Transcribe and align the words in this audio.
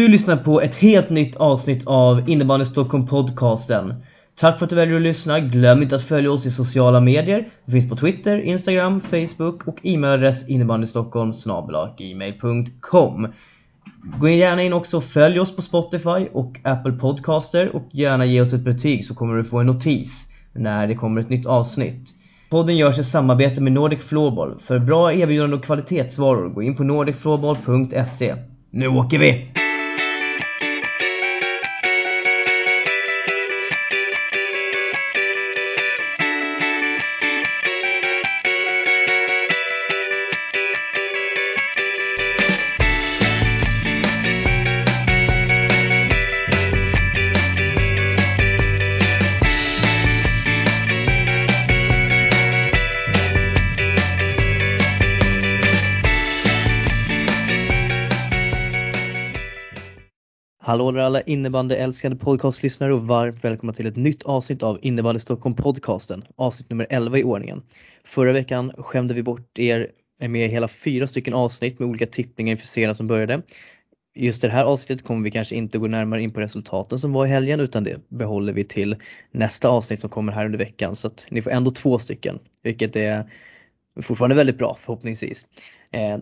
Du 0.00 0.08
lyssnar 0.08 0.36
på 0.36 0.60
ett 0.60 0.74
helt 0.74 1.10
nytt 1.10 1.36
avsnitt 1.36 1.86
av 1.86 2.30
Innebandy 2.30 2.64
Stockholm 2.64 3.06
podcasten. 3.06 3.94
Tack 4.34 4.58
för 4.58 4.66
att 4.66 4.70
du 4.70 4.76
väljer 4.76 4.96
att 4.96 5.02
lyssna. 5.02 5.40
Glöm 5.40 5.82
inte 5.82 5.96
att 5.96 6.02
följa 6.02 6.32
oss 6.32 6.46
i 6.46 6.50
sociala 6.50 7.00
medier. 7.00 7.48
Vi 7.64 7.72
finns 7.72 7.88
på 7.90 7.96
Twitter, 7.96 8.38
Instagram, 8.38 9.00
Facebook 9.00 9.68
och 9.68 9.78
e-mailadress 9.82 10.48
innebandystockholm 10.48 11.32
gmail.com. 11.98 13.28
Gå 14.20 14.28
gärna 14.28 14.62
in 14.62 14.72
också 14.72 14.96
och 14.96 15.04
följ 15.04 15.40
oss 15.40 15.56
på 15.56 15.62
Spotify 15.62 16.28
och 16.32 16.60
Apple 16.64 16.92
Podcaster 16.92 17.76
och 17.76 17.88
gärna 17.90 18.24
ge 18.24 18.40
oss 18.40 18.52
ett 18.52 18.64
betyg 18.64 19.04
så 19.04 19.14
kommer 19.14 19.36
du 19.36 19.44
få 19.44 19.58
en 19.58 19.66
notis 19.66 20.28
när 20.52 20.86
det 20.86 20.94
kommer 20.94 21.20
ett 21.20 21.30
nytt 21.30 21.46
avsnitt. 21.46 22.14
Podden 22.50 22.76
görs 22.76 22.98
i 22.98 23.04
samarbete 23.04 23.60
med 23.60 23.72
Nordic 23.72 24.04
Floorball. 24.04 24.60
För 24.60 24.78
bra 24.78 25.12
erbjudanden 25.12 25.58
och 25.58 25.64
kvalitetsvaror, 25.64 26.48
gå 26.48 26.62
in 26.62 26.76
på 26.76 26.84
nordicfloorball.se. 26.84 28.34
Nu 28.70 28.88
åker 28.88 29.18
vi! 29.18 29.59
Alla 61.20 61.26
innebandyälskande 61.26 62.16
podcastlyssnare 62.16 62.94
och 62.94 63.06
varmt 63.06 63.44
välkomna 63.44 63.72
till 63.72 63.86
ett 63.86 63.96
nytt 63.96 64.22
avsnitt 64.22 64.62
av 64.62 64.78
Innebandy 64.82 65.18
Stockholm 65.18 65.54
podcasten, 65.54 66.24
avsnitt 66.36 66.70
nummer 66.70 66.86
11 66.90 67.18
i 67.18 67.24
ordningen. 67.24 67.62
Förra 68.04 68.32
veckan 68.32 68.72
skämde 68.78 69.14
vi 69.14 69.22
bort 69.22 69.58
er 69.58 69.90
med 70.28 70.50
hela 70.50 70.68
fyra 70.68 71.06
stycken 71.06 71.34
avsnitt 71.34 71.78
med 71.78 71.88
olika 71.88 72.06
tippningar 72.06 72.50
inför 72.50 72.66
serien 72.66 72.94
som 72.94 73.06
började. 73.06 73.42
Just 74.14 74.42
det 74.42 74.50
här 74.50 74.64
avsnittet 74.64 75.06
kommer 75.06 75.24
vi 75.24 75.30
kanske 75.30 75.56
inte 75.56 75.78
gå 75.78 75.86
närmare 75.86 76.22
in 76.22 76.32
på 76.32 76.40
resultaten 76.40 76.98
som 76.98 77.12
var 77.12 77.26
i 77.26 77.28
helgen 77.28 77.60
utan 77.60 77.84
det 77.84 78.08
behåller 78.08 78.52
vi 78.52 78.64
till 78.64 78.96
nästa 79.32 79.68
avsnitt 79.68 80.00
som 80.00 80.10
kommer 80.10 80.32
här 80.32 80.46
under 80.46 80.58
veckan 80.58 80.96
så 80.96 81.06
att 81.06 81.26
ni 81.30 81.42
får 81.42 81.50
ändå 81.50 81.70
två 81.70 81.98
stycken 81.98 82.38
vilket 82.62 82.96
är 82.96 83.30
fortfarande 84.02 84.36
väldigt 84.36 84.58
bra 84.58 84.76
förhoppningsvis. 84.80 85.46
Eh, 85.92 86.18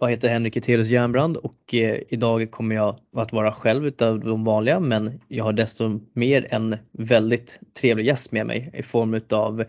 jag 0.00 0.10
heter 0.10 0.28
Henrik 0.28 0.56
Etelius 0.56 0.88
Järnbrand 0.88 1.36
och 1.36 1.74
eh, 1.74 2.00
idag 2.08 2.50
kommer 2.50 2.74
jag 2.74 2.96
att 3.16 3.32
vara 3.32 3.52
själv 3.52 3.86
utav 3.86 4.20
de 4.20 4.44
vanliga 4.44 4.80
men 4.80 5.20
jag 5.28 5.44
har 5.44 5.52
desto 5.52 6.00
mer 6.12 6.46
en 6.50 6.76
väldigt 6.92 7.60
trevlig 7.80 8.06
gäst 8.06 8.32
med 8.32 8.46
mig 8.46 8.70
i 8.74 8.82
form 8.82 9.14
utav 9.14 9.64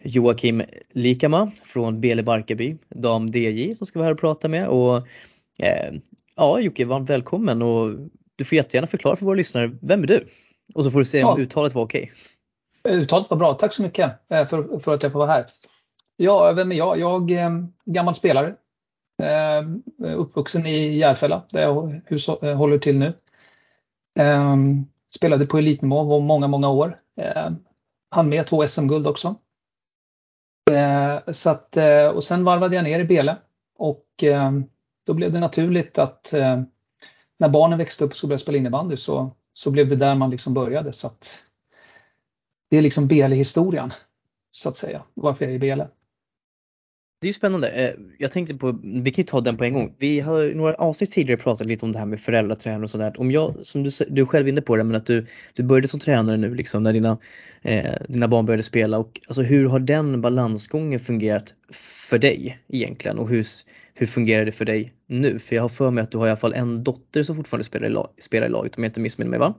Joakim 0.00 0.62
Likama 0.92 1.50
från 1.64 2.00
Bele 2.00 2.22
Barkarby, 2.22 2.76
dam 2.88 3.28
DJ 3.28 3.74
som 3.74 3.86
ska 3.86 3.98
vara 3.98 4.06
här 4.06 4.12
och 4.12 4.20
prata 4.20 4.48
med 4.48 4.68
och 4.68 4.96
eh, 5.58 5.94
ja 6.36 6.60
Jocke, 6.60 6.84
varmt 6.84 7.10
välkommen 7.10 7.62
och 7.62 7.90
du 8.36 8.44
får 8.44 8.56
jättegärna 8.56 8.86
förklara 8.86 9.16
för 9.16 9.24
våra 9.24 9.34
lyssnare, 9.34 9.70
vem 9.82 10.02
är 10.02 10.06
du? 10.06 10.26
Och 10.74 10.84
så 10.84 10.90
får 10.90 10.98
du 10.98 11.04
se 11.04 11.24
om 11.24 11.34
ja. 11.38 11.42
uttalet 11.42 11.74
var 11.74 11.82
okej. 11.82 12.12
Uttalet 12.88 13.30
var 13.30 13.36
bra, 13.36 13.54
tack 13.54 13.72
så 13.72 13.82
mycket 13.82 14.12
för, 14.28 14.78
för 14.80 14.94
att 14.94 15.02
jag 15.02 15.12
får 15.12 15.18
vara 15.18 15.30
här. 15.30 15.46
Ja, 16.20 16.52
vem 16.52 16.72
är 16.72 16.76
jag? 16.76 16.98
Jag 16.98 17.30
är 17.30 17.66
gammal 17.84 18.14
spelare, 18.14 18.54
eh, 19.22 19.64
uppvuxen 20.16 20.66
i 20.66 20.98
Järfälla 20.98 21.42
där 21.50 21.60
jag 21.60 22.56
håller 22.56 22.78
till 22.78 22.98
nu. 22.98 23.12
Ehm, 24.18 24.86
spelade 25.14 25.46
på 25.46 25.58
elitnivå 25.58 26.02
var 26.04 26.20
många, 26.20 26.46
många 26.46 26.68
år. 26.68 26.98
Ehm, 27.16 27.56
Han 28.10 28.28
med 28.28 28.46
två 28.46 28.68
SM-guld 28.68 29.06
också. 29.06 29.34
Eh, 30.70 31.32
så 31.32 31.50
att, 31.50 31.76
och 32.14 32.24
sen 32.24 32.44
varvade 32.44 32.74
jag 32.74 32.84
ner 32.84 33.00
i 33.00 33.04
Bele 33.04 33.36
och 33.78 34.06
ehm, 34.22 34.64
då 35.06 35.14
blev 35.14 35.32
det 35.32 35.40
naturligt 35.40 35.98
att 35.98 36.34
när 37.38 37.48
barnen 37.48 37.78
växte 37.78 38.04
upp 38.04 38.10
och 38.10 38.16
skulle 38.16 38.28
börja 38.28 38.38
spela 38.38 38.58
innebandy 38.58 38.96
så, 38.96 39.36
så 39.52 39.70
blev 39.70 39.88
det 39.88 39.96
där 39.96 40.14
man 40.14 40.30
liksom 40.30 40.54
började. 40.54 40.92
Så 40.92 41.06
att 41.06 41.42
det 42.70 42.76
är 42.76 42.82
liksom 42.82 43.08
Bele-historien 43.08 43.92
så 44.50 44.68
att 44.68 44.76
säga, 44.76 45.02
varför 45.14 45.44
jag 45.44 45.52
är 45.52 45.56
i 45.56 45.58
Bele. 45.58 45.88
Det 47.20 47.26
är 47.26 47.28
ju 47.28 47.32
spännande. 47.32 47.68
Eh, 47.68 47.94
jag 48.18 48.32
tänkte 48.32 48.54
på, 48.54 48.78
vi 48.82 49.10
kan 49.10 49.22
ju 49.22 49.26
ta 49.26 49.40
den 49.40 49.56
på 49.56 49.64
en 49.64 49.72
gång. 49.72 49.94
Vi 49.98 50.20
har 50.20 50.42
i 50.42 50.54
några 50.54 50.74
avsnitt 50.74 51.10
tidigare 51.10 51.40
pratat 51.40 51.66
lite 51.66 51.86
om 51.86 51.92
det 51.92 51.98
här 51.98 52.06
med 52.06 52.20
föräldratränare 52.20 52.82
och 52.82 52.90
sådär. 52.90 53.14
Om 53.18 53.30
jag, 53.30 53.54
som 53.62 53.82
du, 53.82 53.90
du 54.08 54.22
är 54.22 54.26
själv 54.26 54.48
inne 54.48 54.60
på 54.60 54.76
det, 54.76 54.84
men 54.84 54.96
att 54.96 55.06
du, 55.06 55.26
du 55.54 55.62
började 55.62 55.88
som 55.88 56.00
tränare 56.00 56.36
nu 56.36 56.54
liksom 56.54 56.82
när 56.82 56.92
dina, 56.92 57.18
eh, 57.62 57.92
dina 58.08 58.28
barn 58.28 58.46
började 58.46 58.62
spela 58.62 58.98
och 58.98 59.20
alltså 59.28 59.42
hur 59.42 59.68
har 59.68 59.78
den 59.78 60.20
balansgången 60.20 61.00
fungerat 61.00 61.54
för 62.10 62.18
dig 62.18 62.58
egentligen 62.68 63.18
och 63.18 63.28
hur, 63.28 63.46
hur 63.94 64.06
fungerar 64.06 64.44
det 64.44 64.52
för 64.52 64.64
dig 64.64 64.92
nu? 65.06 65.38
För 65.38 65.56
jag 65.56 65.62
har 65.62 65.68
för 65.68 65.90
mig 65.90 66.02
att 66.02 66.10
du 66.10 66.18
har 66.18 66.26
i 66.26 66.30
alla 66.30 66.36
fall 66.36 66.54
en 66.54 66.84
dotter 66.84 67.22
som 67.22 67.36
fortfarande 67.36 67.64
spelar 67.64 67.86
i, 67.86 67.90
lag, 67.90 68.08
spelar 68.18 68.46
i 68.46 68.50
laget 68.50 68.76
om 68.76 68.82
jag 68.82 68.90
inte 68.90 69.00
missminner 69.00 69.30
mig 69.30 69.38
va? 69.38 69.54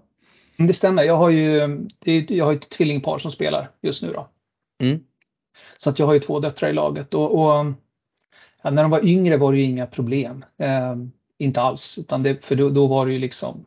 Mm, 0.58 0.68
det 0.68 0.74
stämmer. 0.74 1.04
Jag 1.04 1.18
har 1.18 1.30
ju 1.30 1.80
jag 2.28 2.46
har 2.46 2.54
ett 2.54 2.70
tvillingpar 2.70 3.18
som 3.18 3.32
spelar 3.32 3.70
just 3.82 4.04
nu 4.04 4.12
då. 4.14 4.30
Mm. 4.84 5.00
Så 5.78 5.90
att 5.90 6.00
jag 6.00 6.06
har 6.06 6.14
ju 6.14 6.20
två 6.20 6.40
döttrar 6.40 6.70
i 6.70 6.74
laget 6.74 7.14
och, 7.14 7.32
och 7.32 7.66
ja, 8.62 8.70
när 8.70 8.82
de 8.82 8.92
var 8.92 9.06
yngre 9.06 9.38
var 9.38 9.52
det 9.52 9.58
ju 9.58 9.64
inga 9.64 9.86
problem. 9.86 10.46
Eh, 10.58 10.96
inte 11.38 11.62
alls, 11.62 11.98
utan 11.98 12.24
det, 12.24 12.46
för 12.46 12.56
då, 12.56 12.70
då, 12.70 12.88
var 12.88 13.06
det 13.06 13.14
ju 13.14 13.20
liksom 13.20 13.66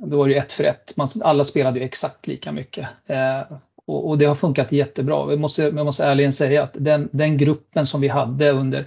då 0.00 0.16
var 0.16 0.28
det 0.28 0.36
ett 0.36 0.52
för 0.52 0.64
ett. 0.64 0.96
Man, 0.96 1.08
alla 1.20 1.44
spelade 1.44 1.78
ju 1.78 1.84
exakt 1.84 2.26
lika 2.26 2.52
mycket. 2.52 2.88
Eh, 3.06 3.40
och, 3.86 4.08
och, 4.08 4.18
det 4.18 4.24
har 4.24 4.34
funkat 4.34 4.72
jättebra. 4.72 5.26
Vi 5.26 5.36
måste, 5.36 5.62
jag 5.62 5.84
måste 5.84 6.04
ärligen 6.04 6.32
säga 6.32 6.62
att 6.62 6.76
den, 6.78 7.08
den 7.12 7.36
gruppen 7.36 7.86
som 7.86 8.00
vi 8.00 8.08
hade 8.08 8.50
under, 8.50 8.86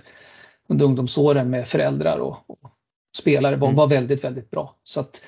under 0.68 0.86
ungdomsåren 0.86 1.50
med 1.50 1.68
föräldrar 1.68 2.18
och, 2.18 2.38
och 2.48 2.72
spelare 3.18 3.56
var, 3.56 3.68
mm. 3.68 3.78
var 3.78 3.88
väldigt, 3.88 4.24
väldigt 4.24 4.52
bra. 4.52 4.76
Så 4.84 5.00
att, 5.00 5.22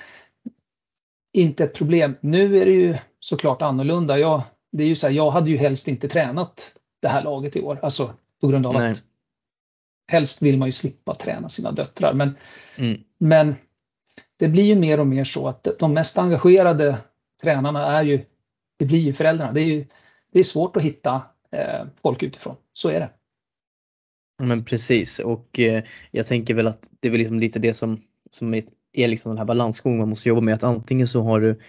inte 1.34 1.64
ett 1.64 1.74
problem. 1.74 2.16
Nu 2.20 2.62
är 2.62 2.66
det 2.66 2.72
ju 2.72 2.98
såklart 3.20 3.62
annorlunda. 3.62 4.20
Jag, 4.20 4.42
det 4.72 4.84
är 4.84 4.88
ju 4.88 4.96
så 4.96 5.08
här, 5.08 5.14
jag 5.14 5.32
hade 5.32 5.50
ju 5.50 5.58
helst 5.58 5.88
inte 5.88 6.08
tränat 6.08 6.72
det 7.00 7.08
här 7.08 7.24
laget 7.24 7.56
i 7.56 7.62
år. 7.62 7.80
Alltså 7.82 8.14
på 8.42 8.48
grund 8.48 8.66
av 8.66 8.74
Nej. 8.74 8.92
att 8.92 9.04
helst 10.08 10.42
vill 10.42 10.58
man 10.58 10.68
ju 10.68 10.72
slippa 10.72 11.16
träna 11.16 11.50
sina 11.50 11.72
döttrar. 11.72 12.14
Men, 12.14 12.36
mm. 12.76 13.04
men 13.18 13.56
det 14.38 14.48
blir 14.48 14.64
ju 14.64 14.76
mer 14.76 15.00
och 15.00 15.08
mer 15.08 15.24
så 15.24 15.48
att 15.48 15.68
de 15.80 15.94
mest 15.94 16.18
engagerade 16.18 16.98
tränarna 17.42 17.86
är 17.86 18.04
ju, 18.04 18.26
det 18.78 18.86
blir 18.86 19.00
ju 19.00 19.14
föräldrarna. 19.14 19.52
Det 19.52 19.62
är, 19.62 19.66
ju, 19.66 19.86
det 20.32 20.40
är 20.40 20.44
svårt 20.44 20.78
att 20.78 20.84
hitta 20.84 21.22
eh, 21.52 21.86
folk 22.02 22.24
utifrån. 22.24 22.56
Så 22.74 22.90
är 22.90 23.00
det. 23.00 23.10
Men 24.44 24.66
precis 24.66 25.20
och 25.20 25.60
eh, 25.60 25.84
jag 26.12 26.28
tänker 26.28 26.54
väl 26.54 26.68
att 26.68 26.90
det 27.00 27.08
är 27.08 27.12
väl 27.12 27.20
liksom 27.20 27.40
lite 27.40 27.60
det 27.60 27.74
som, 27.74 28.02
som 28.32 28.54
är, 28.54 28.64
är 28.94 29.08
liksom 29.08 29.30
den 29.32 29.38
här 29.38 29.46
balansgången 29.46 30.00
man 30.00 30.10
måste 30.10 30.30
jobba 30.30 30.42
med. 30.42 30.54
Att 30.54 30.64
antingen 30.64 31.08
så 31.08 31.22
har 31.22 31.40
du, 31.40 31.60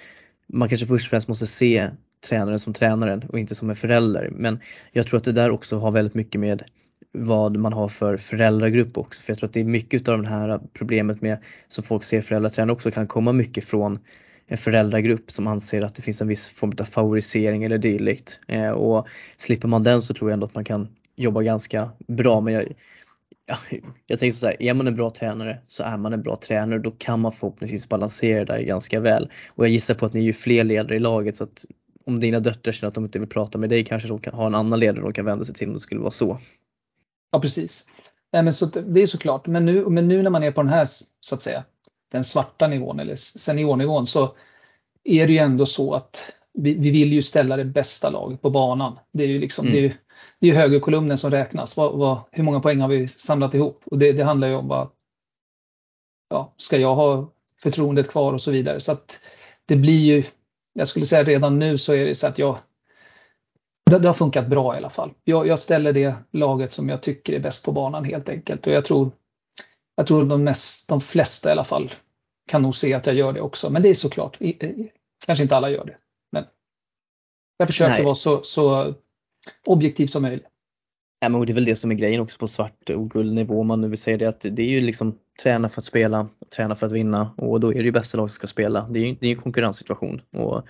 man 0.47 0.69
kanske 0.69 0.87
först 0.87 1.07
och 1.07 1.11
främst 1.11 1.29
måste 1.29 1.47
se 1.47 1.91
tränaren 2.21 2.59
som 2.59 2.73
tränaren 2.73 3.23
och 3.29 3.39
inte 3.39 3.55
som 3.55 3.71
en 3.71 3.77
förälder. 3.77 4.31
Men 4.33 4.61
jag 4.93 5.07
tror 5.07 5.17
att 5.17 5.25
det 5.25 5.33
där 5.33 5.51
också 5.51 5.79
har 5.79 5.91
väldigt 5.91 6.15
mycket 6.15 6.41
med 6.41 6.63
vad 7.13 7.57
man 7.57 7.73
har 7.73 7.89
för 7.89 8.17
föräldragrupp 8.17 8.99
också. 8.99 9.23
För 9.23 9.31
jag 9.31 9.39
tror 9.39 9.49
att 9.49 9.53
det 9.53 9.61
är 9.61 9.65
mycket 9.65 10.09
av 10.09 10.23
det 10.23 10.29
här 10.29 10.61
problemet 10.73 11.21
med 11.21 11.39
som 11.69 11.85
folk 11.85 12.03
ser 12.03 12.21
föräldratränare 12.21 12.73
också 12.73 12.91
kan 12.91 13.07
komma 13.07 13.33
mycket 13.33 13.65
från 13.65 13.99
en 14.47 14.59
föräldragrupp 14.59 15.31
som 15.31 15.47
anser 15.47 15.83
att 15.83 15.95
det 15.95 16.03
finns 16.03 16.21
en 16.23 16.29
viss 16.29 16.49
form 16.49 16.73
av 16.81 16.85
favorisering 16.85 17.65
eller 17.65 17.79
dylikt. 17.79 18.41
Eh, 18.49 18.71
och 18.71 19.09
slipper 19.37 19.69
man 19.69 19.83
den 19.83 20.03
så 20.03 20.15
tror 20.15 20.31
jag 20.31 20.35
ändå 20.35 20.47
att 20.47 20.55
man 20.55 20.65
kan 20.65 20.89
jobba 21.17 21.43
ganska 21.43 21.91
bra. 22.07 22.41
Men 22.41 22.55
jag, 22.55 22.73
ja, 23.47 23.57
jag 24.07 24.19
tänker 24.19 24.33
så 24.33 24.47
här, 24.47 24.63
är 24.63 24.75
man 24.75 24.87
en 24.87 24.95
bra 24.95 25.11
tränare 25.11 25.59
så 25.67 25.83
är 25.83 25.97
man 25.97 26.13
en 26.13 26.23
bra 26.23 26.37
tränare. 26.37 26.79
Då 26.79 26.91
kan 26.91 27.21
man 27.21 27.33
förhoppningsvis 27.33 27.89
balansera 27.89 28.45
det 28.45 28.53
där 28.53 28.63
ganska 28.63 29.01
väl. 29.01 29.31
Och 29.49 29.65
jag 29.65 29.71
gissar 29.71 29.95
på 29.95 30.07
att 30.07 30.15
ni 30.15 30.21
är 30.21 30.25
ju 30.25 30.33
fler 30.33 30.65
ledare 30.65 30.97
i 30.97 31.01
laget 31.01 31.37
så 31.37 31.45
att 31.45 31.65
om 32.09 32.21
dina 32.21 32.41
döttrar 32.41 32.73
känner 32.73 32.89
att 32.89 32.95
de 32.95 33.05
inte 33.05 33.19
vill 33.19 33.29
prata 33.29 33.59
med 33.59 33.71
dig 33.71 33.85
kanske 33.85 34.09
de 34.09 34.21
kan 34.21 34.35
ha 34.35 34.47
en 34.47 34.55
annan 34.55 34.81
ledare 34.81 35.03
de 35.03 35.13
kan 35.13 35.25
vända 35.25 35.45
sig 35.45 35.55
till 35.55 35.69
om 35.69 35.75
det 35.75 35.81
skulle 35.81 36.01
vara 36.01 36.11
så. 36.11 36.39
Ja 37.33 37.41
precis. 37.41 37.87
Nej, 38.33 38.43
men 38.43 38.55
så, 38.55 38.67
det 38.67 39.03
är 39.03 39.07
såklart, 39.07 39.47
men 39.47 39.67
nu, 39.67 39.89
men 39.89 40.09
nu 40.09 40.23
när 40.23 40.31
man 40.31 40.43
är 40.43 40.51
på 40.51 40.63
den 40.63 40.73
här 40.73 40.89
så 41.21 41.35
att 41.35 41.43
säga 41.43 41.65
den 42.13 42.25
svarta 42.25 42.69
nivån 42.69 43.01
eller 43.01 43.17
seniornivån 43.17 44.07
så 44.07 44.37
är 45.05 45.27
det 45.27 45.33
ju 45.33 45.39
ändå 45.39 45.67
så 45.67 45.95
att 45.95 46.33
vi, 46.53 46.75
vi 46.75 46.91
vill 46.91 47.13
ju 47.13 47.23
ställa 47.23 47.57
det 47.57 47.65
bästa 47.65 48.11
laget 48.11 48.43
på 48.43 48.51
banan. 48.51 48.99
Det 49.13 49.25
är 49.25 49.29
ju 49.29 49.39
liksom 49.39 49.67
mm. 49.67 49.75
det 49.75 49.79
är 49.79 49.83
ju, 49.83 49.93
det 50.41 50.51
är 50.51 50.55
högerkolumnen 50.55 51.19
som 51.19 51.31
räknas. 51.31 51.77
Vad, 51.77 51.99
vad, 51.99 52.21
hur 52.31 52.45
många 52.45 52.61
poäng 52.61 52.81
har 52.81 52.89
vi 52.89 53.09
samlat 53.09 53.55
ihop? 53.55 53.83
Och 53.85 53.99
det, 53.99 54.13
det 54.13 54.25
handlar 54.25 54.49
ju 54.49 54.55
om 54.55 54.69
vad 54.69 54.89
ja, 56.29 56.55
ska 56.57 56.79
jag 56.79 56.95
ha 56.95 57.33
förtroendet 57.63 58.09
kvar 58.09 58.33
och 58.33 58.43
så 58.43 58.51
vidare. 58.51 58.81
Så 58.81 58.93
att 58.93 59.21
det 59.67 59.77
blir 59.77 60.01
ju 60.01 60.25
jag 60.79 60.89
skulle 60.89 61.07
säga 61.07 61.25
redan 61.25 61.59
nu 61.59 61.79
så 61.79 61.95
är 61.95 62.07
det 62.07 62.15
så 62.15 62.27
att 62.27 62.39
jag 62.39 62.59
det, 63.91 63.99
det 63.99 64.09
har 64.09 64.15
funkat 64.15 64.47
bra 64.47 64.75
i 64.75 64.77
alla 64.77 64.91
fall. 64.91 65.11
Jag, 65.25 65.47
jag, 65.47 65.59
ställer 65.59 65.93
det 65.93 66.15
laget 66.31 66.73
som 66.73 66.89
jag 66.89 67.03
tycker 67.03 67.33
är 67.33 67.39
bäst 67.39 67.65
på 67.65 67.73
banan 67.73 68.05
helt 68.05 68.29
enkelt 68.29 68.67
och 68.67 68.73
jag 68.73 68.85
tror 68.85 69.11
jag 69.97 70.07
tror 70.07 70.25
de, 70.25 70.45
mest, 70.45 70.89
de 70.89 71.01
flesta 71.01 71.49
i 71.49 71.53
alla 71.53 71.65
fall 71.65 71.93
kan 72.49 72.63
nog 72.63 72.77
se 72.77 72.95
att 72.95 73.07
jag 73.07 73.15
gör 73.15 73.33
det 73.33 73.41
också. 73.41 73.71
Men 73.71 73.83
det 73.83 73.89
är 73.89 73.95
såklart, 73.95 74.39
kanske 75.27 75.43
inte 75.43 75.57
alla 75.57 75.71
gör 75.71 75.85
det. 75.85 75.97
Men 76.33 76.45
jag 77.57 77.69
försöker 77.69 77.93
Nej. 77.93 78.05
vara 78.05 78.15
så, 78.15 78.43
så 78.43 78.95
objektiv 79.67 80.07
som 80.07 80.23
möjligt. 80.23 80.47
Ja, 81.21 81.29
men 81.29 81.47
det 81.47 81.53
är 81.53 81.55
väl 81.55 81.65
det 81.65 81.77
som 81.77 81.91
är 81.91 81.95
grejen 81.95 82.21
också 82.21 82.39
på 82.39 82.47
svart 82.47 82.91
och 82.91 83.11
guldnivå 83.11 83.61
om 83.61 83.67
man 83.67 83.81
nu 83.81 83.89
vill 83.89 83.99
säga 83.99 84.17
det 84.17 84.27
att 84.27 84.41
det 84.41 84.63
är 84.63 84.69
ju 84.69 84.81
liksom 84.81 85.19
träna 85.43 85.69
för 85.69 85.81
att 85.81 85.85
spela, 85.85 86.29
träna 86.57 86.75
för 86.75 86.87
att 86.87 86.93
vinna 86.93 87.35
och 87.37 87.61
då 87.61 87.71
är 87.71 87.75
det 87.75 87.85
ju 87.85 87.93
bästa 87.93 88.19
lag 88.19 88.31
som 88.31 88.35
ska 88.35 88.47
spela. 88.47 88.89
Det 88.91 89.01
är 89.01 89.07
ju 89.07 89.17
det 89.21 89.27
är 89.27 89.31
en 89.31 89.37
konkurrenssituation 89.37 90.21
och 90.31 90.63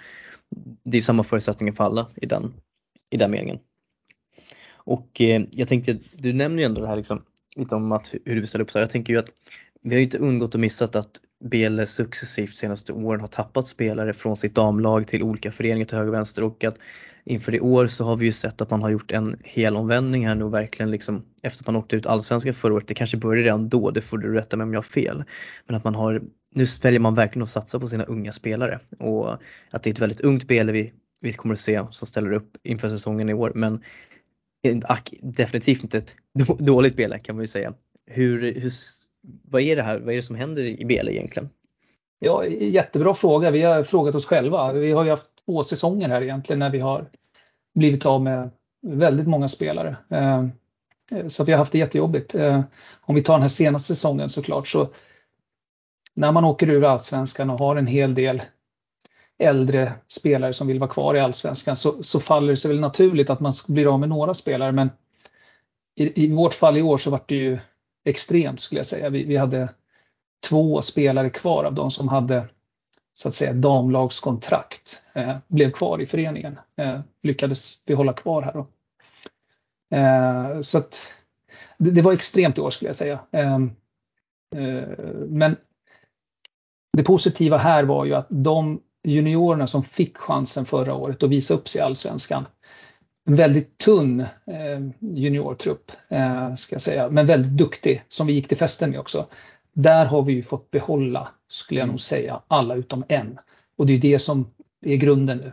det 0.85 0.97
är 0.97 1.01
samma 1.01 1.23
förutsättningar 1.23 1.73
för 1.73 1.85
alla 1.85 2.09
i 2.17 2.27
den, 2.27 2.55
i 3.11 3.17
den 3.17 3.31
meningen. 3.31 3.59
Och 4.73 5.21
eh, 5.21 5.43
jag 5.51 5.69
tänkte, 5.69 5.99
du 6.13 6.33
nämner 6.33 6.59
ju 6.59 6.65
ändå 6.65 6.81
det 6.81 6.89
här 6.89 6.97
liksom, 6.97 7.23
lite 7.57 7.75
om 7.75 7.93
att, 7.93 8.15
hur 8.25 8.35
du 8.35 8.41
vill 8.41 8.49
ställa 8.49 8.65
upp 8.65 8.71
så 8.71 8.79
här. 8.79 8.83
Jag 8.83 8.91
tänker 8.91 9.13
ju 9.13 9.19
att 9.19 9.29
vi 9.83 9.91
har 9.91 9.99
ju 9.99 10.05
inte 10.05 10.19
undgått 10.19 10.55
att 10.55 10.61
missat 10.61 10.97
att 10.97 11.21
BL 11.45 11.85
successivt 11.85 12.55
senaste 12.55 12.93
åren 12.93 13.21
har 13.21 13.29
tappat 13.29 13.67
spelare 13.67 14.13
från 14.13 14.37
sitt 14.37 14.55
damlag 14.55 15.07
till 15.07 15.23
olika 15.23 15.53
föreningar 15.53 15.87
till 15.87 15.99
höger 15.99 16.09
och 16.09 16.15
vänster 16.15 16.45
och 16.45 16.65
att 16.65 16.79
inför 17.25 17.55
i 17.55 17.61
år 17.61 17.87
så 17.87 18.05
har 18.05 18.17
vi 18.17 18.27
ju 18.27 18.33
sett 18.33 18.61
att 18.61 18.71
man 18.71 18.83
har 18.83 18.91
gjort 18.91 19.13
en 19.13 19.37
hel 19.45 19.77
omvändning 19.77 20.27
här 20.27 20.35
nu 20.35 20.45
och 20.45 20.55
verkligen 20.55 20.91
liksom 20.91 21.23
efter 21.43 21.63
att 21.63 21.67
man 21.67 21.77
åkte 21.77 21.97
ut 21.97 22.07
allsvenskan 22.07 22.55
förra 22.55 22.75
året, 22.75 22.89
det 22.89 22.95
kanske 22.95 23.17
började 23.17 23.47
redan 23.47 23.69
då, 23.69 23.91
det 23.91 24.01
får 24.01 24.19
du 24.19 24.35
rätta 24.35 24.57
mig 24.57 24.65
om 24.65 24.73
jag 24.73 24.79
har 24.79 24.83
fel. 24.83 25.25
Men 25.67 25.77
att 25.77 25.85
man 25.85 25.95
har, 25.95 26.23
nu 26.55 26.67
väljer 26.83 27.01
man 27.01 27.15
verkligen 27.15 27.43
att 27.43 27.49
satsa 27.49 27.81
på 27.81 27.87
sina 27.87 28.05
unga 28.05 28.33
spelare 28.33 28.81
och 28.99 29.33
att 29.71 29.83
det 29.83 29.91
är 29.91 29.93
ett 29.93 30.01
väldigt 30.01 30.21
ungt 30.21 30.45
BL 30.45 30.71
vi, 30.71 30.93
vi 31.21 31.33
kommer 31.33 31.53
att 31.53 31.61
se 31.61 31.85
som 31.91 32.07
ställer 32.07 32.33
upp 32.33 32.57
inför 32.63 32.89
säsongen 32.89 33.29
i 33.29 33.35
år 33.35 33.53
men 33.55 33.83
eh, 34.63 34.79
definitivt 35.23 35.83
inte 35.83 35.99
ett 35.99 36.15
dåligt 36.59 36.97
BL 36.97 37.15
kan 37.23 37.37
man 37.37 37.43
ju 37.43 37.47
säga. 37.47 37.75
Hur, 38.07 38.61
hur, 38.61 38.71
vad 39.23 39.63
är 39.63 39.77
det 39.77 39.83
här, 39.83 39.99
vad 39.99 40.13
är 40.13 40.17
det 40.17 40.23
som 40.23 40.37
händer 40.37 40.63
i 40.63 40.85
BL 40.85 41.09
egentligen? 41.09 41.49
Ja, 42.19 42.47
jättebra 42.47 43.15
fråga. 43.15 43.51
Vi 43.51 43.63
har 43.63 43.83
frågat 43.83 44.15
oss 44.15 44.27
själva. 44.27 44.73
Vi 44.73 44.93
har 44.93 45.05
ju 45.05 45.11
haft 45.11 45.31
två 45.45 45.65
säsonger 45.65 46.09
här 46.09 46.23
egentligen 46.23 46.59
när 46.59 46.71
vi 46.71 46.79
har 46.79 47.11
blivit 47.75 48.07
av 48.07 48.23
med 48.23 48.51
väldigt 48.83 49.29
många 49.29 49.49
spelare. 49.49 49.97
Eh, 50.11 50.47
så 51.29 51.45
vi 51.45 51.53
har 51.53 51.59
haft 51.59 51.73
det 51.73 51.79
jättejobbigt. 51.79 52.35
Eh, 52.35 52.61
om 53.01 53.15
vi 53.15 53.23
tar 53.23 53.35
den 53.35 53.43
här 53.43 53.49
senaste 53.49 53.95
säsongen 53.95 54.29
såklart 54.29 54.69
så 54.69 54.89
när 56.15 56.33
man 56.33 56.45
åker 56.45 56.69
ur 56.71 56.85
allsvenskan 56.85 57.51
och 57.51 57.59
har 57.59 57.77
en 57.77 57.87
hel 57.87 58.15
del 58.15 58.43
äldre 59.39 59.93
spelare 60.09 60.53
som 60.53 60.67
vill 60.67 60.79
vara 60.79 60.91
kvar 60.91 61.15
i 61.15 61.21
allsvenskan 61.21 61.77
så, 61.77 62.03
så 62.03 62.21
faller 62.21 62.49
det 62.49 62.57
sig 62.57 62.71
väl 62.71 62.81
naturligt 62.81 63.31
att 63.31 63.41
man 63.41 63.53
blir 63.67 63.93
av 63.95 64.01
med 64.01 64.09
några 64.09 64.35
spelare 64.35 64.73
men 64.73 64.91
i, 65.95 66.25
i 66.25 66.35
vårt 66.35 66.55
fall 66.55 66.77
i 66.77 66.83
år 66.83 66.99
så 66.99 67.11
var 67.11 67.21
det 67.27 67.35
ju 67.35 67.59
extremt 68.09 68.61
skulle 68.61 68.79
jag 68.79 68.87
säga. 68.87 69.11
Vi, 69.11 69.25
vi 69.25 69.37
hade 69.37 69.69
två 70.49 70.83
spelare 70.83 71.31
kvar 71.31 71.65
av 71.65 71.75
de 71.75 71.91
som 71.91 72.09
hade 72.09 72.49
så 73.15 73.29
att 73.29 73.35
säga 73.35 73.53
damlagskontrakt 73.53 75.03
eh, 75.13 75.37
blev 75.49 75.71
kvar 75.71 76.01
i 76.01 76.07
föreningen. 76.07 76.59
Eh, 76.77 77.01
lyckades 77.23 77.75
hålla 77.95 78.13
kvar 78.13 78.43
här. 78.43 78.53
Då. 78.53 78.67
Eh, 79.97 80.61
så 80.61 80.79
att 80.79 81.01
det, 81.79 81.91
det, 81.91 82.03
var 82.03 82.13
extremt 82.13 82.59
i 82.59 82.61
år 82.61 82.71
skulle 82.71 82.89
jag 82.89 82.97
säga. 82.97 83.19
Eh, 83.33 83.55
eh, 84.57 84.89
men 85.29 85.57
det 86.97 87.05
positiva 87.05 87.57
här 87.57 87.85
var 87.85 88.05
ju 88.05 88.15
att 88.15 88.27
de 88.31 88.81
juniorerna 89.05 89.67
som 89.67 89.85
fick 89.85 90.17
chansen 90.17 90.67
förra 90.67 90.95
året 90.95 91.23
att 91.23 91.31
visa 91.31 91.55
upp 91.55 91.69
sig 91.69 91.81
i 91.81 91.85
Allsvenskan 91.85 92.47
en 93.29 93.35
väldigt 93.35 93.79
tunn 93.79 94.21
eh, 94.21 94.81
juniortrupp, 95.01 95.93
eh, 96.09 96.55
ska 96.55 96.75
jag 96.75 96.81
säga, 96.81 97.11
men 97.11 97.27
väldigt 97.27 97.57
duktig 97.57 98.03
som 98.09 98.27
vi 98.27 98.33
gick 98.33 98.49
till 98.49 98.57
festen 98.57 98.91
med 98.91 99.01
också. 99.01 99.27
Där 99.73 100.07
har 100.07 100.23
vi 100.23 100.33
ju 100.33 100.43
fått 100.43 100.71
behålla, 100.71 101.29
skulle 101.49 101.81
jag 101.81 101.89
nog 101.89 102.01
säga, 102.01 102.43
alla 102.49 102.75
utom 102.75 103.05
en. 103.09 103.39
Och 103.79 103.87
det 103.87 103.93
är 103.93 103.99
det 103.99 104.19
som 104.19 104.51
är 104.87 104.97
grunden 104.97 105.39
nu. 105.39 105.53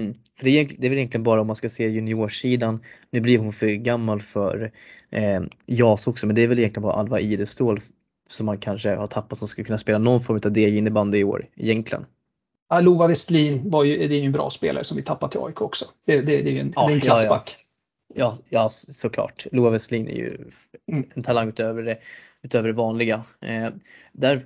Mm. 0.00 0.16
Det, 0.40 0.50
är, 0.50 0.68
det 0.78 0.86
är 0.86 0.90
väl 0.90 0.98
egentligen 0.98 1.24
bara 1.24 1.40
om 1.40 1.46
man 1.46 1.56
ska 1.56 1.68
se 1.68 1.88
juniorsidan, 1.88 2.80
nu 3.10 3.20
blir 3.20 3.38
hon 3.38 3.52
för 3.52 3.66
gammal 3.66 4.20
för 4.20 4.72
eh, 5.10 5.40
JAS 5.66 6.06
också, 6.06 6.26
men 6.26 6.36
det 6.36 6.42
är 6.42 6.46
väl 6.46 6.58
egentligen 6.58 6.82
bara 6.82 6.94
Alva 6.94 7.20
Idestål 7.20 7.80
som 8.28 8.46
man 8.46 8.58
kanske 8.58 8.94
har 8.94 9.06
tappat 9.06 9.38
som 9.38 9.48
skulle 9.48 9.64
kunna 9.64 9.78
spela 9.78 9.98
någon 9.98 10.20
form 10.20 10.40
av 10.44 10.58
DJ 10.58 10.78
innebandy 10.78 11.18
i 11.18 11.24
år 11.24 11.46
egentligen. 11.56 12.04
Ja, 12.68 12.80
Lova 12.80 13.06
Westlin 13.06 13.70
var 13.70 13.84
ju, 13.84 14.08
det 14.08 14.14
är 14.14 14.18
ju 14.18 14.26
en 14.26 14.32
bra 14.32 14.50
spelare 14.50 14.84
som 14.84 14.96
vi 14.96 15.02
tappat 15.02 15.30
till 15.30 15.40
AIK 15.40 15.60
också. 15.60 15.84
Det, 16.04 16.20
det, 16.20 16.42
det 16.42 16.50
är 16.50 16.52
ju 16.52 16.60
en, 16.60 16.72
ja, 16.76 16.90
en 16.90 17.00
klassback. 17.00 17.56
Ja, 18.14 18.36
ja. 18.38 18.44
ja, 18.48 18.68
såklart. 18.68 19.46
Lova 19.52 19.70
Westlin 19.70 20.08
är 20.08 20.16
ju 20.16 20.50
mm. 20.92 21.04
en 21.14 21.22
talang 21.22 21.48
utöver 21.48 21.82
det, 21.82 21.98
utöver 22.42 22.68
det 22.68 22.74
vanliga. 22.74 23.24
Eh, 23.40 23.68
där, 24.12 24.42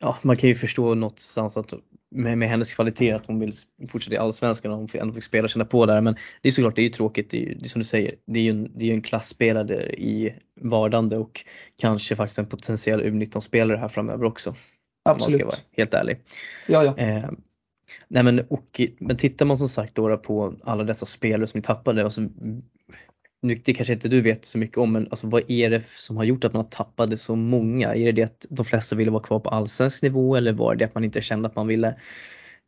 ja, 0.00 0.16
man 0.22 0.36
kan 0.36 0.48
ju 0.48 0.54
förstå 0.54 0.94
någonstans 0.94 1.56
att 1.56 1.74
med, 2.10 2.38
med 2.38 2.48
hennes 2.48 2.74
kvalitet 2.74 3.12
att 3.12 3.26
hon 3.26 3.38
vill 3.38 3.52
fortsätta 3.88 4.14
i 4.14 4.18
Allsvenskan 4.18 4.72
och 4.72 4.78
hon 4.78 4.88
ändå 4.94 5.14
fick 5.14 5.24
spela 5.24 5.44
och 5.44 5.50
känna 5.50 5.64
på 5.64 5.86
där. 5.86 6.00
Men 6.00 6.16
det 6.42 6.48
är 6.48 6.52
såklart, 6.52 6.76
det 6.76 6.82
är 6.82 6.84
ju 6.84 6.90
tråkigt. 6.90 7.30
Det 7.30 7.36
är, 7.36 7.40
ju, 7.40 7.54
det 7.54 7.66
är 7.66 7.68
som 7.68 7.78
du 7.78 7.84
säger, 7.84 8.14
det 8.26 8.38
är 8.38 8.42
ju 8.42 8.50
en, 8.50 8.72
det 8.74 8.90
är 8.90 8.94
en 8.94 9.02
klassspelare 9.02 9.92
i 9.92 10.34
vardande 10.60 11.16
och 11.16 11.44
kanske 11.78 12.16
faktiskt 12.16 12.38
en 12.38 12.46
potentiell 12.46 13.02
U19-spelare 13.02 13.76
här 13.76 13.88
framöver 13.88 14.24
också. 14.24 14.54
Absolut. 15.02 15.42
Om 15.42 15.46
man 15.46 15.52
ska 15.52 15.62
vara 15.62 15.68
helt 15.76 15.94
ärlig. 15.94 16.20
Ja, 16.66 16.84
ja. 16.84 16.98
Eh, 16.98 17.30
nej 18.08 18.22
men, 18.22 18.40
och, 18.40 18.80
men 18.98 19.16
tittar 19.16 19.46
man 19.46 19.58
som 19.58 19.68
sagt 19.68 19.94
då 19.94 20.16
på 20.16 20.54
alla 20.62 20.84
dessa 20.84 21.06
spelare 21.06 21.46
som 21.46 21.58
ni 21.58 21.62
tappade, 21.62 22.04
alltså, 22.04 22.20
nu, 23.42 23.54
det 23.54 23.74
kanske 23.74 23.92
inte 23.92 24.08
du 24.08 24.20
vet 24.20 24.44
så 24.44 24.58
mycket 24.58 24.78
om, 24.78 24.92
men 24.92 25.08
alltså, 25.10 25.26
vad 25.26 25.50
är 25.50 25.70
det 25.70 25.82
som 25.86 26.16
har 26.16 26.24
gjort 26.24 26.44
att 26.44 26.52
man 26.52 26.68
tappade 26.70 27.16
så 27.16 27.36
många? 27.36 27.94
Är 27.94 28.04
det 28.04 28.12
det 28.12 28.22
att 28.22 28.46
de 28.50 28.64
flesta 28.64 28.96
ville 28.96 29.10
vara 29.10 29.22
kvar 29.22 29.38
på 29.38 29.50
allsvensk 29.50 30.02
nivå 30.02 30.36
eller 30.36 30.52
var 30.52 30.74
det 30.74 30.84
att 30.84 30.94
man 30.94 31.04
inte 31.04 31.20
kände 31.20 31.48
att 31.48 31.56
man 31.56 31.66
ville 31.66 31.96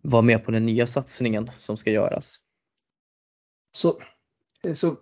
vara 0.03 0.23
med 0.23 0.45
på 0.45 0.51
den 0.51 0.67
nya 0.67 0.87
satsningen 0.87 1.51
som 1.57 1.77
ska 1.77 1.91
göras? 1.91 2.39
Så, 3.77 3.99
så 4.75 4.97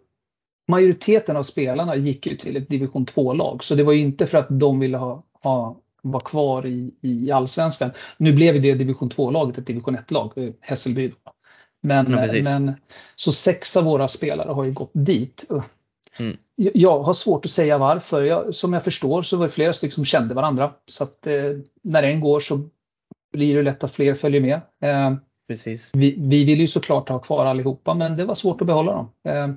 majoriteten 0.69 1.37
av 1.37 1.43
spelarna 1.43 1.97
gick 1.97 2.27
ju 2.27 2.37
till 2.37 2.57
ett 2.57 2.69
division 2.69 3.07
2-lag 3.07 3.65
så 3.65 3.75
det 3.75 3.83
var 3.83 3.93
ju 3.93 4.01
inte 4.01 4.27
för 4.27 4.39
att 4.39 4.47
de 4.51 4.81
ville 4.81 4.97
ha, 4.97 5.25
ha 5.33 5.82
var 6.03 6.21
kvar 6.21 6.67
i, 6.67 6.95
i 7.01 7.31
allsvenskan. 7.31 7.91
Nu 8.17 8.33
blev 8.33 8.63
det 8.63 8.75
division 8.75 9.11
2-laget 9.11 9.59
ett 9.59 9.67
division 9.67 9.97
1-lag, 9.97 10.33
eh, 10.37 10.51
Hässelby. 10.61 11.13
Men, 11.83 12.13
ja, 12.13 12.43
men 12.45 12.75
så 13.17 13.33
sex 13.33 13.77
av 13.77 13.85
våra 13.85 14.09
spelare 14.09 14.53
har 14.53 14.65
ju 14.65 14.73
gått 14.73 14.91
dit. 14.95 15.45
Mm. 16.19 16.37
Jag 16.57 17.03
har 17.03 17.15
svårt 17.15 17.45
att 17.45 17.51
säga 17.51 17.79
varför. 17.79 18.23
Jag, 18.23 18.55
som 18.55 18.73
jag 18.73 18.85
förstår 18.85 19.23
så 19.23 19.37
var 19.37 19.47
det 19.47 19.53
flera 19.53 19.73
stycken 19.73 19.95
som 19.95 20.05
kände 20.05 20.35
varandra. 20.35 20.73
Så 20.87 21.05
att 21.05 21.27
eh, 21.27 21.35
när 21.83 22.03
en 22.03 22.21
går 22.21 22.41
så 22.41 22.61
blir 23.33 23.57
det 23.57 23.63
lätt 23.63 23.85
att 23.85 23.93
fler 23.93 24.15
följer 24.15 24.41
med. 24.41 24.61
Eh, 24.83 25.17
Precis. 25.49 25.91
Vi, 25.93 26.15
vi 26.19 26.45
vill 26.45 26.61
ju 26.61 26.67
såklart 26.67 27.09
ha 27.09 27.19
kvar 27.19 27.47
allihopa 27.47 27.95
men 27.95 28.17
det 28.17 28.25
var 28.25 28.35
svårt 28.35 28.61
att 28.61 28.67
behålla 28.67 28.93
dem. 28.93 29.11
Eh, 29.25 29.49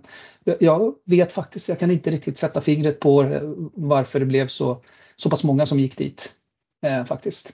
jag 0.59 0.95
vet 1.05 1.31
faktiskt, 1.31 1.69
jag 1.69 1.79
kan 1.79 1.91
inte 1.91 2.11
riktigt 2.11 2.37
sätta 2.37 2.61
fingret 2.61 2.99
på 2.99 3.23
eh, 3.23 3.41
varför 3.73 4.19
det 4.19 4.25
blev 4.25 4.47
så 4.47 4.81
så 5.15 5.29
pass 5.29 5.43
många 5.43 5.65
som 5.65 5.79
gick 5.79 5.97
dit 5.97 6.33
eh, 6.81 7.05
faktiskt. 7.05 7.53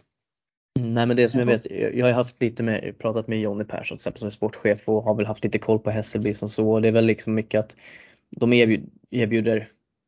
Mm, 0.79 0.93
nej 0.93 1.05
men 1.05 1.17
det 1.17 1.29
som 1.29 1.39
jag 1.39 1.47
vet, 1.47 1.71
jag 1.71 2.05
har 2.05 2.13
haft 2.13 2.41
lite 2.41 2.63
med, 2.63 2.97
pratat 2.99 3.27
med 3.27 3.39
Jonny 3.39 3.63
Persson 3.63 3.97
till 3.97 4.01
exempel 4.01 4.19
som 4.19 4.25
är 4.25 4.29
sportchef 4.29 4.89
och 4.89 5.03
har 5.03 5.15
väl 5.15 5.25
haft 5.25 5.43
lite 5.43 5.59
koll 5.59 5.79
på 5.79 5.89
Hässelby 5.91 6.33
som 6.33 6.49
så. 6.49 6.79
Det 6.79 6.87
är 6.87 6.91
väl 6.91 7.05
liksom 7.05 7.33
mycket 7.33 7.59
att 7.59 7.75
de 8.29 8.53
erbjuder, 8.53 8.87
erbjuder 9.11 9.67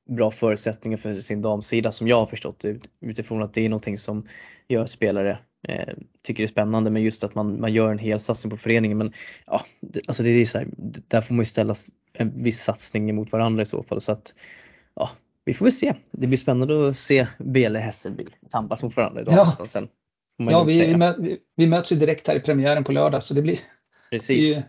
bra 0.09 0.31
förutsättningar 0.31 0.97
för 0.97 1.13
sin 1.13 1.41
damsida 1.41 1.91
som 1.91 2.07
jag 2.07 2.15
har 2.15 2.25
förstått 2.25 2.65
utifrån 3.01 3.43
att 3.43 3.53
det 3.53 3.65
är 3.65 3.69
någonting 3.69 3.97
som 3.97 4.27
gör 4.67 4.85
spelare 4.85 5.37
eh, 5.67 5.93
tycker 6.21 6.43
det 6.43 6.45
är 6.45 6.47
spännande 6.47 6.91
men 6.91 7.01
just 7.01 7.23
att 7.23 7.35
man, 7.35 7.61
man 7.61 7.73
gör 7.73 7.91
en 7.91 7.99
hel 7.99 8.19
satsning 8.19 8.51
på 8.51 8.57
föreningen. 8.57 8.97
Men 8.97 9.13
ja, 9.45 9.65
det, 9.79 9.99
alltså 10.07 10.23
det 10.23 10.29
är 10.29 10.45
så 10.45 10.57
här, 10.57 10.67
där 11.07 11.21
får 11.21 11.33
man 11.33 11.41
ju 11.41 11.45
ställa 11.45 11.75
en 12.13 12.43
viss 12.43 12.63
satsning 12.63 13.15
mot 13.15 13.31
varandra 13.31 13.61
i 13.61 13.65
så 13.65 13.83
fall 13.83 14.01
så 14.01 14.11
att 14.11 14.33
vi 15.45 15.53
får 15.53 15.65
väl 15.65 15.71
se. 15.71 15.93
Det 16.11 16.27
blir 16.27 16.37
spännande 16.37 16.89
att 16.89 16.97
se 16.97 17.27
Bele 17.37 17.79
Hässelby 17.79 18.25
tampas 18.49 18.83
mot 18.83 18.97
varandra 18.97 19.21
idag. 19.21 19.33
Ja, 19.59 19.65
sen, 19.65 19.87
ja 20.37 20.63
vi, 20.63 20.85
vi, 20.85 20.97
mö, 20.97 21.37
vi, 21.55 21.67
möts 21.67 21.91
ju 21.91 21.95
direkt 21.95 22.27
här 22.27 22.35
i 22.35 22.39
premiären 22.39 22.83
på 22.83 22.91
lördag 22.91 23.23
så 23.23 23.33
det 23.33 23.41
blir... 23.41 23.59
Precis. 24.11 24.55
Det, 24.55 24.63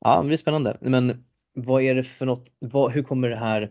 ja, 0.00 0.22
det 0.22 0.26
blir 0.26 0.36
spännande. 0.36 0.76
Men 0.80 1.24
vad 1.54 1.82
är 1.82 1.94
det 1.94 2.02
för 2.02 2.26
något, 2.26 2.48
vad, 2.58 2.92
hur 2.92 3.02
kommer 3.02 3.28
det 3.28 3.36
här 3.36 3.70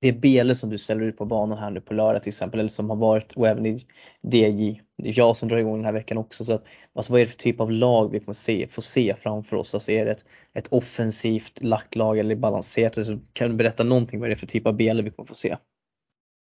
det 0.00 0.12
Bele 0.12 0.54
som 0.54 0.70
du 0.70 0.78
ställer 0.78 1.02
ut 1.02 1.18
på 1.18 1.24
banan 1.24 1.58
här 1.58 1.70
nu 1.70 1.80
på 1.80 1.94
lördag 1.94 2.22
till 2.22 2.30
exempel, 2.30 2.60
eller 2.60 2.68
som 2.68 2.90
har 2.90 2.96
varit 2.96 3.32
och 3.32 3.48
även 3.48 3.66
i 3.66 3.70
DJ, 3.70 3.84
det 4.22 5.08
är 5.08 5.18
jag 5.18 5.36
som 5.36 5.48
drar 5.48 5.56
igång 5.56 5.76
den 5.76 5.84
här 5.84 5.92
veckan 5.92 6.18
också. 6.18 6.44
Så 6.44 6.54
att, 6.54 6.64
alltså 6.92 7.12
vad 7.12 7.20
är 7.20 7.24
det 7.24 7.30
för 7.30 7.38
typ 7.38 7.60
av 7.60 7.72
lag 7.72 8.10
vi 8.10 8.20
kommer 8.20 8.32
se, 8.32 8.66
får 8.68 8.82
se 8.82 9.14
framför 9.14 9.56
oss? 9.56 9.74
Alltså 9.74 9.92
är 9.92 10.04
det 10.04 10.10
ett, 10.10 10.24
ett 10.52 10.68
offensivt 10.72 11.62
lacklag 11.62 12.18
eller 12.18 12.36
balanserat? 12.36 12.98
Alltså, 12.98 13.18
kan 13.32 13.50
du 13.50 13.56
berätta 13.56 13.84
någonting 13.84 14.20
vad 14.20 14.28
det 14.28 14.32
är 14.32 14.36
för 14.36 14.46
typ 14.46 14.66
av 14.66 14.76
Bele 14.76 15.02
vi 15.02 15.10
kommer 15.10 15.26
få 15.26 15.34
se? 15.34 15.56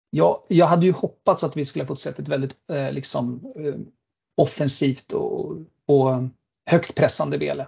Ja, 0.09 0.45
jag 0.47 0.65
hade 0.65 0.85
ju 0.85 0.91
hoppats 0.91 1.43
att 1.43 1.57
vi 1.57 1.65
skulle 1.65 1.85
fått 1.85 1.99
se 1.99 2.09
ett 2.09 2.27
väldigt 2.27 2.55
eh, 2.71 2.91
liksom, 2.91 3.53
eh, 3.55 3.75
offensivt 4.37 5.11
och, 5.11 5.57
och 5.87 6.23
högt 6.65 6.95
pressande 6.95 7.37
Bele. 7.37 7.67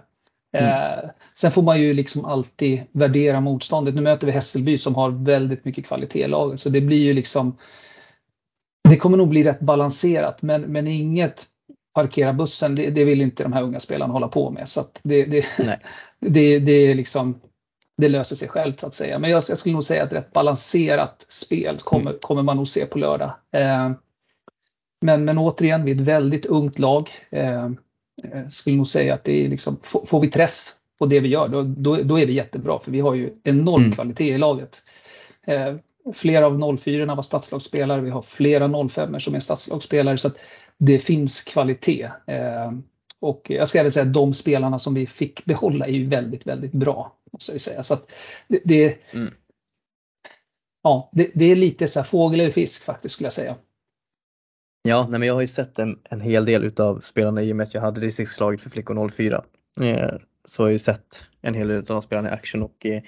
Mm. 0.58 0.98
Eh, 0.98 1.10
sen 1.34 1.52
får 1.52 1.62
man 1.62 1.80
ju 1.80 1.94
liksom 1.94 2.24
alltid 2.24 2.82
värdera 2.92 3.40
motståndet. 3.40 3.94
Nu 3.94 4.02
möter 4.02 4.26
vi 4.26 4.32
Hässelby 4.32 4.78
som 4.78 4.94
har 4.94 5.10
väldigt 5.10 5.64
mycket 5.64 5.86
kvalitet 5.86 6.24
i 6.24 6.28
laget 6.28 6.60
så 6.60 6.68
det 6.68 6.80
blir 6.80 7.04
ju 7.04 7.12
liksom 7.12 7.56
det 8.88 8.96
kommer 8.96 9.16
nog 9.16 9.28
bli 9.28 9.42
rätt 9.42 9.60
balanserat 9.60 10.42
men, 10.42 10.62
men 10.62 10.86
inget 10.86 11.46
parkera 11.96 12.32
bussen, 12.32 12.74
det, 12.74 12.90
det 12.90 13.04
vill 13.04 13.22
inte 13.22 13.42
de 13.42 13.52
här 13.52 13.62
unga 13.62 13.80
spelarna 13.80 14.12
hålla 14.12 14.28
på 14.28 14.50
med. 14.50 14.68
Så 14.68 14.84
det, 15.02 15.24
det, 15.24 15.46
det, 16.20 16.58
det, 16.58 16.72
är 16.72 16.94
liksom, 16.94 17.40
det 17.96 18.08
löser 18.08 18.36
sig 18.36 18.48
självt 18.48 18.80
så 18.80 18.86
att 18.86 18.94
säga. 18.94 19.18
Men 19.18 19.30
jag, 19.30 19.42
jag 19.48 19.58
skulle 19.58 19.72
nog 19.72 19.84
säga 19.84 20.02
att 20.02 20.12
rätt 20.96 21.26
spel 21.28 21.78
kommer, 21.78 22.10
mm. 22.10 22.20
kommer 22.22 22.42
man 22.42 22.56
nog 22.56 22.68
se 22.68 22.86
på 22.86 22.98
lördag. 22.98 23.30
Eh, 23.52 23.90
men, 25.00 25.24
men 25.24 25.38
återigen, 25.38 25.84
vi 25.84 25.90
är 25.90 25.94
ett 25.94 26.08
väldigt 26.08 26.46
ungt 26.46 26.78
lag. 26.78 27.10
Eh, 27.30 27.70
skulle 28.50 28.76
nog 28.76 28.88
säga 28.88 29.14
att 29.14 29.24
det 29.24 29.44
är 29.44 29.48
liksom, 29.48 29.76
får, 29.82 30.20
vi 30.20 30.30
träff 30.30 30.74
på 30.98 31.06
det 31.06 31.20
vi 31.20 31.28
gör, 31.28 31.48
då, 31.48 31.62
då, 31.62 31.96
då, 31.96 32.18
är 32.18 32.26
vi 32.26 32.32
jättebra. 32.32 32.78
För 32.78 32.90
vi 32.90 33.00
har 33.00 33.14
ju 33.14 33.32
enorm 33.44 33.82
mm. 33.82 33.94
kvalitet 33.94 34.34
i 34.34 34.38
laget. 34.38 34.82
Eh, 35.46 35.74
flera 36.14 36.46
av 36.46 36.78
04 36.78 37.14
var 37.14 37.22
stadslagsspelare, 37.22 38.00
vi 38.00 38.10
har 38.10 38.22
flera 38.22 38.88
05 38.88 39.20
som 39.20 39.34
är 39.34 39.40
stadslagsspelare. 39.40 40.18
Så 40.18 40.30
det 40.78 40.98
finns 40.98 41.42
kvalitet. 41.42 42.08
Eh, 42.26 42.72
och 43.20 43.46
jag 43.50 43.68
ska 43.68 43.78
även 43.80 43.92
säga 43.92 44.06
att 44.06 44.12
de 44.12 44.34
spelarna 44.34 44.78
som 44.78 44.94
vi 44.94 45.06
fick 45.06 45.44
behålla 45.44 45.86
är 45.86 45.92
ju 45.92 46.06
väldigt, 46.06 46.46
väldigt 46.46 46.72
bra. 46.72 47.16
Måste 47.32 47.52
jag 47.52 47.60
säga. 47.60 47.82
Så 47.82 47.94
att 47.94 48.10
det, 48.48 48.60
det 48.64 48.98
mm. 49.14 49.34
ja, 50.82 51.10
det, 51.12 51.30
det, 51.34 51.44
är 51.44 51.56
lite 51.56 51.88
så 51.88 52.00
här 52.00 52.06
fågel 52.06 52.40
eller 52.40 52.50
fisk 52.50 52.84
faktiskt 52.84 53.14
skulle 53.14 53.26
jag 53.26 53.32
säga. 53.32 53.56
Ja, 54.86 55.06
nej 55.10 55.20
men 55.20 55.26
jag 55.26 55.34
har 55.34 55.40
ju 55.40 55.46
sett 55.46 55.78
en, 55.78 55.98
en 56.10 56.20
hel 56.20 56.44
del 56.44 56.64
utav 56.64 57.00
spelarna 57.00 57.42
i 57.42 57.52
och 57.52 57.56
med 57.56 57.66
att 57.66 57.74
jag 57.74 57.80
hade 57.80 58.00
det 58.00 58.06
distriktslaget 58.06 58.60
för 58.60 58.70
flickor 58.70 59.08
04. 59.08 59.44
Eh, 59.80 60.18
så 60.44 60.62
har 60.62 60.68
jag 60.68 60.72
ju 60.72 60.78
sett 60.78 61.26
en 61.42 61.54
hel 61.54 61.68
del 61.68 61.78
av 61.78 61.84
de 61.84 62.02
spelarna 62.02 62.28
i 62.28 62.32
action 62.32 62.62
och 62.62 62.86
eh, 62.86 63.02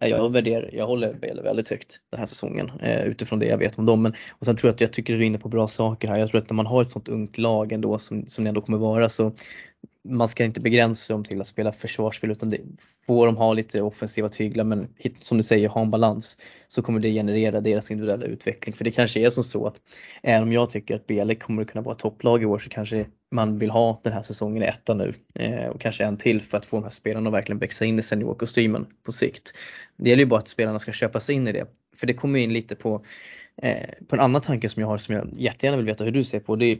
jag, 0.00 0.32
värderar, 0.32 0.70
jag 0.72 0.86
håller 0.86 1.14
Bale 1.14 1.42
väldigt 1.42 1.68
högt 1.68 2.00
den 2.10 2.18
här 2.18 2.26
säsongen 2.26 2.70
eh, 2.80 3.04
utifrån 3.04 3.38
det 3.38 3.46
jag 3.46 3.58
vet 3.58 3.78
om 3.78 3.86
dem. 3.86 4.02
Men, 4.02 4.12
och 4.38 4.46
sen 4.46 4.56
tror 4.56 4.68
jag 4.68 4.74
att 4.74 4.80
jag 4.80 4.92
tycker 4.92 5.12
du 5.12 5.18
är 5.18 5.26
inne 5.26 5.38
på 5.38 5.48
bra 5.48 5.66
saker 5.66 6.08
här. 6.08 6.16
Jag 6.16 6.30
tror 6.30 6.40
att 6.40 6.50
när 6.50 6.54
man 6.54 6.66
har 6.66 6.82
ett 6.82 6.90
sånt 6.90 7.08
ungt 7.08 7.38
lag 7.38 7.72
ändå 7.72 7.98
som, 7.98 8.26
som 8.26 8.44
det 8.44 8.48
ändå 8.48 8.60
kommer 8.60 8.78
vara 8.78 9.08
så 9.08 9.32
man 10.04 10.28
ska 10.28 10.44
inte 10.44 10.60
begränsa 10.60 11.12
dem 11.12 11.24
till 11.24 11.40
att 11.40 11.46
spela 11.46 11.72
försvarsspel 11.72 12.30
utan 12.30 12.50
det, 12.50 12.58
får 13.06 13.26
de 13.26 13.36
ha 13.36 13.52
lite 13.52 13.82
offensiva 13.82 14.28
tyglar 14.28 14.64
men 14.64 14.88
som 15.20 15.36
du 15.36 15.42
säger 15.42 15.68
ha 15.68 15.80
en 15.80 15.90
balans 15.90 16.38
så 16.68 16.82
kommer 16.82 17.00
det 17.00 17.12
generera 17.12 17.60
deras 17.60 17.90
individuella 17.90 18.26
utveckling. 18.26 18.74
För 18.74 18.84
det 18.84 18.90
kanske 18.90 19.20
är 19.20 19.30
som 19.30 19.44
så 19.44 19.66
att 19.66 19.80
även 20.22 20.42
om 20.42 20.52
jag 20.52 20.70
tycker 20.70 20.96
att 20.96 21.06
Bele 21.06 21.34
kommer 21.34 21.62
att 21.62 21.68
kunna 21.68 21.82
vara 21.82 21.94
topplag 21.94 22.42
i 22.42 22.46
år 22.46 22.58
så 22.58 22.70
kanske 22.70 23.06
man 23.30 23.58
vill 23.58 23.70
ha 23.70 24.00
den 24.04 24.12
här 24.12 24.22
säsongen 24.22 24.62
i 24.62 24.66
ettan 24.66 24.98
nu 24.98 25.12
eh, 25.34 25.66
och 25.66 25.80
kanske 25.80 26.04
en 26.04 26.16
till 26.16 26.40
för 26.40 26.56
att 26.56 26.66
få 26.66 26.76
de 26.76 26.82
här 26.82 26.90
spelarna 26.90 27.28
att 27.28 27.34
verkligen 27.34 27.58
växa 27.58 27.84
in 27.84 27.98
i 27.98 28.02
seniorkostymen 28.02 28.86
på 29.02 29.12
sikt. 29.12 29.52
Det 29.96 30.10
gäller 30.10 30.22
ju 30.22 30.28
bara 30.28 30.38
att 30.38 30.48
spelarna 30.48 30.78
ska 30.78 30.92
köpa 30.92 31.20
sig 31.20 31.34
in 31.34 31.48
i 31.48 31.52
det. 31.52 31.66
För 31.96 32.06
det 32.06 32.14
kommer 32.14 32.38
in 32.38 32.52
lite 32.52 32.74
på, 32.74 33.04
eh, 33.62 34.06
på 34.08 34.16
en 34.16 34.20
annan 34.20 34.42
tanke 34.42 34.68
som 34.68 34.80
jag 34.80 34.88
har 34.88 34.98
som 34.98 35.14
jag 35.14 35.28
jättegärna 35.32 35.76
vill 35.76 35.86
veta 35.86 36.04
hur 36.04 36.12
du 36.12 36.24
ser 36.24 36.40
på. 36.40 36.56
Det 36.56 36.66
är 36.66 36.78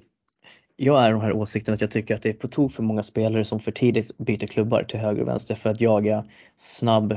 jag 0.81 1.05
är 1.05 1.13
de 1.13 1.21
här 1.21 1.33
åsikten 1.33 1.75
att 1.75 1.81
jag 1.81 1.91
tycker 1.91 2.15
att 2.15 2.23
det 2.23 2.29
är 2.29 2.33
på 2.33 2.49
tok 2.49 2.73
för 2.73 2.83
många 2.83 3.03
spelare 3.03 3.45
som 3.45 3.61
för 3.61 3.73
tidigt 3.73 4.19
byter 4.19 4.47
klubbar 4.47 4.83
till 4.83 4.99
höger 4.99 5.23
och 5.23 5.29
vänster 5.29 5.55
för 5.55 5.71
att 5.71 5.81
jaga 5.81 6.25
snabb 6.57 7.13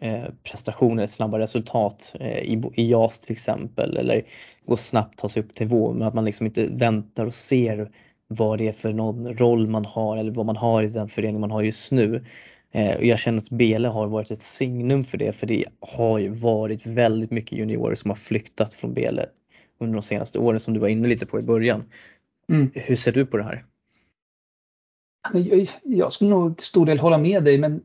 eh, 0.00 0.24
prestationer, 0.42 1.06
snabba 1.06 1.38
resultat 1.38 2.14
eh, 2.20 2.38
i, 2.38 2.62
i 2.74 2.90
JAS 2.90 3.20
till 3.20 3.32
exempel 3.32 3.96
eller 3.96 4.22
gå 4.66 4.76
snabbt 4.76 5.18
ta 5.18 5.28
sig 5.28 5.42
upp 5.42 5.54
till 5.54 5.66
nivå 5.66 5.92
men 5.92 6.08
att 6.08 6.14
man 6.14 6.24
liksom 6.24 6.46
inte 6.46 6.66
väntar 6.66 7.26
och 7.26 7.34
ser 7.34 7.90
vad 8.26 8.58
det 8.58 8.68
är 8.68 8.72
för 8.72 8.92
någon 8.92 9.38
roll 9.38 9.66
man 9.66 9.84
har 9.84 10.16
eller 10.16 10.32
vad 10.32 10.46
man 10.46 10.56
har 10.56 10.82
i 10.82 10.86
den 10.86 11.08
förening 11.08 11.40
man 11.40 11.50
har 11.50 11.62
just 11.62 11.92
nu. 11.92 12.24
Eh, 12.72 12.96
och 12.96 13.04
jag 13.04 13.18
känner 13.18 13.38
att 13.38 13.50
Bele 13.50 13.88
har 13.88 14.06
varit 14.06 14.30
ett 14.30 14.42
signum 14.42 15.04
för 15.04 15.18
det 15.18 15.32
för 15.32 15.46
det 15.46 15.64
har 15.80 16.18
ju 16.18 16.28
varit 16.28 16.86
väldigt 16.86 17.30
mycket 17.30 17.58
juniorer 17.58 17.94
som 17.94 18.10
har 18.10 18.16
flyktat 18.16 18.74
från 18.74 18.94
Bele 18.94 19.26
under 19.80 19.94
de 19.94 20.02
senaste 20.02 20.38
åren 20.38 20.60
som 20.60 20.74
du 20.74 20.80
var 20.80 20.88
inne 20.88 21.08
lite 21.08 21.26
på 21.26 21.38
i 21.38 21.42
början. 21.42 21.84
Mm. 22.50 22.70
Hur 22.74 22.96
ser 22.96 23.12
du 23.12 23.26
på 23.26 23.36
det 23.36 23.44
här? 23.44 23.64
Jag, 25.82 26.12
skulle 26.12 26.30
nog 26.30 26.58
till 26.58 26.66
stor 26.66 26.86
del 26.86 26.98
hålla 26.98 27.18
med 27.18 27.44
dig 27.44 27.58
men 27.58 27.82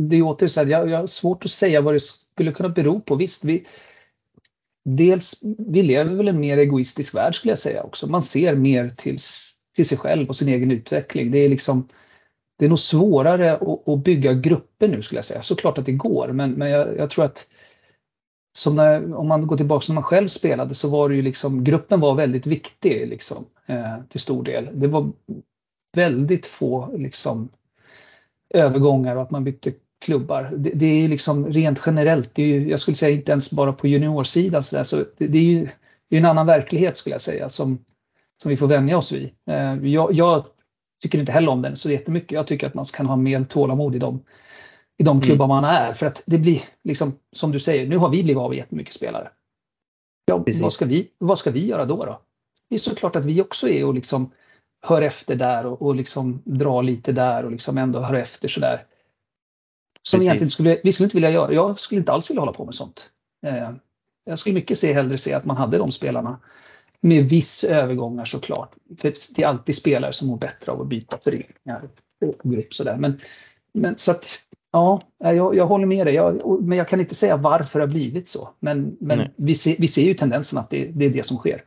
det 0.00 0.16
är 0.16 0.22
åter 0.22 0.46
så 0.46 0.60
här, 0.60 0.66
jag, 0.66 0.90
jag 0.90 0.98
har 0.98 1.06
svårt 1.06 1.44
att 1.44 1.50
säga 1.50 1.80
vad 1.80 1.94
det 1.94 2.00
skulle 2.00 2.52
kunna 2.52 2.68
bero 2.68 3.00
på. 3.00 3.14
Visst, 3.14 3.44
vi, 3.44 3.66
dels, 4.84 5.38
vi 5.58 5.82
lever 5.82 6.14
väl 6.14 6.28
en 6.28 6.40
mer 6.40 6.58
egoistisk 6.58 7.14
värld 7.14 7.34
skulle 7.34 7.50
jag 7.50 7.58
säga 7.58 7.82
också. 7.82 8.06
Man 8.06 8.22
ser 8.22 8.54
mer 8.54 8.88
till, 8.88 9.16
till 9.76 9.88
sig 9.88 9.98
själv 9.98 10.28
och 10.28 10.36
sin 10.36 10.48
egen 10.48 10.70
utveckling. 10.70 11.30
Det 11.30 11.38
är 11.38 11.48
liksom 11.48 11.88
det 12.58 12.64
är 12.64 12.68
nog 12.68 12.78
svårare 12.78 13.52
att, 13.52 13.88
att 13.88 14.04
bygga 14.04 14.32
grupper 14.32 14.88
nu 14.88 15.02
skulle 15.02 15.18
jag 15.18 15.24
säga. 15.24 15.42
Såklart 15.42 15.78
att 15.78 15.86
det 15.86 15.92
går 15.92 16.28
men, 16.28 16.52
men 16.52 16.70
jag, 16.70 16.96
jag 16.96 17.10
tror 17.10 17.24
att 17.24 17.46
som 18.52 18.76
när, 18.76 19.14
om 19.14 19.28
man 19.28 19.46
går 19.46 19.56
tillbaka 19.56 19.84
när 19.88 19.94
man 19.94 20.02
själv 20.02 20.28
spelade 20.28 20.74
så 20.74 20.90
var 20.90 21.08
det 21.08 21.14
ju 21.14 21.22
liksom, 21.22 21.64
gruppen 21.64 22.00
var 22.00 22.14
väldigt 22.14 22.46
viktig 22.46 23.08
liksom, 23.08 23.44
eh, 23.66 23.96
till 24.08 24.20
stor 24.20 24.44
del. 24.44 24.68
Det 24.72 24.86
var 24.86 25.12
väldigt 25.96 26.46
få 26.46 26.96
liksom, 26.96 27.48
övergångar 28.54 29.16
och 29.16 29.22
att 29.22 29.30
man 29.30 29.44
bytte 29.44 29.72
klubbar. 30.04 30.52
Det, 30.56 30.70
det 30.74 30.86
är 30.86 31.08
liksom 31.08 31.46
rent 31.46 31.82
generellt, 31.86 32.34
det 32.34 32.42
är 32.42 32.46
ju, 32.46 32.70
jag 32.70 32.80
skulle 32.80 32.94
säga 32.94 33.16
inte 33.16 33.32
ens 33.32 33.50
bara 33.50 33.72
på 33.72 33.88
juniorsidan 33.88 34.62
så, 34.62 34.76
där, 34.76 34.84
så 34.84 34.96
det, 34.96 35.26
det, 35.26 35.38
är 35.38 35.42
ju 35.42 35.68
det 36.10 36.16
är 36.16 36.20
en 36.20 36.26
annan 36.26 36.46
verklighet 36.46 36.96
skulle 36.96 37.14
jag 37.14 37.22
säga 37.22 37.48
som, 37.48 37.84
som 38.42 38.48
vi 38.48 38.56
får 38.56 38.66
vänja 38.66 38.98
oss 38.98 39.12
vid. 39.12 39.30
Eh, 39.46 39.86
jag, 39.86 40.12
jag, 40.12 40.44
tycker 41.02 41.18
inte 41.18 41.32
heller 41.32 41.48
om 41.48 41.62
den 41.62 41.76
så 41.76 41.90
jättemycket. 41.90 42.32
Jag 42.32 42.46
tycker 42.46 42.66
att 42.66 42.74
man 42.74 42.84
kan 42.84 43.06
ha 43.06 43.16
mer 43.16 43.44
tålamod 43.44 43.96
i 43.96 43.98
dem 43.98 44.20
i 44.98 45.02
de 45.02 45.16
mm. 45.16 45.20
klubbar 45.20 45.46
man 45.46 45.64
är. 45.64 45.94
För 45.94 46.06
att 46.06 46.22
det 46.26 46.38
blir, 46.38 46.62
liksom, 46.84 47.12
som 47.32 47.52
du 47.52 47.60
säger, 47.60 47.86
nu 47.86 47.96
har 47.96 48.08
vi 48.08 48.22
blivit 48.22 48.40
av 48.40 48.50
med 48.50 48.58
jättemycket 48.58 48.94
spelare. 48.94 49.30
Ja, 50.24 50.44
vad, 50.60 50.72
ska 50.72 50.84
vi, 50.84 51.10
vad 51.18 51.38
ska 51.38 51.50
vi 51.50 51.66
göra 51.66 51.84
då, 51.84 52.04
då? 52.04 52.20
Det 52.68 52.74
är 52.74 52.78
såklart 52.78 53.16
att 53.16 53.24
vi 53.24 53.42
också 53.42 53.68
är 53.68 53.84
och 53.84 53.94
liksom 53.94 54.30
hör 54.82 55.02
efter 55.02 55.36
där 55.36 55.66
och, 55.66 55.82
och 55.82 55.94
liksom 55.94 56.42
drar 56.44 56.82
lite 56.82 57.12
där 57.12 57.44
och 57.44 57.50
liksom 57.50 57.78
ändå 57.78 58.00
hör 58.00 58.14
efter 58.14 58.48
sådär. 58.48 58.86
Som 60.02 60.16
Precis. 60.16 60.28
egentligen 60.28 60.50
skulle, 60.50 60.80
vi 60.84 60.92
skulle 60.92 61.04
inte 61.04 61.16
vilja 61.16 61.30
göra. 61.30 61.52
Jag 61.52 61.80
skulle 61.80 61.98
inte 61.98 62.12
alls 62.12 62.30
vilja 62.30 62.40
hålla 62.40 62.52
på 62.52 62.64
med 62.64 62.74
sånt. 62.74 63.10
Eh, 63.46 63.70
jag 64.24 64.38
skulle 64.38 64.54
mycket 64.54 64.78
se, 64.78 64.92
hellre 64.92 65.18
se 65.18 65.34
att 65.34 65.44
man 65.44 65.56
hade 65.56 65.78
de 65.78 65.92
spelarna 65.92 66.40
med 67.00 67.24
viss 67.24 67.64
övergångar 67.64 68.24
såklart. 68.24 68.74
För 68.98 69.14
det 69.36 69.42
är 69.42 69.46
alltid 69.46 69.74
spelare 69.74 70.12
som 70.12 70.28
mår 70.28 70.36
bättre 70.36 70.72
av 70.72 70.80
att 70.80 70.88
byta 70.88 71.18
föreningar 71.18 71.88
och 72.24 72.50
grupp 72.50 72.74
sådär. 72.74 72.96
Men, 72.96 73.20
men 73.72 73.98
så 73.98 74.10
att 74.10 74.38
Ja, 74.72 75.00
jag, 75.18 75.54
jag 75.54 75.66
håller 75.66 75.86
med 75.86 76.06
dig. 76.06 76.14
Jag, 76.14 76.62
men 76.62 76.78
jag 76.78 76.88
kan 76.88 77.00
inte 77.00 77.14
säga 77.14 77.36
varför 77.36 77.78
det 77.78 77.84
har 77.84 77.92
blivit 77.92 78.28
så. 78.28 78.48
Men, 78.60 78.96
men 79.00 79.28
vi, 79.36 79.54
ser, 79.54 79.76
vi 79.78 79.88
ser 79.88 80.02
ju 80.02 80.14
tendensen 80.14 80.58
att 80.58 80.70
det, 80.70 80.86
det, 80.86 81.04
är 81.04 81.10
det 81.10 81.26
som 81.26 81.36
sker. 81.36 81.64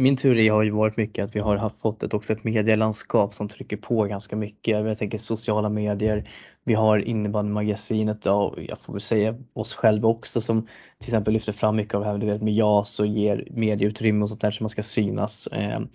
Min 0.00 0.16
teori 0.16 0.48
har 0.48 0.62
ju 0.62 0.70
varit 0.70 0.96
mycket 0.96 1.24
att 1.24 1.36
vi 1.36 1.40
har 1.40 1.68
fått 1.68 2.02
ett, 2.02 2.14
också 2.14 2.32
ett 2.32 2.44
medielandskap 2.44 3.34
som 3.34 3.48
trycker 3.48 3.76
på 3.76 4.04
ganska 4.04 4.36
mycket. 4.36 4.86
Jag 4.86 4.98
tänker 4.98 5.18
sociala 5.18 5.68
medier. 5.68 6.28
Vi 6.64 6.74
har 6.74 6.98
innebandymagasinet 6.98 8.26
och 8.26 8.54
jag 8.68 8.80
får 8.80 8.92
väl 8.92 9.00
säga 9.00 9.34
oss 9.52 9.74
själva 9.74 10.08
också 10.08 10.40
som 10.40 10.62
till 10.98 11.10
exempel 11.10 11.34
lyfter 11.34 11.52
fram 11.52 11.76
mycket 11.76 11.94
av 11.94 12.00
det 12.00 12.08
här 12.08 12.38
med 12.38 12.54
JAS 12.54 13.00
och 13.00 13.06
ger 13.06 13.48
medieutrymme 13.50 14.22
och 14.22 14.28
sånt 14.28 14.40
där 14.40 14.50
som 14.50 14.64
man 14.64 14.70
ska 14.70 14.82
synas. 14.82 15.48
Ehm, 15.52 15.88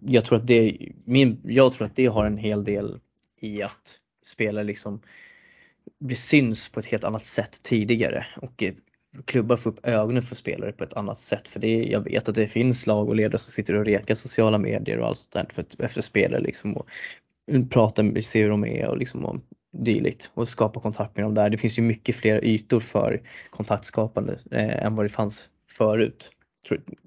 jag 0.00 0.24
tror 0.24 0.38
att 0.38 0.46
det, 0.46 0.78
min, 1.04 1.40
jag 1.44 1.72
tror 1.72 1.86
att 1.86 1.96
det 1.96 2.06
har 2.06 2.26
en 2.26 2.38
hel 2.38 2.64
del 2.64 3.00
i 3.40 3.62
att 3.62 3.98
spela 4.24 4.62
liksom 4.62 5.00
vi 5.98 6.14
syns 6.14 6.68
på 6.68 6.80
ett 6.80 6.86
helt 6.86 7.04
annat 7.04 7.24
sätt 7.24 7.62
tidigare 7.62 8.26
och 8.36 8.62
eh, 8.62 8.74
klubbar 9.24 9.56
får 9.56 9.70
upp 9.70 9.86
ögonen 9.86 10.22
för 10.22 10.36
spelare 10.36 10.72
på 10.72 10.84
ett 10.84 10.94
annat 10.94 11.18
sätt. 11.18 11.48
För 11.48 11.60
det, 11.60 11.84
jag 11.84 12.00
vet 12.00 12.28
att 12.28 12.34
det 12.34 12.46
finns 12.46 12.86
lag 12.86 13.08
och 13.08 13.16
ledare 13.16 13.38
som 13.38 13.52
sitter 13.52 13.74
och 13.74 13.84
rekar 13.84 14.14
sociala 14.14 14.58
medier 14.58 14.98
och 14.98 15.06
allt 15.06 15.16
sånt 15.16 15.32
där 15.32 15.48
för, 15.54 15.84
efter 15.84 16.00
spelare 16.00 16.40
liksom 16.40 16.76
och 16.76 16.88
pratar, 17.70 18.20
ser 18.20 18.42
hur 18.42 18.50
de 18.50 18.64
är 18.64 18.88
och 18.88 18.98
liksom 18.98 19.24
och 19.24 19.40
dylikt 19.72 20.30
och 20.34 20.48
skapa 20.48 20.80
kontakt 20.80 21.16
med 21.16 21.24
dem 21.24 21.34
där. 21.34 21.50
Det 21.50 21.58
finns 21.58 21.78
ju 21.78 21.82
mycket 21.82 22.16
fler 22.16 22.44
ytor 22.44 22.80
för 22.80 23.22
kontaktskapande 23.50 24.38
eh, 24.50 24.84
än 24.84 24.94
vad 24.96 25.04
det 25.04 25.08
fanns 25.08 25.48
förut. 25.70 26.30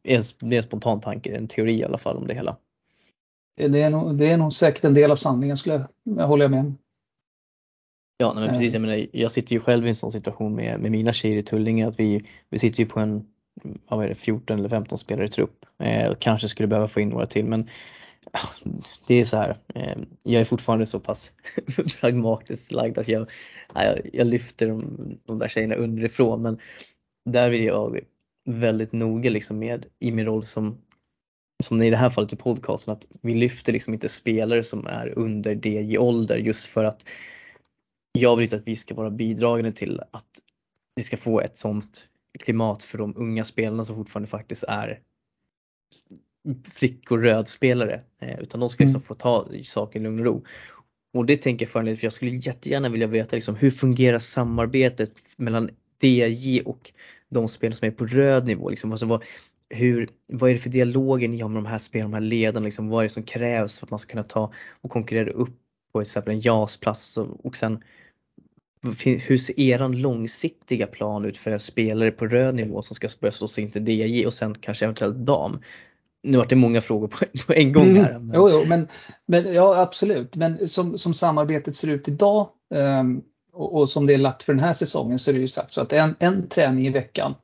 Det 0.03 0.13
är 0.13 0.53
en 0.53 0.63
spontan 0.63 1.01
tanke, 1.01 1.35
en 1.35 1.47
teori 1.47 1.79
i 1.79 1.83
alla 1.83 1.97
fall 1.97 2.17
om 2.17 2.27
det 2.27 2.33
hela. 2.33 2.57
Det 3.55 3.81
är 3.81 3.89
nog, 3.89 4.17
det 4.17 4.29
är 4.29 4.38
nog 4.38 4.53
säkert 4.53 4.83
en 4.83 4.93
del 4.93 5.11
av 5.11 5.15
sanningen 5.15 5.57
skulle 5.57 5.85
jag, 6.03 6.39
jag 6.39 6.51
med 6.51 6.59
om. 6.59 6.77
Ja, 8.22 8.34
men 8.34 8.50
precis. 8.50 8.74
Jag, 8.74 8.82
menar, 8.82 9.08
jag 9.12 9.32
sitter 9.32 9.54
ju 9.54 9.60
själv 9.60 9.86
i 9.86 9.90
en 9.90 9.96
sån 9.96 10.12
situation 10.12 10.56
med, 10.56 10.80
med 10.80 10.92
mina 10.92 11.13
tjejer 11.13 11.38
i 11.38 11.44
Tullinge 11.44 11.88
att 11.88 12.00
vi, 12.00 12.24
vi 12.50 12.60
sitter 12.60 12.80
ju 12.80 12.86
på 12.86 13.00
en 13.00 13.25
vad 13.88 14.06
är 14.06 14.10
det, 14.10 14.16
14 14.16 14.60
eller 14.60 14.70
15 14.70 14.98
spelare 14.98 15.25
i 15.25 15.30
trupp. 15.30 15.66
Eh, 15.84 16.13
kanske 16.20 16.48
skulle 16.48 16.68
behöva 16.68 16.88
få 16.88 17.00
in 17.00 17.10
några 17.10 17.25
till 17.25 17.46
men 17.46 17.68
det 19.08 19.16
är 19.16 19.25
så 19.25 19.38
här. 19.38 19.58
Eh, 19.75 19.98
jag 20.24 20.42
är 20.42 20.46
fortfarande 20.46 20.86
så 20.86 21.00
pass 21.00 21.34
pragmatiskt 22.01 22.72
lagd 22.72 22.98
att 22.98 23.08
jag, 23.08 23.30
jag, 23.74 24.10
jag 24.13 24.28
lyfter 24.28 24.68
de, 24.68 24.98
de 25.25 25.40
där 25.40 25.48
tjejerna 25.48 25.75
underifrån 25.75 26.42
men 26.42 26.58
där 27.25 27.50
vill 27.50 27.63
jag 27.63 28.00
väldigt 28.46 28.92
noga 28.92 29.30
liksom 29.30 29.60
med 29.60 29.86
i 30.00 30.12
min 30.12 30.25
roll 30.25 30.44
som 30.44 30.78
som 31.63 31.84
i 31.84 31.90
det 31.90 31.98
här 31.98 32.10
fallet 32.10 32.34
i 32.34 32.36
podcasten 32.36 32.94
att 32.94 33.06
vi 33.22 33.34
lyfter 33.34 33.74
liksom 33.74 33.94
inte 33.94 34.10
spelare 34.10 34.63
som 34.63 34.88
är 34.88 35.18
under 35.20 35.56
det 35.56 35.82
i 35.82 35.98
ålder 35.98 36.38
just 36.38 36.66
för 36.66 36.84
att 36.84 37.06
jag 38.12 38.36
vill 38.36 38.44
inte 38.44 38.56
att 38.56 38.68
vi 38.68 38.75
ska 38.75 38.96
vara 38.96 39.10
bidragande 39.10 39.72
till 39.72 40.01
att 40.12 40.30
vi 40.96 41.03
ska 41.03 41.18
få 41.18 41.41
ett 41.41 41.58
sånt 41.58 42.08
klimat 42.39 42.84
för 42.84 42.98
de 42.98 43.18
unga 43.18 43.46
spelarna 43.46 43.84
som 43.84 43.96
fortfarande 43.96 44.30
faktiskt 44.30 44.63
är 44.63 45.00
flickor 46.63 47.20
rödspelare 47.20 48.01
eh, 48.20 48.39
utan 48.39 48.60
de 48.60 48.70
ska 48.70 48.84
liksom 48.84 49.00
mm. 49.00 49.08
få 49.08 49.13
ta 49.13 49.48
saken 49.63 50.01
i 50.01 50.06
lugn 50.06 50.20
och 50.20 50.25
ro. 50.25 50.44
Och 51.13 51.25
det 51.25 51.38
tänker 51.38 51.65
jag 51.65 51.72
föranleda 51.72 51.98
för 51.98 52.06
jag 52.06 52.13
skulle 52.13 52.32
jättegärna 52.32 52.89
vilja 52.89 53.08
veta 53.08 53.36
liksom, 53.36 53.56
hur 53.56 53.72
fungerar 53.72 54.20
samarbetet 54.20 55.12
mellan 55.38 55.70
DJ 56.01 56.62
och 56.62 56.94
de 57.30 57.48
spelare 57.48 57.75
som 57.75 57.88
är 57.88 57.91
på 57.91 58.06
röd 58.06 58.48
nivå. 58.48 58.70
Liksom, 58.70 58.91
alltså 58.91 59.06
vad, 59.06 59.24
hur, 59.70 60.10
vad 60.27 60.50
är 60.50 60.53
det 60.53 60.60
för 60.60 60.70
dialoger 60.70 61.27
ni 61.27 61.39
har 61.39 61.50
med 61.50 61.63
de 61.63 61.70
här 61.70 61.77
spelarna, 61.77 62.10
de 62.10 62.13
här 62.13 62.30
ledarna? 62.30 62.65
Liksom, 62.65 62.89
vad 62.89 63.00
är 63.00 63.03
det 63.03 63.10
som 63.10 63.24
krävs 63.24 63.80
för 63.80 63.86
att 63.86 63.91
man 63.91 64.00
ska 64.00 64.12
kunna 64.12 64.24
ta 64.24 64.53
och 64.82 64.91
konkurrera 64.91 65.32
upp 65.32 65.58
på 65.91 66.00
till 66.00 66.10
exempel 66.10 66.33
en 66.33 66.39
JAS-plats 66.39 67.17
och, 67.17 67.55
sen 67.55 67.83
hur 69.03 69.38
ser 69.38 69.60
eran 69.60 70.01
långsiktiga 70.01 70.88
plan 70.88 71.25
ut 71.25 71.38
för 71.38 71.51
en 71.51 71.60
spelare 71.60 72.12
på 72.12 72.27
röd 72.27 72.55
nivå 72.55 72.81
som 72.81 72.95
ska 72.95 73.07
börja 73.19 73.31
slå 73.31 73.48
sig 73.48 73.63
in 73.63 73.71
till 73.71 73.89
DJ 73.89 74.25
och 74.25 74.33
sen 74.33 74.55
kanske 74.55 74.86
eventuellt 74.86 75.17
dam? 75.17 75.60
Nu 76.24 76.38
var 76.38 76.45
det 76.45 76.55
många 76.55 76.81
frågor 76.81 77.07
på, 77.07 77.25
på 77.48 77.53
en 77.53 77.74
gång 77.74 77.95
här. 77.95 78.15
Mm. 78.15 78.31
Jo, 78.36 78.50
jo, 78.50 78.63
men, 78.67 78.88
men 79.25 79.53
ja 79.53 79.81
absolut, 79.81 80.36
men 80.36 80.67
som, 80.67 80.98
som 80.98 81.13
samarbetet 81.13 81.75
ser 81.75 81.88
ut 81.88 82.07
idag 82.07 82.50
um, 82.69 83.24
och, 83.53 83.75
och, 83.75 83.89
som 83.89 84.05
det 84.05 84.13
är 84.13 84.17
lagt 84.17 84.43
för 84.43 84.53
den 84.53 84.63
här 84.63 84.74
säsongen 84.74 85.19
så 85.19 85.31
är 85.31 85.33
det 85.33 85.39
ju 85.39 85.48
sagt 85.48 85.74
så 85.74 85.81
att 85.81 85.93
en, 85.93 86.15
en 86.19 86.48
träning 86.48 86.88
i 86.88 86.89
veckan 86.89 87.36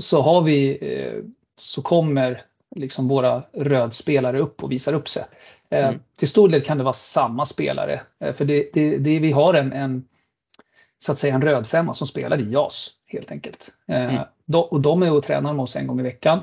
så 0.00 0.22
har 0.22 0.42
vi 0.42 0.78
eh, 0.80 1.22
så 1.56 1.82
kommer 1.82 2.42
liksom 2.74 3.08
våra 3.08 3.42
rödspelare 3.52 4.38
upp 4.38 4.64
och 4.64 4.72
visar 4.72 4.94
upp 4.94 5.08
sig. 5.08 5.24
Eh, 5.70 5.88
mm. 5.88 6.00
Till 6.16 6.28
stor 6.28 6.48
del 6.48 6.62
kan 6.62 6.78
det 6.78 6.84
vara 6.84 6.94
samma 6.94 7.46
spelare 7.46 8.00
eh, 8.20 8.32
för 8.32 8.44
det, 8.44 8.70
det, 8.72 8.98
det, 8.98 9.18
vi 9.18 9.32
har 9.32 9.54
en, 9.54 9.72
en 9.72 10.04
så 10.98 11.12
att 11.12 11.18
säga 11.18 11.34
en 11.34 11.42
rödfemma 11.42 11.94
som 11.94 12.06
spelar 12.06 12.40
i 12.40 12.52
JAS 12.52 12.90
helt 13.06 13.30
enkelt. 13.30 13.68
Mm. 13.86 14.20
och 14.70 14.80
de 14.80 15.02
är 15.02 15.12
och 15.12 15.22
tränar 15.22 15.52
med 15.52 15.62
oss 15.62 15.76
en 15.76 15.86
gång 15.86 16.00
i 16.00 16.02
veckan. 16.02 16.40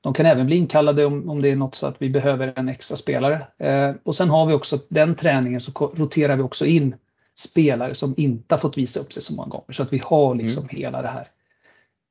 De 0.00 0.14
kan 0.14 0.26
även 0.26 0.46
bli 0.46 0.56
inkallade 0.56 1.04
om, 1.04 1.30
om 1.30 1.42
det 1.42 1.48
är 1.48 1.56
något 1.56 1.74
så 1.74 1.86
att 1.86 1.96
vi 1.98 2.10
behöver 2.10 2.52
en 2.56 2.68
extra 2.68 2.96
spelare. 2.96 3.46
och 4.04 4.14
sen 4.14 4.30
har 4.30 4.46
vi 4.46 4.54
också 4.54 4.78
den 4.88 5.14
träningen 5.14 5.60
så 5.60 5.92
roterar 5.96 6.36
vi 6.36 6.42
också 6.42 6.66
in 6.66 6.94
spelare 7.38 7.94
som 7.94 8.14
inte 8.16 8.54
har 8.54 8.60
fått 8.60 8.78
visa 8.78 9.00
upp 9.00 9.12
sig 9.12 9.22
så 9.22 9.34
många 9.34 9.48
gånger 9.48 9.72
så 9.72 9.82
att 9.82 9.92
vi 9.92 10.02
har 10.04 10.34
liksom 10.34 10.62
mm. 10.62 10.76
hela 10.76 11.02
det 11.02 11.08
här. 11.08 11.28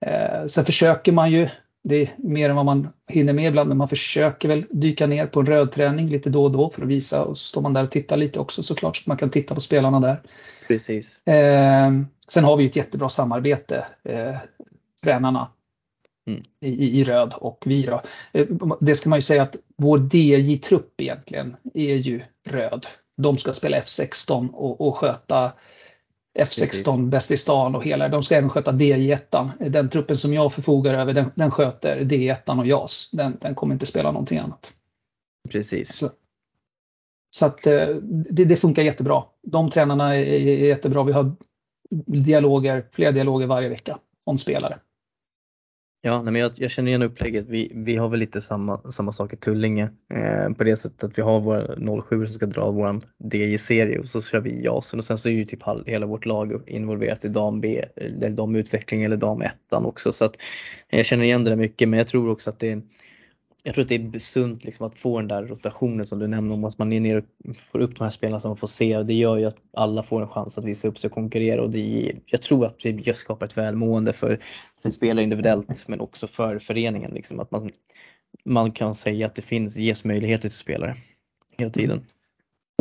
Eh, 0.06 0.46
sen 0.46 0.66
försöker 0.66 1.12
man 1.12 1.32
ju, 1.32 1.50
det 1.88 2.02
är 2.02 2.10
mer 2.18 2.50
än 2.50 2.56
vad 2.56 2.66
man 2.66 2.88
hinner 3.08 3.34
med 3.34 3.48
ibland, 3.48 3.68
men 3.70 3.78
man 3.78 3.90
försöker 3.90 4.48
väl 4.48 4.66
dyka 4.70 5.08
ner 5.08 5.28
på 5.28 5.40
en 5.40 5.46
rödträning 5.46 6.10
lite 6.10 6.30
då 6.30 6.44
och 6.44 6.52
då 6.52 6.70
för 6.70 6.82
att 6.82 6.88
visa 6.88 7.24
och 7.24 7.38
så 7.38 7.44
står 7.44 7.62
man 7.62 7.74
där 7.74 7.84
och 7.84 7.92
tittar 7.92 8.18
lite 8.18 8.40
också 8.40 8.64
såklart 8.64 8.98
så 8.98 9.02
att 9.02 9.08
man 9.08 9.18
kan 9.18 9.30
titta 9.30 9.56
på 9.56 9.62
spelarna 9.62 10.00
där. 10.00 10.22
Precis. 10.68 11.28
Eh, 11.28 11.92
sen 12.28 12.44
har 12.44 12.58
vi 12.58 12.66
ett 12.66 12.76
jättebra 12.76 13.10
samarbete, 13.10 13.86
eh, 14.04 14.36
tränarna 15.04 15.48
mm. 16.28 16.44
i, 16.60 17.00
i, 17.00 17.04
röd 17.04 17.34
och 17.38 17.64
vi 17.66 17.84
då. 17.84 18.02
Eh, 18.32 18.48
det 18.80 18.96
ska 18.96 19.10
man 19.10 19.18
ju 19.18 19.22
säga 19.22 19.44
att 19.44 19.56
vår 19.78 20.16
DJ-trupp 20.16 21.02
egentligen 21.02 21.56
är 21.74 21.96
ju 21.96 22.22
röd. 22.50 22.88
De 23.18 23.38
ska 23.38 23.54
spela 23.54 23.80
F16 23.80 24.52
och, 24.52 24.88
och 24.88 24.98
sköta 24.98 25.52
F16 26.38 27.10
bäst 27.10 27.32
i 27.32 27.38
stan 27.38 27.76
och 27.76 27.86
hela, 27.86 28.10
de 28.10 28.24
ska 28.24 28.36
även 28.36 28.50
sköta 28.50 28.72
DJ1. 28.72 29.70
Den 29.70 29.90
truppen 29.90 30.18
som 30.18 30.34
jag 30.34 30.54
förfogar 30.54 30.94
över 30.94 31.14
den, 31.14 31.32
den 31.36 31.52
sköter 31.52 32.00
D1 32.00 32.60
och 32.60 32.68
JAS. 32.68 33.10
Den, 33.12 33.38
den 33.42 33.56
kommer 33.56 33.74
inte 33.74 33.86
spela 33.86 34.12
någonting 34.12 34.38
annat. 34.38 34.74
Precis. 35.50 35.96
Så, 35.96 36.10
så 37.30 37.46
att 37.46 37.68
eh, 37.68 37.88
det, 38.30 38.46
det, 38.46 38.56
funkar 38.56 38.82
jättebra. 38.84 39.24
De 39.44 39.70
tränarna 39.70 40.16
är, 40.16 40.26
är 40.26 40.68
jättebra. 40.68 41.04
Vi 41.04 41.12
har 41.12 41.36
dialoger, 42.06 42.88
flera 42.92 43.12
dialoger 43.12 43.48
varje 43.48 43.70
vecka 43.70 44.00
om 44.24 44.38
spelare. 44.38 44.80
Ja, 46.02 46.22
nej, 46.22 46.34
men 46.34 46.42
jag, 46.42 46.52
jag, 46.56 46.72
känner 46.72 46.90
igen 46.90 47.02
upplägget. 47.02 47.46
Vi, 47.50 47.72
vi 47.76 47.96
har 47.96 48.10
väl 48.10 48.20
lite 48.20 48.42
samma, 48.42 48.92
samma 48.92 49.12
sak 49.12 49.34
i 49.34 49.38
Tullinge 49.38 49.90
eh, 50.14 50.50
på 50.50 50.64
det 50.64 50.76
sättet 50.76 51.04
att 51.04 51.18
vi 51.18 51.22
har 51.22 51.40
vår 51.40 52.02
07 52.02 52.26
som 52.26 52.34
ska 52.34 52.46
dra 52.46 52.72
vår 52.72 53.00
DJ-serie 53.34 54.00
och 54.00 54.06
så 54.06 54.22
kör 54.22 54.40
vi 54.40 54.64
JASen 54.64 55.00
och 55.00 55.06
sen 55.06 55.18
så 55.18 55.30
är 55.30 55.34
ju 55.34 55.46
typ 55.46 55.64
hela 55.86 56.06
vårt 56.06 56.26
lag 56.26 56.62
involverat 56.68 57.26
i 57.26 57.28
dam 57.28 57.62
B, 57.62 57.86
eller 57.96 58.30
damutveckling 58.30 59.04
eller 59.04 59.18
dam 59.18 59.42
ettan 59.42 59.86
också 59.86 60.12
så 60.12 60.26
att 60.26 60.36
jag 60.90 61.06
känner 61.06 61.24
igen 61.24 61.44
det 61.44 61.50
där 61.50 61.58
mycket 61.58 61.90
men 61.90 61.98
jag 61.98 62.08
tror 62.08 62.30
också 62.30 62.50
att 62.50 62.60
det 62.60 62.72
är 62.72 62.82
jag 63.64 63.74
tror 63.74 63.82
att 63.84 63.90
det 63.90 63.96
är 63.96 64.20
sunt 64.20 64.64
liksom 64.64 64.88
att 64.88 64.98
få 64.98 65.20
den 65.20 65.28
där 65.28 65.44
rotationen 65.44 66.06
som 66.06 66.20
du 66.20 66.28
nämnde 66.28 66.54
om 66.54 66.64
att 66.64 66.78
man 66.78 66.94
är 66.94 67.00
nere 67.00 67.18
och 67.18 67.56
får 67.56 67.80
upp 67.80 67.98
de 67.98 68.04
här 68.04 68.12
spelarna 68.12 68.40
som 68.40 68.50
man 68.50 68.58
får 68.58 68.68
se. 68.68 69.04
Det 69.04 69.14
gör 69.14 69.38
ju 69.38 69.46
att 69.46 69.58
alla 69.74 70.04
får 70.04 70.22
en 70.22 70.28
chans 70.28 70.58
att 70.58 70.64
visa 70.64 70.88
upp 70.88 70.98
sig 70.98 71.08
och 71.08 71.14
konkurrera 71.14 71.62
och 71.62 71.70
det, 71.70 72.16
jag 72.26 72.42
tror 72.42 72.66
att 72.66 72.80
det 72.80 73.18
skapar 73.18 73.46
ett 73.46 73.58
välmående 73.58 74.14
för, 74.14 74.40
för 74.82 74.90
spelare 74.90 75.24
individuellt 75.24 75.88
men 75.88 76.00
också 76.00 76.28
för 76.28 76.60
föreningen. 76.60 77.12
Liksom, 77.12 77.40
att 77.40 77.52
man, 77.52 77.70
man 78.46 78.72
kan 78.72 78.96
säga 78.96 79.26
att 79.26 79.36
det 79.36 79.42
finns, 79.42 79.78
ges 79.78 80.06
möjligheter 80.06 80.50
till 80.50 80.58
spelare 80.58 80.98
hela 81.58 81.70
tiden. 81.70 82.06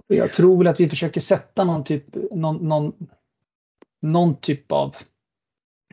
Jag 0.06 0.32
tror 0.32 0.58
väl 0.58 0.66
att 0.66 0.80
vi 0.80 0.88
försöker 0.88 1.20
sätta 1.20 1.64
någon 1.64 1.84
typ, 1.84 2.04
någon, 2.30 2.68
någon, 2.68 2.92
någon 4.02 4.36
typ 4.40 4.72
av 4.72 4.96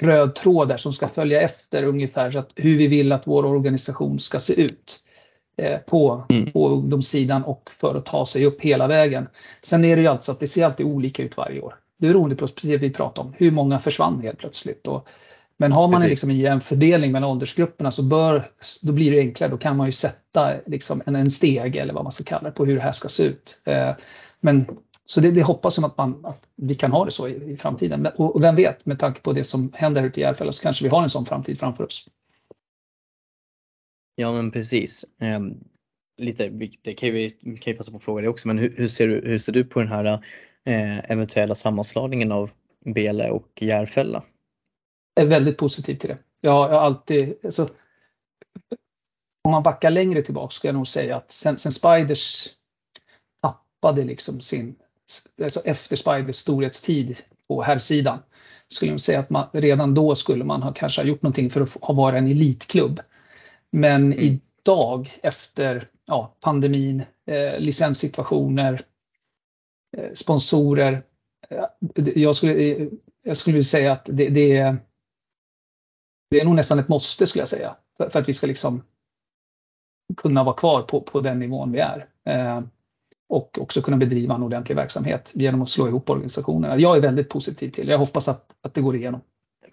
röd 0.01 0.35
tråd 0.35 0.67
där 0.67 0.77
som 0.77 0.93
ska 0.93 1.07
följa 1.07 1.41
efter 1.41 1.83
ungefär 1.83 2.31
så 2.31 2.39
att 2.39 2.51
hur 2.55 2.77
vi 2.77 2.87
vill 2.87 3.11
att 3.11 3.27
vår 3.27 3.45
organisation 3.45 4.19
ska 4.19 4.39
se 4.39 4.61
ut 4.61 4.99
eh, 5.57 5.77
på, 5.77 6.25
mm. 6.29 6.51
på 6.51 6.69
ungdomssidan 6.69 7.43
och 7.43 7.69
för 7.79 7.95
att 7.95 8.05
ta 8.05 8.25
sig 8.25 8.45
upp 8.45 8.61
hela 8.61 8.87
vägen. 8.87 9.27
Sen 9.61 9.85
är 9.85 9.95
det 9.95 10.01
ju 10.01 10.07
alltså 10.07 10.31
att 10.31 10.39
det 10.39 10.47
ser 10.47 10.65
alltid 10.65 10.85
olika 10.85 11.23
ut 11.23 11.37
varje 11.37 11.61
år. 11.61 11.75
Beroende 11.97 12.35
på 12.35 12.47
precis 12.47 12.71
det 12.71 12.77
vi 12.77 12.89
pratar 12.89 13.21
om, 13.21 13.33
hur 13.37 13.51
många 13.51 13.79
försvann 13.79 14.21
helt 14.21 14.37
plötsligt. 14.37 14.87
Och, 14.87 15.07
men 15.57 15.71
har 15.71 15.87
man 15.87 16.01
liksom 16.01 16.29
en 16.29 16.37
jämn 16.37 16.61
fördelning 16.61 17.11
mellan 17.11 17.29
åldersgrupperna 17.29 17.91
så 17.91 18.03
bör, 18.03 18.49
då 18.81 18.91
blir 18.91 19.11
det 19.11 19.19
enklare. 19.19 19.51
Då 19.51 19.57
kan 19.57 19.77
man 19.77 19.85
ju 19.85 19.91
sätta 19.91 20.53
liksom 20.65 21.01
en, 21.05 21.15
en 21.15 21.31
steg 21.31 21.75
eller 21.75 21.93
vad 21.93 22.03
man 22.03 22.11
ska 22.11 22.23
kalla 22.23 22.49
det 22.49 22.51
på 22.51 22.65
hur 22.65 22.75
det 22.75 22.81
här 22.81 22.91
ska 22.91 23.07
se 23.07 23.23
ut. 23.23 23.61
Eh, 23.65 23.91
men 24.39 24.65
så 25.05 25.21
det, 25.21 25.31
det 25.31 25.43
hoppas 25.43 25.77
jag 25.77 25.85
att, 25.85 25.97
man, 25.97 26.25
att 26.25 26.47
vi 26.55 26.75
kan 26.75 26.91
ha 26.91 27.05
det 27.05 27.11
så 27.11 27.27
i, 27.27 27.51
i 27.51 27.57
framtiden. 27.57 28.07
Och, 28.17 28.35
och, 28.35 28.43
vem 28.43 28.55
vet, 28.55 28.85
med 28.85 28.99
tanke 28.99 29.21
på 29.21 29.33
det 29.33 29.43
som 29.43 29.71
händer 29.73 30.03
ute 30.03 30.19
i 30.19 30.23
Järfälla 30.23 30.51
så 30.51 30.63
kanske 30.63 30.83
vi 30.83 30.89
har 30.89 31.03
en 31.03 31.09
sån 31.09 31.25
framtid 31.25 31.59
framför 31.59 31.83
oss. 31.83 32.09
Ja 34.15 34.31
men 34.31 34.51
precis. 34.51 35.05
Eh, 35.21 35.39
lite, 36.17 36.49
det 36.81 36.93
kan 36.93 37.11
vi 37.11 37.29
kan 37.29 37.73
ju 37.73 37.77
passa 37.77 37.91
på 37.91 37.97
att 37.97 38.03
fråga 38.03 38.21
dig 38.21 38.29
också, 38.29 38.47
men 38.47 38.57
hur, 38.57 38.75
hur, 38.77 38.87
ser, 38.87 39.07
du, 39.07 39.21
hur 39.25 39.37
ser 39.37 39.51
du 39.51 39.63
på 39.63 39.79
den 39.79 39.89
här 39.89 40.05
eh, 40.65 41.11
eventuella 41.11 41.55
sammanslagningen 41.55 42.31
av 42.31 42.51
Bele 42.85 43.29
och 43.29 43.61
Järfälla? 43.61 44.23
Jag 45.13 45.25
är 45.25 45.29
väldigt 45.29 45.57
positiv 45.57 45.95
till 45.95 46.09
det. 46.09 46.17
Jag, 46.41 46.71
jag 46.71 46.83
alltid, 46.83 47.35
alltså, 47.43 47.69
om 49.43 49.51
man 49.51 49.63
backar 49.63 49.89
längre 49.91 50.21
tillbaka 50.21 50.51
ska 50.51 50.67
jag 50.67 50.75
nog 50.75 50.87
säga 50.87 51.15
att 51.15 51.31
sen, 51.31 51.57
sen 51.57 51.71
Spiders 51.71 52.49
tappade 53.41 54.03
liksom 54.03 54.41
sin 54.41 54.75
alltså 55.41 55.59
efter 55.65 55.95
Spiders 55.95 56.35
storhetstid 56.35 57.17
på 57.47 57.63
här 57.63 57.79
sidan 57.79 58.19
skulle 58.67 58.91
jag 58.91 59.01
säga 59.01 59.19
att 59.19 59.29
man, 59.29 59.47
redan 59.53 59.93
då 59.93 60.15
skulle 60.15 60.43
man 60.43 60.63
ha 60.63 60.73
kanske 60.73 61.01
ha 61.01 61.07
gjort 61.07 61.21
någonting 61.21 61.49
för 61.49 61.61
att 61.61 61.73
ha 61.81 61.93
varit 61.93 62.17
en 62.17 62.27
elitklubb. 62.27 63.01
Men 63.71 64.13
mm. 64.13 64.19
idag 64.19 65.19
efter 65.23 65.87
ja, 66.05 66.37
pandemin, 66.39 67.03
eh, 67.27 67.59
licenssituationer, 67.59 68.81
eh, 69.97 70.13
sponsorer. 70.13 71.03
Eh, 71.49 71.65
jag, 72.15 72.35
skulle, 72.35 72.89
jag 73.23 73.37
skulle 73.37 73.63
säga 73.63 73.91
att 73.91 74.05
det, 74.05 74.29
det, 74.29 74.57
är, 74.57 74.77
det 76.29 76.39
är 76.39 76.45
nog 76.45 76.55
nästan 76.55 76.79
ett 76.79 76.89
måste 76.89 77.27
skulle 77.27 77.41
jag 77.41 77.49
säga. 77.49 77.75
För, 77.97 78.09
för 78.09 78.19
att 78.19 78.29
vi 78.29 78.33
ska 78.33 78.47
liksom 78.47 78.83
kunna 80.17 80.43
vara 80.43 80.55
kvar 80.55 80.81
på, 80.81 81.01
på 81.01 81.21
den 81.21 81.39
nivån 81.39 81.71
vi 81.71 81.79
är. 81.79 82.07
Och 83.33 83.61
också 83.61 83.81
kunna 83.81 83.97
bedriva 83.97 84.35
en 84.35 84.43
ordentlig 84.43 84.75
verksamhet 84.75 85.31
genom 85.35 85.61
att 85.61 85.69
slå 85.69 85.87
ihop 85.87 86.09
organisationerna. 86.09 86.79
Jag 86.79 86.97
är 86.97 87.01
väldigt 87.01 87.29
positiv 87.29 87.69
till 87.69 87.85
det. 87.85 87.91
Jag 87.91 87.99
hoppas 87.99 88.27
att, 88.27 88.45
att 88.61 88.73
det 88.73 88.81
går 88.81 88.95
igenom. 88.95 89.21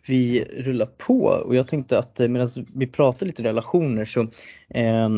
Vi 0.08 0.44
rullar 0.44 0.86
på 0.86 1.24
och 1.24 1.54
jag 1.54 1.68
tänkte 1.68 1.98
att 1.98 2.20
eh, 2.20 2.28
medan 2.28 2.48
vi 2.74 2.86
pratar 2.86 3.26
lite 3.26 3.42
relationer 3.42 4.04
så 4.04 4.20
eh, 4.68 5.08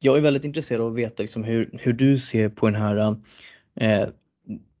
jag 0.00 0.16
är 0.16 0.20
väldigt 0.20 0.44
intresserad 0.44 0.80
av 0.80 0.92
att 0.92 0.98
veta 0.98 1.22
liksom 1.22 1.44
hur, 1.44 1.70
hur 1.72 1.92
du 1.92 2.18
ser 2.18 2.48
på 2.48 2.66
den 2.66 2.80
här 2.80 3.16
eh, 3.80 4.08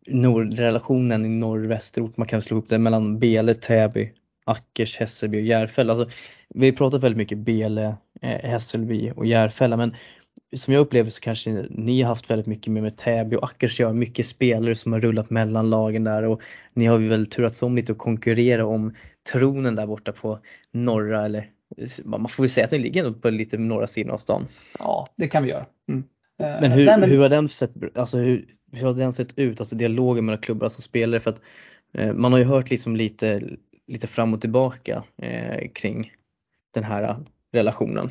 nord, 0.06 0.58
relationen 0.58 1.24
i 1.24 1.28
norr-västerort. 1.28 2.16
Man 2.16 2.26
kan 2.26 2.40
slå 2.40 2.56
ihop 2.56 2.68
det 2.68 2.78
mellan 2.78 3.18
Bele, 3.18 3.54
Täby, 3.54 4.12
Ackers, 4.44 4.96
Hässelby 4.96 5.38
och 5.38 5.46
Järfälla. 5.46 5.92
Alltså, 5.92 6.10
vi 6.48 6.66
har 6.66 6.76
pratat 6.76 7.02
väldigt 7.02 7.18
mycket 7.18 7.38
Bele, 7.38 7.96
eh, 8.20 8.50
Hässelby 8.50 9.12
och 9.16 9.26
Järfälla 9.26 9.76
men 9.76 9.94
som 10.54 10.74
jag 10.74 10.80
upplever 10.80 11.10
så 11.10 11.20
kanske 11.20 11.66
ni 11.70 12.02
har 12.02 12.08
haft 12.08 12.30
väldigt 12.30 12.46
mycket 12.46 12.72
med, 12.72 12.82
med 12.82 12.96
Täby 12.96 13.36
och 13.36 13.44
Ackers 13.44 13.80
gör 13.80 13.92
mycket 13.92 14.26
spelare 14.26 14.74
som 14.74 14.92
har 14.92 15.00
rullat 15.00 15.30
mellan 15.30 15.70
lagen 15.70 16.04
där 16.04 16.22
och 16.22 16.42
ni 16.74 16.86
har 16.86 16.98
väl 16.98 17.26
turats 17.26 17.62
om 17.62 17.76
lite 17.76 17.92
och 17.92 17.98
konkurrera 17.98 18.66
om 18.66 18.94
tronen 19.32 19.74
där 19.74 19.86
borta 19.86 20.12
på 20.12 20.38
norra 20.72 21.24
eller 21.24 21.50
man 22.04 22.28
får 22.28 22.42
väl 22.42 22.50
säga 22.50 22.66
att 22.66 22.72
ni 22.72 22.78
ligger 22.78 23.10
på 23.10 23.30
lite 23.30 23.58
norra 23.58 23.86
sidan 23.86 24.12
av 24.14 24.18
stan. 24.18 24.46
Ja, 24.78 25.08
det 25.16 25.28
kan 25.28 25.42
vi 25.42 25.50
göra. 25.50 25.66
Mm. 25.88 26.04
Men, 26.38 26.72
hur, 26.72 26.86
Nej, 26.86 27.00
men 27.00 27.10
hur, 27.10 27.18
har 27.18 27.28
den 27.28 27.48
sett, 27.48 27.70
alltså 27.94 28.18
hur, 28.18 28.44
hur, 28.72 28.86
har 28.86 28.92
den 28.92 29.12
sett 29.12 29.38
ut, 29.38 29.60
alltså 29.60 29.76
dialogen 29.76 30.24
mellan 30.24 30.40
klubbar 30.40 30.68
som 30.68 30.82
spelare? 30.82 31.20
För 31.20 31.30
att 31.30 31.40
eh, 31.94 32.12
man 32.12 32.32
har 32.32 32.38
ju 32.38 32.44
hört 32.44 32.70
liksom 32.70 32.96
lite, 32.96 33.42
lite 33.86 34.06
fram 34.06 34.34
och 34.34 34.40
tillbaka 34.40 35.04
eh, 35.22 35.68
kring 35.72 36.12
den 36.74 36.84
här 36.84 37.16
relationen. 37.52 38.10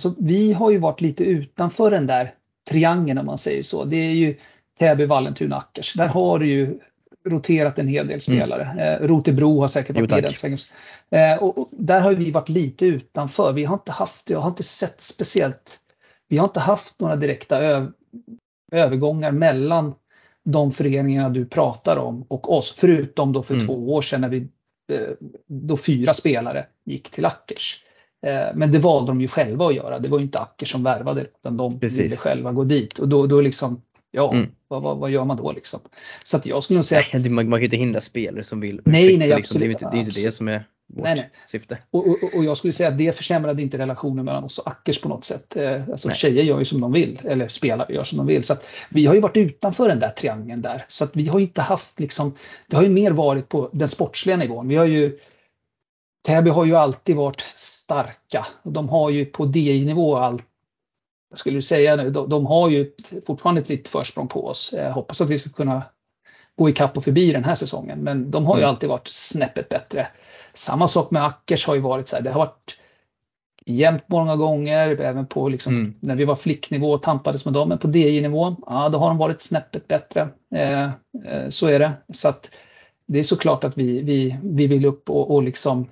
Så 0.00 0.14
vi 0.18 0.52
har 0.52 0.70
ju 0.70 0.78
varit 0.78 1.00
lite 1.00 1.24
utanför 1.24 1.90
den 1.90 2.06
där 2.06 2.34
triangeln 2.68 3.18
om 3.18 3.26
man 3.26 3.38
säger 3.38 3.62
så. 3.62 3.84
Det 3.84 3.96
är 3.96 4.14
ju 4.14 4.36
Täby, 4.78 5.06
Vallentuna, 5.06 5.56
Ackers. 5.56 5.94
Där 5.94 6.08
har 6.08 6.38
du 6.38 6.46
ju 6.46 6.78
roterat 7.24 7.78
en 7.78 7.88
hel 7.88 8.06
del 8.06 8.12
mm. 8.12 8.20
spelare. 8.20 8.62
Mm. 8.62 8.78
Eh, 8.78 9.08
Rotebro 9.08 9.60
har 9.60 9.68
säkert 9.68 9.96
varit 9.96 10.10
med 10.10 10.22
den 10.22 10.32
svängen. 10.32 10.58
Eh, 11.10 11.42
och, 11.42 11.58
och, 11.58 11.68
där 11.70 12.00
har 12.00 12.14
vi 12.14 12.30
varit 12.30 12.48
lite 12.48 12.86
utanför. 12.86 13.52
Vi 13.52 13.64
har 13.64 13.74
inte 13.74 13.92
haft, 13.92 14.30
jag 14.30 14.40
har 14.40 14.48
inte 14.48 14.62
sett 14.62 15.00
speciellt, 15.02 15.80
vi 16.28 16.38
har 16.38 16.44
inte 16.44 16.60
haft 16.60 17.00
några 17.00 17.16
direkta 17.16 17.86
övergångar 18.72 19.32
mellan 19.32 19.94
de 20.44 20.72
föreningarna 20.72 21.28
du 21.28 21.46
pratar 21.46 21.96
om 21.96 22.24
och 22.28 22.52
oss, 22.52 22.76
förutom 22.78 23.32
då 23.32 23.42
för 23.42 23.54
mm. 23.54 23.66
två 23.66 23.94
år 23.94 24.02
sedan 24.02 24.20
när 24.20 24.28
vi, 24.28 24.48
eh, 24.92 25.08
då 25.46 25.76
fyra 25.76 26.14
spelare 26.14 26.66
gick 26.84 27.10
till 27.10 27.24
Ackers. 27.24 27.84
Eh, 28.26 28.46
men 28.54 28.72
det 28.72 28.78
valde 28.78 29.10
de 29.10 29.20
ju 29.20 29.28
själva 29.28 29.66
att 29.66 29.74
göra. 29.74 29.98
Det 29.98 30.08
var 30.08 30.18
ju 30.18 30.24
inte 30.24 30.38
Ackers 30.38 30.72
som 30.72 30.82
värvade 30.82 31.20
utan 31.20 31.56
de 31.56 31.80
Precis. 31.80 32.00
ville 32.00 32.16
själva 32.16 32.52
gå 32.52 32.64
dit. 32.64 32.98
Och 32.98 33.08
då, 33.08 33.26
då 33.26 33.40
liksom, 33.40 33.82
ja, 34.10 34.32
mm. 34.32 34.48
vad, 34.68 34.82
vad, 34.82 34.98
vad, 34.98 35.10
gör 35.10 35.24
man 35.24 35.36
då 35.36 35.52
liksom? 35.52 35.80
Så 36.24 36.36
att 36.36 36.46
jag 36.46 36.62
skulle 36.62 36.76
nog 36.76 36.84
säga... 36.84 37.02
Nej, 37.12 37.30
man, 37.30 37.48
man 37.48 37.58
kan 37.58 37.60
ju 37.60 37.64
inte 37.64 37.76
hindra 37.76 38.00
spelare 38.00 38.44
som 38.44 38.60
vill 38.60 38.80
Nej, 38.84 39.06
flytta, 39.06 39.18
nej, 39.18 39.36
liksom. 39.36 39.58
Det 39.58 39.64
är 39.64 39.66
ju 39.66 39.72
inte, 39.72 39.88
det, 39.90 39.96
är 39.96 40.00
inte 40.00 40.20
det 40.20 40.32
som 40.32 40.48
är 40.48 40.64
vårt 40.94 41.04
nej, 41.04 41.14
nej. 41.14 41.30
syfte. 41.46 41.78
Och, 41.90 42.06
och, 42.06 42.34
och, 42.34 42.44
jag 42.44 42.56
skulle 42.56 42.72
säga 42.72 42.88
att 42.88 42.98
det 42.98 43.16
försämrade 43.16 43.62
inte 43.62 43.78
relationen 43.78 44.24
mellan 44.24 44.44
oss 44.44 44.58
och 44.58 44.68
Ackers 44.70 45.00
på 45.00 45.08
något 45.08 45.24
sätt. 45.24 45.56
Eh, 45.56 45.88
alltså 45.90 46.08
nej. 46.08 46.16
tjejer 46.16 46.42
gör 46.42 46.58
ju 46.58 46.64
som 46.64 46.80
de 46.80 46.92
vill, 46.92 47.20
eller 47.24 47.48
spelare 47.48 47.94
gör 47.94 48.04
som 48.04 48.18
de 48.18 48.26
vill. 48.26 48.44
Så 48.44 48.52
att 48.52 48.64
vi 48.90 49.06
har 49.06 49.14
ju 49.14 49.20
varit 49.20 49.36
utanför 49.36 49.88
den 49.88 50.00
där 50.00 50.10
triangeln 50.10 50.62
där. 50.62 50.84
Så 50.88 51.04
att 51.04 51.16
vi 51.16 51.28
har 51.28 51.40
inte 51.40 51.62
haft 51.62 52.00
liksom, 52.00 52.34
det 52.66 52.76
har 52.76 52.82
ju 52.82 52.88
mer 52.88 53.10
varit 53.10 53.48
på 53.48 53.70
den 53.72 53.88
sportsliga 53.88 54.36
nivån. 54.36 54.68
Vi 54.68 54.76
har 54.76 54.86
ju 54.86 55.18
Täby 56.26 56.50
har 56.50 56.64
ju 56.64 56.74
alltid 56.74 57.16
varit 57.16 57.40
starka. 57.92 58.46
De 58.62 58.88
har 58.88 59.10
ju 59.10 59.24
på 59.24 59.44
DI-nivå 59.44 60.16
allt 60.16 60.44
jag 61.30 61.38
skulle 61.38 61.62
säga 61.62 61.96
nu, 61.96 62.10
de, 62.10 62.28
de 62.28 62.46
har 62.46 62.70
ju 62.70 62.92
fortfarande 63.26 63.60
ett 63.60 63.68
litet 63.68 63.88
försprång 63.88 64.28
på 64.28 64.46
oss. 64.46 64.74
Jag 64.76 64.92
hoppas 64.92 65.20
att 65.20 65.28
vi 65.28 65.38
ska 65.38 65.50
kunna 65.50 65.82
gå 66.56 66.68
ikapp 66.68 66.96
och 66.96 67.04
förbi 67.04 67.32
den 67.32 67.44
här 67.44 67.54
säsongen, 67.54 67.98
men 67.98 68.30
de 68.30 68.46
har 68.46 68.56
ju 68.56 68.62
mm. 68.62 68.70
alltid 68.70 68.88
varit 68.88 69.08
snäppet 69.08 69.68
bättre. 69.68 70.06
Samma 70.54 70.88
sak 70.88 71.10
med 71.10 71.26
Ackers 71.26 71.66
har 71.66 71.74
ju 71.74 71.80
varit 71.80 72.08
så 72.08 72.16
här, 72.16 72.22
det 72.22 72.30
har 72.30 72.38
varit 72.38 72.80
jämnt 73.66 74.02
många 74.06 74.36
gånger, 74.36 74.88
även 74.88 75.26
på 75.26 75.48
liksom, 75.48 75.74
mm. 75.74 75.94
när 76.00 76.14
vi 76.14 76.24
var 76.24 76.34
flicknivå 76.34 76.90
och 76.90 77.02
tampades 77.02 77.44
med 77.44 77.54
dem, 77.54 77.68
men 77.68 77.78
på 77.78 77.88
DJ-nivå, 77.88 78.56
ja 78.66 78.88
då 78.88 78.98
har 78.98 79.08
de 79.08 79.18
varit 79.18 79.40
snäppet 79.40 79.88
bättre. 79.88 80.28
Eh, 80.54 80.82
eh, 80.82 81.48
så 81.48 81.66
är 81.66 81.78
det. 81.78 81.92
Så 82.12 82.28
att 82.28 82.50
det 83.06 83.18
är 83.18 83.22
såklart 83.22 83.64
att 83.64 83.78
vi, 83.78 84.02
vi, 84.02 84.38
vi 84.42 84.66
vill 84.66 84.84
upp 84.84 85.10
och, 85.10 85.30
och 85.30 85.42
liksom 85.42 85.88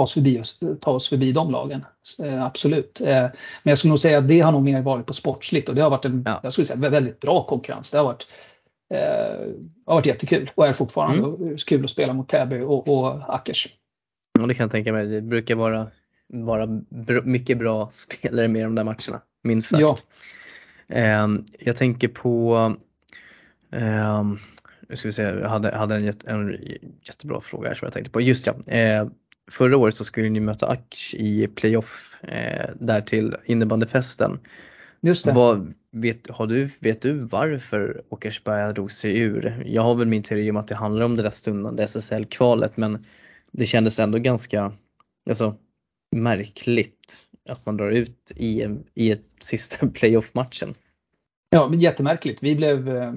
ta 0.00 0.04
oss 0.04 0.12
förbi, 0.12 0.42
ta 0.80 0.90
oss 0.90 1.08
förbi 1.08 1.32
de 1.32 1.50
lagen. 1.50 1.84
Eh, 2.22 2.44
absolut. 2.44 3.00
Eh, 3.00 3.06
men 3.06 3.32
jag 3.62 3.78
skulle 3.78 3.88
nog 3.88 3.98
säga 3.98 4.18
att 4.18 4.28
det 4.28 4.40
har 4.40 4.52
nog 4.52 4.62
mer 4.62 4.82
varit 4.82 5.06
på 5.06 5.12
sportsligt 5.12 5.68
och 5.68 5.74
det 5.74 5.82
har 5.82 5.90
varit 5.90 6.04
en 6.04 6.22
ja. 6.26 6.40
jag 6.42 6.52
skulle 6.52 6.66
säga, 6.66 6.90
väldigt 6.90 7.20
bra 7.20 7.44
konkurrens. 7.44 7.90
Det 7.90 7.98
har 7.98 8.04
varit, 8.04 8.26
eh, 8.94 8.98
har 9.86 9.94
varit 9.94 10.06
jättekul 10.06 10.50
och 10.54 10.66
är 10.66 10.72
fortfarande 10.72 11.44
mm. 11.44 11.56
kul 11.56 11.84
att 11.84 11.90
spela 11.90 12.12
mot 12.12 12.28
Täby 12.28 12.60
och, 12.60 12.88
och 12.88 13.34
Ackers. 13.34 13.68
Ja, 14.38 14.46
det 14.46 14.54
kan 14.54 14.64
jag 14.64 14.70
tänka 14.70 14.92
mig. 14.92 15.06
Det 15.06 15.20
brukar 15.20 15.54
vara, 15.54 15.86
vara 16.28 16.82
mycket 17.24 17.58
bra 17.58 17.88
spelare 17.90 18.48
med 18.48 18.64
de 18.64 18.74
där 18.74 18.84
matcherna, 18.84 19.20
minst 19.42 19.68
sagt. 19.68 19.80
Ja. 19.80 19.96
Eh, 20.88 21.28
jag 21.58 21.76
tänker 21.76 22.08
på 22.08 22.56
eh, 23.72 24.24
ska 24.96 25.08
vi 25.08 25.12
se, 25.12 25.22
jag 25.22 25.48
hade, 25.48 25.76
hade 25.76 25.94
en, 25.94 26.04
jätte, 26.04 26.30
en 26.30 26.56
jättebra 27.02 27.40
fråga 27.40 27.68
här 27.68 27.74
som 27.74 27.86
jag 27.86 27.92
tänkte 27.92 28.10
på. 28.10 28.20
Just 28.20 28.46
ja, 28.46 28.74
eh, 28.74 29.06
förra 29.50 29.76
året 29.76 29.96
så 29.96 30.04
skulle 30.04 30.28
ni 30.28 30.40
möta 30.40 30.66
Aksh 30.66 31.14
i 31.14 31.48
playoff 31.48 32.14
eh, 32.22 32.70
där 32.74 33.00
till 33.00 33.36
innebandyfesten. 33.44 34.38
Just 35.00 35.24
det. 35.24 35.32
Vad, 35.32 35.74
vet, 35.90 36.30
har 36.30 36.46
du, 36.46 36.70
vet 36.78 37.02
du 37.02 37.12
varför 37.12 38.02
Åkersberga 38.08 38.72
drog 38.72 38.92
sig 38.92 39.18
ur? 39.18 39.62
Jag 39.66 39.82
har 39.82 39.94
väl 39.94 40.08
min 40.08 40.22
teori 40.22 40.50
om 40.50 40.56
att 40.56 40.68
det 40.68 40.74
handlar 40.74 41.04
om 41.04 41.16
det 41.16 41.22
där 41.22 41.30
stundande 41.30 41.82
SSL-kvalet 41.82 42.76
men 42.76 43.04
det 43.50 43.66
kändes 43.66 43.98
ändå 43.98 44.18
ganska 44.18 44.72
alltså, 45.30 45.54
märkligt 46.16 47.26
att 47.48 47.66
man 47.66 47.76
drar 47.76 47.90
ut 47.90 48.32
i, 48.36 48.66
i 48.94 49.10
ett 49.10 49.26
sista 49.40 49.86
playoff-matchen. 49.86 50.74
Ja, 51.50 51.74
jättemärkligt. 51.74 52.42
Vi 52.42 52.56
blev 52.56 52.96
eh, 52.96 53.12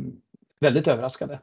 väldigt 0.59 0.87
överraskade. 0.87 1.39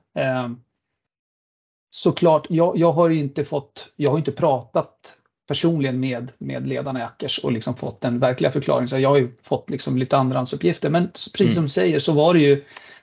Såklart, 1.90 2.46
jag, 2.48 2.78
jag 2.78 2.92
har 2.92 3.10
inte 3.10 3.44
fått, 3.44 3.92
jag 3.96 4.10
har 4.10 4.18
inte 4.18 4.32
pratat 4.32 5.16
personligen 5.48 6.00
med, 6.00 6.32
med 6.38 6.68
ledarna 6.68 7.00
i 7.00 7.02
Ackers 7.02 7.38
och 7.38 7.52
liksom 7.52 7.74
fått 7.74 8.00
den 8.00 8.18
verkliga 8.18 8.52
förklaringen. 8.52 8.88
Så 8.88 8.98
jag 8.98 9.08
har 9.08 9.16
ju 9.16 9.30
fått 9.42 9.70
liksom 9.70 9.98
lite 9.98 10.16
andrahandsuppgifter. 10.16 10.90
Men 10.90 11.08
precis 11.08 11.54
som 11.54 11.58
mm. 11.58 11.62
du 11.62 11.68
säger 11.68 11.98
så 11.98 12.12
var 12.12 12.34
det 12.34 12.40
ju, 12.40 12.54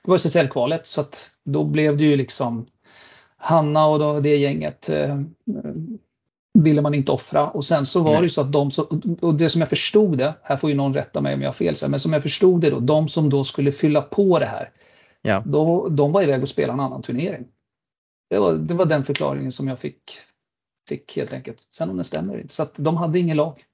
det 0.02 0.10
var 0.10 0.16
SSL-kvalet 0.16 0.86
så 0.86 1.00
att 1.00 1.30
då 1.44 1.64
blev 1.64 1.96
det 1.96 2.04
ju 2.04 2.16
liksom 2.16 2.66
Hanna 3.36 3.86
och 3.86 3.98
då, 3.98 4.20
det 4.20 4.36
gänget 4.36 4.88
eh, 4.88 5.20
ville 6.58 6.82
man 6.82 6.94
inte 6.94 7.12
offra. 7.12 7.48
Och 7.48 7.64
sen 7.64 7.86
så 7.86 8.02
var 8.02 8.10
Nej. 8.10 8.20
det 8.20 8.24
ju 8.24 8.30
så 8.30 8.40
att 8.40 8.52
de, 8.52 8.70
och 9.20 9.34
det 9.34 9.48
som 9.48 9.60
jag 9.60 9.68
förstod 9.70 10.18
det, 10.18 10.34
här 10.42 10.56
får 10.56 10.70
ju 10.70 10.76
någon 10.76 10.94
rätta 10.94 11.20
mig 11.20 11.34
om 11.34 11.42
jag 11.42 11.48
har 11.48 11.52
fel, 11.52 11.74
men 11.88 12.00
som 12.00 12.12
jag 12.12 12.22
förstod 12.22 12.60
det 12.60 12.70
då, 12.70 12.80
de 12.80 13.08
som 13.08 13.30
då 13.30 13.44
skulle 13.44 13.72
fylla 13.72 14.02
på 14.02 14.38
det 14.38 14.46
här, 14.46 14.70
ja. 15.22 15.42
då, 15.46 15.88
de 15.88 16.12
var 16.12 16.22
iväg 16.22 16.42
och 16.42 16.48
spela 16.48 16.72
en 16.72 16.80
annan 16.80 17.02
turnering. 17.02 17.44
Det 18.30 18.38
var, 18.38 18.54
det 18.54 18.74
var 18.74 18.86
den 18.86 19.04
förklaringen 19.04 19.52
som 19.52 19.68
jag 19.68 19.78
fick, 19.78 20.18
fick 20.88 21.16
helt 21.16 21.32
enkelt. 21.32 21.66
Sen 21.76 21.90
om 21.90 21.96
den 21.96 22.04
stämmer 22.04 22.40
inte. 22.40 22.54
Så 22.54 22.62
att 22.62 22.74
de 22.76 22.96
hade 22.96 23.18
ingen 23.18 23.36
lag. 23.36 23.64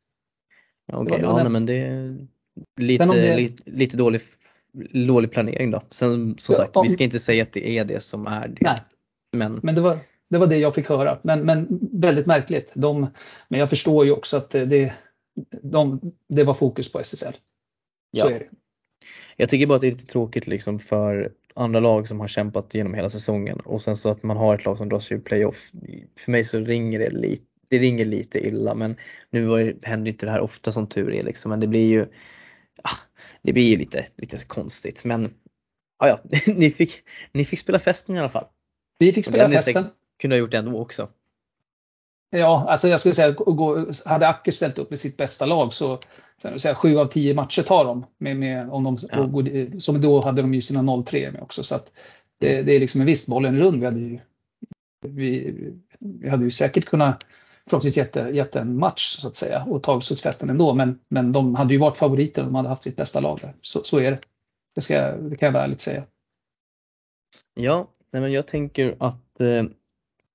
Okej, 0.92 1.14
okay, 1.14 1.20
ja, 1.20 1.48
men 1.48 1.66
det 1.66 1.74
är 1.74 2.26
lite, 2.76 3.04
det... 3.04 3.36
lite, 3.36 3.70
lite 3.70 3.96
dålig, 3.96 4.20
dålig 5.06 5.32
planering 5.32 5.70
då. 5.70 5.82
Sen 5.90 6.38
som 6.38 6.54
sagt, 6.54 6.76
om... 6.76 6.82
vi 6.82 6.88
ska 6.88 7.04
inte 7.04 7.18
säga 7.18 7.42
att 7.42 7.52
det 7.52 7.78
är 7.78 7.84
det 7.84 8.00
som 8.00 8.26
är 8.26 8.48
det. 8.48 8.58
Nej. 8.60 8.78
Men, 9.36 9.60
men 9.62 9.74
det, 9.74 9.80
var, 9.80 9.98
det 10.30 10.38
var 10.38 10.46
det 10.46 10.56
jag 10.56 10.74
fick 10.74 10.88
höra. 10.88 11.18
Men, 11.22 11.40
men 11.40 11.80
väldigt 11.92 12.26
märkligt. 12.26 12.72
De, 12.74 13.06
men 13.48 13.60
jag 13.60 13.70
förstår 13.70 14.04
ju 14.04 14.12
också 14.12 14.36
att 14.36 14.50
det, 14.50 14.92
de, 15.62 16.00
det 16.28 16.44
var 16.44 16.54
fokus 16.54 16.92
på 16.92 17.00
SSL. 17.00 17.32
Så 18.16 18.26
ja. 18.26 18.30
är 18.30 18.38
det. 18.38 18.48
Jag 19.36 19.48
tycker 19.48 19.66
bara 19.66 19.74
att 19.74 19.80
det 19.80 19.86
är 19.86 19.92
lite 19.92 20.06
tråkigt 20.06 20.46
liksom 20.46 20.78
för 20.78 21.32
andra 21.54 21.80
lag 21.80 22.08
som 22.08 22.20
har 22.20 22.28
kämpat 22.28 22.74
genom 22.74 22.94
hela 22.94 23.10
säsongen 23.10 23.60
och 23.60 23.82
sen 23.82 23.96
så 23.96 24.10
att 24.10 24.22
man 24.22 24.36
har 24.36 24.54
ett 24.54 24.64
lag 24.64 24.78
som 24.78 24.88
dras 24.88 25.12
ur 25.12 25.18
playoff. 25.18 25.70
För 26.18 26.32
mig 26.32 26.44
så 26.44 26.58
ringer 26.58 26.98
det 26.98 27.10
lite, 27.10 27.44
det 27.68 27.78
ringer 27.78 28.04
lite 28.04 28.46
illa 28.46 28.74
men 28.74 28.96
nu 29.30 29.46
var, 29.46 29.74
händer 29.82 30.10
inte 30.10 30.26
det 30.26 30.32
här 30.32 30.40
ofta 30.40 30.72
som 30.72 30.86
tur 30.86 31.12
är 31.12 31.22
liksom 31.22 31.50
men 31.50 31.60
det 31.60 31.66
blir 31.66 31.86
ju 31.86 32.06
det 33.42 33.52
blir 33.52 33.68
ju 33.68 33.76
lite, 33.76 34.06
lite 34.16 34.38
konstigt 34.46 35.04
men 35.04 35.34
ah, 35.98 36.08
ja, 36.08 36.20
ni, 36.46 36.70
fick, 36.70 37.02
ni 37.32 37.44
fick 37.44 37.58
spela 37.58 37.78
festen 37.78 38.16
i 38.16 38.18
alla 38.18 38.28
fall. 38.28 38.46
Vi 38.98 39.12
fick 39.12 39.26
spela 39.26 39.50
festen. 39.50 39.84
Kunde 40.18 40.36
ha 40.36 40.38
gjort 40.38 40.50
det 40.50 40.58
ändå 40.58 40.80
också. 40.80 41.08
Ja, 42.38 42.64
alltså 42.68 42.88
jag 42.88 43.00
skulle 43.00 43.14
säga 43.14 43.34
hade 44.04 44.28
Acker 44.28 44.52
ställt 44.52 44.78
upp 44.78 44.90
med 44.90 44.98
sitt 44.98 45.16
bästa 45.16 45.46
lag 45.46 45.72
så 45.72 45.98
säga, 46.56 46.74
sju 46.74 46.98
av 46.98 47.06
tio 47.06 47.34
matcher 47.34 47.62
tar 47.62 47.84
de. 47.84 48.06
Med, 48.18 48.36
med, 48.36 48.70
om 48.70 48.84
de 48.84 48.98
ja. 49.10 49.80
som 49.80 50.00
då 50.00 50.20
hade 50.20 50.42
de 50.42 50.54
ju 50.54 50.60
sina 50.60 50.80
0-3 50.80 51.32
med 51.32 51.42
också. 51.42 51.62
Så 51.62 51.76
att 51.76 51.92
det, 52.38 52.62
det 52.62 52.72
är 52.72 52.80
liksom 52.80 53.00
en 53.00 53.06
viss 53.06 53.26
bollen 53.26 53.58
rund. 53.58 53.80
Vi 53.80 53.84
hade 53.84 54.00
ju, 54.00 54.18
vi, 55.06 55.54
vi 55.98 56.28
hade 56.28 56.44
ju 56.44 56.50
säkert 56.50 56.84
kunnat 56.84 57.24
förhoppningsvis 57.66 58.14
gett, 58.14 58.34
gett 58.34 58.56
en 58.56 58.78
match 58.78 59.16
så 59.20 59.28
att 59.28 59.36
säga 59.36 59.64
och 59.64 59.82
tagit 59.82 60.10
oss 60.10 60.22
festen 60.22 60.50
ändå. 60.50 60.74
Men, 60.74 60.98
men 61.08 61.32
de 61.32 61.54
hade 61.54 61.74
ju 61.74 61.80
varit 61.80 61.96
favoriter 61.96 62.42
om 62.42 62.48
de 62.48 62.54
hade 62.54 62.68
haft 62.68 62.82
sitt 62.82 62.96
bästa 62.96 63.20
lag 63.20 63.38
där. 63.42 63.54
Så, 63.60 63.84
så 63.84 63.98
är 63.98 64.10
det. 64.10 64.18
Det, 64.74 64.80
ska, 64.80 65.12
det 65.16 65.36
kan 65.36 65.54
jag 65.54 65.64
ärligt 65.64 65.80
säga. 65.80 66.04
Ja, 67.54 67.88
nej 68.12 68.22
men 68.22 68.32
jag 68.32 68.46
tänker 68.46 68.96
att 68.98 69.40
eh, 69.40 69.64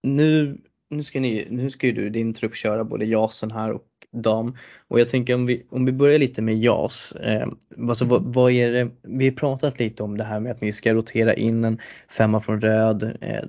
nu, 0.04 0.58
nu, 0.89 1.04
ska 1.04 1.19
ni, 1.19 1.47
nu 1.49 1.69
ska 1.69 1.88
ju 1.88 1.93
du 1.93 2.10
din 2.10 2.34
trupp 2.34 2.56
köra 2.56 2.84
både 2.84 3.06
Jasen 3.06 3.52
här 3.52 3.71
och 3.71 3.86
dam. 4.12 4.58
Och 4.88 4.99
jag 4.99 5.10
tänker 5.10 5.34
om 5.34 5.45
vi, 5.45 5.65
om 5.69 5.86
vi 5.86 5.91
börjar 5.91 6.19
lite 6.19 6.41
med 6.41 6.58
JAS. 6.58 7.12
Eh, 7.12 7.47
alltså, 7.88 8.06
vad, 8.06 8.34
vad, 8.34 8.52
är 8.52 8.71
det, 8.71 8.89
vi 9.02 9.25
har 9.25 9.36
pratat 9.36 9.80
lite 9.80 10.04
om 10.04 10.17
det 10.17 10.23
här 10.23 10.39
med 10.39 10.52
att 10.52 10.62
ni 10.62 10.71
ska 10.71 10.93
rotera 10.93 11.34
in 11.34 11.63
en 11.63 11.82
femma 12.10 12.41
från 12.41 12.62
röd. 12.62 13.17
Eh, 13.21 13.43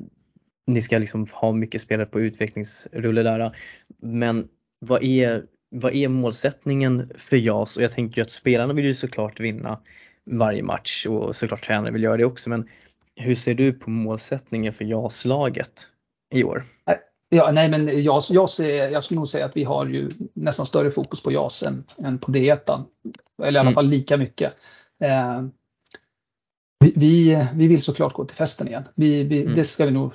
ni 0.67 0.83
ska 0.83 0.99
liksom 0.99 1.27
ha 1.33 1.53
mycket 1.53 1.81
spelare 1.81 2.07
på 2.07 2.21
utvecklingsrulle 2.21 3.23
där. 3.23 3.57
Men 4.03 4.49
vad 4.79 5.03
är, 5.03 5.45
vad 5.71 5.95
är 5.95 6.09
målsättningen 6.09 7.11
för 7.17 7.37
JAS? 7.37 7.77
Och 7.77 7.83
jag 7.83 7.93
tänker 7.93 8.23
att 8.23 8.31
spelarna 8.31 8.73
vill 8.73 8.85
ju 8.85 8.95
såklart 8.95 9.41
vinna 9.41 9.81
varje 10.31 10.63
match 10.63 11.07
och 11.07 11.37
såklart 11.37 11.67
tränare 11.67 11.93
vill 11.93 12.03
göra 12.03 12.17
det 12.17 12.25
också. 12.25 12.51
Men 12.51 12.69
hur 13.17 13.35
ser 13.35 13.55
du 13.55 13.73
på 13.73 13.91
målsättningen 13.91 14.73
för 14.73 14.85
JAS-laget 14.85 15.87
i 16.35 16.45
år? 16.45 16.65
Ja, 17.33 17.51
nej, 17.51 17.69
men 17.69 18.03
jag, 18.05 18.23
jag, 18.29 18.51
ser, 18.51 18.89
jag 18.89 19.03
skulle 19.03 19.19
nog 19.19 19.29
säga 19.29 19.45
att 19.45 19.57
vi 19.57 19.65
har 19.65 19.87
ju 19.87 20.11
nästan 20.35 20.67
större 20.67 20.91
fokus 20.91 21.23
på 21.23 21.33
JAS 21.33 21.63
än, 21.63 21.85
än 21.99 22.19
på 22.19 22.33
D1. 22.33 22.85
Eller 23.43 23.47
i 23.47 23.49
alla 23.49 23.61
mm. 23.61 23.75
fall 23.75 23.89
lika 23.89 24.17
mycket. 24.17 24.55
Eh, 25.01 25.43
vi, 26.85 26.93
vi, 26.97 27.47
vi, 27.55 27.69
vill 27.69 27.83
såklart 27.83 28.13
gå 28.13 28.25
till 28.25 28.37
festen 28.37 28.69
igen. 28.69 28.83
Vi, 28.95 29.25
vi, 29.25 29.43
mm. 29.43 29.55
det, 29.55 29.65
ska 29.65 29.85
vi 29.85 29.91
nog, 29.91 30.13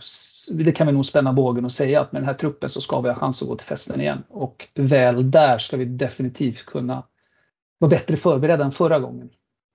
det 0.51 0.71
kan 0.71 0.87
vi 0.87 0.93
nog 0.93 1.05
spänna 1.05 1.33
bågen 1.33 1.65
och 1.65 1.71
säga 1.71 2.01
att 2.01 2.11
med 2.11 2.21
den 2.21 2.27
här 2.27 2.33
truppen 2.33 2.69
så 2.69 2.81
ska 2.81 3.01
vi 3.01 3.09
ha 3.09 3.15
chans 3.15 3.41
att 3.41 3.47
gå 3.47 3.55
till 3.55 3.67
festen 3.67 4.01
igen. 4.01 4.23
Och 4.29 4.67
väl 4.73 5.31
där 5.31 5.57
ska 5.57 5.77
vi 5.77 5.85
definitivt 5.85 6.65
kunna 6.65 7.03
vara 7.79 7.89
bättre 7.89 8.17
förberedda 8.17 8.63
än 8.65 8.71
förra 8.71 8.99
gången. 8.99 9.29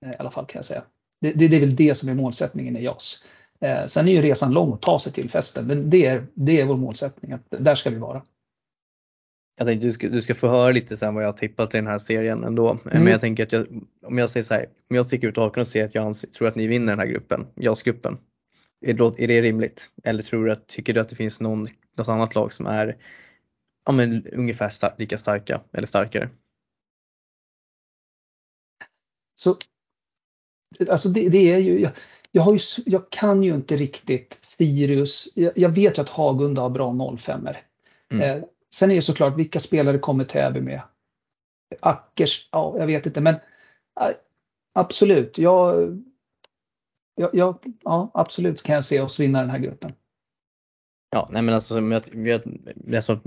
I 0.05 0.17
alla 0.19 0.31
fall 0.31 0.45
kan 0.45 0.59
jag 0.59 0.65
säga. 0.65 0.83
Det, 1.21 1.33
det, 1.33 1.47
det 1.47 1.55
är 1.55 1.59
väl 1.59 1.75
det 1.75 1.95
som 1.95 2.09
är 2.09 2.15
målsättningen 2.15 2.77
i 2.77 2.83
JAS. 2.83 3.23
Eh, 3.61 3.85
sen 3.85 4.07
är 4.07 4.11
ju 4.11 4.21
resan 4.21 4.53
lång 4.53 4.73
att 4.73 4.81
ta 4.81 4.99
sig 4.99 5.13
till 5.13 5.29
festen, 5.29 5.67
men 5.67 5.89
det 5.89 6.05
är, 6.05 6.25
det 6.33 6.61
är 6.61 6.65
vår 6.65 6.77
målsättning, 6.77 7.31
att 7.31 7.45
där 7.49 7.75
ska 7.75 7.89
vi 7.89 7.97
vara. 7.97 8.23
Jag 9.57 9.67
tänkte 9.67 9.87
du 9.87 9.91
ska, 9.91 10.09
du 10.09 10.21
ska 10.21 10.33
få 10.35 10.47
höra 10.47 10.71
lite 10.71 10.97
sen 10.97 11.15
vad 11.15 11.23
jag 11.23 11.37
tippat 11.37 11.75
i 11.75 11.77
den 11.77 11.87
här 11.87 11.97
serien 11.97 12.43
ändå. 12.43 12.69
Mm. 12.69 13.03
Men 13.03 13.07
jag 13.07 13.21
tänker 13.21 13.43
att 13.43 13.51
jag, 13.51 13.67
om 14.05 14.17
jag 14.17 14.29
säger 14.29 14.43
så 14.43 14.53
här, 14.53 14.65
om 14.89 14.95
jag 14.95 15.05
sticker 15.05 15.27
ut 15.27 15.37
hakan 15.37 15.61
och 15.61 15.67
säger 15.67 15.85
att 15.85 15.95
jag 15.95 16.15
tror 16.15 16.47
att 16.47 16.55
ni 16.55 16.67
vinner 16.67 16.91
den 16.91 16.99
här 16.99 17.05
gruppen, 17.05 17.47
JAS-gruppen. 17.55 18.17
Är, 18.85 19.21
är 19.21 19.27
det 19.27 19.41
rimligt? 19.41 19.89
Eller 20.03 20.23
tror 20.23 20.45
du 20.45 20.51
att, 20.51 20.67
tycker 20.67 20.93
du 20.93 20.99
att 20.99 21.09
det 21.09 21.15
finns 21.15 21.41
någon, 21.41 21.67
något 21.97 22.07
annat 22.07 22.35
lag 22.35 22.51
som 22.51 22.65
är 22.65 22.97
ja, 23.85 23.91
men, 23.91 24.27
ungefär 24.27 24.69
star 24.69 24.95
lika 24.97 25.17
starka 25.17 25.61
eller 25.73 25.87
starkare? 25.87 26.29
Så, 29.35 29.55
alltså 30.89 31.09
det, 31.09 31.29
det 31.29 31.53
är 31.53 31.57
ju, 31.57 31.79
jag, 31.79 31.91
jag, 32.31 32.41
har 32.41 32.53
ju, 32.53 32.59
jag 32.85 33.09
kan 33.09 33.43
ju 33.43 33.55
inte 33.55 33.75
riktigt 33.75 34.39
Sirius. 34.41 35.27
Jag, 35.35 35.51
jag 35.55 35.69
vet 35.69 35.97
ju 35.97 36.01
att 36.01 36.09
Hagunda 36.09 36.61
har 36.61 36.69
bra 36.69 37.17
05 37.17 37.47
mm. 38.09 38.21
eh, 38.21 38.43
Sen 38.73 38.91
är 38.91 38.95
det 38.95 39.01
såklart 39.01 39.37
vilka 39.37 39.59
spelare 39.59 39.99
kommer 39.99 40.23
Täby 40.23 40.61
med? 40.61 40.81
Ackers, 41.79 42.49
ja 42.51 42.75
jag 42.77 42.87
vet 42.87 43.05
inte 43.05 43.21
men 43.21 43.35
äh, 44.01 44.09
absolut. 44.73 45.37
Jag, 45.37 45.97
jag, 47.15 47.57
ja, 47.83 48.11
absolut 48.13 48.63
kan 48.63 48.75
jag 48.75 48.85
se 48.85 49.01
oss 49.01 49.19
vinna 49.19 49.39
den 49.39 49.49
här 49.49 49.59
gruppen. 49.59 49.93
Ja, 51.09 51.29
nej 51.31 51.41
men 51.41 51.55
alltså 51.55 51.81
jag, 51.81 52.03
jag, 52.27 52.41
jag, 52.85 53.19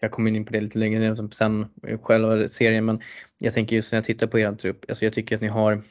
jag 0.00 0.10
kommer 0.10 0.30
in 0.30 0.44
på 0.44 0.52
det 0.52 0.60
lite 0.60 0.78
längre 0.78 1.28
sen 1.32 1.68
själva 2.02 2.48
serien 2.48 2.84
men 2.84 3.00
jag 3.38 3.54
tänker 3.54 3.76
just 3.76 3.92
när 3.92 3.96
jag 3.96 4.04
tittar 4.04 4.26
på 4.26 4.38
er 4.38 4.52
trupp, 4.52 4.84
alltså 4.88 5.04
jag 5.04 5.12
tycker 5.12 5.34
att 5.34 5.42
ni 5.42 5.48
har 5.48 5.82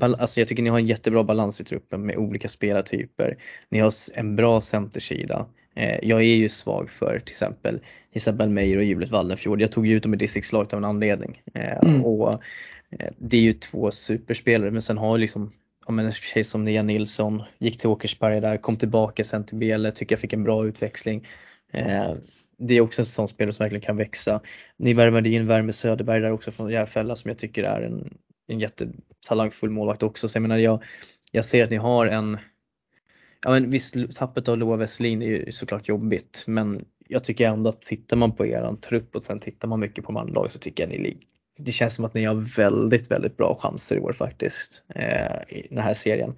Alltså 0.00 0.40
jag 0.40 0.48
tycker 0.48 0.62
ni 0.62 0.70
har 0.70 0.78
en 0.78 0.86
jättebra 0.86 1.24
balans 1.24 1.60
i 1.60 1.64
truppen 1.64 2.06
med 2.06 2.16
olika 2.16 2.48
spelartyper. 2.48 3.36
Ni 3.68 3.78
har 3.78 3.92
en 4.14 4.36
bra 4.36 4.60
centersida. 4.60 5.46
Eh, 5.76 5.98
jag 6.02 6.20
är 6.20 6.36
ju 6.36 6.48
svag 6.48 6.90
för 6.90 7.18
till 7.18 7.32
exempel 7.32 7.80
Isabel 8.12 8.50
Meyer 8.50 8.76
och 8.76 8.84
Juliet 8.84 9.10
Wallenfjord. 9.10 9.60
Jag 9.60 9.72
tog 9.72 9.86
ju 9.86 9.96
ut 9.96 10.02
dem 10.02 10.14
i 10.14 10.16
distriktslaget 10.16 10.72
av 10.72 10.78
en 10.78 10.84
anledning. 10.84 11.42
Eh, 11.54 11.76
mm. 11.76 12.04
Och 12.04 12.32
eh, 12.90 13.10
det 13.18 13.36
är 13.36 13.40
ju 13.40 13.52
två 13.52 13.90
superspelare 13.90 14.70
men 14.70 14.82
sen 14.82 14.98
har 14.98 15.18
liksom 15.18 15.52
ja, 15.86 16.00
en 16.00 16.12
tjej 16.12 16.44
som 16.44 16.64
Nia 16.64 16.82
Nilsson, 16.82 17.42
gick 17.58 17.78
till 17.78 17.88
Åkersberga 17.88 18.40
där, 18.40 18.56
kom 18.56 18.76
tillbaka 18.76 19.24
sen 19.24 19.46
till 19.46 19.58
Bele, 19.58 19.92
tycker 19.92 20.12
jag 20.12 20.20
fick 20.20 20.32
en 20.32 20.44
bra 20.44 20.66
utväxling. 20.66 21.26
Det 22.58 22.74
är 22.74 22.80
också 22.80 23.02
en 23.02 23.06
sån 23.06 23.28
spelare 23.28 23.52
som 23.52 23.64
verkligen 23.64 23.82
kan 23.82 23.96
växa. 23.96 24.40
Ni 24.76 24.94
värvade 24.94 25.28
in 25.28 25.46
Värme 25.46 25.72
Söderberg 25.72 26.20
där 26.20 26.30
också 26.30 26.50
från 26.50 26.70
Järfälla 26.70 27.16
som 27.16 27.28
jag 27.28 27.38
tycker 27.38 27.64
är 27.64 27.82
en 27.82 28.16
en 28.46 28.60
jättetalangfull 28.60 29.70
målvakt 29.70 30.02
också. 30.02 30.28
Så 30.28 30.36
jag 30.36 30.42
menar 30.42 30.56
jag, 30.56 30.82
jag 31.32 31.44
ser 31.44 31.64
att 31.64 31.70
ni 31.70 31.76
har 31.76 32.06
en, 32.06 32.38
ja 33.42 33.50
men 33.50 33.70
visst 33.70 33.94
tappet 34.14 34.48
av 34.48 34.58
Loa 34.58 34.76
Westlin 34.76 35.22
är 35.22 35.26
ju 35.26 35.52
såklart 35.52 35.88
jobbigt 35.88 36.44
men 36.46 36.84
jag 37.08 37.24
tycker 37.24 37.48
ändå 37.48 37.70
att 37.70 37.82
tittar 37.82 38.16
man 38.16 38.32
på 38.32 38.46
eran 38.46 38.80
trupp 38.80 39.16
och 39.16 39.22
sen 39.22 39.40
tittar 39.40 39.68
man 39.68 39.80
mycket 39.80 40.04
på 40.04 40.12
manlag 40.12 40.50
så 40.50 40.58
tycker 40.58 40.82
jag 40.82 40.90
ni 40.90 40.98
ligger 40.98 41.26
det 41.58 41.72
känns 41.72 41.94
som 41.94 42.04
att 42.04 42.14
ni 42.14 42.24
har 42.24 42.56
väldigt, 42.56 43.10
väldigt 43.10 43.36
bra 43.36 43.58
chanser 43.60 43.96
i 43.96 44.00
år 44.00 44.12
faktiskt 44.12 44.82
eh, 44.94 45.56
i 45.56 45.66
den 45.70 45.78
här 45.78 45.94
serien. 45.94 46.34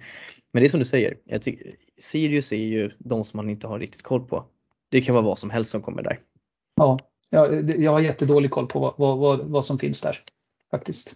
Men 0.51 0.61
det 0.61 0.67
är 0.67 0.69
som 0.69 0.79
du 0.79 0.85
säger, 0.85 1.17
jag 1.25 1.41
tycker, 1.41 1.75
Sirius 1.99 2.51
är 2.51 2.57
ju 2.57 2.91
de 2.97 3.23
som 3.23 3.37
man 3.37 3.49
inte 3.49 3.67
har 3.67 3.79
riktigt 3.79 4.01
koll 4.01 4.27
på. 4.27 4.45
Det 4.89 5.01
kan 5.01 5.15
vara 5.15 5.25
vad 5.25 5.39
som 5.39 5.49
helst 5.49 5.71
som 5.71 5.81
kommer 5.81 6.03
där. 6.03 6.19
Ja, 6.75 6.99
jag, 7.29 7.79
jag 7.79 7.91
har 7.91 7.99
jättedålig 7.99 8.51
koll 8.51 8.67
på 8.67 8.95
vad, 8.97 9.17
vad, 9.17 9.39
vad 9.39 9.65
som 9.65 9.79
finns 9.79 10.01
där 10.01 10.17
faktiskt. 10.71 11.15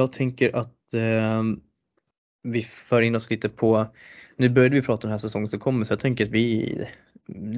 jag 0.00 0.12
tänker 0.12 0.56
att 0.56 0.94
eh, 0.94 1.42
vi 2.42 2.62
för 2.62 3.02
in 3.02 3.14
oss 3.14 3.30
lite 3.30 3.48
på, 3.48 3.86
nu 4.36 4.48
började 4.48 4.74
vi 4.74 4.82
prata 4.82 5.06
om 5.06 5.08
den 5.08 5.10
här 5.10 5.18
säsongen 5.18 5.48
som 5.48 5.60
kommer 5.60 5.84
så 5.84 5.92
jag 5.92 6.00
tänker 6.00 6.24
att 6.24 6.30
vi 6.30 6.78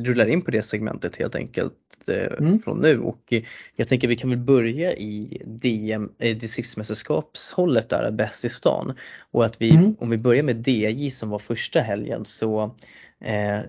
rullar 0.05 0.27
in 0.27 0.43
på 0.43 0.51
det 0.51 0.63
segmentet 0.63 1.17
helt 1.17 1.35
enkelt 1.35 1.75
eh, 2.09 2.39
mm. 2.39 2.59
från 2.59 2.79
nu 2.79 3.01
och 3.01 3.33
jag 3.77 3.89
tänker 3.89 4.09
att 4.09 4.11
vi 4.11 4.17
kan 4.17 4.31
väl 4.31 4.39
börja 4.39 4.93
i 4.93 5.43
DM, 5.47 6.11
eh, 6.19 6.37
distriktsmästerskapshållet 6.37 7.89
där, 7.89 8.11
bäst 8.11 8.45
i 8.45 8.49
stan 8.49 8.95
och 9.31 9.45
att 9.45 9.63
vi, 9.63 9.71
mm. 9.71 9.97
om 9.99 10.11
vi 10.11 10.19
börjar 10.19 10.43
med 10.43 10.69
DJ 10.69 11.11
som 11.11 11.31
var 11.31 11.39
första 11.39 11.81
helgen 11.81 12.25
så 12.25 12.77
eh, 13.21 13.61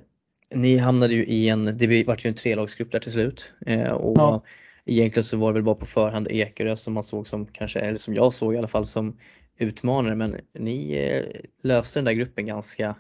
ni 0.56 0.78
hamnade 0.78 1.14
ju 1.14 1.26
i 1.26 1.50
en, 1.50 1.78
det 1.78 2.04
vart 2.04 2.26
ju 2.26 2.28
en 2.28 2.36
trelagsgrupp 2.36 2.92
där 2.92 3.00
till 3.00 3.12
slut 3.12 3.52
eh, 3.66 3.92
och 3.92 4.18
ja 4.18 4.44
egentligen 4.86 5.24
så 5.24 5.38
var 5.38 5.50
det 5.50 5.54
väl 5.54 5.64
bara 5.64 5.76
på 5.76 5.86
förhand 5.86 6.28
Ekerö 6.32 6.76
som 6.76 6.94
man 6.94 7.04
såg 7.04 7.28
som 7.28 7.46
kanske, 7.46 7.80
eller 7.80 7.98
som 7.98 8.14
jag 8.14 8.34
såg 8.34 8.54
i 8.54 8.58
alla 8.58 8.68
fall 8.68 8.86
som 8.86 9.18
utmanare 9.58 10.16
men 10.16 10.38
ni 10.54 10.94
eh, 10.94 11.42
löste 11.62 12.00
den 12.00 12.06
där 12.06 12.12
gruppen 12.12 12.46
ganska, 12.46 12.96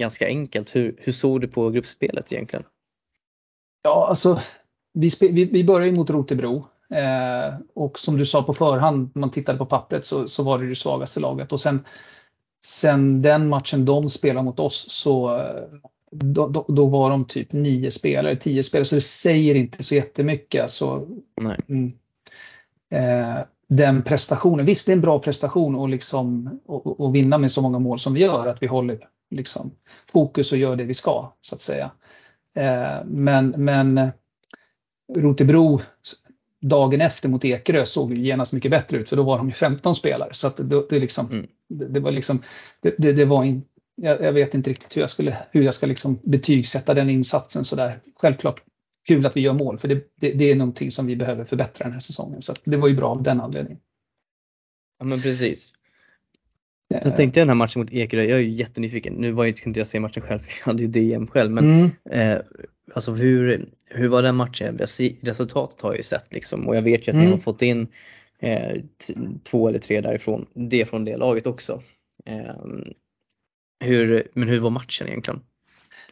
ganska 0.00 0.26
enkelt. 0.26 0.76
Hur, 0.76 0.96
hur 0.98 1.12
såg 1.12 1.40
du 1.40 1.48
på 1.48 1.70
gruppspelet 1.70 2.32
egentligen? 2.32 2.64
Ja 3.82 4.06
alltså 4.08 4.40
vi, 4.92 5.10
vi, 5.20 5.44
vi 5.44 5.64
började 5.64 5.92
mot 5.92 6.10
Rotebro 6.10 6.66
eh, 6.90 7.54
och 7.74 7.98
som 7.98 8.16
du 8.16 8.26
sa 8.26 8.42
på 8.42 8.54
förhand, 8.54 9.10
när 9.14 9.20
man 9.20 9.30
tittade 9.30 9.58
på 9.58 9.66
pappret 9.66 10.06
så, 10.06 10.28
så 10.28 10.42
var 10.42 10.58
det 10.58 10.68
det 10.68 10.76
svagaste 10.76 11.20
laget 11.20 11.52
och 11.52 11.60
sen, 11.60 11.84
sen 12.64 13.22
den 13.22 13.48
matchen 13.48 13.84
de 13.84 14.10
spelade 14.10 14.44
mot 14.44 14.58
oss 14.58 14.86
så 14.88 15.38
eh, 15.38 15.64
då, 16.18 16.48
då, 16.48 16.64
då, 16.68 16.86
var 16.86 17.10
de 17.10 17.24
typ 17.24 17.52
nio 17.52 17.90
spelare, 17.90 18.36
tio 18.36 18.62
spelare, 18.62 18.84
så 18.84 18.94
det 18.94 19.00
säger 19.00 19.54
inte 19.54 19.82
så 19.82 19.94
jättemycket. 19.94 20.62
Alltså, 20.62 21.06
mm, 21.68 21.92
eh, 22.90 23.44
den 23.68 24.02
prestationen, 24.02 24.66
visst 24.66 24.86
det 24.86 24.92
är 24.92 24.96
en 24.96 25.00
bra 25.00 25.18
prestation 25.18 25.74
och 25.74 25.88
liksom, 25.88 26.60
och, 26.66 27.00
och, 27.00 27.14
vinna 27.14 27.38
med 27.38 27.50
så 27.52 27.62
många 27.62 27.78
mål 27.78 27.98
som 27.98 28.14
vi 28.14 28.20
gör, 28.20 28.46
att 28.46 28.62
vi 28.62 28.66
håller 28.66 29.08
liksom, 29.30 29.70
fokus 30.12 30.52
och 30.52 30.58
gör 30.58 30.76
det 30.76 30.84
vi 30.84 30.94
ska 30.94 31.32
så 31.40 31.54
att 31.54 31.60
säga. 31.60 31.90
Eh, 32.54 33.04
men, 33.04 33.54
men 33.56 34.10
Rotebro 35.16 35.80
dagen 36.60 37.00
efter 37.00 37.28
mot 37.28 37.44
Ekerö 37.44 37.84
såg 37.86 38.14
ju 38.14 38.22
genast 38.22 38.52
mycket 38.52 38.70
bättre 38.70 38.96
ut 38.96 39.08
för 39.08 39.16
då 39.16 39.22
var 39.22 39.38
de 39.38 39.48
ju 39.48 39.54
15 39.54 39.94
spelare. 39.94 40.34
Så 40.34 40.46
att 40.46 40.56
det, 40.56 40.88
det, 40.88 40.98
liksom, 40.98 41.26
mm. 41.30 41.46
det, 41.68 41.84
det 41.84 42.00
var 42.00 42.10
liksom, 42.10 42.42
det, 42.80 43.12
det, 43.12 43.24
var 43.24 43.44
in, 43.44 43.64
jag, 43.96 44.22
jag, 44.22 44.32
vet 44.32 44.54
inte 44.54 44.70
riktigt 44.70 44.96
hur 44.96 45.00
jag, 45.00 45.10
skulle, 45.10 45.38
hur 45.50 45.62
jag 45.62 45.74
ska 45.74 45.86
liksom 45.86 46.18
betygsätta 46.22 46.94
den 46.94 47.10
insatsen 47.10 47.64
sådär. 47.64 48.00
Självklart 48.16 48.62
kul 49.08 49.26
att 49.26 49.36
vi 49.36 49.40
gör 49.40 49.52
mål 49.52 49.78
för 49.78 49.88
det, 49.88 49.94
det, 50.20 50.32
det, 50.32 50.50
är 50.50 50.54
någonting 50.54 50.90
som 50.90 51.06
vi 51.06 51.16
behöver 51.16 51.44
förbättra 51.44 51.82
den 51.82 51.92
här 51.92 52.00
säsongen. 52.00 52.42
Så 52.42 52.54
det 52.64 52.76
var 52.76 52.88
ju 52.88 52.94
bra 52.94 53.08
av 53.08 53.22
den 53.22 53.40
anledningen. 53.40 53.80
Ja 54.98 55.04
men 55.04 55.22
precis. 55.22 55.72
Jag 56.88 57.06
eh. 57.06 57.14
tänkte 57.14 57.40
den 57.40 57.48
här 57.48 57.54
matchen 57.54 57.80
mot 57.80 57.92
Ekerö, 57.92 58.22
jag 58.22 58.38
är 58.38 58.42
ju 58.42 58.50
jättenyfiken. 58.50 59.14
Nu 59.14 59.32
var 59.32 59.44
jag 59.44 59.50
inte, 59.50 59.60
kunde 59.60 59.80
jag 59.80 59.86
se 59.86 60.00
matchen 60.00 60.22
själv 60.22 60.38
för 60.38 60.52
jag 60.60 60.66
hade 60.66 60.82
ju 60.82 60.88
DM 60.88 61.26
själv. 61.26 61.50
Men 61.50 61.64
mm. 61.64 61.90
eh, 62.10 62.42
alltså 62.94 63.12
hur, 63.12 63.68
hur 63.86 64.08
var 64.08 64.22
den 64.22 64.36
matchen? 64.36 64.78
Resultatet 65.20 65.80
har 65.80 65.90
jag 65.90 65.96
ju 65.96 66.02
sett 66.02 66.32
liksom 66.32 66.68
och 66.68 66.76
jag 66.76 66.82
vet 66.82 67.08
ju 67.08 67.10
att 67.10 67.14
mm. 67.14 67.24
ni 67.24 67.30
har 67.30 67.38
fått 67.38 67.62
in 67.62 67.88
eh, 68.38 68.82
två 69.42 69.68
eller 69.68 69.78
tre 69.78 70.00
därifrån, 70.00 70.46
det 70.54 70.84
från 70.84 71.04
det 71.04 71.16
laget 71.16 71.46
också. 71.46 71.82
Eh, 72.24 72.54
hur, 73.80 74.28
men 74.34 74.48
hur 74.48 74.58
var 74.58 74.70
matchen 74.70 75.08
egentligen? 75.08 75.40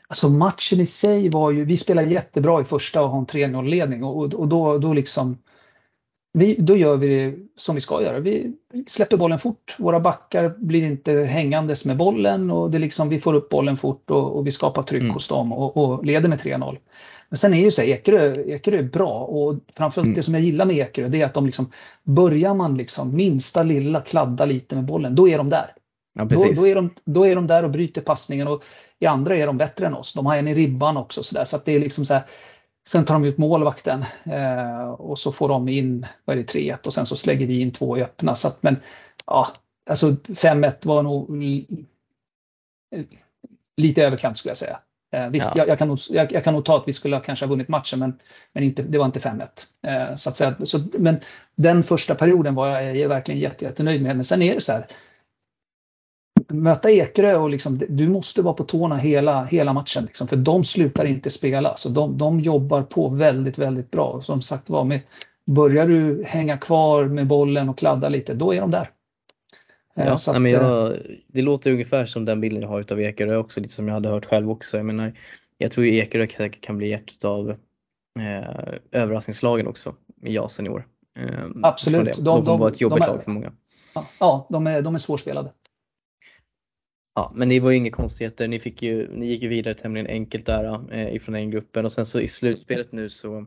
Alltså 0.09 0.29
matchen 0.29 0.81
i 0.81 0.87
sig 0.87 1.29
var 1.29 1.51
ju, 1.51 1.65
vi 1.65 1.77
spelade 1.77 2.11
jättebra 2.11 2.61
i 2.61 2.65
första 2.65 3.03
och 3.03 3.09
har 3.09 3.19
en 3.19 3.27
3-0 3.27 3.69
ledning 3.69 4.05
och, 4.05 4.35
och 4.35 4.49
då, 4.49 4.79
då 4.79 4.93
liksom 4.93 5.39
vi, 6.39 6.57
då 6.59 6.77
gör 6.77 6.97
vi 6.97 7.09
det 7.09 7.35
som 7.57 7.75
vi 7.75 7.81
ska 7.81 8.03
göra. 8.03 8.21
Vi 8.21 8.53
släpper 8.87 9.17
bollen 9.17 9.39
fort. 9.39 9.75
Våra 9.79 10.01
backar 10.01 10.55
blir 10.59 10.83
inte 10.83 11.13
hängandes 11.13 11.85
med 11.85 11.97
bollen 11.97 12.51
och 12.51 12.71
det 12.71 12.79
liksom, 12.79 13.09
vi 13.09 13.21
får 13.21 13.35
upp 13.35 13.49
bollen 13.49 13.77
fort 13.77 14.11
och, 14.11 14.37
och 14.37 14.47
vi 14.47 14.51
skapar 14.51 14.83
tryck 14.83 15.03
mm. 15.03 15.13
hos 15.15 15.29
dem 15.29 15.53
och, 15.53 15.77
och 15.77 16.05
leder 16.05 16.29
med 16.29 16.41
3-0. 16.41 16.79
Men 17.29 17.39
sen 17.39 17.55
är 17.55 17.59
ju 17.59 17.71
så 17.71 17.83
här, 17.83 17.89
Ekerö, 17.89 18.35
Ekerö 18.47 18.79
är 18.79 18.83
bra 18.83 19.19
och 19.19 19.59
framförallt 19.77 20.07
mm. 20.07 20.17
det 20.17 20.23
som 20.23 20.35
jag 20.35 20.43
gillar 20.43 20.65
med 20.67 20.77
Ekerö 20.77 21.09
det 21.09 21.21
är 21.21 21.27
att 21.27 21.35
de 21.35 21.47
liksom, 21.47 21.73
börjar 22.03 22.55
man 22.55 22.77
liksom 22.77 23.17
minsta 23.17 23.63
lilla 23.63 24.01
kladda 24.01 24.45
lite 24.45 24.75
med 24.75 24.85
bollen, 24.85 25.15
då 25.15 25.29
är 25.29 25.39
de 25.39 25.51
där. 25.51 25.73
Ja, 26.15 26.25
då, 26.25 26.53
då, 26.57 26.67
är 26.67 26.75
de, 26.75 26.95
då 27.05 27.27
är 27.27 27.35
de 27.35 27.47
där 27.47 27.63
och 27.63 27.71
bryter 27.71 28.01
passningen 28.01 28.49
och 28.49 28.65
i 28.99 29.07
andra 29.07 29.37
är 29.37 29.47
de 29.47 29.59
bättre 29.59 29.87
än 29.87 29.95
oss. 29.95 30.13
De 30.13 30.27
har 30.27 30.37
en 30.37 30.49
i 30.49 30.55
ribban 30.55 30.97
också 30.97 31.23
så, 31.23 31.35
där, 31.35 31.45
så 31.45 31.57
att 31.57 31.65
det 31.65 31.73
är 31.73 31.81
liksom 31.81 32.07
så 32.07 32.15
här, 32.15 32.23
Sen 32.87 33.05
tar 33.05 33.15
de 33.15 33.25
ut 33.25 33.39
målvakten 33.39 34.05
eh, 34.25 34.89
och 34.89 35.19
så 35.19 35.33
får 35.33 35.49
de 35.49 35.69
in, 35.69 36.07
vad 36.25 36.39
är 36.39 36.43
det, 36.43 36.53
3-1 36.53 36.87
och 36.87 36.95
sen 36.95 37.07
så 37.07 37.17
slänger 37.17 37.47
vi 37.47 37.61
in 37.61 37.73
två 37.73 37.99
i 37.99 38.03
öppna. 38.03 38.35
Så 38.35 38.49
att, 38.49 38.63
men 38.63 38.77
ja, 39.27 39.49
alltså 39.91 40.07
5-1 40.11 40.75
var 40.83 41.03
nog 41.03 41.31
lite 43.77 44.03
överkant 44.03 44.39
skulle 44.39 44.51
jag 44.51 44.57
säga. 44.57 44.81
Eh, 45.13 45.29
visst, 45.29 45.47
ja. 45.47 45.53
jag, 45.57 45.69
jag, 45.69 45.79
kan 45.79 45.89
nog, 45.89 45.99
jag, 46.11 46.33
jag, 46.33 46.45
kan 46.45 46.55
nog 46.55 46.65
ta 46.65 46.77
att 46.77 46.89
vi 46.89 46.93
skulle 46.93 47.21
kanske 47.21 47.45
ha 47.45 47.51
vunnit 47.51 47.69
matchen 47.69 47.99
men, 47.99 48.19
men 48.53 48.65
inte, 48.65 48.83
det 48.83 48.99
var 48.99 49.07
inte 49.07 49.19
5-1. 49.19 49.49
Eh, 49.87 50.17
så 50.17 50.31
att 50.31 50.37
säga, 50.37 50.55
så, 50.65 50.79
men 50.93 51.21
den 51.55 51.83
första 51.83 52.15
perioden 52.15 52.55
var 52.55 52.69
jag, 52.69 52.97
jag 52.97 53.09
verkligen 53.09 53.41
jätte, 53.41 53.65
jättenöjd 53.65 54.03
med. 54.03 54.17
Men 54.17 54.25
sen 54.25 54.43
är 54.43 54.55
det 54.55 54.61
så 54.61 54.73
här, 54.73 54.87
möta 56.49 56.91
Ekerö 56.91 57.37
och 57.37 57.51
liksom, 57.51 57.81
du 57.89 58.09
måste 58.09 58.43
vara 58.43 58.55
på 58.55 58.65
tårna 58.65 58.97
hela, 58.97 59.45
hela 59.45 59.73
matchen. 59.73 60.05
Liksom, 60.05 60.29
för 60.29 60.37
de 60.37 60.65
slutar 60.65 61.05
inte 61.05 61.31
spela. 61.31 61.77
Så 61.77 61.89
de, 61.89 62.19
de 62.19 62.41
jobbar 62.41 62.83
på 62.83 63.09
väldigt, 63.09 63.59
väldigt 63.59 63.91
bra. 63.91 64.21
Som 64.23 64.43
sagt 64.43 64.71
var, 64.71 64.85
med, 64.85 65.01
börjar 65.45 65.89
du 65.89 66.25
hänga 66.27 66.59
kvar 66.59 67.05
med 67.05 67.27
bollen 67.27 67.69
och 67.69 67.79
kladda 67.79 68.09
lite, 68.09 68.35
då 68.35 68.55
är 68.55 68.61
de 68.61 68.71
där. 68.71 68.91
Eh, 69.97 70.07
ja, 70.07 70.13
att, 70.13 70.43
men 70.43 70.53
jag, 70.53 70.91
eh, 70.93 70.97
det 71.27 71.43
låter 71.43 71.71
ungefär 71.71 72.07
som 72.07 72.25
den 72.25 72.41
bilden 72.41 72.63
jag 72.63 72.69
har 72.69 72.93
av 72.93 73.01
Ekerö 73.01 73.37
också, 73.37 73.61
lite 73.61 73.75
som 73.75 73.89
jag 73.89 73.95
hade 73.95 74.09
hört 74.09 74.25
själv 74.25 74.51
också. 74.51 74.77
Jag 74.77 74.87
menar, 74.87 75.13
jag 75.59 75.71
tror 75.71 75.87
Ekerö 75.87 76.27
säkert 76.27 76.61
kan 76.61 76.79
bli 76.79 76.93
ett 76.93 77.25
av 77.25 77.51
eh, 77.51 78.75
överraskningslagen 78.93 79.67
också 79.67 79.95
i 80.23 80.35
JASen 80.35 80.67
i 80.67 80.69
år. 80.69 80.87
Eh, 81.19 81.27
Absolut. 81.63 82.17
De, 82.17 82.25
de, 82.25 82.45
de, 82.45 82.61
vara 82.61 82.71
ett 82.71 82.81
jobbigt 82.81 82.99
de 82.99 83.05
är, 83.05 83.09
lag 83.09 83.25
för 83.25 83.31
många. 83.31 83.53
Ja, 84.19 84.47
de 84.51 84.67
är, 84.67 84.83
de 84.83 84.95
är 84.95 84.99
svårspelade. 84.99 85.51
Ja, 87.15 87.33
men 87.35 87.49
det 87.49 87.61
var 87.61 87.71
ju 87.71 87.77
inga 87.77 87.91
konstigheter. 87.91 88.49
Ni, 88.49 88.61
fick 88.61 88.83
ju, 88.83 89.17
ni 89.17 89.27
gick 89.27 89.43
ju 89.43 89.49
vidare 89.49 89.75
tämligen 89.75 90.07
enkelt 90.07 90.47
där 90.47 90.93
eh, 90.93 91.15
ifrån 91.15 91.33
den 91.33 91.51
gruppen 91.51 91.85
och 91.85 91.93
sen 91.93 92.07
så 92.07 92.21
i 92.21 92.29
slutspelet 92.29 92.93
nu 92.93 93.09
så 93.09 93.47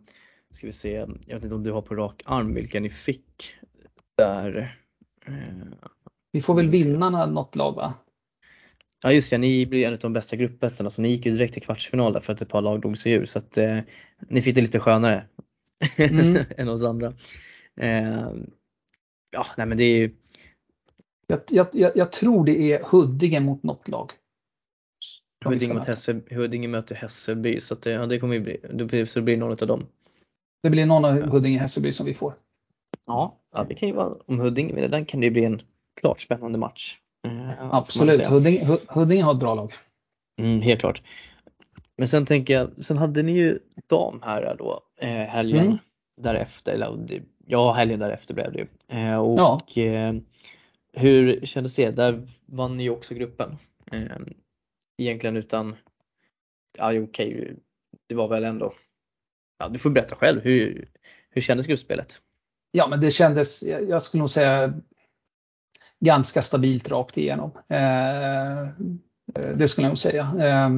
ska 0.51 0.67
vi 0.67 0.73
se, 0.73 0.91
jag 1.25 1.36
vet 1.36 1.43
inte 1.43 1.56
om 1.56 1.63
du 1.63 1.71
har 1.71 1.82
på 1.82 1.95
rak 1.95 2.23
arm 2.25 2.53
vilka 2.53 2.80
ni 2.80 2.89
fick 2.89 3.56
där. 4.17 4.77
Eh, 5.25 5.34
vi 6.32 6.41
får 6.41 6.53
väl 6.53 6.69
vinnarna 6.69 7.25
något 7.25 7.56
lag 7.56 7.75
va? 7.75 7.93
Ja 9.03 9.12
just 9.12 9.32
det, 9.32 9.38
ni 9.38 9.65
blir 9.65 9.88
en 9.88 9.93
av 9.93 9.99
de 9.99 10.13
bästa 10.13 10.36
gruppettorna 10.36 10.89
så 10.89 11.01
ni 11.01 11.10
gick 11.10 11.25
ju 11.25 11.32
direkt 11.32 11.53
till 11.53 11.62
kvartsfinal 11.62 12.13
där 12.13 12.19
för 12.19 12.34
att 12.34 12.41
ett 12.41 12.49
par 12.49 12.62
lag 12.62 12.82
drog 12.82 12.97
sig 12.97 13.12
ur 13.12 13.25
så 13.25 13.39
att 13.39 13.58
eh, 13.58 13.80
ni 14.27 14.41
fick 14.41 14.56
det 14.56 14.62
lite 14.62 14.80
skönare 14.80 15.25
mm. 15.97 16.43
än 16.58 16.69
oss 16.69 16.84
andra. 16.84 17.13
Eh, 17.75 18.27
ja, 19.32 19.45
nej 19.58 19.67
men 19.67 19.77
det 19.77 19.84
är 19.84 19.97
ju 19.97 20.15
jag, 21.27 21.67
jag, 21.71 21.91
jag, 21.97 22.11
tror 22.11 22.45
det 22.45 22.73
är 22.73 22.83
Huddinge 22.83 23.39
mot 23.39 23.63
något 23.63 23.87
lag. 23.87 24.11
Huddinge, 25.45 25.73
mot 25.73 25.87
Hesse, 25.87 26.21
Huddinge 26.29 26.67
möter 26.67 26.95
Hässelby 26.95 27.61
så 27.61 27.75
det, 27.75 27.91
ja, 27.91 28.05
det 28.05 28.19
kommer 28.19 28.33
ju 28.33 28.41
bli, 28.41 28.57
det 28.73 28.85
blir 29.21 29.37
någon 29.37 29.51
av 29.51 29.67
dem. 29.67 29.85
Det 30.63 30.69
blir 30.69 30.85
någon 30.85 31.05
av 31.05 31.21
Huddinge 31.21 31.59
Hässelby 31.59 31.91
som 31.91 32.05
vi 32.05 32.13
får. 32.13 32.33
Ja, 33.05 33.37
ja, 33.53 33.63
det 33.63 33.75
kan 33.75 33.89
ju 33.89 33.95
vara, 33.95 34.13
om 34.25 34.39
Huddinge 34.39 34.73
vinner 34.73 34.87
den 34.87 35.05
kan 35.05 35.19
det 35.19 35.31
bli 35.31 35.45
en 35.45 35.61
klart 36.01 36.21
spännande 36.21 36.57
match. 36.57 36.97
Eh, 37.27 37.73
Absolut, 37.75 38.25
Huddinge, 38.25 38.77
Huddinge 38.87 39.23
har 39.23 39.33
ett 39.33 39.39
bra 39.39 39.55
lag. 39.55 39.73
Mm, 40.39 40.61
helt 40.61 40.79
klart. 40.79 41.01
Men 41.97 42.07
sen 42.07 42.25
tänker 42.25 42.53
jag, 42.53 42.85
sen 42.85 42.97
hade 42.97 43.23
ni 43.23 43.31
ju 43.31 43.59
dam 43.89 44.21
här 44.23 44.55
då 44.59 44.81
eh, 45.01 45.09
helgen 45.09 45.65
mm. 45.65 45.77
därefter, 46.21 46.73
eller 46.73 47.23
ja 47.45 47.71
helgen 47.71 47.99
därefter 47.99 48.33
blev 48.33 48.51
det 48.51 48.59
ju. 48.59 48.67
Eh, 48.99 49.17
och 49.17 49.39
ja. 49.39 49.81
eh, 49.83 50.13
hur 50.97 51.45
kändes 51.45 51.75
det? 51.75 51.91
Där 51.91 52.27
vann 52.45 52.77
ni 52.77 52.83
ju 52.83 52.89
också 52.89 53.13
gruppen. 53.13 53.57
Eh, 53.91 54.17
egentligen 54.97 55.38
utan, 55.38 55.75
ja 56.77 56.89
okej, 56.89 57.01
okay, 57.01 57.55
det 58.07 58.15
var 58.15 58.27
väl 58.27 58.43
ändå, 58.43 58.73
ja 59.60 59.69
du 59.69 59.79
får 59.79 59.89
berätta 59.89 60.15
själv, 60.15 60.41
hur, 60.41 60.89
hur 61.29 61.41
kändes 61.41 61.67
gruppspelet? 61.67 62.21
Ja 62.71 62.88
men 62.88 63.01
det 63.01 63.12
kändes, 63.12 63.63
jag 63.63 64.03
skulle 64.03 64.19
nog 64.19 64.29
säga 64.29 64.73
ganska 65.99 66.41
stabilt 66.41 66.89
rakt 66.89 67.17
igenom. 67.17 67.51
Eh, 67.67 68.67
det 69.55 69.67
skulle 69.67 69.86
jag 69.86 69.91
nog 69.91 69.97
säga. 69.97 70.33
Eh, 70.39 70.69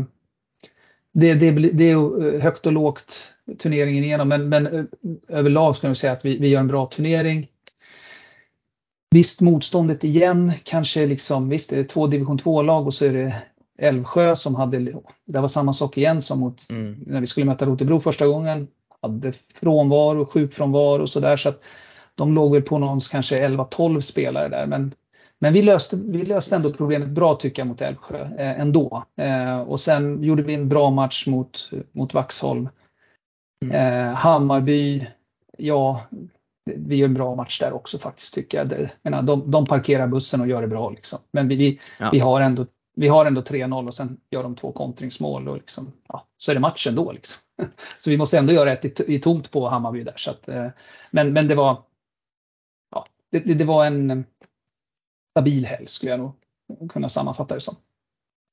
det, 1.11 1.33
det, 1.33 1.51
det, 1.51 1.91
är 1.91 2.39
högt 2.39 2.65
och 2.65 2.71
lågt 2.71 3.33
turneringen 3.57 4.03
igenom 4.03 4.27
men, 4.27 4.49
men 4.49 4.87
överlag 5.27 5.75
skulle 5.75 5.89
jag 5.89 5.97
säga 5.97 6.13
att 6.13 6.25
vi, 6.25 6.37
vi 6.37 6.47
gör 6.47 6.59
en 6.59 6.67
bra 6.67 6.85
turnering. 6.85 7.47
Visst 9.11 9.41
motståndet 9.41 10.03
igen 10.03 10.51
kanske 10.63 11.05
liksom, 11.05 11.49
visst 11.49 11.69
det 11.69 11.79
är 11.79 11.83
två 11.83 12.07
division 12.07 12.39
2-lag 12.39 12.87
och 12.87 12.93
så 12.93 13.05
är 13.05 13.13
det 13.13 13.35
Älvsjö 13.77 14.35
som 14.35 14.55
hade, 14.55 14.79
det 15.25 15.39
var 15.39 15.47
samma 15.47 15.73
sak 15.73 15.97
igen 15.97 16.21
som 16.21 16.39
mot 16.39 16.69
mm. 16.69 17.03
när 17.07 17.21
vi 17.21 17.27
skulle 17.27 17.45
möta 17.45 17.65
Rotebro 17.65 17.99
första 17.99 18.27
gången. 18.27 18.67
Hade 19.01 19.33
frånvaro, 19.53 20.25
sjukfrånvaro 20.25 21.01
och 21.01 21.09
sådär 21.09 21.37
så 21.37 21.49
att 21.49 21.61
de 22.15 22.33
låg 22.33 22.53
väl 22.53 22.61
på 22.61 22.77
någons 22.77 23.07
kanske 23.07 23.47
11-12 23.47 24.01
spelare 24.01 24.49
där 24.49 24.65
men 24.65 24.93
men 25.41 25.53
vi 25.53 25.61
löste, 25.61 25.95
vi 25.95 26.25
löste 26.25 26.55
ändå 26.55 26.73
problemet 26.73 27.09
bra 27.09 27.35
tycker 27.35 27.61
jag 27.61 27.67
mot 27.67 27.81
Älvsjö 27.81 28.21
eh, 28.21 28.59
ändå. 28.59 29.03
Eh, 29.15 29.59
och 29.59 29.79
sen 29.79 30.23
gjorde 30.23 30.43
vi 30.43 30.53
en 30.53 30.69
bra 30.69 30.89
match 30.89 31.27
mot, 31.27 31.69
mot 31.91 32.13
Vaxholm. 32.13 32.69
Mm. 33.65 33.75
Eh, 33.75 34.13
Hammarby, 34.13 35.07
ja, 35.57 36.01
vi 36.77 36.95
gör 36.95 37.07
en 37.07 37.13
bra 37.13 37.35
match 37.35 37.59
där 37.59 37.73
också 37.73 37.97
faktiskt 37.99 38.33
tycker 38.33 38.57
jag. 38.57 38.69
Det, 38.69 38.91
menar, 39.01 39.21
de, 39.21 39.51
de 39.51 39.65
parkerar 39.65 40.07
bussen 40.07 40.41
och 40.41 40.47
gör 40.47 40.61
det 40.61 40.67
bra 40.67 40.89
liksom. 40.89 41.19
Men 41.31 41.47
vi, 41.47 41.55
vi, 41.55 41.79
ja. 41.99 42.09
vi 42.11 42.19
har 42.19 42.41
ändå 42.41 42.65
vi 42.99 43.07
har 43.07 43.25
ändå 43.25 43.41
3-0 43.41 43.87
och 43.87 43.93
sen 43.95 44.17
gör 44.29 44.43
de 44.43 44.55
två 44.55 44.71
kontringsmål 44.71 45.47
och 45.47 45.57
liksom, 45.57 45.91
ja, 46.07 46.27
så 46.37 46.51
är 46.51 46.55
det 46.55 46.61
matchen 46.61 46.95
då. 46.95 47.11
Liksom. 47.11 47.41
Så 47.99 48.09
vi 48.09 48.17
måste 48.17 48.37
ändå 48.37 48.53
göra 48.53 48.71
ett 48.71 48.99
i, 48.99 49.15
i 49.15 49.19
tomt 49.19 49.51
på 49.51 49.69
Hammarby 49.69 50.03
där. 50.03 50.13
Så 50.17 50.31
att, 50.31 50.49
eh, 50.49 50.67
men, 51.11 51.33
men 51.33 51.47
det 51.47 51.55
var 51.55 51.83
ja, 52.91 53.07
det, 53.31 53.39
det, 53.39 53.63
var 53.63 53.85
en 53.85 54.25
stabil 55.33 55.65
helg 55.65 55.87
skulle 55.87 56.11
jag 56.11 56.19
nog 56.19 56.33
kunna 56.91 57.09
sammanfatta 57.09 57.53
det 57.53 57.61
som. 57.61 57.75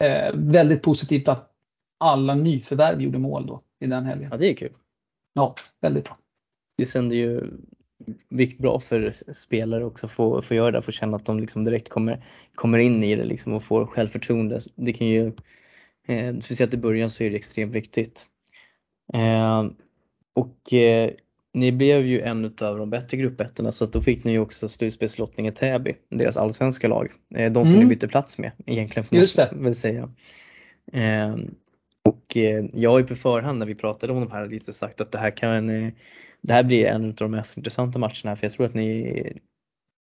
Eh, 0.05 0.35
väldigt 0.35 0.83
positivt 0.83 1.29
att 1.29 1.53
alla 1.99 2.35
nyförvärv 2.35 3.01
gjorde 3.01 3.19
mål 3.19 3.47
då 3.47 3.61
i 3.81 3.87
den 3.87 4.05
helgen. 4.05 4.29
Ja, 4.31 4.37
det 4.37 4.51
är 4.51 4.55
kul. 4.55 4.73
Ja, 5.35 5.55
väldigt 5.81 6.05
bra. 6.05 6.17
Det 6.79 6.87
sänder 6.87 7.17
ju 7.17 7.51
bra 8.59 8.81
för 8.81 9.15
spelare 9.33 9.85
också 9.85 10.07
att 10.07 10.13
få, 10.13 10.43
få 10.43 10.55
göra 10.55 10.71
det, 10.71 10.83
få 10.83 10.93
känna 10.93 11.17
att 11.17 11.27
de 11.27 11.41
liksom 11.41 11.65
direkt 11.65 11.89
kommer, 11.89 12.25
kommer 12.55 12.79
in 12.79 13.05
i 13.05 13.17
det 13.17 13.25
liksom 13.25 13.53
och 13.53 13.63
får 13.63 13.87
självförtroende. 13.87 14.61
Det 14.75 14.93
kan 14.93 15.07
ju, 15.07 15.33
eh, 16.09 16.39
speciellt 16.39 16.75
i 16.75 16.79
början 16.79 17.11
så 17.11 17.25
är 17.25 17.31
det 17.31 17.37
extremt 17.37 17.75
viktigt. 17.75 18.27
Eh, 19.15 19.67
och 20.35 20.73
eh, 20.73 21.11
ni 21.57 21.73
blev 21.73 22.07
ju 22.07 22.21
en 22.21 22.45
av 22.45 22.79
de 22.79 22.91
bättre 22.91 23.17
gruppettorna 23.17 23.73
så 23.73 23.85
att 23.85 23.93
då 23.93 24.01
fick 24.01 24.25
ni 24.25 24.33
ju 24.33 24.39
också 24.39 24.69
slutspelslottningen 24.69 25.55
Täby, 25.55 25.95
deras 26.09 26.37
allsvenska 26.37 26.89
lag. 26.89 27.11
Eh, 27.35 27.53
de 27.53 27.65
som 27.65 27.75
mm. 27.75 27.89
ni 27.89 27.95
bytte 27.95 28.09
plats 28.09 28.39
med 28.39 28.53
egentligen 28.67 29.05
får 29.05 29.19
Just 29.19 29.37
det. 29.37 29.51
väl 29.53 29.75
säga. 29.75 30.11
Eh, 30.93 31.37
och 32.03 32.37
eh, 32.37 32.65
jag 32.73 32.91
har 32.91 32.99
ju 32.99 33.07
på 33.07 33.15
förhand 33.15 33.59
när 33.59 33.67
vi 33.67 33.75
pratade 33.75 34.13
om 34.13 34.21
de 34.21 34.31
här 34.31 34.47
lite 34.47 34.73
sagt 34.73 35.01
att 35.01 35.13
det 35.13 35.19
här 35.19 35.31
kan 35.31 35.93
det 36.47 36.53
här 36.53 36.63
blir 36.63 36.87
en 36.87 37.09
av 37.09 37.15
de 37.15 37.31
mest 37.31 37.57
intressanta 37.57 37.99
matcherna 37.99 38.37
för 38.37 38.45
jag 38.45 38.53
tror 38.53 38.67
att 38.67 38.75
ni 38.75 39.41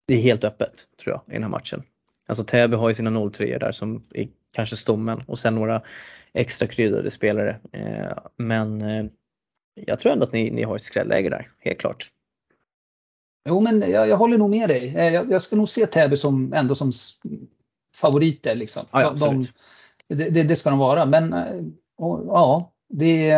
det 0.07 0.13
är 0.13 0.21
helt 0.21 0.43
öppet 0.43 0.87
tror 1.03 1.13
jag 1.13 1.21
i 1.27 1.33
den 1.33 1.43
här 1.43 1.49
matchen. 1.49 1.83
Alltså 2.27 2.43
Täby 2.43 2.75
har 2.75 2.89
ju 2.89 2.95
sina 2.95 3.29
03 3.29 3.57
där 3.57 3.71
som 3.71 4.03
är 4.13 4.27
kanske 4.53 4.75
stommen 4.75 5.23
och 5.27 5.39
sen 5.39 5.55
några 5.55 5.81
extra 6.33 6.67
kryddade 6.67 7.11
spelare. 7.11 7.59
Men 8.37 8.81
jag 9.75 9.99
tror 9.99 10.11
ändå 10.11 10.23
att 10.23 10.33
ni, 10.33 10.51
ni 10.51 10.63
har 10.63 10.75
ett 10.75 10.83
skrälläge 10.83 11.29
där, 11.29 11.51
helt 11.59 11.79
klart. 11.79 12.11
Jo, 13.49 13.61
men 13.61 13.91
jag, 13.91 14.07
jag 14.07 14.17
håller 14.17 14.37
nog 14.37 14.49
med 14.49 14.69
dig. 14.69 14.95
Eh, 14.97 15.13
jag, 15.13 15.31
jag 15.31 15.41
ska 15.41 15.55
nog 15.55 15.69
se 15.69 15.85
Täby 15.85 16.17
som 16.17 16.53
ändå 16.53 16.75
som 16.75 16.91
favoriter. 17.95 18.55
Liksom. 18.55 18.85
Ja, 18.91 19.09
de, 19.09 19.45
det, 20.07 20.43
det, 20.43 20.55
ska 20.55 20.69
de 20.69 20.79
vara. 20.79 21.05
Men 21.05 21.33
eh, 21.33 21.63
och, 21.97 22.25
ja, 22.27 22.73
det, 22.89 23.35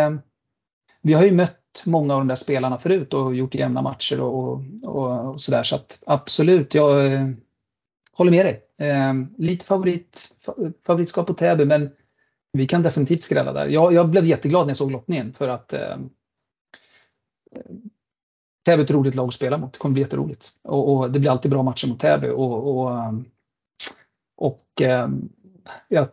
vi 1.01 1.13
har 1.13 1.23
ju 1.23 1.31
mött 1.31 1.66
många 1.85 2.13
av 2.13 2.19
de 2.19 2.27
där 2.27 2.35
spelarna 2.35 2.77
förut 2.77 3.13
och 3.13 3.35
gjort 3.35 3.55
jämna 3.55 3.81
matcher 3.81 4.21
och, 4.21 4.63
och, 4.83 5.33
och 5.33 5.41
sådär. 5.41 5.63
Så 5.63 5.75
att 5.75 6.03
absolut, 6.05 6.73
jag 6.73 7.13
eh, 7.13 7.29
håller 8.13 8.31
med 8.31 8.45
dig. 8.45 8.63
Eh, 8.89 9.13
lite 9.37 9.65
favorit, 9.65 10.35
favoritskap 10.85 11.27
på 11.27 11.33
Täby, 11.33 11.65
men 11.65 11.89
vi 12.51 12.67
kan 12.67 12.83
definitivt 12.83 13.23
skrälla 13.23 13.53
där. 13.53 13.67
Jag, 13.67 13.93
jag 13.93 14.09
blev 14.09 14.25
jätteglad 14.25 14.65
när 14.65 14.69
jag 14.69 14.77
såg 14.77 14.91
lottningen 14.91 15.33
för 15.33 15.47
att 15.47 15.73
eh, 15.73 15.97
Täby 18.65 18.81
är 18.81 18.85
ett 18.85 18.91
roligt 18.91 19.15
lag 19.15 19.27
att 19.27 19.33
spela 19.33 19.57
mot. 19.57 19.73
Det 19.73 19.79
kommer 19.79 19.93
bli 19.93 20.01
jätteroligt. 20.01 20.51
Och, 20.63 20.95
och 20.95 21.11
det 21.11 21.19
blir 21.19 21.31
alltid 21.31 21.51
bra 21.51 21.63
matcher 21.63 21.87
mot 21.87 21.99
Täby. 21.99 22.29
Och, 22.29 22.77
och, 22.77 23.13
och 24.37 24.81
eh, 24.81 25.09
jag 25.87 26.07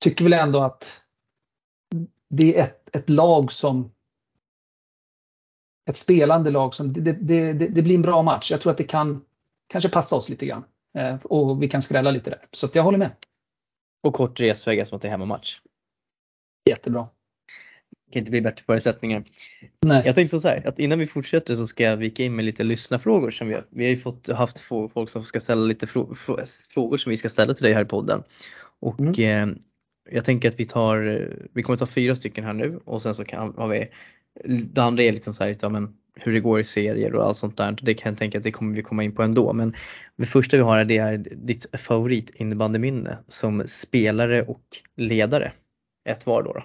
tycker 0.00 0.24
väl 0.24 0.32
ändå 0.32 0.62
att 0.62 1.00
det 2.28 2.58
är 2.58 2.62
ett, 2.62 2.96
ett 2.96 3.10
lag 3.10 3.52
som 3.52 3.92
ett 5.90 5.96
spelande 5.96 6.50
lag 6.50 6.74
som 6.74 6.92
det, 6.92 7.00
det, 7.00 7.52
det, 7.52 7.68
det, 7.68 7.82
blir 7.82 7.94
en 7.94 8.02
bra 8.02 8.22
match. 8.22 8.50
Jag 8.50 8.60
tror 8.60 8.70
att 8.72 8.78
det 8.78 8.84
kan 8.84 9.24
kanske 9.68 9.90
passa 9.90 10.16
oss 10.16 10.28
lite 10.28 10.46
grann 10.46 10.64
eh, 10.98 11.16
och 11.22 11.62
vi 11.62 11.68
kan 11.68 11.82
skrälla 11.82 12.10
lite 12.10 12.30
där. 12.30 12.38
Så 12.52 12.68
jag 12.72 12.82
håller 12.82 12.98
med. 12.98 13.10
Och 14.02 14.14
kort 14.14 14.40
resväg 14.40 14.86
som 14.86 14.96
att 14.96 15.02
det 15.02 15.08
är 15.08 15.10
hemmamatch. 15.10 15.60
Jättebra. 16.68 17.08
Det 18.06 18.12
kan 18.12 18.20
inte 18.20 18.30
bli 18.30 18.40
bättre 18.40 18.64
förutsättningar. 18.64 19.24
Nej. 19.80 20.02
Jag 20.04 20.14
tänkte 20.14 20.40
så 20.40 20.48
här 20.48 20.68
att 20.68 20.78
innan 20.78 20.98
vi 20.98 21.06
fortsätter 21.06 21.54
så 21.54 21.66
ska 21.66 21.84
jag 21.84 21.96
vika 21.96 22.22
in 22.22 22.36
med 22.36 22.44
lite 22.44 22.62
lyssnarfrågor 22.62 23.30
som 23.30 23.48
vi 23.48 23.54
har. 23.54 23.66
Vi 23.70 23.84
har 23.84 23.90
ju 23.90 23.96
fått 23.96 24.28
haft 24.28 24.60
folk 24.60 25.10
som 25.10 25.24
ska 25.24 25.40
ställa 25.40 25.62
lite 25.62 25.86
frågor 25.86 26.96
som 26.96 27.10
vi 27.10 27.16
ska 27.16 27.28
ställa 27.28 27.54
till 27.54 27.64
dig 27.64 27.72
här 27.74 27.82
i 27.82 27.88
podden. 27.88 28.22
Och 28.80 29.00
mm. 29.00 29.50
eh, 29.50 29.56
jag 30.10 30.24
tänker 30.24 30.48
att 30.48 30.60
vi 30.60 30.64
tar, 30.64 31.28
vi 31.52 31.62
kommer 31.62 31.76
ta 31.76 31.86
fyra 31.86 32.14
stycken 32.14 32.44
här 32.44 32.52
nu 32.52 32.80
och 32.84 33.02
sen 33.02 33.14
så 33.14 33.24
kan, 33.24 33.54
har 33.56 33.68
vi, 33.68 33.88
det 34.44 34.82
andra 34.82 35.02
är 35.02 35.12
liksom 35.12 35.34
så 35.34 35.44
här, 35.44 35.68
men 35.68 35.94
hur 36.14 36.32
det 36.32 36.40
går 36.40 36.60
i 36.60 36.64
serier 36.64 37.14
och 37.14 37.26
allt 37.26 37.36
sånt 37.36 37.56
där. 37.56 37.76
Det 37.82 37.94
kan 37.94 38.12
jag 38.12 38.18
tänka 38.18 38.38
att 38.38 38.44
det 38.44 38.52
kommer 38.52 38.76
vi 38.76 38.82
komma 38.82 39.04
in 39.04 39.14
på 39.14 39.22
ändå. 39.22 39.52
Men 39.52 39.74
det 40.16 40.26
första 40.26 40.56
vi 40.56 40.62
har 40.62 40.78
är, 40.78 40.84
det 40.84 40.98
är 40.98 41.18
ditt 41.18 41.80
favorit 41.80 42.30
innebandyminne 42.34 43.18
som 43.28 43.62
spelare 43.66 44.42
och 44.42 44.62
ledare. 44.96 45.52
Ett 46.08 46.26
var 46.26 46.42
då. 46.42 46.52
då. 46.52 46.62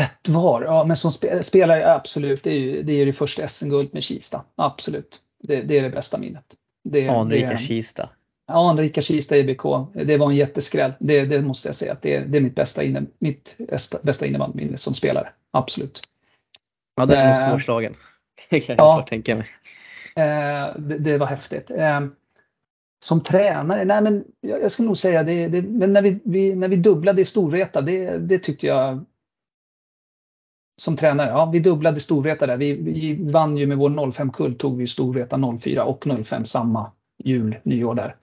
Ett 0.00 0.28
var, 0.28 0.62
ja 0.62 0.84
men 0.84 0.96
som 0.96 1.10
spelare 1.42 1.94
absolut, 1.94 2.42
det 2.42 2.50
är 2.50 2.58
ju 2.58 2.82
det, 2.82 2.92
är 2.92 3.06
det 3.06 3.12
första 3.12 3.48
SM-guld 3.48 3.88
med 3.92 4.02
Kista. 4.02 4.44
Absolut. 4.56 5.20
Det, 5.42 5.62
det, 5.62 5.78
är 5.78 5.82
det 5.82 5.90
bästa 5.90 6.18
minnet. 6.18 6.44
Det, 6.84 7.08
Anrika 7.08 7.50
det, 7.50 7.58
Kista. 7.58 8.08
Ja, 8.46 8.70
Anrika 8.70 9.02
Kista 9.02 9.36
IBK. 9.36 9.62
Det 10.04 10.16
var 10.16 10.30
en 10.30 10.36
jätteskräll. 10.36 10.92
Det, 10.98 11.24
det 11.24 11.42
måste 11.42 11.68
jag 11.68 11.74
säga. 11.74 11.96
Det, 12.02 12.18
det 12.18 12.38
är 12.38 12.42
mitt 12.42 12.54
bästa, 12.54 12.82
inne, 12.82 13.02
mitt 13.18 13.56
bästa 14.02 14.26
innebandyminne 14.26 14.76
som 14.76 14.94
spelare. 14.94 15.28
Absolut. 15.50 16.02
Ja, 16.94 17.06
den 17.06 17.18
är 17.18 17.28
eh, 17.28 17.50
svårslagen. 17.50 17.94
Det 18.50 18.60
kan 18.60 18.76
jag 18.76 18.86
ja, 18.86 19.06
tänka 19.08 19.34
mig. 19.34 19.46
Eh, 20.16 20.76
det, 20.76 20.98
det, 20.98 21.18
var 21.18 21.26
häftigt. 21.26 21.70
Eh, 21.70 22.00
som 23.04 23.20
tränare, 23.20 23.84
nej 23.84 24.02
men 24.02 24.24
jag, 24.40 24.62
jag 24.62 24.72
skulle 24.72 24.86
nog 24.86 24.98
säga 24.98 25.22
det, 25.22 25.48
det 25.48 25.62
men 25.62 25.92
när 25.92 26.02
vi, 26.02 26.20
vi, 26.24 26.54
när 26.54 26.68
vi 26.68 26.76
dubblade 26.76 27.22
i 27.22 27.24
Storvreta, 27.24 27.80
det, 27.80 28.18
det 28.18 28.38
tyckte 28.38 28.66
jag 28.66 29.04
som 30.82 30.96
tränare, 30.96 31.28
ja 31.28 31.46
vi 31.46 31.60
dubblade 31.60 32.00
Storvreta 32.00 32.46
där. 32.46 32.56
Vi, 32.56 32.72
vi 32.72 33.30
vann 33.30 33.56
ju 33.56 33.66
med 33.66 33.78
vår 33.78 33.90
05-kull, 33.90 34.58
tog 34.58 34.78
vi 34.78 34.86
Storvreta 34.86 35.58
04 35.60 35.84
och 35.84 36.04
05 36.24 36.44
samma 36.44 36.92
jul, 37.18 37.56
nyår 37.62 37.94
där. 37.94 38.16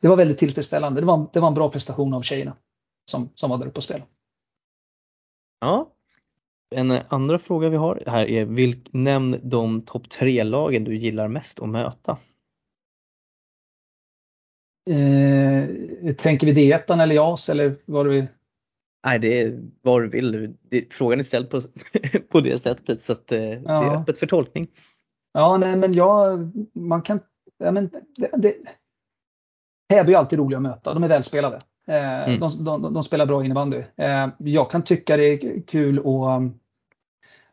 Det 0.00 0.08
var 0.08 0.16
väldigt 0.16 0.38
tillfredsställande. 0.38 1.00
Det 1.00 1.06
var, 1.06 1.26
det 1.32 1.40
var 1.40 1.48
en 1.48 1.54
bra 1.54 1.70
prestation 1.70 2.14
av 2.14 2.22
tjejerna 2.22 2.56
som, 3.10 3.28
som 3.34 3.50
var 3.50 3.58
där 3.58 3.66
uppe 3.66 3.76
och 3.76 3.84
spelade. 3.84 4.06
Ja. 5.60 5.91
En 6.74 6.98
andra 7.08 7.38
fråga 7.38 7.68
vi 7.68 7.76
har 7.76 8.02
här 8.06 8.26
är, 8.26 8.44
vilk, 8.44 8.88
nämn 8.90 9.40
de 9.42 9.82
topp 9.82 10.08
tre 10.08 10.44
lagen 10.44 10.84
du 10.84 10.96
gillar 10.96 11.28
mest 11.28 11.60
att 11.60 11.68
möta. 11.68 12.18
Eh, 14.90 16.14
tänker 16.14 16.46
vi 16.46 16.52
D1 16.52 17.02
eller 17.02 17.14
JAS 17.14 17.48
eller 17.48 17.76
vad 17.84 18.06
du 18.06 18.26
Nej, 19.06 19.18
det 19.18 19.42
är 19.42 19.60
vad 19.82 20.02
du 20.02 20.08
vill. 20.08 20.54
Det, 20.62 20.94
frågan 20.94 21.18
är 21.18 21.22
ställd 21.22 21.50
på, 21.50 21.60
på 22.28 22.40
det 22.40 22.62
sättet 22.62 23.02
så 23.02 23.12
att 23.12 23.32
eh, 23.32 23.40
ja. 23.40 23.58
det 23.64 23.70
är 23.70 24.00
öppet 24.00 24.18
för 24.18 24.26
tolkning. 24.26 24.68
Ja, 25.32 25.56
nej, 25.56 25.76
men 25.76 25.92
jag, 25.92 26.50
man 26.72 27.02
kan, 27.02 27.20
ja, 27.58 27.70
men 27.70 27.90
det, 28.16 28.30
det, 28.36 28.54
Täby 29.88 30.12
är 30.12 30.18
alltid 30.18 30.38
roliga 30.38 30.56
att 30.56 30.62
möta. 30.62 30.94
De 30.94 31.04
är 31.04 31.08
välspelade. 31.08 31.60
Eh, 31.86 32.28
mm. 32.28 32.40
de, 32.40 32.64
de, 32.64 32.94
de, 32.94 33.04
spelar 33.04 33.26
bra 33.26 33.44
innebandy. 33.44 33.82
Eh, 33.96 34.28
jag 34.38 34.70
kan 34.70 34.84
tycka 34.84 35.16
det 35.16 35.24
är 35.24 35.62
kul 35.66 35.98
att 35.98 36.42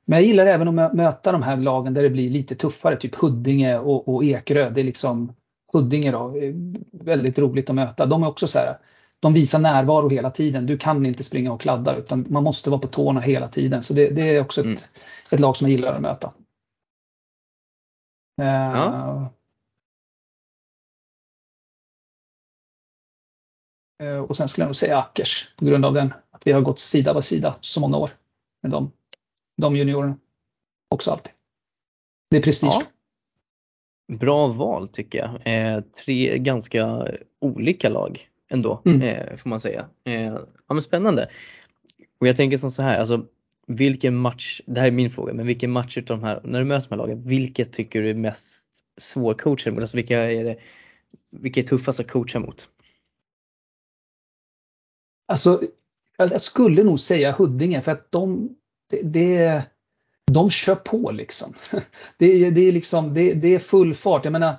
men 0.09 0.17
jag 0.17 0.25
gillar 0.27 0.45
även 0.45 0.79
att 0.79 0.93
möta 0.93 1.31
de 1.31 1.43
här 1.43 1.57
lagen 1.57 1.93
där 1.93 2.03
det 2.03 2.09
blir 2.09 2.29
lite 2.29 2.55
tuffare, 2.55 2.95
typ 2.95 3.15
Huddinge 3.15 3.77
och, 3.77 4.07
och 4.07 4.23
Ekerö. 4.23 4.69
Det 4.69 4.81
är 4.81 4.83
liksom 4.83 5.33
Huddinge 5.73 6.11
då, 6.11 6.33
väldigt 6.91 7.39
roligt 7.39 7.69
att 7.69 7.75
möta. 7.75 8.05
De 8.05 8.23
är 8.23 8.27
också 8.27 8.47
så 8.47 8.59
här, 8.59 8.77
de 9.19 9.33
visar 9.33 9.59
närvaro 9.59 10.09
hela 10.09 10.31
tiden. 10.31 10.65
Du 10.65 10.77
kan 10.77 11.05
inte 11.05 11.23
springa 11.23 11.53
och 11.53 11.61
kladda 11.61 11.95
utan 11.95 12.25
man 12.29 12.43
måste 12.43 12.69
vara 12.69 12.81
på 12.81 12.87
tårna 12.87 13.19
hela 13.19 13.47
tiden. 13.47 13.83
Så 13.83 13.93
det, 13.93 14.09
det 14.09 14.35
är 14.35 14.41
också 14.41 14.61
ett, 14.61 14.65
mm. 14.65 14.79
ett 15.29 15.39
lag 15.39 15.57
som 15.57 15.67
jag 15.67 15.71
gillar 15.71 15.93
att 15.93 16.01
möta. 16.01 16.33
Ja. 18.35 19.29
Uh, 24.03 24.19
och 24.19 24.35
sen 24.35 24.47
skulle 24.47 24.63
jag 24.63 24.69
nog 24.69 24.75
säga 24.75 24.97
Ackers 24.97 25.53
på 25.57 25.65
grund 25.65 25.85
av 25.85 25.93
den, 25.93 26.13
att 26.31 26.47
vi 26.47 26.51
har 26.51 26.61
gått 26.61 26.79
sida 26.79 27.13
vid 27.13 27.23
sida 27.23 27.55
så 27.61 27.79
många 27.79 27.97
år 27.97 28.09
med 28.61 28.71
dem, 28.71 28.91
de 29.59 29.75
juniorerna. 29.75 30.17
Också 30.89 31.11
alltid. 31.11 31.31
Det 32.29 32.37
är 32.37 32.41
prestige. 32.41 32.81
Ja. 34.07 34.15
Bra 34.17 34.47
val 34.47 34.87
tycker 34.87 35.17
jag. 35.19 35.29
Eh, 35.75 35.81
tre 35.81 36.37
ganska 36.37 37.07
olika 37.39 37.89
lag 37.89 38.29
ändå, 38.49 38.81
mm. 38.85 39.01
eh, 39.01 39.35
får 39.35 39.49
man 39.49 39.59
säga. 39.59 39.89
Eh, 40.03 40.33
ja, 40.67 40.73
men 40.73 40.81
spännande. 40.81 41.29
Och 42.19 42.27
jag 42.27 42.35
tänker 42.35 42.57
som 42.57 42.71
så 42.71 42.81
här, 42.81 42.99
alltså 42.99 43.25
vilken 43.67 44.15
match, 44.15 44.61
det 44.65 44.79
här 44.79 44.87
är 44.87 44.91
min 44.91 45.09
fråga, 45.09 45.33
men 45.33 45.47
vilken 45.47 45.71
match 45.71 45.97
utav 45.97 46.19
de 46.19 46.25
här, 46.25 46.41
när 46.43 46.59
du 46.59 46.65
möter 46.65 46.89
de 46.89 46.95
här 46.95 47.07
lagen, 47.07 47.27
vilket 47.27 47.73
tycker 47.73 48.01
du 48.01 48.09
är 48.09 48.13
mest 48.13 48.67
svårcoachad 48.97 49.73
mot? 49.73 49.81
Alltså 49.81 49.97
vilka 49.97 50.19
är 50.19 50.43
det, 50.43 50.57
vilka 51.29 51.59
är 51.59 51.63
tuffast 51.63 51.99
att 51.99 52.11
coacha 52.11 52.39
mot? 52.39 52.69
Alltså, 55.27 55.61
jag 56.17 56.41
skulle 56.41 56.83
nog 56.83 56.99
säga 56.99 57.31
Huddinge 57.31 57.81
för 57.81 57.91
att 57.91 58.11
de, 58.11 58.55
det, 58.89 59.01
det 59.01 59.63
de 60.31 60.49
kör 60.49 60.75
på 60.75 61.11
liksom. 61.11 61.53
Det, 62.17 62.49
det 62.49 62.61
är 62.61 62.71
liksom, 62.71 63.13
det, 63.13 63.33
det 63.33 63.55
är 63.55 63.59
full 63.59 63.93
fart. 63.93 64.25
Jag 64.25 64.31
menar, 64.31 64.55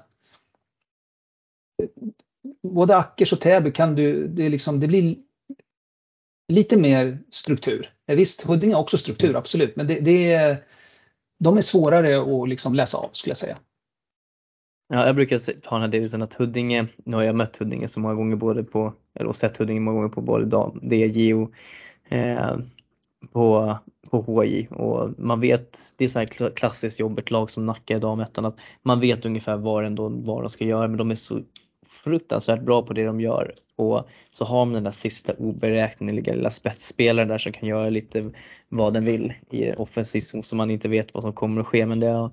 både 2.62 2.96
Ackers 2.96 3.32
och 3.32 3.40
Täby 3.40 3.72
kan 3.72 3.94
du, 3.94 4.28
det, 4.28 4.46
är 4.46 4.50
liksom, 4.50 4.80
det 4.80 4.88
blir 4.88 5.16
lite 6.48 6.76
mer 6.76 7.18
struktur. 7.30 7.92
Visst, 8.06 8.42
Huddinge 8.42 8.74
har 8.74 8.82
också 8.82 8.98
struktur, 8.98 9.36
absolut, 9.36 9.76
men 9.76 9.86
det, 9.86 10.00
det 10.00 10.32
är, 10.32 10.64
de 11.38 11.56
är 11.56 11.62
svårare 11.62 12.42
att 12.42 12.48
liksom 12.48 12.74
läsa 12.74 12.98
av 12.98 13.10
skulle 13.12 13.30
jag 13.30 13.38
säga. 13.38 13.58
Ja, 14.88 15.06
jag 15.06 15.16
brukar 15.16 15.38
ta 15.38 15.74
den 15.74 15.80
här 15.80 15.88
devisen 15.88 16.22
att 16.22 16.34
Huddinge, 16.34 16.86
nu 17.04 17.16
har 17.16 17.22
jag 17.22 17.34
mött 17.34 17.56
Huddinge 17.56 17.88
så 17.88 18.00
många 18.00 18.14
gånger 18.14 18.36
både 18.36 18.64
på, 18.64 18.92
eller 19.14 19.32
sett 19.32 19.56
Huddinge 19.56 19.80
många 19.80 19.96
gånger 19.96 20.08
på 20.08 20.20
både 20.20 20.96
DJ 20.96 21.34
och 21.34 21.50
eh, 22.12 22.56
på, 23.32 23.78
på 24.10 24.42
HI 24.42 24.68
och 24.70 25.10
man 25.18 25.40
vet, 25.40 25.78
det 25.96 26.04
är 26.04 26.08
så 26.08 26.18
här 26.18 26.50
klassiskt 26.56 27.00
jobbigt 27.00 27.30
lag 27.30 27.50
som 27.50 27.66
Nacka 27.66 27.96
i 27.96 27.98
damettan 27.98 28.44
att 28.44 28.58
man 28.82 29.00
vet 29.00 29.24
ungefär 29.24 29.56
vad, 29.56 29.84
ändå, 29.84 30.08
vad 30.08 30.42
de 30.42 30.48
ska 30.48 30.64
göra 30.64 30.88
men 30.88 30.96
de 30.96 31.10
är 31.10 31.14
så 31.14 31.40
fruktansvärt 31.86 32.62
bra 32.62 32.82
på 32.82 32.92
det 32.92 33.04
de 33.04 33.20
gör. 33.20 33.54
Och 33.76 34.08
så 34.30 34.44
har 34.44 34.64
man 34.64 34.74
den 34.74 34.84
där 34.84 34.90
sista 34.90 35.32
oberäkneliga 35.32 36.34
lilla 36.34 36.50
spetsspelaren 36.50 37.28
där 37.28 37.38
som 37.38 37.52
kan 37.52 37.68
göra 37.68 37.90
lite 37.90 38.30
vad 38.68 38.94
den 38.94 39.04
vill 39.04 39.32
i 39.50 39.72
offensiv 39.72 40.20
zon 40.20 40.42
så 40.42 40.56
man 40.56 40.70
inte 40.70 40.88
vet 40.88 41.14
vad 41.14 41.22
som 41.22 41.32
kommer 41.32 41.60
att 41.60 41.66
ske. 41.66 41.86
Men 41.86 42.00
det 42.00 42.06
har, 42.06 42.30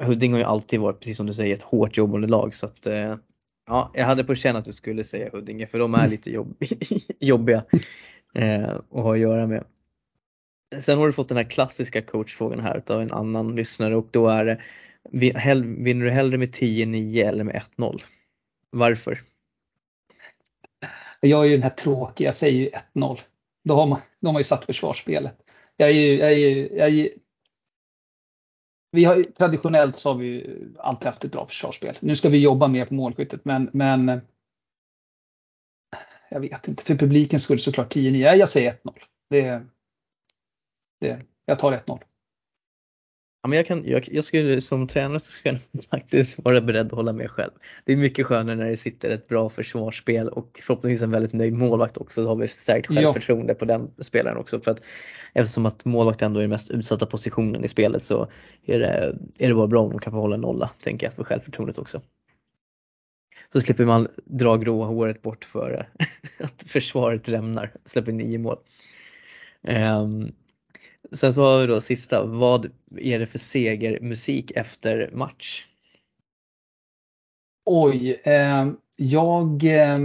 Huddinge 0.00 0.34
har 0.34 0.38
ju 0.38 0.44
alltid 0.44 0.80
varit, 0.80 1.00
precis 1.00 1.16
som 1.16 1.26
du 1.26 1.32
säger, 1.32 1.54
ett 1.54 1.62
hårt 1.62 1.96
jobbande 1.96 2.26
lag. 2.26 2.54
Så 2.54 2.66
att, 2.66 2.86
eh, 2.86 3.16
ja, 3.66 3.90
jag 3.94 4.04
hade 4.04 4.24
på 4.24 4.34
känn 4.34 4.56
att 4.56 4.64
du 4.64 4.72
skulle 4.72 5.04
säga 5.04 5.30
Huddinge 5.32 5.66
för 5.66 5.78
de 5.78 5.94
är 5.94 6.08
lite 6.08 6.30
jobb, 6.30 6.56
jobbiga 7.20 7.64
eh, 8.34 8.70
att 8.70 9.02
ha 9.02 9.12
att 9.12 9.18
göra 9.18 9.46
med. 9.46 9.64
Sen 10.74 10.98
har 10.98 11.06
du 11.06 11.12
fått 11.12 11.28
den 11.28 11.36
här 11.36 11.50
klassiska 11.50 12.02
coachfrågan 12.02 12.60
här 12.60 12.82
av 12.86 13.02
en 13.02 13.12
annan 13.12 13.56
lyssnare 13.56 13.96
och 13.96 14.08
då 14.10 14.28
är 14.28 14.44
det 14.44 14.60
Vinner 15.10 16.04
du 16.04 16.10
hellre 16.10 16.38
med 16.38 16.48
10-9 16.54 17.28
eller 17.28 17.44
med 17.44 17.62
1-0? 17.76 18.02
Varför? 18.70 19.20
Jag 21.20 21.44
är 21.44 21.48
ju 21.48 21.52
den 21.52 21.62
här 21.62 21.70
tråkiga, 21.70 22.28
jag 22.28 22.34
säger 22.34 22.58
ju 22.58 22.70
1-0. 22.94 23.20
Då 23.64 23.74
har 23.74 23.86
man, 23.86 23.98
då 24.20 24.28
har 24.28 24.32
man 24.32 24.40
ju 24.40 24.44
satt 24.44 24.64
försvarsspelet. 24.64 25.36
Jag 25.76 25.88
är 25.88 25.94
ju, 25.94 26.18
jag 26.18 26.32
är, 26.32 26.76
jag 26.76 26.88
är, 26.88 27.08
vi 28.92 29.04
har 29.04 29.22
traditionellt 29.22 29.96
så 29.96 30.12
har 30.12 30.18
vi 30.18 30.56
alltid 30.78 31.06
haft 31.06 31.24
ett 31.24 31.32
bra 31.32 31.46
försvarsspel. 31.46 31.96
Nu 32.00 32.16
ska 32.16 32.28
vi 32.28 32.38
jobba 32.42 32.68
mer 32.68 32.84
på 32.84 32.94
målskyttet 32.94 33.44
men, 33.44 33.70
men 33.72 34.08
eh, 34.08 34.18
jag 36.28 36.40
vet 36.40 36.68
inte, 36.68 36.84
för 36.84 36.94
publiken 36.94 37.40
skulle 37.40 37.58
såklart 37.58 37.94
10-9. 37.94 38.34
Jag 38.34 38.48
säger 38.48 38.72
1-0. 38.72 38.92
Det, 39.30 39.62
det, 41.00 41.20
jag 41.44 41.58
tar 41.58 41.72
1-0. 41.72 41.98
Ja, 43.46 43.48
men 43.48 43.56
jag, 43.56 43.66
kan, 43.66 43.84
jag, 43.86 44.08
jag 44.12 44.24
skulle 44.24 44.60
som 44.60 44.86
tränare 44.86 45.20
så 45.20 45.32
skulle 45.32 45.60
jag 45.72 45.84
faktiskt 45.90 46.44
vara 46.44 46.60
beredd 46.60 46.86
att 46.86 46.92
hålla 46.92 47.12
med 47.12 47.30
själv. 47.30 47.50
Det 47.84 47.92
är 47.92 47.96
mycket 47.96 48.26
skönare 48.26 48.56
när 48.56 48.66
det 48.66 48.76
sitter 48.76 49.10
ett 49.10 49.28
bra 49.28 49.50
försvarsspel 49.50 50.28
och 50.28 50.60
förhoppningsvis 50.62 51.02
en 51.02 51.10
väldigt 51.10 51.32
nöjd 51.32 51.52
målvakt 51.52 51.96
också. 51.96 52.22
Då 52.22 52.28
har 52.28 52.36
vi 52.36 52.48
stärkt 52.48 52.86
självförtroende 52.86 53.52
ja. 53.52 53.58
på 53.58 53.64
den 53.64 53.90
spelaren 53.98 54.36
också. 54.38 54.60
För 54.60 54.70
att, 54.70 54.80
eftersom 55.32 55.66
att 55.66 55.84
målvakt 55.84 56.22
ändå 56.22 56.40
är 56.40 56.42
den 56.42 56.50
mest 56.50 56.70
utsatta 56.70 57.06
positionen 57.06 57.64
i 57.64 57.68
spelet 57.68 58.02
så 58.02 58.28
är 58.64 58.78
det, 58.78 59.16
är 59.38 59.48
det 59.48 59.54
bara 59.54 59.66
bra 59.66 59.82
om 59.82 59.90
de 59.90 59.98
kan 59.98 60.12
få 60.12 60.20
hålla 60.20 60.36
nolla, 60.36 60.70
tänker 60.80 61.06
jag, 61.06 61.14
för 61.14 61.24
självförtroendet 61.24 61.78
också. 61.78 62.00
Så 63.52 63.60
slipper 63.60 63.84
man 63.84 64.08
dra 64.24 64.56
gråa 64.56 64.86
håret 64.86 65.22
bort 65.22 65.44
för 65.44 65.88
att 66.38 66.62
försvaret 66.68 67.28
rämnar, 67.28 67.72
släpper 67.84 68.12
nio 68.12 68.38
mål. 68.38 68.58
Um, 69.62 70.32
Sen 71.12 71.32
så 71.32 71.42
har 71.42 71.60
vi 71.60 71.66
då 71.66 71.80
sista, 71.80 72.24
vad 72.24 72.70
är 72.96 73.18
det 73.18 73.26
för 73.26 73.38
segermusik 73.38 74.50
efter 74.50 75.10
match? 75.12 75.66
Oj, 77.64 78.20
eh, 78.24 78.66
jag, 78.96 79.64
eh, 79.64 79.98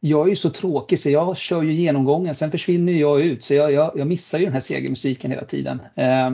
jag 0.00 0.26
är 0.26 0.30
ju 0.30 0.36
så 0.36 0.50
tråkig 0.50 0.98
så 0.98 1.10
jag 1.10 1.36
kör 1.36 1.62
ju 1.62 1.72
genomgången, 1.72 2.34
sen 2.34 2.50
försvinner 2.50 2.92
jag 2.92 3.20
ut 3.20 3.44
så 3.44 3.54
jag, 3.54 3.72
jag, 3.72 3.92
jag 3.96 4.06
missar 4.06 4.38
ju 4.38 4.44
den 4.44 4.52
här 4.52 4.60
segermusiken 4.60 5.30
hela 5.30 5.44
tiden. 5.44 5.80
Eh, 5.94 6.30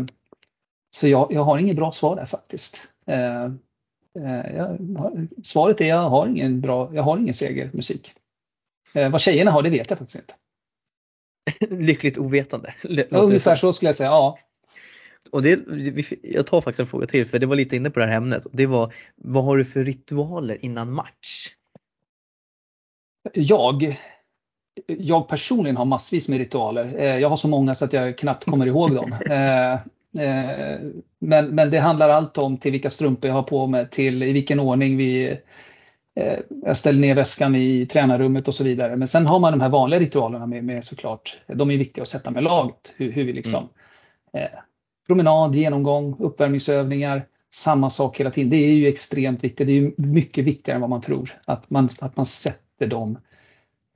så 0.90 1.08
jag, 1.08 1.32
jag 1.32 1.44
har 1.44 1.58
inget 1.58 1.76
bra 1.76 1.92
svar 1.92 2.16
där 2.16 2.24
faktiskt. 2.24 2.88
Eh, 3.06 3.44
eh, 4.24 4.56
jag, 4.56 4.78
svaret 5.44 5.80
är 5.80 5.86
jag 5.86 6.10
har 6.10 6.26
ingen 6.26 6.60
bra, 6.60 6.94
jag 6.94 7.02
har 7.02 7.18
ingen 7.18 7.34
segermusik. 7.34 8.14
Eh, 8.94 9.10
vad 9.10 9.20
tjejerna 9.20 9.50
har 9.50 9.62
det 9.62 9.70
vet 9.70 9.90
jag 9.90 9.98
faktiskt 9.98 10.18
inte. 10.18 10.34
Lyckligt 11.70 12.18
ovetande. 12.18 12.74
Ja, 12.82 13.18
ungefär 13.18 13.56
så 13.56 13.72
skulle 13.72 13.88
jag 13.88 13.96
säga, 13.96 14.10
ja. 14.10 14.38
Och 15.30 15.42
det, 15.42 15.60
jag 16.22 16.46
tar 16.46 16.60
faktiskt 16.60 16.80
en 16.80 16.86
fråga 16.86 17.06
till 17.06 17.26
för 17.26 17.38
det 17.38 17.46
var 17.46 17.56
lite 17.56 17.76
inne 17.76 17.90
på 17.90 18.00
det 18.00 18.06
här 18.06 18.16
ämnet. 18.16 18.46
Det 18.52 18.66
var, 18.66 18.92
vad 19.16 19.44
har 19.44 19.56
du 19.56 19.64
för 19.64 19.84
ritualer 19.84 20.58
innan 20.64 20.92
match? 20.92 21.48
Jag, 23.32 23.96
jag 24.86 25.28
personligen 25.28 25.76
har 25.76 25.84
massvis 25.84 26.28
med 26.28 26.38
ritualer. 26.38 26.94
Eh, 26.98 27.18
jag 27.18 27.28
har 27.28 27.36
så 27.36 27.48
många 27.48 27.74
så 27.74 27.84
att 27.84 27.92
jag 27.92 28.18
knappt 28.18 28.44
kommer 28.44 28.66
ihåg 28.66 28.94
dem. 28.94 29.14
Eh, 29.26 29.72
eh, 30.24 30.80
men, 31.18 31.54
men 31.54 31.70
det 31.70 31.78
handlar 31.78 32.08
allt 32.08 32.38
om 32.38 32.58
till 32.58 32.72
vilka 32.72 32.90
strumpor 32.90 33.28
jag 33.28 33.34
har 33.34 33.42
på 33.42 33.66
mig, 33.66 33.90
till 33.90 34.22
i 34.22 34.32
vilken 34.32 34.60
ordning 34.60 34.96
vi 34.96 35.38
jag 36.64 36.76
ställer 36.76 37.00
ner 37.00 37.14
väskan 37.14 37.54
i 37.54 37.86
tränarrummet 37.86 38.48
och 38.48 38.54
så 38.54 38.64
vidare. 38.64 38.96
Men 38.96 39.08
sen 39.08 39.26
har 39.26 39.38
man 39.38 39.52
de 39.52 39.60
här 39.60 39.68
vanliga 39.68 40.00
ritualerna 40.00 40.46
med, 40.46 40.64
med 40.64 40.84
såklart, 40.84 41.40
de 41.46 41.70
är 41.70 41.78
viktiga 41.78 42.02
att 42.02 42.08
sätta 42.08 42.30
med 42.30 42.42
laget. 42.42 42.92
Hur, 42.96 43.12
hur 43.12 43.24
vi 43.24 43.32
liksom 43.32 43.68
mm. 44.32 44.44
eh, 44.44 44.58
promenad, 45.06 45.54
genomgång, 45.54 46.16
uppvärmningsövningar, 46.18 47.26
samma 47.50 47.90
sak 47.90 48.20
hela 48.20 48.30
tiden. 48.30 48.50
Det 48.50 48.56
är 48.56 48.72
ju 48.72 48.86
extremt 48.86 49.44
viktigt. 49.44 49.66
Det 49.66 49.72
är 49.72 49.80
ju 49.80 49.92
mycket 49.96 50.44
viktigare 50.44 50.74
än 50.74 50.80
vad 50.80 50.90
man 50.90 51.00
tror. 51.00 51.30
Att 51.44 51.70
man, 51.70 51.88
att 52.00 52.16
man 52.16 52.26
sätter 52.26 52.86
de, 52.86 53.18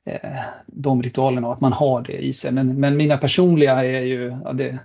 eh, 0.05 0.41
de 0.67 1.03
ritualerna 1.03 1.47
och 1.47 1.53
att 1.53 1.61
man 1.61 1.73
har 1.73 2.03
det 2.03 2.19
i 2.19 2.33
sig. 2.33 2.53
Men, 2.53 2.81
men 2.81 2.97
mina 2.97 3.17
personliga 3.17 3.85
är 3.85 4.03
ju, 4.03 4.39
ja, 4.45 4.53
det, 4.53 4.79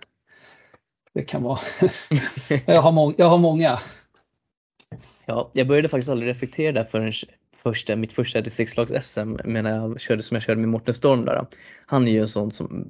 det 1.14 1.22
kan 1.22 1.44
vara, 1.44 1.60
jag, 2.66 2.82
har 2.82 3.14
jag 3.18 3.30
har 3.30 3.38
många. 3.38 3.80
Ja, 5.26 5.52
jag 5.54 5.68
började 5.68 5.90
faktiskt 5.90 6.10
aldrig 6.10 6.30
reflektera 6.30 6.72
där 6.72 6.84
förrän 6.84 7.14
första, 7.64 7.96
mitt 7.96 8.12
första 8.12 8.42
distriktslags-SM 8.42 9.38
när 9.46 9.76
jag 9.76 10.02
körde 10.02 10.24
som 10.24 10.36
jag 10.36 10.44
körde 10.44 10.62
med 10.62 10.70
Morten 10.70 10.94
Storm 10.94 11.26
där. 11.26 11.46
Han 11.86 12.08
är 12.08 12.12
ju 12.12 12.20
en 12.20 12.28
sån 12.28 12.52
som, 12.52 12.88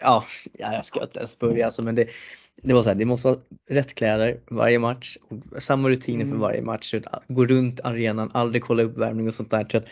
ja, 0.00 0.24
jag 0.52 0.84
ska 0.84 1.02
inte 1.02 1.18
ens 1.18 1.38
börja 1.38 1.64
alltså, 1.64 1.82
men 1.82 1.94
det, 1.94 2.08
det 2.62 2.74
var 2.74 2.82
så 2.82 2.88
här, 2.88 2.96
det 2.96 3.04
måste 3.04 3.28
vara 3.28 3.38
rätt 3.70 3.94
kläder 3.94 4.40
varje 4.50 4.78
match, 4.78 5.16
samma 5.58 5.88
rutiner 5.88 6.24
för 6.24 6.30
mm. 6.30 6.40
varje 6.40 6.62
match, 6.62 6.94
gå 7.28 7.46
runt 7.46 7.80
arenan, 7.80 8.30
aldrig 8.34 8.62
kolla 8.62 8.82
uppvärmning 8.82 9.26
och 9.26 9.34
sånt 9.34 9.50
där. 9.50 9.84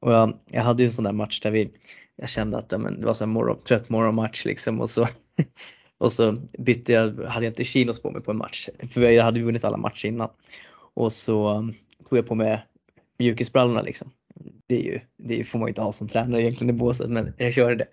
Och 0.00 0.12
jag, 0.12 0.38
jag 0.50 0.62
hade 0.62 0.82
ju 0.82 0.86
en 0.86 0.92
sån 0.92 1.04
där 1.04 1.12
match 1.12 1.40
där 1.40 1.50
vi, 1.50 1.70
jag 2.16 2.28
kände 2.28 2.58
att 2.58 2.72
ja, 2.72 2.78
men, 2.78 3.00
det 3.00 3.06
var 3.06 3.14
så 3.14 3.24
här 3.24 3.32
morgon, 3.32 3.58
trött 3.64 3.88
morgonmatch 3.88 4.44
liksom 4.44 4.80
och 4.80 4.90
så 4.90 5.08
och 5.98 6.12
så 6.12 6.36
bytte 6.58 6.92
jag, 6.92 7.24
hade 7.24 7.46
jag 7.46 7.50
inte 7.50 7.64
chinos 7.64 8.02
på 8.02 8.10
mig 8.10 8.22
på 8.22 8.30
en 8.30 8.36
match, 8.36 8.68
för 8.90 9.00
jag 9.00 9.24
hade 9.24 9.40
vunnit 9.40 9.64
alla 9.64 9.76
matcher 9.76 10.06
innan. 10.06 10.28
Och 10.94 11.12
så 11.12 11.68
tog 12.08 12.18
jag 12.18 12.26
på 12.26 12.34
mig 12.34 12.66
mjukisbrallorna 13.18 13.82
liksom. 13.82 14.10
Det, 14.66 14.74
är 14.74 14.82
ju, 14.82 15.00
det 15.16 15.44
får 15.44 15.58
man 15.58 15.66
ju 15.66 15.70
inte 15.70 15.82
ha 15.82 15.92
som 15.92 16.08
tränare 16.08 16.42
egentligen 16.42 16.74
i 16.74 16.78
båset 16.78 17.10
men 17.10 17.32
jag 17.36 17.54
körde 17.54 17.74
det. 17.74 17.86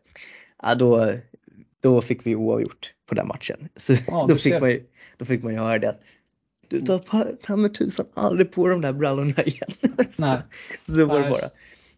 Ja, 0.63 0.75
då, 0.75 1.13
då 1.79 2.01
fick 2.01 2.25
vi 2.25 2.35
oavgjort 2.35 2.93
på 3.05 3.15
den 3.15 3.27
matchen. 3.27 3.69
Så 3.75 3.93
ja, 4.07 4.25
då, 4.29 4.35
fick 4.35 4.59
man 4.59 4.69
ju, 4.69 4.83
då 5.17 5.25
fick 5.25 5.43
man 5.43 5.53
ju 5.53 5.59
höra 5.59 5.79
det. 5.79 5.97
Du 6.67 6.81
tar 6.81 7.35
ta 7.41 7.55
med 7.55 7.73
tusan 7.73 8.05
aldrig 8.13 8.51
på 8.51 8.67
de 8.67 8.81
där 8.81 8.93
brallorna 8.93 9.43
igen. 9.45 9.69
Nej. 10.19 10.37
så 10.83 10.91
då 10.91 11.05
var 11.05 11.19
det 11.19 11.29
bara. 11.29 11.49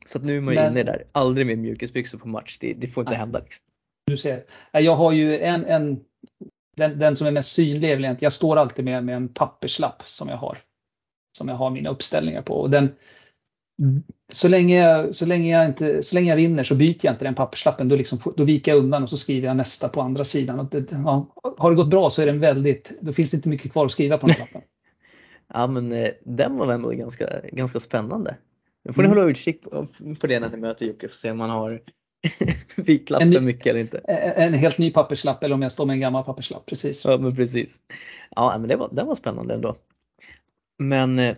Så 0.05 0.17
att 0.17 0.23
nu 0.23 0.37
är 0.37 0.41
man 0.41 0.53
ju 0.53 0.59
men, 0.59 0.71
inne 0.71 0.83
där, 0.83 1.03
aldrig 1.11 1.47
med 1.47 1.57
mjukisbyxor 1.57 2.17
på 2.17 2.27
match, 2.27 2.57
det, 2.59 2.73
det 2.73 2.87
får 2.87 3.01
inte 3.01 3.11
nej. 3.11 3.19
hända. 3.19 3.39
Liksom. 3.39 3.65
Du 4.05 4.17
ser, 4.17 4.43
jag 4.71 4.95
har 4.95 5.11
ju 5.11 5.39
en, 5.39 5.65
en 5.65 5.99
den, 6.75 6.99
den 6.99 7.15
som 7.15 7.27
är 7.27 7.31
mest 7.31 7.51
synlig 7.51 7.91
är 7.91 7.95
väl 7.95 8.05
egentligen, 8.05 8.25
jag 8.25 8.33
står 8.33 8.57
alltid 8.57 8.85
med, 8.85 9.05
med 9.05 9.15
en 9.15 9.29
papperslapp 9.29 10.03
som 10.05 10.29
jag 10.29 10.37
har 10.37 10.57
som 11.37 11.47
jag 11.47 11.55
har 11.55 11.69
mina 11.69 11.89
uppställningar 11.89 12.41
på. 12.41 12.53
Och 12.53 12.69
den, 12.69 12.89
så, 14.31 14.47
länge 14.47 14.87
jag, 14.87 15.15
så, 15.15 15.25
länge 15.25 15.51
jag 15.51 15.65
inte, 15.65 16.03
så 16.03 16.15
länge 16.15 16.29
jag 16.29 16.35
vinner 16.35 16.63
så 16.63 16.75
byter 16.75 16.99
jag 17.01 17.13
inte 17.13 17.25
den 17.25 17.35
papperslappen. 17.35 17.89
Då, 17.89 17.95
liksom, 17.95 18.19
då 18.35 18.43
viker 18.43 18.71
jag 18.71 18.79
undan 18.79 19.03
och 19.03 19.09
så 19.09 19.17
skriver 19.17 19.47
jag 19.47 19.57
nästa 19.57 19.89
på 19.89 20.01
andra 20.01 20.23
sidan. 20.23 20.59
Och 20.59 20.65
det, 20.65 20.91
ja, 20.91 21.35
har 21.57 21.69
det 21.69 21.75
gått 21.75 21.89
bra 21.89 22.09
så 22.09 22.21
är 22.21 22.25
den 22.25 22.39
väldigt, 22.39 22.93
då 23.01 23.13
finns 23.13 23.31
det 23.31 23.35
inte 23.37 23.49
mycket 23.49 23.71
kvar 23.71 23.85
att 23.85 23.91
skriva 23.91 24.17
på 24.17 24.27
den 24.27 24.35
lappen. 24.39 24.61
ja 25.53 25.67
men 25.67 25.91
eh, 25.91 26.09
den 26.23 26.57
var 26.57 26.73
ändå 26.73 26.89
ganska, 26.89 27.41
ganska 27.51 27.79
spännande. 27.79 28.35
Nu 28.85 28.93
får 28.93 29.01
ni 29.01 29.05
mm. 29.05 29.17
hålla 29.17 29.31
utkik 29.31 29.61
på, 29.61 29.87
på 30.19 30.27
det 30.27 30.39
när 30.39 30.49
ni 30.49 30.57
möter 30.57 30.85
Jocke 30.85 31.07
för 31.07 31.13
att 31.13 31.19
se 31.19 31.31
om 31.31 31.37
man 31.37 31.49
har 31.49 31.81
vikt 32.75 33.09
lappen 33.09 33.45
mycket 33.45 33.67
eller 33.67 33.79
inte. 33.79 33.97
En 33.97 34.53
helt 34.53 34.77
ny 34.77 34.91
papperslapp 34.91 35.43
eller 35.43 35.55
om 35.55 35.61
jag 35.61 35.71
står 35.71 35.85
med 35.85 35.93
en 35.93 35.99
gammal 35.99 36.23
papperslapp, 36.23 36.65
precis. 36.65 37.05
Ja 37.05 37.17
men 37.17 37.35
precis. 37.35 37.79
Ja 38.35 38.57
men 38.59 38.69
det 38.69 38.75
var, 38.75 38.89
det 38.91 39.03
var 39.03 39.15
spännande 39.15 39.53
ändå. 39.53 39.75
Men 40.77 41.19
eh, 41.19 41.35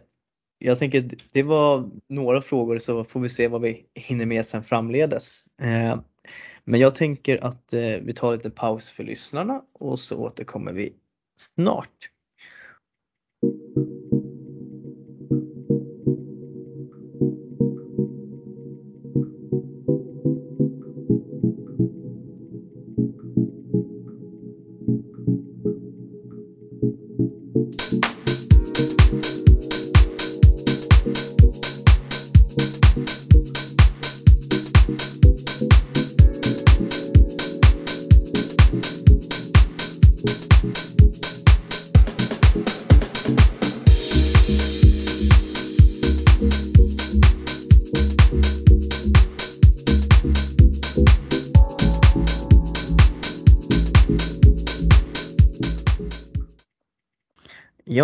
jag 0.58 0.78
tänker 0.78 1.10
det 1.32 1.44
var 1.44 1.90
några 2.08 2.42
frågor 2.42 2.78
så 2.78 3.04
får 3.04 3.20
vi 3.20 3.30
se 3.30 3.48
vad 3.48 3.62
vi 3.62 3.86
hinner 3.96 4.26
med 4.26 4.46
sen 4.46 4.64
framledes. 4.64 5.44
Eh, 5.62 6.00
men 6.64 6.80
jag 6.80 6.96
tänker 6.96 7.44
att 7.44 7.74
eh, 7.74 7.82
vi 7.82 8.14
tar 8.14 8.34
lite 8.34 8.50
paus 8.50 8.92
för 8.92 9.04
lyssnarna 9.04 9.62
och 9.74 10.00
så 10.00 10.18
återkommer 10.18 10.72
vi 10.74 10.94
snart. 11.38 12.10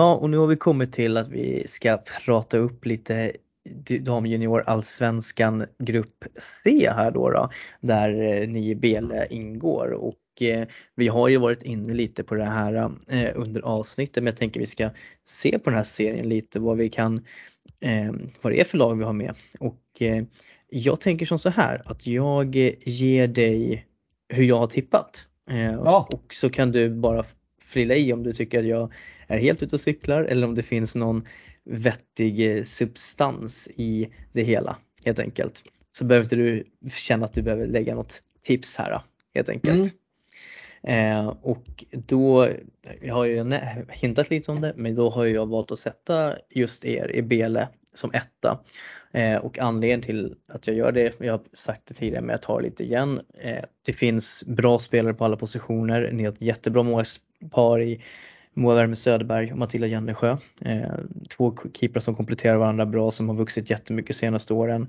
Ja, 0.01 0.15
och 0.15 0.29
nu 0.29 0.37
har 0.37 0.47
vi 0.47 0.55
kommit 0.55 0.93
till 0.93 1.17
att 1.17 1.27
vi 1.27 1.67
ska 1.67 1.97
prata 2.25 2.57
upp 2.57 2.85
lite 2.85 3.31
damjunior 3.99 4.63
allsvenskan 4.67 5.65
grupp 5.79 6.25
C 6.35 6.89
här 6.89 7.11
då, 7.11 7.29
då 7.29 7.49
där 7.81 8.21
eh, 8.21 8.47
ni 8.47 8.75
Bele 8.75 9.27
ingår. 9.29 9.91
Och 9.91 10.41
eh, 10.41 10.67
vi 10.95 11.07
har 11.07 11.27
ju 11.27 11.37
varit 11.37 11.63
inne 11.63 11.93
lite 11.93 12.23
på 12.23 12.35
det 12.35 12.45
här 12.45 12.91
eh, 13.07 13.31
under 13.35 13.61
avsnittet 13.61 14.23
men 14.23 14.31
jag 14.31 14.37
tänker 14.37 14.59
vi 14.59 14.65
ska 14.65 14.89
se 15.25 15.59
på 15.59 15.69
den 15.69 15.77
här 15.77 15.83
serien 15.83 16.29
lite 16.29 16.59
vad 16.59 16.77
vi 16.77 16.89
kan, 16.89 17.25
vad 18.41 18.53
det 18.53 18.59
är 18.59 18.63
för 18.63 18.77
lag 18.77 18.95
vi 18.95 19.03
har 19.03 19.13
med. 19.13 19.35
Och 19.59 20.01
jag 20.69 21.01
tänker 21.01 21.25
som 21.25 21.39
så 21.39 21.49
här 21.49 21.81
att 21.85 22.07
jag 22.07 22.55
ger 22.85 23.27
dig 23.27 23.85
hur 24.29 24.43
jag 24.43 24.57
har 24.57 24.67
tippat. 24.67 25.27
Ja. 25.85 26.09
och 26.11 26.33
så 26.33 26.49
kan 26.49 26.71
du 26.71 26.89
bara 26.89 27.23
frilla 27.71 27.95
i 27.95 28.13
om 28.13 28.23
du 28.23 28.33
tycker 28.33 28.59
att 28.59 28.65
jag 28.65 28.93
är 29.27 29.37
helt 29.37 29.63
ute 29.63 29.75
och 29.75 29.79
cyklar 29.79 30.23
eller 30.23 30.47
om 30.47 30.55
det 30.55 30.63
finns 30.63 30.95
någon 30.95 31.25
vettig 31.63 32.57
eh, 32.57 32.63
substans 32.63 33.69
i 33.75 34.09
det 34.31 34.43
hela 34.43 34.77
helt 35.05 35.19
enkelt. 35.19 35.63
Så 35.97 36.05
behöver 36.05 36.25
inte 36.25 36.35
du 36.35 36.63
känna 36.89 37.25
att 37.25 37.33
du 37.33 37.41
behöver 37.41 37.67
lägga 37.67 37.95
något 37.95 38.21
tips 38.45 38.77
här 38.77 39.01
helt 39.35 39.49
enkelt. 39.49 39.75
Mm. 39.75 39.89
Eh, 40.83 41.27
och 41.41 41.85
då, 41.91 42.47
jag 43.01 43.13
har 43.13 43.25
ju 43.25 43.59
hintat 43.89 44.29
lite 44.29 44.51
om 44.51 44.61
det, 44.61 44.73
men 44.75 44.95
då 44.95 45.09
har 45.09 45.25
jag 45.25 45.45
valt 45.45 45.71
att 45.71 45.79
sätta 45.79 46.35
just 46.49 46.85
er 46.85 47.11
i 47.15 47.21
Bele 47.21 47.67
som 47.93 48.11
etta. 48.13 48.59
Eh, 49.11 49.37
och 49.37 49.59
anledningen 49.59 50.01
till 50.01 50.35
att 50.47 50.67
jag 50.67 50.75
gör 50.75 50.91
det, 50.91 51.19
jag 51.19 51.33
har 51.33 51.41
sagt 51.53 51.81
det 51.85 51.93
tidigare 51.93 52.21
men 52.21 52.29
jag 52.29 52.41
tar 52.41 52.61
lite 52.61 52.83
igen. 52.83 53.21
Eh, 53.39 53.63
det 53.85 53.93
finns 53.93 54.43
bra 54.47 54.79
spelare 54.79 55.13
på 55.13 55.25
alla 55.25 55.37
positioner, 55.37 56.09
ni 56.11 56.23
har 56.23 56.31
ett 56.31 56.41
jättebra 56.41 56.83
målspar 56.83 57.81
i 57.81 58.03
Moa 58.53 58.75
Werme 58.75 58.95
Söderberg 58.95 59.51
och 59.51 59.57
Matilda 59.57 59.87
Jennesjö. 59.87 60.37
Eh, 60.61 60.91
två 61.37 61.57
keeprar 61.73 61.99
som 61.99 62.15
kompletterar 62.15 62.57
varandra 62.57 62.85
bra 62.85 63.11
som 63.11 63.29
har 63.29 63.35
vuxit 63.35 63.69
jättemycket 63.69 64.15
senaste 64.15 64.53
åren. 64.53 64.87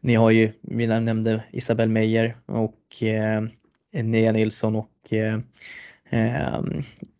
Ni 0.00 0.14
har 0.14 0.30
ju, 0.30 0.52
vi 0.60 0.86
nämnde 0.86 1.42
Isabel 1.50 1.88
Meyer 1.88 2.36
och 2.46 3.02
eh, 3.02 3.42
Nea 3.92 4.32
Nilsson 4.32 4.76
och 4.76 4.88
eh, 5.12 5.38
eh, 6.10 6.60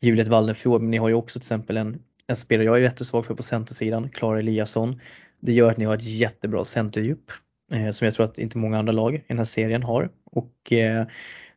Juliet 0.01 0.29
Wallenfjord. 0.29 0.81
Men 0.81 0.91
ni 0.91 0.97
har 0.97 1.09
ju 1.09 1.15
också 1.15 1.39
till 1.39 1.45
exempel 1.45 1.77
en, 1.77 2.03
en 2.27 2.37
spelare 2.37 2.65
jag 2.65 2.77
är 2.77 2.81
jättesvag 2.81 3.27
för 3.27 3.35
på 3.35 3.43
centersidan, 3.43 4.09
Klara 4.09 4.39
Eliasson. 4.39 5.01
Det 5.41 5.53
gör 5.53 5.71
att 5.71 5.77
ni 5.77 5.85
har 5.85 5.95
ett 5.95 6.05
jättebra 6.05 6.65
centerdjup 6.65 7.31
eh, 7.73 7.91
som 7.91 8.05
jag 8.05 8.15
tror 8.15 8.27
att 8.27 8.39
inte 8.39 8.59
många 8.59 8.79
andra 8.79 8.93
lag 8.93 9.15
i 9.15 9.25
den 9.29 9.39
här 9.39 9.45
serien 9.45 9.83
har. 9.83 10.11
Och 10.25 10.73
eh, 10.73 11.07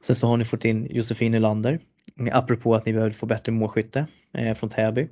sen 0.01 0.15
så 0.15 0.27
har 0.27 0.37
ni 0.37 0.45
fått 0.45 0.65
in 0.65 0.87
Josefin 0.89 1.31
Nylander 1.31 1.79
apropå 2.31 2.75
att 2.75 2.85
ni 2.85 2.93
behöver 2.93 3.11
få 3.11 3.25
bättre 3.25 3.51
målskytte 3.51 4.07
eh, 4.33 4.53
från 4.53 4.69
Täby. 4.69 5.07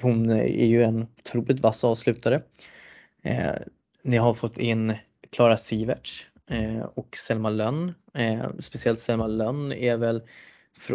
Hon 0.00 0.30
är 0.30 0.66
ju 0.66 0.82
en 0.82 1.06
otroligt 1.18 1.60
vass 1.60 1.84
avslutare. 1.84 2.42
Eh, 3.22 3.52
ni 4.02 4.16
har 4.16 4.34
fått 4.34 4.58
in 4.58 4.94
Klara 5.30 5.56
Siverts 5.56 6.26
eh, 6.50 6.84
och 6.94 7.16
Selma 7.16 7.50
Lönn. 7.50 7.94
Eh, 8.14 8.46
speciellt 8.58 9.00
Selma 9.00 9.26
Lönn 9.26 9.72
är 9.72 9.96
väl, 9.96 10.22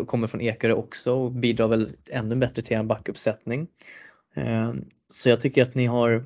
kommer 0.08 0.28
från 0.28 0.42
Ekerö 0.42 0.74
också 0.74 1.14
och 1.14 1.32
bidrar 1.32 1.68
väl 1.68 1.96
ännu 2.12 2.36
bättre 2.36 2.62
till 2.62 2.78
en 2.78 2.88
backuppsättning. 2.88 3.68
Eh, 4.36 4.74
så 5.10 5.30
jag 5.30 5.42
tycker 5.42 5.64
att 5.64 5.76
ni 5.76 5.86
har, 5.86 6.26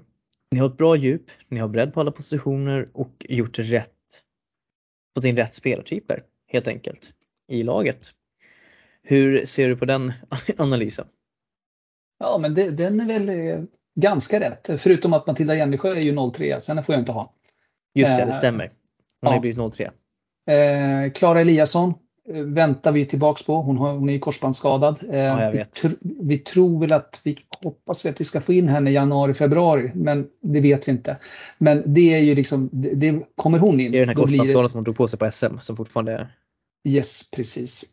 ni 0.51 0.60
har 0.60 0.70
ett 0.70 0.78
bra 0.78 0.95
djup, 0.95 1.26
ni 1.47 1.60
har 1.60 1.68
bredd 1.68 1.93
på 1.93 1.99
alla 1.99 2.12
positioner 2.12 2.89
och 2.93 3.26
gjort 3.30 3.60
rätt, 3.60 3.89
fått 5.16 5.26
in 5.26 5.38
rätt 5.38 5.56
spelartyper 5.56 6.24
helt 6.47 6.68
enkelt 6.68 7.14
i 7.47 7.64
laget. 7.64 8.12
Hur 9.04 9.45
ser 9.45 9.70
du 9.70 9.78
på 9.78 9.86
den 9.86 10.14
analysen? 10.58 11.08
Ja, 12.20 12.38
men 12.38 12.54
det, 12.54 12.72
den 12.72 12.99
är 12.99 13.06
väl 13.06 13.68
ganska 13.95 14.39
rätt. 14.39 14.70
Förutom 14.82 15.14
att 15.14 15.28
Matilda 15.28 15.56
Jennesjö 15.56 15.95
är 15.95 16.01
ju 16.01 16.32
03, 16.32 16.62
sen 16.62 16.84
får 16.84 16.95
jag 16.95 17.01
inte 17.01 17.12
ha. 17.12 17.34
Just 17.93 18.18
det, 18.18 18.26
det 18.26 18.32
eh, 18.32 18.38
stämmer. 18.38 18.68
Hon 18.68 18.74
ja. 19.20 19.28
har 19.30 19.36
ju 19.36 19.54
blivit 19.54 19.74
03. 19.74 19.91
Eh, 20.54 21.12
Klara 21.12 21.41
Eliasson 21.41 21.89
eh, 21.89 21.95
väntar 22.30 22.92
vi 22.92 23.06
tillbaks 23.06 23.44
på. 23.44 23.62
Hon, 23.62 23.78
har, 23.78 23.94
hon 23.94 24.10
är 24.10 24.14
ju 24.14 24.20
korsbandsskadad. 24.20 25.00
Ja, 25.12 25.52
vi, 25.54 25.66
tr 25.66 25.88
vi, 26.02 26.38
tror 26.38 26.80
väl 26.80 26.94
att 26.94 27.22
vi 27.24 27.38
hoppas 27.64 28.06
att 28.06 28.22
vi 28.22 28.26
ska 28.26 28.42
få 28.42 28.54
in 28.54 28.68
henne 28.68 28.90
i 28.90 28.94
januari, 28.94 29.34
februari, 29.34 29.92
men 29.96 30.28
det 30.42 30.60
vet 30.60 30.88
vi 30.88 30.92
inte. 30.92 31.18
Men 31.58 31.84
det 31.86 32.14
är 32.14 32.20
ju 32.20 32.36
liksom, 32.36 32.70
det, 32.72 32.94
det 32.94 33.20
kommer 33.36 33.60
hon 33.60 33.80
in. 33.80 33.92
Det 33.92 33.98
är 33.98 34.00
den 34.00 34.10
här 34.10 34.16
korsbandsskadan 34.16 34.64
det... 34.64 34.70
som 34.70 34.78
hon 34.78 34.84
drog 34.84 34.96
på 34.96 35.08
sig 35.08 35.20
på 35.20 35.32
SM 35.32 35.58
som 35.60 35.78
fortfarande 35.78 36.14
är. 36.14 36.36
Yes, 36.84 37.32
precis. 37.32 37.86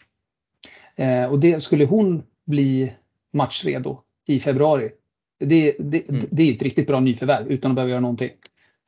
Eh, 0.97 1.25
och 1.25 1.39
det 1.39 1.63
skulle 1.63 1.85
hon 1.85 2.23
bli 2.47 2.93
matchredo 3.33 3.99
i 4.27 4.41
februari. 4.41 4.91
Det, 5.41 5.77
det, 5.79 6.09
mm. 6.09 6.25
det 6.31 6.43
är 6.43 6.55
ett 6.55 6.63
riktigt 6.63 6.87
bra 6.87 7.01
nyförvärv 7.01 7.49
utan 7.49 7.71
att 7.71 7.75
behöva 7.75 7.91
göra 7.91 8.01
någonting. 8.01 8.31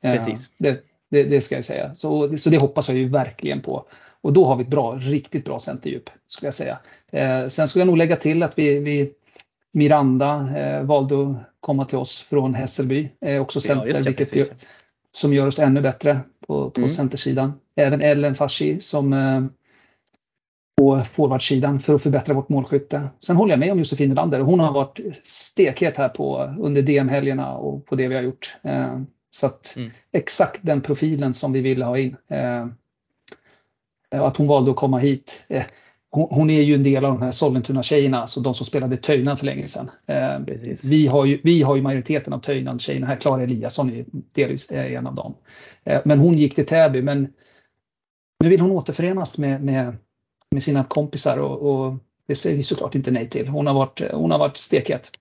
Eh, 0.03 0.11
Precis. 0.11 0.49
Det, 0.57 0.83
det, 1.09 1.23
det, 1.23 1.41
ska 1.41 1.55
jag 1.55 1.63
säga. 1.63 1.95
Så, 1.95 2.37
så 2.37 2.49
det 2.49 2.57
hoppas 2.57 2.89
jag 2.89 2.97
ju 2.97 3.09
verkligen 3.09 3.61
på. 3.61 3.85
Och 4.23 4.33
då 4.33 4.45
har 4.45 4.55
vi 4.55 4.63
ett 4.63 4.69
bra, 4.69 4.95
riktigt 4.95 5.45
bra 5.45 5.59
centerdjup 5.59 6.09
skulle 6.27 6.47
jag 6.47 6.53
säga. 6.53 6.79
Eh, 7.11 7.47
sen 7.47 7.67
skulle 7.67 7.81
jag 7.81 7.87
nog 7.87 7.97
lägga 7.97 8.15
till 8.15 8.43
att 8.43 8.53
vi, 8.55 8.79
vi 8.79 9.11
Miranda 9.71 10.57
eh, 10.57 10.83
valde 10.83 11.15
att 11.21 11.37
komma 11.59 11.85
till 11.85 11.97
oss 11.97 12.21
från 12.21 12.53
Hässelby, 12.53 13.09
eh, 13.21 13.41
också 13.41 13.61
center, 13.61 13.87
ja, 13.87 13.93
det, 13.93 14.03
vilket 14.03 14.35
gör, 14.35 14.47
som 15.11 15.33
gör 15.33 15.47
oss 15.47 15.59
ännu 15.59 15.81
bättre 15.81 16.19
på, 16.47 16.69
på 16.69 16.79
mm. 16.81 16.89
centersidan. 16.89 17.53
Även 17.75 18.01
Ellen 18.01 18.35
Fashi 18.35 18.79
som 18.79 19.13
eh, 19.13 19.43
på 20.77 21.01
forwardsidan 21.11 21.79
för 21.79 21.95
att 21.95 22.03
förbättra 22.03 22.33
vårt 22.33 22.49
målskytte. 22.49 23.07
Sen 23.19 23.35
håller 23.35 23.51
jag 23.51 23.59
med 23.59 23.71
om 23.71 23.77
Josefin 23.77 24.09
Nylander. 24.09 24.39
Hon 24.39 24.59
har 24.59 24.73
varit 24.73 24.99
stekhet 25.23 25.97
här 25.97 26.09
på, 26.09 26.55
under 26.59 26.81
DM-helgerna 26.81 27.53
och 27.53 27.85
på 27.85 27.95
det 27.95 28.07
vi 28.07 28.15
har 28.15 28.21
gjort. 28.21 28.55
Eh, 28.61 28.99
så 29.31 29.45
att 29.45 29.73
mm. 29.75 29.91
exakt 30.11 30.59
den 30.61 30.81
profilen 30.81 31.33
som 31.33 31.53
vi 31.53 31.61
ville 31.61 31.85
ha 31.85 31.97
in. 31.97 32.15
Eh, 32.27 32.67
att 34.21 34.37
hon 34.37 34.47
valde 34.47 34.71
att 34.71 34.77
komma 34.77 34.97
hit. 34.97 35.45
Eh, 35.47 35.63
hon, 36.09 36.27
hon, 36.31 36.49
är 36.49 36.61
ju 36.61 36.75
en 36.75 36.83
del 36.83 37.05
av 37.05 37.13
de 37.13 37.21
här 37.21 37.31
Sollentuna-tjejerna, 37.31 38.21
alltså 38.21 38.39
de 38.39 38.53
som 38.53 38.65
spelade 38.65 38.97
Töjnan 38.97 39.37
för 39.37 39.45
länge 39.45 39.67
sedan. 39.67 39.91
Eh, 40.05 40.39
vi, 40.83 41.07
har 41.07 41.25
ju, 41.25 41.41
vi 41.43 41.61
har 41.61 41.75
ju 41.75 41.81
majoriteten 41.81 42.33
av 42.33 42.39
Töjnan-tjejerna 42.39 43.07
här. 43.07 43.15
Klara 43.15 43.43
Eliasson 43.43 43.89
är 43.89 44.05
delvis 44.33 44.71
en 44.71 45.07
av 45.07 45.15
dem. 45.15 45.33
Eh, 45.83 46.01
men 46.05 46.19
hon 46.19 46.37
gick 46.37 46.55
till 46.55 46.65
Täby, 46.65 47.01
men 47.01 47.27
nu 48.39 48.49
vill 48.49 48.61
hon 48.61 48.71
återförenas 48.71 49.37
med, 49.37 49.63
med 49.63 49.97
med 50.53 50.63
sina 50.63 50.83
kompisar 50.83 51.37
och, 51.37 51.85
och, 51.85 51.95
det 52.27 52.35
säger 52.35 52.57
vi 52.57 52.63
såklart 52.63 52.95
inte 52.95 53.11
nej 53.11 53.29
till. 53.29 53.47
Hon 53.47 53.67
har 53.67 53.73
varit, 53.73 54.01
hon 54.11 54.31
har 54.31 54.39
varit 54.39 54.57
stekhet. 54.57 55.11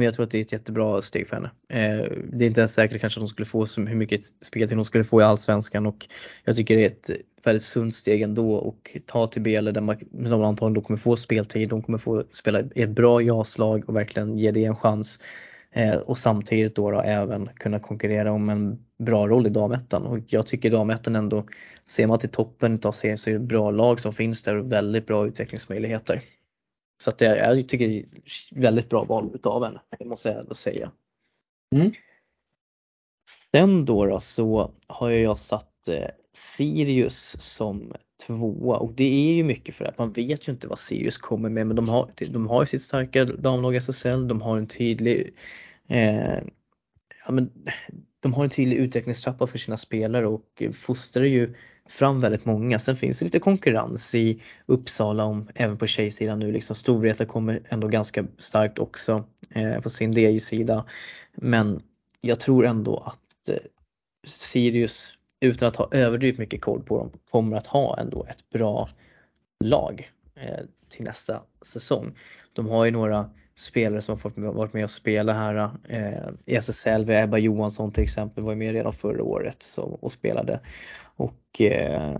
Jag 0.00 0.14
tror 0.14 0.24
att 0.24 0.30
det 0.30 0.38
är 0.38 0.42
ett 0.42 0.52
jättebra 0.52 1.02
steg 1.02 1.28
för 1.28 1.36
henne. 1.36 1.50
Eh, 1.68 2.10
det 2.32 2.44
är 2.44 2.46
inte 2.46 2.60
ens 2.60 2.74
säkert 2.74 3.00
kanske 3.00 3.18
att 3.18 3.22
hon 3.22 3.28
skulle 3.28 3.46
få 3.46 3.66
så 3.66 3.80
hur 3.80 3.96
mycket 3.96 4.20
speltid 4.40 4.76
hon 4.76 4.84
skulle 4.84 5.04
få 5.04 5.20
i 5.20 5.24
Allsvenskan 5.24 5.86
och 5.86 6.06
jag 6.44 6.56
tycker 6.56 6.76
det 6.76 6.82
är 6.82 6.86
ett 6.86 7.10
väldigt 7.44 7.62
sunt 7.62 7.94
steg 7.94 8.22
ändå 8.22 8.54
och 8.54 8.96
ta 9.06 9.26
till 9.26 9.42
Bele 9.42 9.72
där 9.72 9.80
man, 9.80 9.96
de 10.10 10.42
antagligen 10.42 10.74
då 10.74 10.80
kommer 10.80 10.98
få 10.98 11.16
speltid, 11.16 11.68
de 11.68 11.82
kommer 11.82 11.98
få 11.98 12.24
spela 12.30 12.60
i 12.74 12.82
ett 12.82 12.90
bra 12.90 13.22
jaslag 13.22 13.88
och 13.88 13.96
verkligen 13.96 14.38
ge 14.38 14.50
det 14.50 14.64
en 14.64 14.76
chans. 14.76 15.20
Eh, 15.72 15.96
och 15.96 16.18
samtidigt 16.18 16.76
då, 16.76 16.90
då 16.90 17.00
även 17.00 17.48
kunna 17.54 17.78
konkurrera 17.78 18.32
om 18.32 18.48
en 18.48 18.78
bra 18.98 19.28
roll 19.28 19.46
i 19.46 19.50
damettan 19.50 20.06
och 20.06 20.18
jag 20.26 20.46
tycker 20.46 20.70
damettan 20.70 21.16
ändå, 21.16 21.44
ser 21.86 22.06
man 22.06 22.18
till 22.18 22.28
toppen 22.28 22.80
av 22.84 22.92
serien 22.92 23.18
så 23.18 23.30
är 23.30 23.34
det 23.34 23.40
bra 23.40 23.70
lag 23.70 24.00
som 24.00 24.12
finns 24.12 24.42
där 24.42 24.56
och 24.56 24.72
väldigt 24.72 25.06
bra 25.06 25.26
utvecklingsmöjligheter. 25.26 26.22
Så 27.02 27.10
att 27.10 27.18
det, 27.18 27.36
jag 27.36 27.68
tycker 27.68 27.88
det 27.88 27.98
är 27.98 28.06
väldigt 28.60 28.88
bra 28.88 29.04
val 29.04 29.30
utav 29.34 29.64
henne, 29.64 29.80
det 29.98 30.04
måste 30.04 30.28
jag 30.28 30.38
ändå 30.38 30.54
säga. 30.54 30.90
Mm. 31.74 31.92
Sen 33.52 33.84
då, 33.84 34.06
då 34.06 34.20
så 34.20 34.70
har 34.86 35.10
jag 35.10 35.38
satt 35.38 35.88
eh, 35.88 36.08
Sirius 36.32 37.40
som 37.40 37.92
tvåa 38.26 38.76
och 38.76 38.92
det 38.92 39.30
är 39.30 39.34
ju 39.34 39.44
mycket 39.44 39.74
för 39.74 39.84
att 39.84 39.98
man 39.98 40.12
vet 40.12 40.48
ju 40.48 40.52
inte 40.52 40.68
vad 40.68 40.78
Sirius 40.78 41.18
kommer 41.18 41.48
med 41.48 41.66
men 41.66 41.76
de 41.76 41.88
har, 41.88 42.10
de 42.30 42.46
har 42.46 42.62
ju 42.62 42.66
sitt 42.66 42.82
starka 42.82 43.24
damlag 43.24 43.76
SSL, 43.76 44.28
de 44.28 44.42
har 44.42 44.58
en 44.58 44.66
tydlig 44.66 45.34
eh, 45.88 46.38
ja, 47.26 47.32
men, 47.32 47.50
de 48.20 48.34
har 48.34 48.44
en 48.44 48.50
tydlig 48.50 48.76
utvecklingstrappa 48.76 49.46
för 49.46 49.58
sina 49.58 49.76
spelare 49.76 50.26
och 50.26 50.62
fostrar 50.72 51.24
ju 51.24 51.54
fram 51.88 52.20
väldigt 52.20 52.44
många. 52.44 52.78
Sen 52.78 52.96
finns 52.96 53.18
det 53.18 53.24
lite 53.24 53.38
konkurrens 53.38 54.14
i 54.14 54.42
Uppsala 54.66 55.24
om, 55.24 55.48
även 55.54 55.78
på 55.78 55.86
tjejsidan 55.86 56.38
nu. 56.38 56.52
Liksom 56.52 56.76
Storvreta 56.76 57.26
kommer 57.26 57.62
ändå 57.68 57.88
ganska 57.88 58.24
starkt 58.38 58.78
också 58.78 59.24
eh, 59.50 59.80
på 59.80 59.90
sin 59.90 60.12
DJ-sida. 60.12 60.84
Men 61.34 61.82
jag 62.20 62.40
tror 62.40 62.66
ändå 62.66 62.98
att 62.98 63.48
eh, 63.48 63.62
Sirius 64.26 65.12
utan 65.40 65.68
att 65.68 65.76
ha 65.76 65.88
överdrivet 65.90 66.38
mycket 66.38 66.60
koll 66.60 66.82
på 66.82 66.98
dem 66.98 67.10
kommer 67.30 67.56
att 67.56 67.66
ha 67.66 67.98
ändå 67.98 68.26
ett 68.30 68.50
bra 68.50 68.88
lag 69.64 70.10
eh, 70.34 70.64
till 70.88 71.04
nästa 71.04 71.42
säsong. 71.62 72.18
De 72.52 72.68
har 72.68 72.84
ju 72.84 72.90
några 72.90 73.30
spelare 73.54 74.00
som 74.00 74.18
har 74.20 74.52
varit 74.52 74.72
med 74.72 74.84
och 74.84 74.90
spelat 74.90 75.36
här 75.36 75.70
eh, 75.88 76.28
i 76.44 76.56
SSL. 76.56 77.10
Ebba 77.10 77.38
Johansson 77.38 77.92
till 77.92 78.02
exempel 78.02 78.44
var 78.44 78.54
med 78.54 78.72
redan 78.72 78.92
förra 78.92 79.22
året 79.22 79.62
så, 79.62 79.82
och 79.82 80.12
spelade. 80.12 80.60
Och 81.16 81.60
eh, 81.60 82.16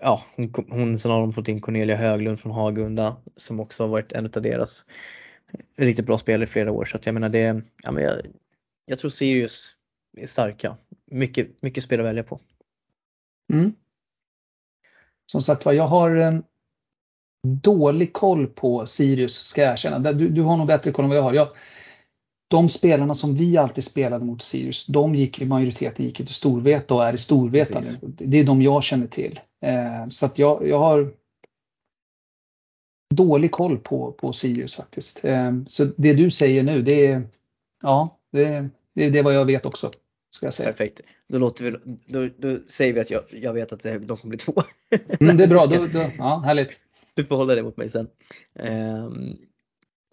ja, 0.00 0.22
hon, 0.36 0.52
hon, 0.68 0.98
sen 0.98 1.10
har 1.10 1.20
de 1.20 1.32
fått 1.32 1.48
in 1.48 1.60
Cornelia 1.60 1.96
Höglund 1.96 2.40
från 2.40 2.52
Hagunda 2.52 3.16
som 3.36 3.60
också 3.60 3.82
har 3.82 3.88
varit 3.88 4.12
en 4.12 4.24
av 4.24 4.42
deras 4.42 4.86
riktigt 5.76 6.06
bra 6.06 6.18
spelare 6.18 6.44
i 6.44 6.46
flera 6.46 6.72
år. 6.72 6.84
Så 6.84 6.96
att 6.96 7.06
jag 7.06 7.12
menar 7.12 7.28
det, 7.28 7.62
ja, 7.82 7.90
men 7.90 8.04
jag, 8.04 8.20
jag 8.84 8.98
tror 8.98 9.10
Sirius 9.10 9.76
är 10.16 10.26
starka. 10.26 10.76
Mycket, 11.06 11.62
mycket 11.62 11.84
spel 11.84 12.00
att 12.00 12.06
välja 12.06 12.24
på. 12.24 12.40
Mm. 13.52 13.72
Som 15.26 15.42
sagt 15.42 15.64
var, 15.64 15.72
jag 15.72 15.86
har 15.86 16.10
en 16.10 16.42
dålig 17.42 18.12
koll 18.12 18.46
på 18.46 18.86
Sirius 18.86 19.34
ska 19.34 19.62
jag 19.62 19.72
erkänna. 19.72 20.12
Du, 20.12 20.28
du 20.28 20.42
har 20.42 20.56
nog 20.56 20.66
bättre 20.66 20.92
koll 20.92 21.04
än 21.04 21.08
vad 21.08 21.18
jag 21.18 21.22
har. 21.22 21.34
Jag, 21.34 21.48
de 22.48 22.68
spelarna 22.68 23.14
som 23.14 23.34
vi 23.34 23.56
alltid 23.56 23.84
spelade 23.84 24.24
mot 24.24 24.42
Sirius, 24.42 24.86
de 24.86 25.14
gick 25.14 25.40
i 25.40 25.44
majoriteten 25.44 26.04
gick 26.04 26.16
till 26.16 26.26
Storvreta 26.28 26.94
och 26.94 27.04
är 27.04 27.12
i 27.12 27.18
Storvreta 27.18 27.80
nu. 27.80 27.98
Det 28.02 28.40
är 28.40 28.44
de 28.44 28.62
jag 28.62 28.82
känner 28.82 29.06
till. 29.06 29.40
Eh, 29.60 30.08
så 30.08 30.26
att 30.26 30.38
jag, 30.38 30.68
jag 30.68 30.78
har 30.78 31.12
dålig 33.14 33.50
koll 33.50 33.78
på, 33.78 34.12
på 34.12 34.32
Sirius 34.32 34.76
faktiskt. 34.76 35.24
Eh, 35.24 35.52
så 35.66 35.84
det 35.96 36.12
du 36.12 36.30
säger 36.30 36.62
nu, 36.62 36.82
det 36.82 37.06
är, 37.06 37.22
ja, 37.82 38.18
det, 38.32 38.68
det, 38.94 39.10
det 39.10 39.18
är 39.18 39.22
vad 39.22 39.34
jag 39.34 39.44
vet 39.44 39.66
också. 39.66 39.92
Ska 40.34 40.46
jag 40.46 40.54
säga. 40.54 40.68
Perfekt. 40.68 41.00
Då, 41.28 41.38
låter 41.38 41.64
vi, 41.64 41.96
då, 42.06 42.28
då 42.38 42.58
säger 42.68 42.92
vi 42.92 43.00
att 43.00 43.10
jag, 43.10 43.22
jag 43.30 43.52
vet 43.52 43.72
att 43.72 43.82
de 43.82 44.06
kommer 44.06 44.26
bli 44.26 44.38
två. 44.38 44.62
Mm, 45.20 45.36
det 45.36 45.44
är 45.44 45.48
bra, 45.48 45.66
då, 45.70 45.86
då, 45.86 46.10
ja, 46.18 46.42
härligt 46.44 46.80
du 47.14 47.24
får 47.24 47.36
hålla 47.36 47.54
det 47.54 47.62
mot 47.62 47.76
mig 47.76 47.88
sen. 47.88 48.08
Eh, 48.54 49.10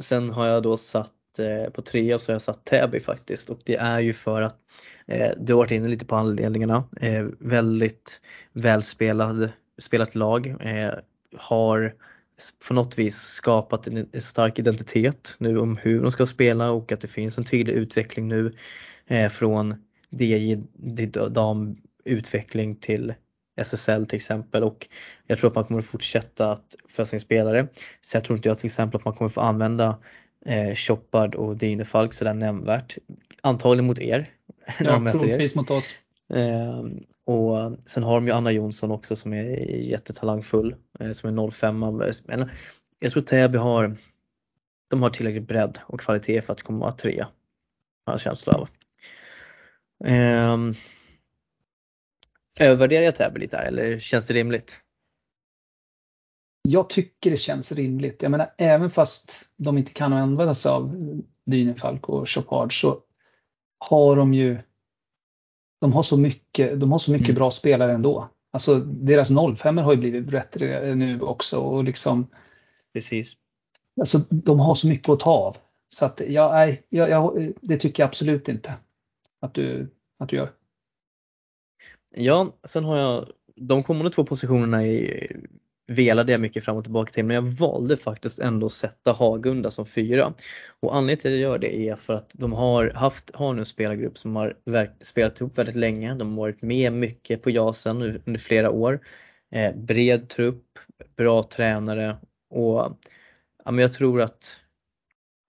sen 0.02 0.30
har 0.30 0.48
jag 0.48 0.64
då 0.64 0.78
satt 0.78 1.40
eh, 1.40 1.72
på 1.72 1.82
trea 1.82 2.20
så 2.20 2.32
har 2.32 2.36
jag 2.36 2.42
satt 2.42 2.66
Täby 2.66 3.00
faktiskt 3.00 3.50
och 3.50 3.60
det 3.66 3.76
är 3.76 4.00
ju 4.00 4.14
för 4.14 4.42
att 4.42 4.58
eh, 5.08 5.32
du 5.38 5.54
har 5.54 5.58
varit 5.58 5.72
inne 5.72 5.88
lite 5.88 6.06
på 6.06 6.16
anledningarna. 6.16 6.84
Eh, 7.02 7.26
väldigt 7.40 8.22
välspelad 8.54 9.50
spelat 9.78 10.16
lag. 10.16 10.48
Eh, 10.60 10.94
har 11.38 11.96
på 12.68 12.74
något 12.74 13.00
vis 13.00 13.16
skapat 13.16 13.88
en 13.88 14.22
stark 14.22 14.60
identitet 14.60 15.36
nu 15.38 15.60
om 15.60 15.78
hur 15.78 16.02
de 16.02 16.12
ska 16.12 16.26
spela 16.26 16.72
och 16.72 16.92
att 16.92 17.02
det 17.02 17.08
finns 17.08 17.38
en 17.38 17.44
tydlig 17.44 17.74
utveckling 17.74 18.28
nu 18.28 18.56
eh, 19.08 19.30
från 19.30 19.76
DJ 20.10 20.56
damutveckling 21.30 22.76
till 22.76 23.14
SSL 23.60 24.06
till 24.06 24.16
exempel 24.16 24.64
och 24.64 24.88
jag 25.28 25.38
tror 25.38 25.50
att 25.50 25.56
man 25.56 25.64
kommer 25.64 25.82
fortsätta 25.82 26.52
att 26.52 26.76
för 26.88 27.06
sin 27.06 27.20
spelare. 27.20 27.68
Så 28.02 28.18
jag 28.18 28.24
tror 28.24 28.38
inte 28.38 28.50
jag 28.50 28.58
till 28.58 28.66
exempel 28.66 28.98
att 28.98 29.06
man 29.06 29.14
kommer 29.14 29.30
få 29.30 29.42
använda 29.42 29.98
eh, 30.46 30.76
Chopard 30.76 31.36
och 31.36 31.58
Dine 31.58 31.86
Falk 31.86 32.14
sådär 32.14 32.34
nämnvärt. 32.34 32.98
Antagligen 33.42 33.86
mot 33.88 34.00
er. 34.00 34.30
Ja, 34.80 35.12
troligtvis 35.12 35.56
mot 35.56 35.72
oss. 35.72 35.96
Eh, 36.34 36.84
och 37.26 37.78
sen 37.86 38.04
har 38.04 38.16
de 38.16 38.28
ju 38.28 38.34
Anna 38.34 38.52
Jonsson 38.52 38.92
också 38.92 39.16
som 39.16 39.34
är 39.34 39.46
jättetalangfull 39.76 40.76
eh, 41.00 41.12
som 41.12 41.40
är 41.40 41.52
05 41.52 41.80
men 42.26 42.50
jag 43.00 43.12
tror 43.12 43.24
Täby 43.24 43.58
har 43.58 43.96
de 44.90 45.02
har 45.02 45.10
tillräckligt 45.10 45.48
bredd 45.48 45.80
och 45.86 46.00
kvalitet 46.00 46.42
för 46.42 46.54
att 46.54 46.62
komma 46.62 46.92
trea. 46.92 47.28
Har 48.06 48.14
jag 48.14 48.22
känsla 48.22 48.54
av. 48.54 48.70
Eh, 50.06 50.58
övervärderar 52.60 53.04
jag 53.04 53.16
Täby 53.16 53.40
lite 53.40 53.58
här 53.58 53.66
eller 53.66 54.00
känns 54.00 54.28
det 54.28 54.34
rimligt? 54.34 54.80
Jag 56.62 56.90
tycker 56.90 57.32
det 57.32 57.38
känns 57.38 57.72
rimligt. 57.72 58.22
Jag 58.22 58.32
menar 58.32 58.54
även 58.58 58.90
fast 58.90 59.50
de 59.58 59.78
inte 59.78 59.94
kan 59.94 60.14
använda 60.14 60.54
sig 60.54 60.72
av 60.72 60.96
Dynefalk 61.46 62.10
och 62.10 62.30
Chopard 62.30 62.82
så 62.82 63.00
har 63.80 64.16
de 64.16 64.34
ju 64.34 64.58
de 65.82 65.94
har 65.94 66.04
så 66.04 66.18
mycket, 66.18 66.80
de 66.80 66.92
har 66.92 67.00
så 67.00 67.12
mycket 67.12 67.30
mm. 67.30 67.36
bra 67.36 67.52
spelare 67.52 67.92
ändå. 67.92 68.30
Alltså 68.52 68.80
deras 68.80 69.30
05 69.58 69.78
har 69.78 69.94
ju 69.94 70.00
blivit 70.00 70.26
bättre 70.26 70.96
nu 70.96 71.22
också 71.22 71.60
och 71.60 71.84
liksom. 71.84 72.28
Precis. 72.94 73.34
Alltså 74.00 74.20
de 74.30 74.60
har 74.60 74.76
så 74.76 74.88
mycket 74.88 75.10
att 75.10 75.20
ta 75.20 75.32
av. 75.32 75.58
Så 75.96 76.06
att 76.06 76.22
ja, 76.28 76.52
nej, 76.52 76.84
jag, 76.90 77.10
jag, 77.10 77.54
det 77.62 77.78
tycker 77.78 78.04
jag 78.04 78.08
absolut 78.08 78.50
inte 78.50 78.74
att 79.40 79.54
du, 79.54 79.90
att 80.20 80.30
du 80.30 80.36
gör. 80.36 80.50
Ja, 82.16 82.60
sen 82.64 82.84
har 82.84 82.98
jag 82.98 83.30
de 83.56 83.84
kommande 83.84 84.12
två 84.12 84.26
positionerna 84.26 84.86
i 84.86 85.28
velade 85.90 86.32
jag 86.32 86.42
mycket 86.42 86.64
fram 86.64 86.78
och 86.78 86.84
tillbaka 86.84 87.12
till 87.12 87.26
men 87.26 87.36
jag 87.36 87.42
valde 87.42 87.98
faktiskt 87.98 88.40
ändå 88.40 88.66
att 88.66 88.72
sätta 88.72 89.12
Hagunda 89.12 89.72
som 89.72 89.86
fyra. 89.86 90.34
Och 90.80 90.96
anledningen 90.96 91.18
till 91.18 91.32
att 91.32 91.40
jag 91.40 91.42
gör 91.42 91.58
det 91.58 91.90
är 91.90 91.96
för 91.96 92.14
att 92.14 92.32
de 92.34 92.54
har 92.54 92.90
haft, 92.90 93.36
har 93.36 93.54
nu 93.54 93.60
en 93.60 93.66
spelargrupp 93.66 94.18
som 94.18 94.36
har 94.36 94.56
spelat 95.04 95.42
ihop 95.42 95.58
väldigt 95.58 95.76
länge. 95.76 96.14
De 96.14 96.30
har 96.30 96.38
varit 96.38 96.62
med 96.62 96.94
mycket 96.94 97.44
på 97.44 97.50
JASen 97.50 98.02
under 98.02 98.38
flera 98.40 98.72
år. 98.72 99.00
Eh, 99.52 99.76
bred 99.76 100.30
trupp, 100.30 100.80
bra 101.16 101.44
tränare 101.44 102.18
och 102.50 102.98
ja, 103.66 103.72
men 103.72 103.80
jag 103.80 103.94
tror 103.94 104.22
att 104.22 104.62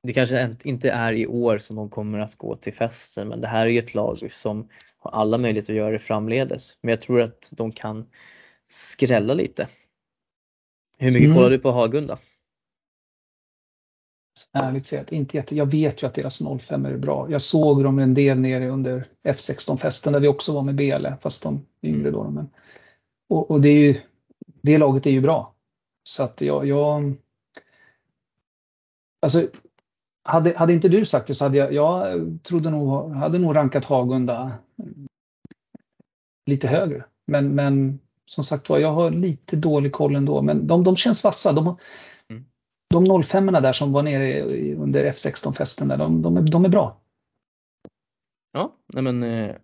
det 0.02 0.12
kanske 0.12 0.56
inte 0.64 0.90
är 0.90 1.12
i 1.12 1.26
år 1.26 1.58
som 1.58 1.76
de 1.76 1.90
kommer 1.90 2.18
att 2.18 2.36
gå 2.36 2.56
till 2.56 2.74
festen 2.74 3.28
men 3.28 3.40
det 3.40 3.48
här 3.48 3.66
är 3.66 3.70
ju 3.70 3.78
ett 3.78 3.94
lag 3.94 4.32
som 4.32 4.68
har 5.00 5.10
alla 5.10 5.38
möjligheter 5.38 5.72
att 5.72 5.76
göra 5.76 5.90
det 5.90 5.98
framledes. 5.98 6.78
Men 6.80 6.90
jag 6.90 7.00
tror 7.00 7.20
att 7.20 7.52
de 7.56 7.72
kan 7.72 8.06
skrälla 8.68 9.34
lite 9.34 9.68
hur 11.00 11.10
mycket 11.10 11.26
mm. 11.26 11.36
kollar 11.36 11.50
du 11.50 11.58
på 11.58 11.70
Hagunda? 11.70 12.18
Ärligt 14.52 14.86
sagt, 14.86 15.12
inte 15.12 15.36
jätte. 15.36 15.56
Jag 15.56 15.66
vet 15.66 16.02
ju 16.02 16.06
att 16.06 16.14
deras 16.14 16.42
05 16.60 16.86
är 16.86 16.96
bra. 16.96 17.30
Jag 17.30 17.42
såg 17.42 17.84
dem 17.84 17.98
en 17.98 18.14
del 18.14 18.38
nere 18.38 18.68
under 18.68 19.08
F16-festen 19.22 20.12
där 20.12 20.20
vi 20.20 20.28
också 20.28 20.52
var 20.52 20.62
med 20.62 20.74
BL, 20.74 21.06
fast 21.20 21.42
de 21.42 21.66
yngre 21.82 22.10
då. 22.10 22.30
Men, 22.30 22.50
och, 23.28 23.50
och 23.50 23.60
det, 23.60 23.68
är 23.68 23.78
ju, 23.78 24.00
det 24.62 24.78
laget 24.78 25.06
är 25.06 25.10
ju 25.10 25.20
bra. 25.20 25.54
Så 26.02 26.22
att 26.22 26.40
jag, 26.40 26.66
jag 26.66 27.14
Alltså, 29.22 29.48
hade, 30.22 30.56
hade 30.56 30.72
inte 30.72 30.88
du 30.88 31.04
sagt 31.04 31.26
det 31.26 31.34
så 31.34 31.44
hade 31.44 31.56
jag, 31.56 31.72
jag 31.72 32.38
trodde 32.42 32.70
nog, 32.70 33.12
hade 33.12 33.38
nog 33.38 33.56
rankat 33.56 33.84
Hagunda 33.84 34.52
lite 36.46 36.68
högre. 36.68 37.04
Men, 37.26 37.54
men 37.54 38.00
som 38.26 38.44
sagt 38.44 38.68
var, 38.68 38.78
jag 38.78 38.92
har 38.92 39.10
lite 39.10 39.56
dålig 39.56 39.92
koll 39.92 40.16
ändå, 40.16 40.42
men 40.42 40.66
de, 40.66 40.84
de 40.84 40.96
känns 40.96 41.24
vassa. 41.24 41.52
De, 41.52 41.76
mm. 42.28 42.44
de 42.90 43.22
05 43.22 43.46
där 43.46 43.72
som 43.72 43.92
var 43.92 44.02
nere 44.02 44.42
under 44.74 45.12
F16-festen, 45.12 45.88
där, 45.88 45.96
de, 45.96 46.22
de, 46.22 46.36
är, 46.36 46.42
de 46.42 46.64
är 46.64 46.68
bra. 46.68 47.00
Ja, 48.52 48.76
nej 48.92 49.02
men 49.02 49.22
eh, 49.22 49.54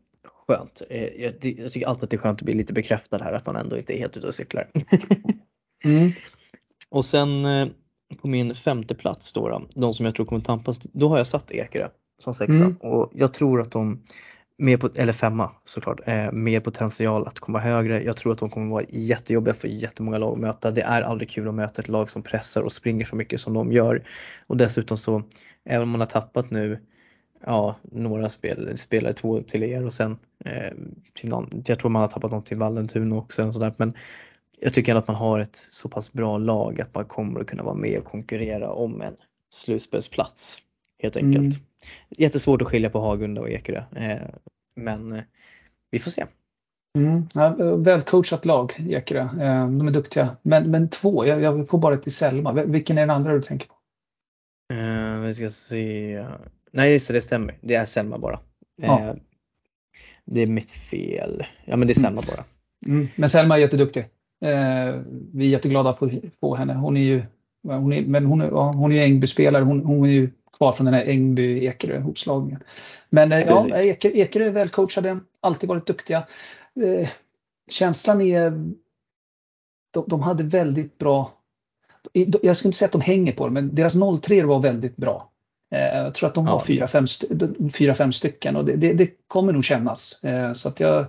skönt. 0.46 0.82
Eh, 0.90 1.04
jag, 1.04 1.44
jag, 1.44 1.72
tycker 1.72 1.86
alltid 1.86 2.04
att 2.04 2.10
det 2.10 2.16
är 2.16 2.18
skönt 2.18 2.38
att 2.38 2.44
bli 2.44 2.54
lite 2.54 2.72
bekräftad 2.72 3.24
här, 3.24 3.32
att 3.32 3.46
man 3.46 3.56
ändå 3.56 3.78
inte 3.78 3.96
är 3.96 3.98
helt 3.98 4.16
ute 4.16 4.26
och 4.26 4.34
cyklar. 4.34 4.70
mm. 5.84 6.10
Och 6.88 7.04
sen 7.04 7.44
eh, 7.44 7.68
på 8.20 8.28
min 8.28 8.54
femte 8.54 8.94
plats 8.94 9.32
då, 9.32 9.48
då, 9.48 9.62
de 9.74 9.94
som 9.94 10.06
jag 10.06 10.14
tror 10.14 10.26
kommer 10.26 10.42
tampas, 10.42 10.78
då 10.78 11.08
har 11.08 11.18
jag 11.18 11.26
satt 11.26 11.50
Ekerö 11.50 11.88
som 12.18 12.34
sexa 12.34 12.64
mm. 12.64 12.76
och 12.76 13.12
jag 13.14 13.34
tror 13.34 13.60
att 13.60 13.70
de 13.70 14.02
mer, 14.58 14.98
eller 14.98 15.12
femma 15.12 15.50
såklart, 15.64 16.00
eh, 16.06 16.32
mer 16.32 16.60
potential 16.60 17.26
att 17.26 17.40
komma 17.40 17.58
högre. 17.58 18.02
Jag 18.02 18.16
tror 18.16 18.32
att 18.32 18.38
de 18.38 18.50
kommer 18.50 18.70
vara 18.70 18.84
jättejobbiga 18.88 19.54
för 19.54 19.68
jättemånga 19.68 20.18
lag 20.18 20.32
att 20.32 20.38
möta. 20.38 20.70
Det 20.70 20.82
är 20.82 21.02
aldrig 21.02 21.30
kul 21.30 21.48
att 21.48 21.54
möta 21.54 21.82
ett 21.82 21.88
lag 21.88 22.10
som 22.10 22.22
pressar 22.22 22.62
och 22.62 22.72
springer 22.72 23.04
så 23.04 23.16
mycket 23.16 23.40
som 23.40 23.54
de 23.54 23.72
gör. 23.72 24.02
Och 24.46 24.56
dessutom 24.56 24.98
så, 24.98 25.22
även 25.64 25.82
om 25.82 25.88
man 25.88 26.00
har 26.00 26.06
tappat 26.06 26.50
nu 26.50 26.78
ja, 27.46 27.76
några 27.82 28.28
spel, 28.28 28.78
spelare, 28.78 29.12
två 29.12 29.42
till 29.42 29.62
er 29.62 29.84
och 29.84 29.92
sen 29.92 30.18
eh, 30.44 30.72
till 31.14 31.28
någon, 31.28 31.62
jag 31.66 31.78
tror 31.78 31.90
man 31.90 32.00
har 32.00 32.08
tappat 32.08 32.30
någon 32.30 32.42
till 32.42 32.56
Vallentuna 32.56 33.16
också. 33.16 33.46
Och 33.46 33.54
sådär, 33.54 33.74
men 33.76 33.94
jag 34.60 34.74
tycker 34.74 34.92
ändå 34.92 34.98
att 34.98 35.08
man 35.08 35.16
har 35.16 35.38
ett 35.38 35.56
så 35.56 35.88
pass 35.88 36.12
bra 36.12 36.38
lag 36.38 36.80
att 36.80 36.94
man 36.94 37.04
kommer 37.04 37.40
att 37.40 37.46
kunna 37.46 37.62
vara 37.62 37.74
med 37.74 37.98
och 37.98 38.04
konkurrera 38.04 38.70
om 38.72 39.00
en 39.00 39.16
slutspelsplats 39.50 40.58
helt 41.02 41.16
enkelt. 41.16 41.44
Mm. 41.44 41.66
Jättesvårt 42.08 42.62
att 42.62 42.68
skilja 42.68 42.90
på 42.90 43.00
Hagunda 43.00 43.40
och 43.40 43.50
Ekerö. 43.50 43.82
Eh, 43.96 44.22
men 44.76 45.12
eh, 45.12 45.22
vi 45.90 45.98
får 45.98 46.10
se. 46.10 46.24
Mm, 46.98 47.26
ja, 47.34 47.56
välcoachat 47.76 48.44
lag, 48.44 48.72
Ekerö. 48.90 49.20
Eh, 49.20 49.68
de 49.68 49.88
är 49.88 49.92
duktiga. 49.92 50.36
Men, 50.42 50.70
men 50.70 50.88
två, 50.88 51.26
jag, 51.26 51.42
jag 51.42 51.68
får 51.68 51.78
bara 51.78 51.96
till 51.96 52.14
Selma. 52.14 52.52
Vilken 52.52 52.98
är 52.98 53.02
den 53.02 53.10
andra 53.10 53.32
du 53.32 53.42
tänker 53.42 53.68
på? 53.68 53.74
Uh, 54.74 55.20
vi 55.20 55.34
ska 55.34 55.48
se. 55.48 56.26
Nej 56.70 56.92
just 56.92 57.08
det, 57.08 57.14
det 57.14 57.20
stämmer. 57.20 57.58
Det 57.60 57.74
är 57.74 57.84
Selma 57.84 58.18
bara. 58.18 58.40
Ja. 58.82 59.00
Uh, 59.00 59.14
det 60.24 60.40
är 60.40 60.46
mitt 60.46 60.70
fel. 60.70 61.46
Ja 61.64 61.76
men 61.76 61.88
det 61.88 61.92
är 61.92 61.94
Selma 61.94 62.22
mm. 62.22 62.24
bara. 62.26 62.44
Mm. 62.86 63.08
Men 63.16 63.30
Selma 63.30 63.56
är 63.56 63.60
jätteduktig. 63.60 64.02
Uh, 64.44 65.02
vi 65.32 65.46
är 65.46 65.50
jätteglada 65.50 65.92
på, 65.92 66.10
på 66.40 66.56
henne. 66.56 66.74
Hon 66.74 66.96
är 66.96 67.00
ju 67.00 67.22
hon 67.62 67.92
är, 67.92 68.02
men 68.02 68.26
hon 68.26 68.40
är, 68.40 68.46
ja, 68.46 68.72
hon 68.72 68.92
är 68.92 69.04
Ängby-spelare. 69.04 69.64
Hon, 69.64 69.84
hon 69.84 70.06
är 70.06 70.10
ju 70.10 70.30
kvar 70.56 70.72
från 70.72 70.84
den 70.84 70.94
här 70.94 71.04
Ängby-Ekerö-hopslagningen. 71.04 72.62
Men 73.10 73.32
eh, 73.32 73.40
ja, 73.40 73.68
Ekerö, 73.68 74.12
Ekerö 74.12 74.46
är 74.46 74.50
välcoachade, 74.50 75.18
alltid 75.40 75.68
varit 75.68 75.86
duktiga. 75.86 76.26
Eh, 76.82 77.08
känslan 77.70 78.20
är, 78.20 78.50
de, 79.90 80.04
de 80.06 80.22
hade 80.22 80.42
väldigt 80.42 80.98
bra, 80.98 81.30
jag 82.12 82.56
skulle 82.56 82.68
inte 82.68 82.78
säga 82.78 82.86
att 82.86 82.92
de 82.92 83.00
hänger 83.00 83.32
på 83.32 83.46
det, 83.46 83.52
men 83.52 83.74
deras 83.74 83.94
03 84.22 84.44
var 84.44 84.60
väldigt 84.60 84.96
bra. 84.96 85.30
Eh, 85.70 85.96
jag 85.96 86.14
tror 86.14 86.28
att 86.28 86.34
de 86.34 86.46
har 86.46 86.60
fyra, 86.60 86.88
fem, 86.88 87.06
fyra, 87.72 87.94
fem 87.94 88.12
stycken 88.12 88.56
och 88.56 88.64
det, 88.64 88.76
det, 88.76 88.92
det 88.92 89.10
kommer 89.26 89.52
nog 89.52 89.64
kännas. 89.64 90.20
Så 90.54 90.68
att 90.68 90.80
jag, 90.80 91.06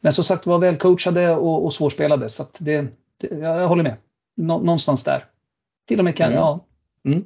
men 0.00 0.12
som 0.12 0.24
sagt 0.24 0.46
var 0.46 0.58
välcoachade 0.58 1.34
och, 1.34 1.64
och 1.64 1.72
svårspelade 1.72 2.28
så 2.28 2.42
att 2.42 2.56
det, 2.60 2.86
det, 3.16 3.38
jag 3.38 3.68
håller 3.68 3.82
med. 3.82 3.96
Någonstans 4.34 5.04
där. 5.04 5.24
Till 5.88 5.98
och 5.98 6.04
med 6.04 6.16
kan, 6.16 6.26
mm. 6.26 6.38
ja. 6.38 6.64
Mm. 7.04 7.24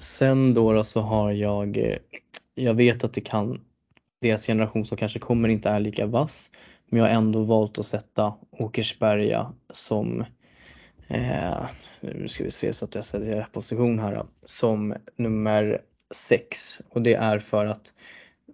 Sen 0.00 0.54
då, 0.54 0.72
då 0.72 0.84
så 0.84 1.00
har 1.00 1.32
jag, 1.32 1.76
eh, 1.76 1.98
jag 2.54 2.74
vet 2.74 3.04
att 3.04 3.12
det 3.12 3.20
kan, 3.20 3.60
deras 4.20 4.46
generation 4.46 4.86
som 4.86 4.96
kanske 4.98 5.18
kommer 5.18 5.48
inte 5.48 5.68
är 5.68 5.80
lika 5.80 6.06
vass, 6.06 6.50
men 6.86 6.98
jag 6.98 7.08
har 7.08 7.14
ändå 7.14 7.42
valt 7.42 7.78
att 7.78 7.86
sätta 7.86 8.34
Åkersberga 8.50 9.52
som, 9.70 10.24
eh, 11.08 11.64
nu 12.00 12.28
ska 12.28 12.44
vi 12.44 12.50
se 12.50 12.72
så 12.72 12.84
att 12.84 12.94
jag 12.94 13.04
sätter 13.04 13.26
rätt 13.26 13.52
position 13.52 13.98
här, 13.98 14.14
då, 14.14 14.26
som 14.44 14.94
nummer 15.16 15.82
sex 16.14 16.80
och 16.88 17.02
det 17.02 17.14
är 17.14 17.38
för 17.38 17.66
att 17.66 17.92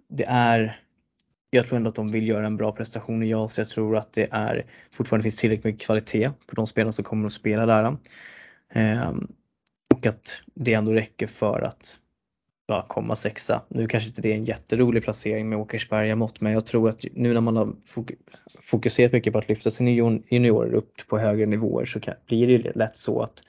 det 0.09 0.25
är 0.27 0.79
jag 1.49 1.65
tror 1.65 1.77
ändå 1.77 1.89
att 1.89 1.95
de 1.95 2.11
vill 2.11 2.27
göra 2.27 2.45
en 2.45 2.57
bra 2.57 2.71
prestation 2.71 3.23
i 3.23 3.29
JAS. 3.29 3.57
Jag 3.57 3.67
tror 3.67 3.97
att 3.97 4.13
det 4.13 4.27
är 4.31 4.65
fortfarande 4.91 5.23
finns 5.23 5.37
tillräckligt 5.37 5.65
mycket 5.65 5.85
kvalitet 5.85 6.31
på 6.47 6.55
de 6.55 6.67
spelarna 6.67 6.91
som 6.91 7.05
kommer 7.05 7.25
att 7.25 7.33
spela 7.33 7.65
där. 7.65 7.97
Och 10.03 10.07
att 10.07 10.41
det 10.53 10.73
ändå 10.73 10.93
räcker 10.93 11.27
för 11.27 11.61
att 11.61 11.97
ja, 12.67 12.85
komma 12.89 13.15
sexa. 13.15 13.61
Nu 13.67 13.87
kanske 13.87 14.09
inte 14.09 14.21
det 14.21 14.31
är 14.31 14.35
en 14.35 14.45
jätterolig 14.45 15.03
placering 15.03 15.49
med 15.49 15.59
Åkersberga 15.59 16.15
mått 16.15 16.41
men 16.41 16.53
jag 16.53 16.65
tror 16.65 16.89
att 16.89 17.05
nu 17.13 17.33
när 17.33 17.41
man 17.41 17.55
har 17.55 17.73
fokuserat 18.61 19.11
mycket 19.11 19.33
på 19.33 19.39
att 19.39 19.49
lyfta 19.49 19.71
sina 19.71 19.89
juniorer 20.29 20.73
upp 20.73 21.07
på 21.07 21.17
högre 21.17 21.45
nivåer 21.45 21.85
så 21.85 21.99
blir 22.27 22.47
det 22.47 22.53
ju 22.53 22.71
lätt 22.75 22.95
så 22.95 23.21
att 23.21 23.43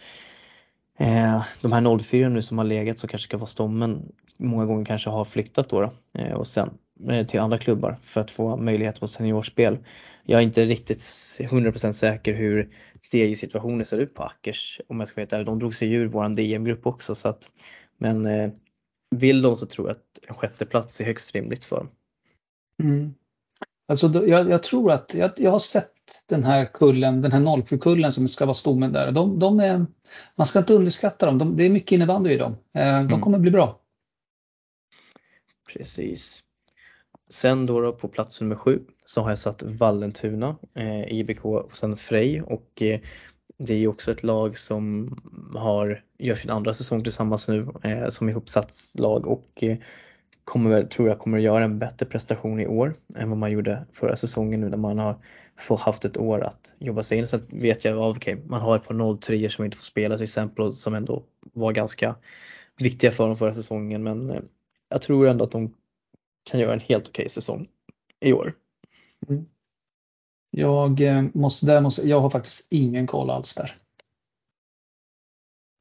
eh, 0.99 1.45
de 1.61 1.73
här 1.73 1.99
04 1.99 2.29
nu 2.29 2.43
som 2.43 2.59
har 2.59 2.65
legat 2.65 2.99
så 2.99 3.09
kanske 3.09 3.29
ska 3.29 3.37
vara 3.37 3.47
stommen 3.47 4.13
många 4.37 4.65
gånger 4.65 4.85
kanske 4.85 5.11
har 5.11 5.25
flyttat 5.25 5.69
då, 5.69 5.81
då 5.81 6.21
eh, 6.21 6.33
och 6.33 6.47
sen 6.47 6.71
eh, 7.09 7.27
till 7.27 7.41
andra 7.41 7.59
klubbar 7.59 7.97
för 8.03 8.21
att 8.21 8.31
få 8.31 8.57
möjlighet 8.57 9.01
på 9.01 9.09
seniorspel. 9.09 9.79
Jag 10.25 10.39
är 10.39 10.45
inte 10.45 10.65
riktigt 10.65 11.01
100% 11.01 11.93
säker 11.93 12.33
hur 12.33 12.69
DJ-situationen 13.15 13.87
ser 13.87 13.99
ut 13.99 14.15
på 14.15 14.23
Ackers 14.23 14.81
om 14.89 15.01
jag 15.01 15.09
ska 15.09 15.21
veta. 15.21 15.45
De 15.45 15.59
drog 15.59 15.75
sig 15.75 15.93
ur 15.93 16.07
våran 16.07 16.35
DM-grupp 16.35 16.87
också 16.87 17.15
så 17.15 17.29
att 17.29 17.51
men 17.99 18.27
eh, 18.27 18.51
vill 19.11 19.43
de 19.43 19.57
så 19.57 19.67
tror 19.67 19.89
jag 19.89 19.97
att 19.97 20.29
en 20.29 20.35
sjätteplats 20.35 21.01
är 21.01 21.05
högst 21.05 21.35
rimligt 21.35 21.65
för 21.65 21.77
dem. 21.77 21.89
Mm. 22.83 23.15
Alltså, 23.89 24.27
jag, 24.27 24.51
jag, 24.51 24.63
tror 24.63 24.93
att 24.93 25.15
jag, 25.15 25.31
jag, 25.37 25.51
har 25.51 25.59
sett 25.59 25.93
den 26.27 26.45
här 26.45 26.65
kullen, 26.65 27.23
den 27.23 27.33
här 27.33 27.41
07-kullen 27.41 28.13
som 28.13 28.29
ska 28.29 28.47
vara 28.47 28.55
stommen 28.55 28.93
där. 28.93 29.13
De, 29.13 29.39
de 29.39 29.61
är, 29.61 29.87
man 30.35 30.47
ska 30.47 30.59
inte 30.59 30.75
underskatta 30.75 31.27
dem. 31.27 31.39
De, 31.39 31.57
det 31.57 31.65
är 31.65 31.71
mycket 31.71 31.93
innebandy 31.93 32.31
i 32.31 32.37
dem. 32.37 32.53
Eh, 32.53 32.83
de 32.83 33.07
mm. 33.07 33.21
kommer 33.21 33.39
bli 33.39 33.51
bra. 33.51 33.81
Precis. 35.73 36.43
Sen 37.31 37.67
då, 37.67 37.81
då 37.81 37.93
på 37.93 38.09
plats 38.09 38.41
nummer 38.41 38.57
sju 38.57 38.81
så 39.05 39.23
har 39.23 39.31
jag 39.31 39.39
satt 39.39 39.63
Vallentuna, 39.63 40.57
eh, 40.75 41.13
IBK 41.13 41.45
och 41.45 41.77
sen 41.77 41.97
Frej 41.97 42.43
och 42.43 42.83
eh, 42.83 43.01
det 43.59 43.75
är 43.75 43.79
ju 43.79 43.89
också 43.89 44.13
ett 44.13 44.23
lag 44.23 44.59
som 44.59 45.17
har, 45.55 46.05
gör 46.19 46.35
sin 46.35 46.51
andra 46.51 46.75
säsong 46.75 47.05
tillsammans 47.05 47.49
nu 47.49 47.69
eh, 47.83 48.09
som 48.09 48.29
ihopsatt 48.29 48.75
lag 48.95 49.27
och 49.27 49.63
eh, 49.63 49.77
kommer 50.45 50.71
väl, 50.71 50.89
tror 50.89 51.09
jag 51.09 51.19
kommer 51.19 51.39
att 51.39 51.45
göra 51.45 51.65
en 51.65 51.79
bättre 51.79 52.07
prestation 52.07 52.61
i 52.61 52.67
år 52.67 52.95
än 53.17 53.31
vad 53.31 53.39
man 53.39 53.53
gjorde 53.53 53.87
förra 53.93 54.17
säsongen 54.17 54.61
nu 54.61 54.69
när 54.69 54.77
man 54.77 54.99
har 54.99 55.17
fått 55.57 55.81
haft 55.81 56.05
ett 56.05 56.17
år 56.17 56.41
att 56.45 56.75
jobba 56.79 57.03
sig 57.03 57.19
in. 57.19 57.27
Sen 57.27 57.41
vet 57.49 57.85
jag, 57.85 58.11
okej, 58.11 58.35
okay, 58.35 58.47
man 58.49 58.61
har 58.61 58.77
ett 58.77 58.85
par 58.85 59.17
03 59.17 59.51
som 59.51 59.65
inte 59.65 59.77
får 59.77 59.85
spela 59.85 60.17
till 60.17 60.25
exempel 60.25 60.65
och 60.65 60.75
som 60.75 60.95
ändå 60.95 61.23
var 61.53 61.73
ganska 61.73 62.17
viktiga 62.79 63.13
för 63.13 63.27
dem 63.27 63.37
förra 63.37 63.55
säsongen 63.55 64.03
men 64.03 64.31
eh, 64.31 64.41
jag 64.89 65.03
tror 65.03 65.29
ändå 65.29 65.45
att 65.45 65.51
de 65.51 65.75
kan 66.51 66.61
göra 66.61 66.73
en 66.73 66.81
helt 66.81 67.09
okej 67.09 67.23
okay 67.23 67.29
säsong 67.29 67.69
i 68.21 68.33
år. 68.33 68.55
Mm. 69.29 69.45
Jag, 70.51 71.01
eh, 71.01 71.25
måste, 71.35 71.67
där 71.67 71.81
måste, 71.81 72.09
jag 72.09 72.21
har 72.21 72.31
faktiskt 72.31 72.67
ingen 72.71 73.07
koll 73.07 73.31
alls 73.31 73.55
där. 73.55 73.77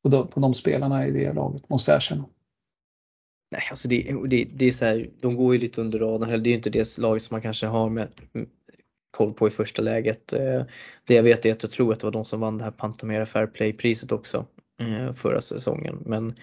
På 0.04 0.10
de, 0.10 0.28
på 0.28 0.40
de 0.40 0.54
spelarna 0.54 1.08
i 1.08 1.12
det 1.12 1.34
laget, 1.34 1.70
måste 1.70 1.92
jag 1.92 1.98
erkänna. 1.98 2.26
Nej, 3.52 3.62
alltså 3.70 3.88
det, 3.88 4.16
det, 4.28 4.44
det 4.44 4.66
är 4.66 4.72
så 4.72 4.86
här, 4.86 5.10
de 5.20 5.36
går 5.36 5.54
ju 5.54 5.62
lite 5.62 5.82
under 5.82 6.00
radarn. 6.00 6.30
Det 6.44 6.50
är 6.50 6.52
ju 6.52 6.58
inte 6.58 6.70
det 6.70 6.98
lag 6.98 7.22
som 7.22 7.36
man 7.36 7.42
kanske 7.42 7.68
har 7.68 7.90
med 7.90 8.10
koll 9.12 9.34
på 9.34 9.48
i 9.48 9.52
första 9.52 9.82
läget. 9.82 10.34
Eh, 10.34 10.64
det 11.04 11.14
jag 11.14 11.24
vet 11.24 11.46
är 11.46 11.52
att 11.52 11.64
jag 11.64 11.72
tror 11.72 11.94
att 11.94 12.00
det 12.00 12.06
var 12.06 12.12
de 12.12 12.26
som 12.26 12.40
vann 12.40 12.58
det 12.58 12.64
här 12.64 12.72
Pantamera 12.72 13.26
Fair 13.26 13.48
Play-priset 13.48 14.12
också 14.12 14.46
eh, 14.80 15.14
förra 15.14 15.42
säsongen. 15.42 16.04
Men 16.06 16.36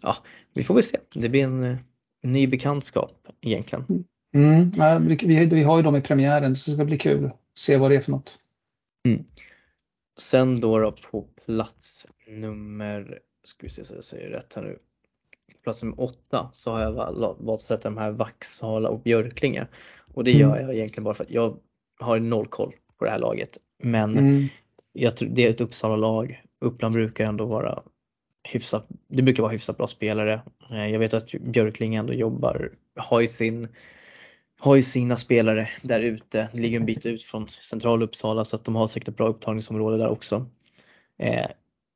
ja, 0.00 0.16
vi 0.52 0.62
får 0.62 0.74
väl 0.74 0.82
se. 0.82 0.98
Det 1.14 1.28
blir 1.28 1.44
en 1.44 1.78
ny 2.22 2.46
bekantskap 2.46 3.28
egentligen. 3.40 4.04
Mm, 4.34 4.70
ja, 4.76 4.98
vi, 4.98 5.46
vi 5.46 5.62
har 5.62 5.76
ju 5.76 5.82
dem 5.82 5.96
i 5.96 6.00
premiären 6.00 6.56
så 6.56 6.70
det 6.70 6.74
ska 6.76 6.84
bli 6.84 6.98
kul 6.98 7.26
att 7.26 7.38
se 7.54 7.76
vad 7.76 7.90
det 7.90 7.96
är 7.96 8.00
för 8.00 8.10
något. 8.10 8.38
Mm. 9.08 9.24
Sen 10.18 10.60
då, 10.60 10.78
då 10.78 10.92
på 11.10 11.26
plats 11.46 12.06
nummer, 12.26 13.18
ska 13.44 13.66
vi 13.66 13.70
se 13.70 13.84
så 13.84 13.94
jag 13.94 14.04
säger 14.04 14.30
rätt 14.30 14.54
här 14.54 14.62
nu, 14.62 14.78
plats 15.62 15.82
nummer 15.82 16.00
åtta 16.00 16.50
så 16.52 16.70
har 16.70 16.80
jag 16.80 16.92
valt 16.92 17.48
att 17.48 17.60
sätta 17.60 17.90
de 17.90 17.98
här 17.98 18.10
Vaxhala 18.10 18.88
och 18.88 19.00
Björklinge. 19.00 19.66
Och 20.14 20.24
det 20.24 20.30
mm. 20.30 20.40
gör 20.40 20.60
jag 20.60 20.74
egentligen 20.74 21.04
bara 21.04 21.14
för 21.14 21.24
att 21.24 21.30
jag 21.30 21.56
har 22.00 22.18
noll 22.18 22.46
koll 22.46 22.74
på 22.98 23.04
det 23.04 23.10
här 23.10 23.18
laget. 23.18 23.58
Men 23.82 24.18
mm. 24.18 24.46
jag 24.92 25.16
tror, 25.16 25.28
det 25.28 25.46
är 25.46 25.50
ett 25.50 25.60
Uppsala-lag. 25.60 26.42
Uppland 26.60 26.94
brukar 26.94 27.24
ändå 27.24 27.44
vara 27.44 27.82
hyfsat, 28.42 28.86
det 29.08 29.22
brukar 29.22 29.42
vara 29.42 29.52
hyfsat 29.52 29.76
bra 29.76 29.86
spelare. 29.86 30.40
Eh, 30.70 30.90
jag 30.90 30.98
vet 30.98 31.14
att 31.14 31.32
Björkling 31.32 31.94
ändå 31.94 32.12
jobbar, 32.12 32.72
har 32.96 33.20
ju 33.20 33.26
sin 33.26 33.68
har 34.64 34.76
ju 34.76 34.82
sina 34.82 35.16
spelare 35.16 35.68
där 35.82 36.00
ute, 36.00 36.48
ligger 36.52 36.80
en 36.80 36.86
bit 36.86 37.06
ut 37.06 37.22
från 37.22 37.48
central 37.48 38.02
Uppsala 38.02 38.44
så 38.44 38.56
att 38.56 38.64
de 38.64 38.74
har 38.74 38.86
säkert 38.86 39.08
ett 39.08 39.16
bra 39.16 39.28
upptagningsområde 39.28 39.96
där 39.96 40.08
också. 40.08 40.46
Eh, 41.18 41.46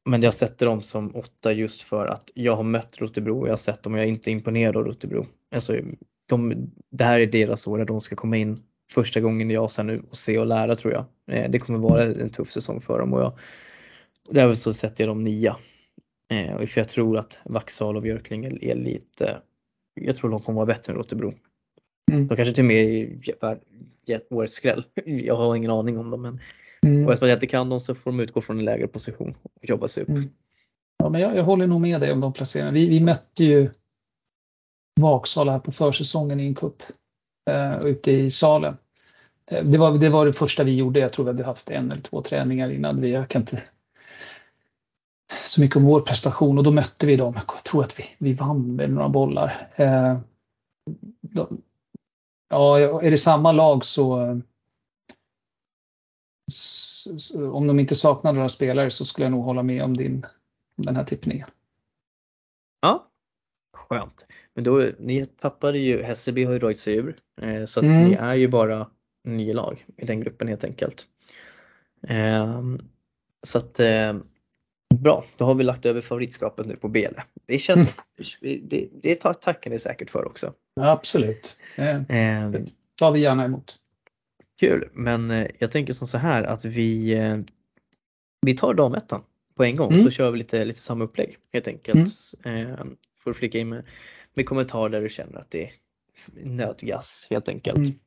men 0.09 0.23
jag 0.23 0.35
sätter 0.35 0.67
dem 0.67 0.83
som 0.83 1.17
åtta 1.17 1.53
just 1.53 1.83
för 1.83 2.07
att 2.07 2.31
jag 2.35 2.57
har 2.57 2.63
mött 2.63 3.01
Rotebro 3.01 3.41
och 3.41 3.47
jag 3.47 3.53
har 3.53 3.57
sett 3.57 3.83
dem 3.83 3.93
och 3.93 3.99
jag 3.99 4.07
är 4.07 4.11
inte 4.11 4.31
imponerad 4.31 4.77
av 4.77 4.85
Rotebro. 4.85 5.27
Alltså, 5.55 5.77
de, 6.29 6.71
det 6.91 7.05
här 7.05 7.21
är 7.21 7.27
deras 7.27 7.67
år 7.67 7.79
där 7.79 7.85
de 7.85 8.01
ska 8.01 8.17
komma 8.17 8.37
in 8.37 8.63
första 8.93 9.21
gången 9.21 9.51
i 9.51 9.57
Asa 9.57 9.83
nu 9.83 10.03
och 10.11 10.17
se 10.17 10.39
och 10.39 10.47
lära 10.47 10.77
tror 10.77 10.93
jag. 10.93 11.05
Eh, 11.37 11.51
det 11.51 11.59
kommer 11.59 11.79
vara 11.79 12.05
en 12.05 12.31
tuff 12.31 12.51
säsong 12.51 12.81
för 12.81 12.99
dem 12.99 13.13
och 13.13 13.21
jag, 13.21 13.39
därför 14.31 14.55
så 14.55 14.75
sätter 14.75 15.05
jag 15.05 15.11
dem 15.11 15.25
nia. 15.25 15.57
Eh, 16.31 16.67
för 16.67 16.81
jag 16.81 16.89
tror 16.89 17.19
att 17.19 17.41
Vaxhall 17.45 17.97
och 17.97 18.03
Björkling 18.03 18.45
är 18.45 18.75
lite, 18.75 19.39
jag 19.95 20.17
tror 20.17 20.31
de 20.31 20.41
kommer 20.41 20.57
vara 20.57 20.67
bättre 20.67 20.93
än 20.93 20.99
Rotebro. 20.99 21.35
Mm. 22.09 22.27
De 22.27 22.37
kanske 22.37 22.55
till 22.55 22.65
och 22.65 22.69
med 22.69 23.57
är 24.07 24.21
årets 24.31 24.55
skräll. 24.55 24.85
Jag 25.05 25.37
har 25.37 25.57
ingen 25.57 25.71
aning 25.71 25.99
om 25.99 26.11
dem 26.11 26.23
men 26.23 26.41
mm. 26.83 27.07
och 27.07 27.13
eftersom 27.13 27.29
jag 27.29 27.37
inte 27.37 27.47
kan 27.47 27.69
dem 27.69 27.81
så 27.81 27.95
får 27.95 28.11
de 28.11 28.21
utgå 28.21 28.41
från 28.41 28.59
en 28.59 28.65
lägre 28.65 28.87
position 28.87 29.35
och 29.43 29.69
jobba 29.69 29.89
sig 29.89 30.03
upp. 30.03 30.09
Mm. 30.09 30.31
Ja, 30.99 31.09
men 31.09 31.21
jag, 31.21 31.37
jag, 31.37 31.45
håller 31.45 31.67
nog 31.67 31.81
med 31.81 32.01
dig 32.01 32.13
om 32.13 32.21
de 32.21 32.33
placeringarna. 32.33 32.73
Vi, 32.73 32.89
vi 32.89 33.01
mötte 33.01 33.45
ju 33.45 33.71
Vaksala 35.01 35.53
här 35.53 35.59
på 35.59 35.73
försäsongen 35.73 36.41
i 36.41 36.47
en 36.47 36.55
cup 36.55 36.83
uh, 37.51 37.87
ute 37.87 38.13
i 38.13 38.31
Salem. 38.31 38.75
Uh, 39.53 39.63
det, 39.63 39.79
var, 39.79 39.99
det 39.99 40.09
var 40.09 40.27
det 40.27 40.33
första 40.33 40.65
vi 40.65 40.77
gjorde. 40.77 41.01
Jag 41.01 41.13
tror 41.13 41.25
vi 41.25 41.31
hade 41.31 41.45
haft 41.45 41.71
en 41.71 41.93
eller 41.93 42.03
två 42.03 42.23
träningar 42.23 42.71
innan. 42.71 43.01
Vi, 43.01 43.11
jag 43.11 43.29
kan 43.29 43.43
inte 43.43 43.63
så 45.47 45.61
mycket 45.61 45.77
om 45.77 45.85
vår 45.85 46.01
prestation 46.01 46.59
och 46.59 46.65
då 46.65 46.71
mötte 46.71 47.07
vi 47.07 47.17
dem. 47.17 47.35
Jag 47.55 47.65
tror 47.65 47.85
att 47.85 47.99
vi, 47.99 48.05
vi 48.19 48.33
vann 48.33 48.77
med 48.77 48.91
några 48.91 49.09
bollar. 49.09 49.69
De, 51.21 51.63
Ja, 52.49 53.03
är 53.03 53.11
det 53.11 53.19
samma 53.19 53.53
lag 53.53 53.85
så, 53.85 54.41
om 57.53 57.67
de 57.67 57.81
inte 57.81 57.95
saknar 57.95 58.33
några 58.33 58.49
spelare 58.49 58.91
så 58.91 59.05
skulle 59.05 59.25
jag 59.25 59.33
nog 59.33 59.45
hålla 59.45 59.63
med 59.63 59.85
om 59.85 59.97
din, 59.97 60.27
den 60.77 60.97
här 60.97 61.05
tippningen. 61.05 61.49
Ja, 62.81 63.09
skönt. 63.73 64.27
Men 64.55 64.65
då, 64.65 64.91
ni 64.99 65.27
tappade 65.27 65.79
ju, 65.79 66.03
Hässelby 66.03 66.45
har 66.45 66.53
ju 66.53 66.59
dragit 66.59 66.79
sig 66.79 66.95
ur 66.95 67.21
eh, 67.41 67.65
så 67.65 67.83
mm. 67.83 68.03
ni 68.03 68.15
är 68.15 68.35
ju 68.35 68.49
bara 68.49 68.91
nio 69.25 69.55
lag 69.55 69.85
i 69.97 70.07
den 70.07 70.21
gruppen 70.21 70.49
helt 70.49 70.65
enkelt. 70.65 71.07
Ehm, 72.03 72.81
så 73.43 73.59
att 73.59 73.81
eh, 73.81 74.17
bra, 74.95 75.25
då 75.37 75.45
har 75.45 75.55
vi 75.55 75.65
lagt 75.65 75.87
över 75.87 76.01
favoritskapet 76.01 76.67
nu 76.67 76.77
på 76.77 76.89
Bele. 76.89 77.23
Det 77.47 77.59
känns, 77.59 77.97
mm. 78.43 78.69
det, 78.69 78.89
det 79.03 79.21
tackar 79.21 79.71
ni 79.71 79.79
säkert 79.79 80.11
för 80.11 80.27
också. 80.27 80.53
Absolut. 80.81 81.57
Eh, 81.77 82.01
det 82.51 82.67
tar 82.95 83.13
vi 83.13 83.21
gärna 83.21 83.45
emot. 83.45 83.77
Kul, 84.61 84.91
men 84.93 85.31
eh, 85.31 85.47
jag 85.59 85.71
tänker 85.71 85.93
som 85.93 86.07
så 86.07 86.19
här 86.19 86.43
att 86.43 86.65
vi, 86.65 87.13
eh, 87.19 87.39
vi 88.47 88.57
tar 88.57 88.75
damettan 88.75 89.23
på 89.55 89.65
en 89.65 89.77
gång 89.77 89.93
mm. 89.93 90.05
så 90.05 90.11
kör 90.11 90.31
vi 90.31 90.39
lite, 90.39 90.65
lite 90.65 90.81
samma 90.81 91.05
upplägg 91.05 91.37
helt 91.53 91.69
enkelt. 91.69 92.11
Mm. 92.45 92.97
Får 93.25 93.33
flika 93.33 93.59
in 93.59 93.69
med, 93.69 93.85
med 94.35 94.47
kommentarer 94.47 94.91
där 94.91 95.03
du 95.03 95.09
känner 95.09 95.39
att 95.39 95.51
det 95.51 95.65
är 95.65 95.73
nödgas 96.45 97.27
helt 97.31 97.49
enkelt. 97.49 97.77
Mm. 97.77 97.99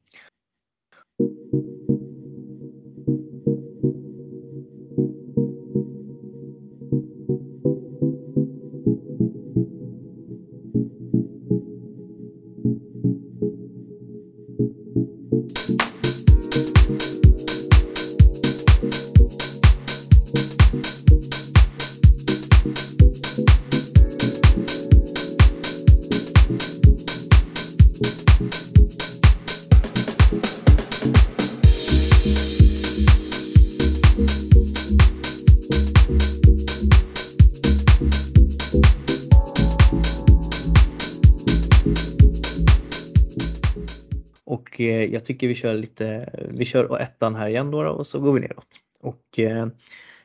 Eh, 44.90 45.14
jag 45.14 45.26
tycker 45.26 45.48
vi 45.48 45.56
kör 45.56 45.74
lite, 45.74 46.30
vi 46.50 46.66
kör 46.66 47.02
ettan 47.02 47.36
här 47.36 47.50
igen 47.50 47.72
då 47.72 47.90
och 47.90 48.08
så 48.08 48.20
går 48.20 48.34
vi 48.34 48.40
neråt. 48.40 48.80
Och 49.00 49.40
eh, 49.40 49.68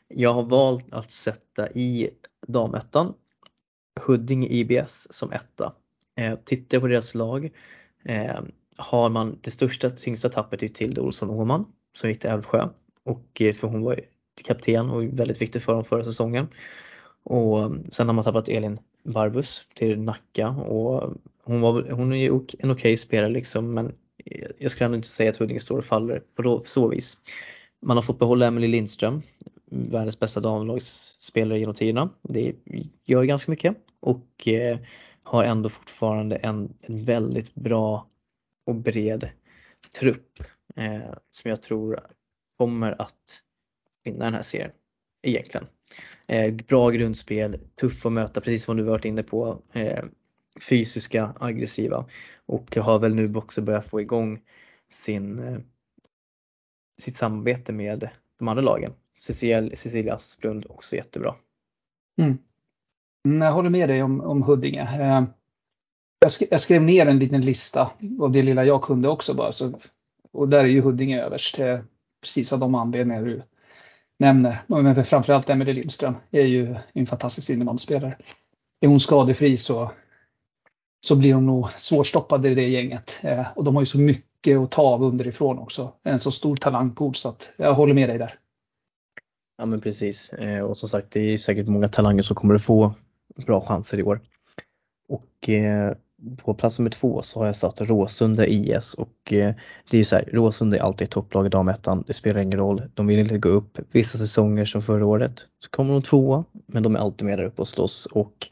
jag 0.09 0.35
har 0.35 0.43
valt 0.43 0.93
att 0.93 1.13
sätta 1.13 1.71
i 1.71 2.11
damettan 2.47 3.15
Huddinge 4.01 4.47
IBS 4.47 5.07
som 5.11 5.33
etta. 5.33 5.73
Eh, 6.17 6.39
tittar 6.45 6.45
tittar 6.45 6.81
på 6.81 6.87
deras 6.87 7.15
lag 7.15 7.51
har 8.77 9.09
man 9.09 9.39
det 9.41 9.51
största, 9.51 9.91
tyngsta 9.91 10.29
tappet 10.29 10.63
är 10.63 10.69
Tilde 10.69 11.01
Olsson 11.01 11.31
Åhman 11.31 11.65
som 11.97 12.11
gick 12.11 12.21
till 12.21 12.31
Älvsjö 12.31 12.69
och 13.05 13.43
för 13.55 13.69
hon 13.69 13.83
var 13.83 14.01
kapten 14.45 14.91
och 14.91 15.03
väldigt 15.03 15.43
viktig 15.43 15.63
för 15.63 15.73
dem 15.75 15.85
förra 15.85 16.05
säsongen. 16.05 16.49
Och 17.23 17.73
sen 17.91 18.09
har 18.09 18.15
man 18.15 18.25
tappat 18.25 18.49
Elin 18.49 18.79
Barbus 19.03 19.67
till 19.75 20.01
Nacka 20.01 20.49
och 20.49 21.15
hon, 21.43 21.61
var, 21.61 21.91
hon 21.91 22.13
är 22.13 22.17
ju 22.17 22.29
en 22.29 22.41
okej 22.41 22.59
okay 22.71 22.97
spelare 22.97 23.31
liksom 23.31 23.75
men 23.75 23.93
jag 24.59 24.71
skulle 24.71 24.85
ändå 24.85 24.97
inte 24.97 25.09
säga 25.09 25.31
att 25.31 25.37
Huddinge 25.37 25.61
står 25.61 25.79
och 25.79 25.85
faller 25.85 26.23
på 26.35 26.63
så 26.65 26.89
vis. 26.89 27.21
Man 27.83 27.97
har 27.97 28.03
fått 28.03 28.19
behålla 28.19 28.47
Emily 28.47 28.69
Lindström, 28.69 29.23
världens 29.71 30.21
bästa 30.21 30.41
damlagsspelare 30.41 31.59
genom 31.59 31.75
tiderna. 31.75 32.11
Det 32.23 32.55
gör 33.05 33.25
ganska 33.25 33.53
mycket 33.53 33.77
och 34.01 34.49
eh, 34.49 34.79
har 35.23 35.45
ändå 35.45 35.69
fortfarande 35.69 36.37
en, 36.37 36.75
en 36.81 37.05
väldigt 37.05 37.55
bra 37.55 38.07
och 38.67 38.75
bred 38.75 39.29
trupp 40.01 40.43
eh, 40.77 41.15
som 41.31 41.51
jag 41.51 41.63
tror 41.63 42.01
kommer 42.59 43.03
att 43.03 43.43
vinna 44.05 44.25
den 44.25 44.35
här 44.35 44.43
serien 44.43 44.71
egentligen. 45.23 45.67
Eh, 46.27 46.55
bra 46.55 46.91
grundspel, 46.91 47.59
tuff 47.81 48.07
att 48.07 48.13
möta 48.13 48.41
precis 48.41 48.65
som 48.65 48.77
du 48.77 48.83
varit 48.83 49.05
inne 49.05 49.23
på. 49.23 49.63
Eh, 49.73 50.05
fysiska, 50.61 51.35
aggressiva 51.41 52.05
och 52.47 52.77
har 52.77 52.99
väl 52.99 53.15
nu 53.15 53.37
också 53.37 53.63
börjat 53.63 53.87
få 53.87 54.01
igång 54.01 54.41
sin, 54.91 55.39
eh, 55.39 55.59
sitt 56.99 57.17
samarbete 57.17 57.73
med 57.73 58.09
de 58.39 58.49
andra 58.49 58.63
lagen. 58.63 58.93
Cecilia, 59.19 59.77
Cecilia 59.77 60.15
Asplund 60.15 60.67
också 60.69 60.97
jättebra. 60.97 61.35
Mm. 62.19 62.39
mm. 63.25 63.43
Jag 63.43 63.53
håller 63.53 63.71
med 63.71 63.89
dig 63.89 64.03
om, 64.03 64.21
om 64.21 64.43
Huddinge. 64.43 64.83
Eh, 65.01 65.25
jag, 66.19 66.33
sk 66.33 66.43
jag 66.51 66.61
skrev 66.61 66.83
ner 66.83 67.07
en 67.07 67.19
liten 67.19 67.41
lista 67.41 67.91
av 68.21 68.33
det 68.33 68.43
lilla 68.43 68.65
jag 68.65 68.83
kunde 68.83 69.09
också 69.09 69.35
bara. 69.35 69.53
Så, 69.53 69.81
och 70.33 70.49
där 70.49 70.59
är 70.59 70.69
ju 70.69 70.81
Huddinge 70.81 71.23
överst. 71.23 71.59
Eh, 71.59 71.81
precis 72.21 72.53
av 72.53 72.59
de 72.59 72.75
anledningar 72.75 73.25
du 73.25 73.43
nämner. 74.19 74.63
Men 74.67 75.05
framförallt 75.05 75.51
Emelie 75.51 75.75
Lindström 75.75 76.15
är 76.31 76.45
ju 76.45 76.77
en 76.93 77.07
fantastisk 77.07 77.51
innebandyspelare. 77.51 78.17
Är 78.81 78.89
hon 78.89 79.01
skadefri 79.01 79.57
så, 79.57 79.91
så 81.07 81.17
blir 81.17 81.33
de 81.33 81.47
nog 81.47 81.69
svårstoppade 81.79 82.51
i 82.51 82.55
det 82.55 82.69
gänget. 82.69 83.21
Eh, 83.23 83.47
och 83.57 83.65
de 83.65 83.75
har 83.75 83.83
ju 83.83 83.87
så 83.87 83.99
mycket 83.99 84.59
att 84.59 84.71
ta 84.71 84.83
av 84.83 85.03
underifrån 85.03 85.59
också. 85.59 85.93
En 86.03 86.19
så 86.19 86.31
stor 86.31 86.57
talangpool 86.57 87.15
så 87.15 87.29
att 87.29 87.53
jag 87.57 87.75
håller 87.75 87.95
med 87.95 88.09
dig 88.09 88.19
där. 88.19 88.39
Ja 89.59 89.67
men 89.67 89.81
precis 89.81 90.31
eh, 90.31 90.61
och 90.61 90.77
som 90.77 90.89
sagt 90.89 91.11
det 91.11 91.21
är 91.21 91.37
säkert 91.37 91.67
många 91.67 91.89
talanger 91.89 92.23
som 92.23 92.37
kommer 92.37 92.55
att 92.55 92.63
få 92.63 92.95
bra 93.47 93.61
chanser 93.61 93.99
i 93.99 94.03
år. 94.03 94.21
Och 95.09 95.49
eh, 95.49 95.93
på 96.37 96.55
plats 96.55 96.79
nummer 96.79 96.91
två 96.91 97.23
så 97.23 97.41
har 97.41 97.47
jag 97.47 97.57
satt 97.57 97.81
Råsunda 97.81 98.47
IS 98.47 98.95
och 98.95 99.33
eh, 99.33 99.55
det 99.91 99.97
är 99.97 99.99
ju 99.99 100.05
så 100.05 100.17
här, 100.17 100.29
Råsunda 100.33 100.77
är 100.77 100.83
alltid 100.83 101.11
topplag 101.11 101.47
i 101.47 101.49
damettan. 101.49 102.05
Det 102.07 102.13
spelar 102.13 102.41
ingen 102.41 102.59
roll. 102.59 102.83
De 102.95 103.07
vill 103.07 103.19
inte 103.19 103.39
gå 103.39 103.49
upp. 103.49 103.79
Vissa 103.91 104.19
säsonger 104.19 104.65
som 104.65 104.83
förra 104.83 105.07
året 105.07 105.45
så 105.65 105.71
kommer 105.71 105.93
de 105.93 106.03
tvåa 106.03 106.45
men 106.67 106.83
de 106.83 106.97
är 106.97 107.01
alltid 107.01 107.27
med 107.27 107.39
där 107.39 107.45
uppe 107.45 107.63
och 107.63 107.69
slåss 107.69 108.07
och 108.07 108.49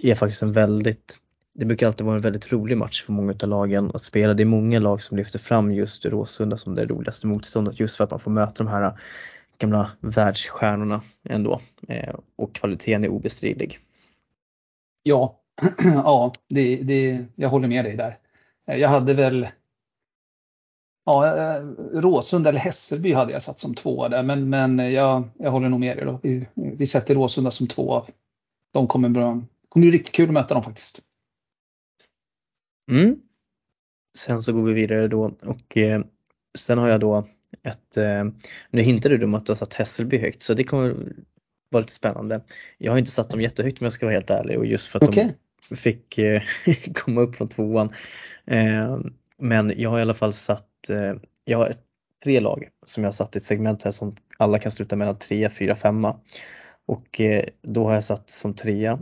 är 0.00 0.14
faktiskt 0.14 0.42
en 0.42 0.52
väldigt 0.52 1.20
det 1.58 1.64
brukar 1.64 1.86
alltid 1.86 2.06
vara 2.06 2.16
en 2.16 2.22
väldigt 2.22 2.52
rolig 2.52 2.76
match 2.76 3.04
för 3.04 3.12
många 3.12 3.34
av 3.42 3.48
lagen 3.48 3.90
att 3.94 4.02
spela. 4.02 4.34
Det 4.34 4.42
är 4.42 4.44
många 4.44 4.78
lag 4.78 5.02
som 5.02 5.16
lyfter 5.16 5.38
fram 5.38 5.72
just 5.72 6.04
Råsunda 6.04 6.56
som 6.56 6.74
det 6.74 6.86
roligaste 6.86 7.26
motståndet 7.26 7.80
just 7.80 7.96
för 7.96 8.04
att 8.04 8.10
man 8.10 8.20
får 8.20 8.30
möta 8.30 8.64
de 8.64 8.70
här 8.70 8.82
äh, 8.82 8.92
gamla 9.58 9.90
världsstjärnorna 10.00 11.02
ändå 11.28 11.60
eh, 11.88 12.14
och 12.36 12.54
kvaliteten 12.54 13.04
är 13.04 13.08
obestridlig. 13.08 13.78
Ja, 15.02 15.40
ja, 15.84 16.32
det, 16.48 16.76
det, 16.76 17.24
jag 17.34 17.48
håller 17.48 17.68
med 17.68 17.84
dig 17.84 17.96
där. 17.96 18.18
Eh, 18.66 18.76
jag 18.76 18.88
hade 18.88 19.14
väl 19.14 19.48
Ja, 21.04 21.36
eh, 21.36 21.62
Råsunda 21.92 22.48
eller 22.48 22.60
Hässelby 22.60 23.12
hade 23.12 23.32
jag 23.32 23.42
satt 23.42 23.60
som 23.60 23.74
två 23.74 24.08
där, 24.08 24.22
men, 24.22 24.48
men 24.48 24.78
jag, 24.92 25.28
jag 25.38 25.50
håller 25.50 25.68
nog 25.68 25.80
med 25.80 25.96
dig. 25.96 26.06
Då. 26.06 26.20
Vi, 26.22 26.46
vi 26.54 26.86
sätter 26.86 27.14
Råsunda 27.14 27.50
som 27.50 27.66
två. 27.66 28.06
De 28.72 28.86
kommer, 28.86 29.08
bra, 29.08 29.42
kommer 29.68 29.86
bli 29.86 29.90
riktigt 29.90 30.14
kul 30.14 30.28
att 30.28 30.32
möta 30.32 30.54
dem 30.54 30.62
faktiskt. 30.62 31.00
Mm. 32.90 33.16
Sen 34.18 34.42
så 34.42 34.52
går 34.52 34.62
vi 34.62 34.72
vidare 34.72 35.08
då 35.08 35.32
och 35.42 35.76
eh, 35.76 36.02
sen 36.58 36.78
har 36.78 36.88
jag 36.88 37.00
då 37.00 37.28
ett, 37.62 37.96
eh, 37.96 38.24
nu 38.70 38.82
hintade 38.82 39.16
du 39.16 39.24
om 39.24 39.34
att 39.34 39.46
du 39.46 39.50
har 39.50 39.56
satt 39.56 39.74
Hässelby 39.74 40.18
högt 40.18 40.42
så 40.42 40.54
det 40.54 40.64
kommer 40.64 40.94
vara 41.70 41.80
lite 41.80 41.92
spännande. 41.92 42.40
Jag 42.78 42.92
har 42.92 42.98
inte 42.98 43.10
satt 43.10 43.30
dem 43.30 43.40
jättehögt 43.40 43.80
om 43.80 43.84
jag 43.84 43.92
ska 43.92 44.06
vara 44.06 44.14
helt 44.14 44.30
ärlig 44.30 44.58
och 44.58 44.66
just 44.66 44.88
för 44.88 44.98
att 44.98 45.08
okay. 45.08 45.28
de 45.68 45.76
fick 45.76 46.18
eh, 46.18 46.42
komma 46.94 47.20
upp 47.20 47.36
från 47.36 47.48
tvåan. 47.48 47.90
Eh, 48.44 48.96
men 49.38 49.72
jag 49.76 49.90
har 49.90 49.98
i 49.98 50.02
alla 50.02 50.14
fall 50.14 50.32
satt, 50.32 50.90
eh, 50.90 51.14
jag 51.44 51.58
har 51.58 51.74
tre 52.24 52.40
lag 52.40 52.68
som 52.86 53.02
jag 53.02 53.08
har 53.08 53.12
satt 53.12 53.36
i 53.36 53.38
ett 53.38 53.42
segment 53.42 53.82
här 53.82 53.90
som 53.90 54.16
alla 54.38 54.58
kan 54.58 54.72
sluta 54.72 54.96
mellan 54.96 55.18
3, 55.18 55.50
4, 55.50 55.74
5 55.74 56.06
och 56.86 57.20
eh, 57.20 57.44
då 57.62 57.84
har 57.84 57.94
jag 57.94 58.04
satt 58.04 58.30
som 58.30 58.54
trea, 58.54 58.98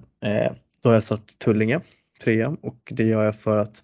då 0.82 0.88
har 0.88 0.94
jag 0.94 1.02
satt 1.02 1.38
Tullinge 1.38 1.80
trea 2.20 2.56
och 2.62 2.92
det 2.92 3.04
gör 3.04 3.24
jag 3.24 3.36
för 3.36 3.58
att 3.58 3.82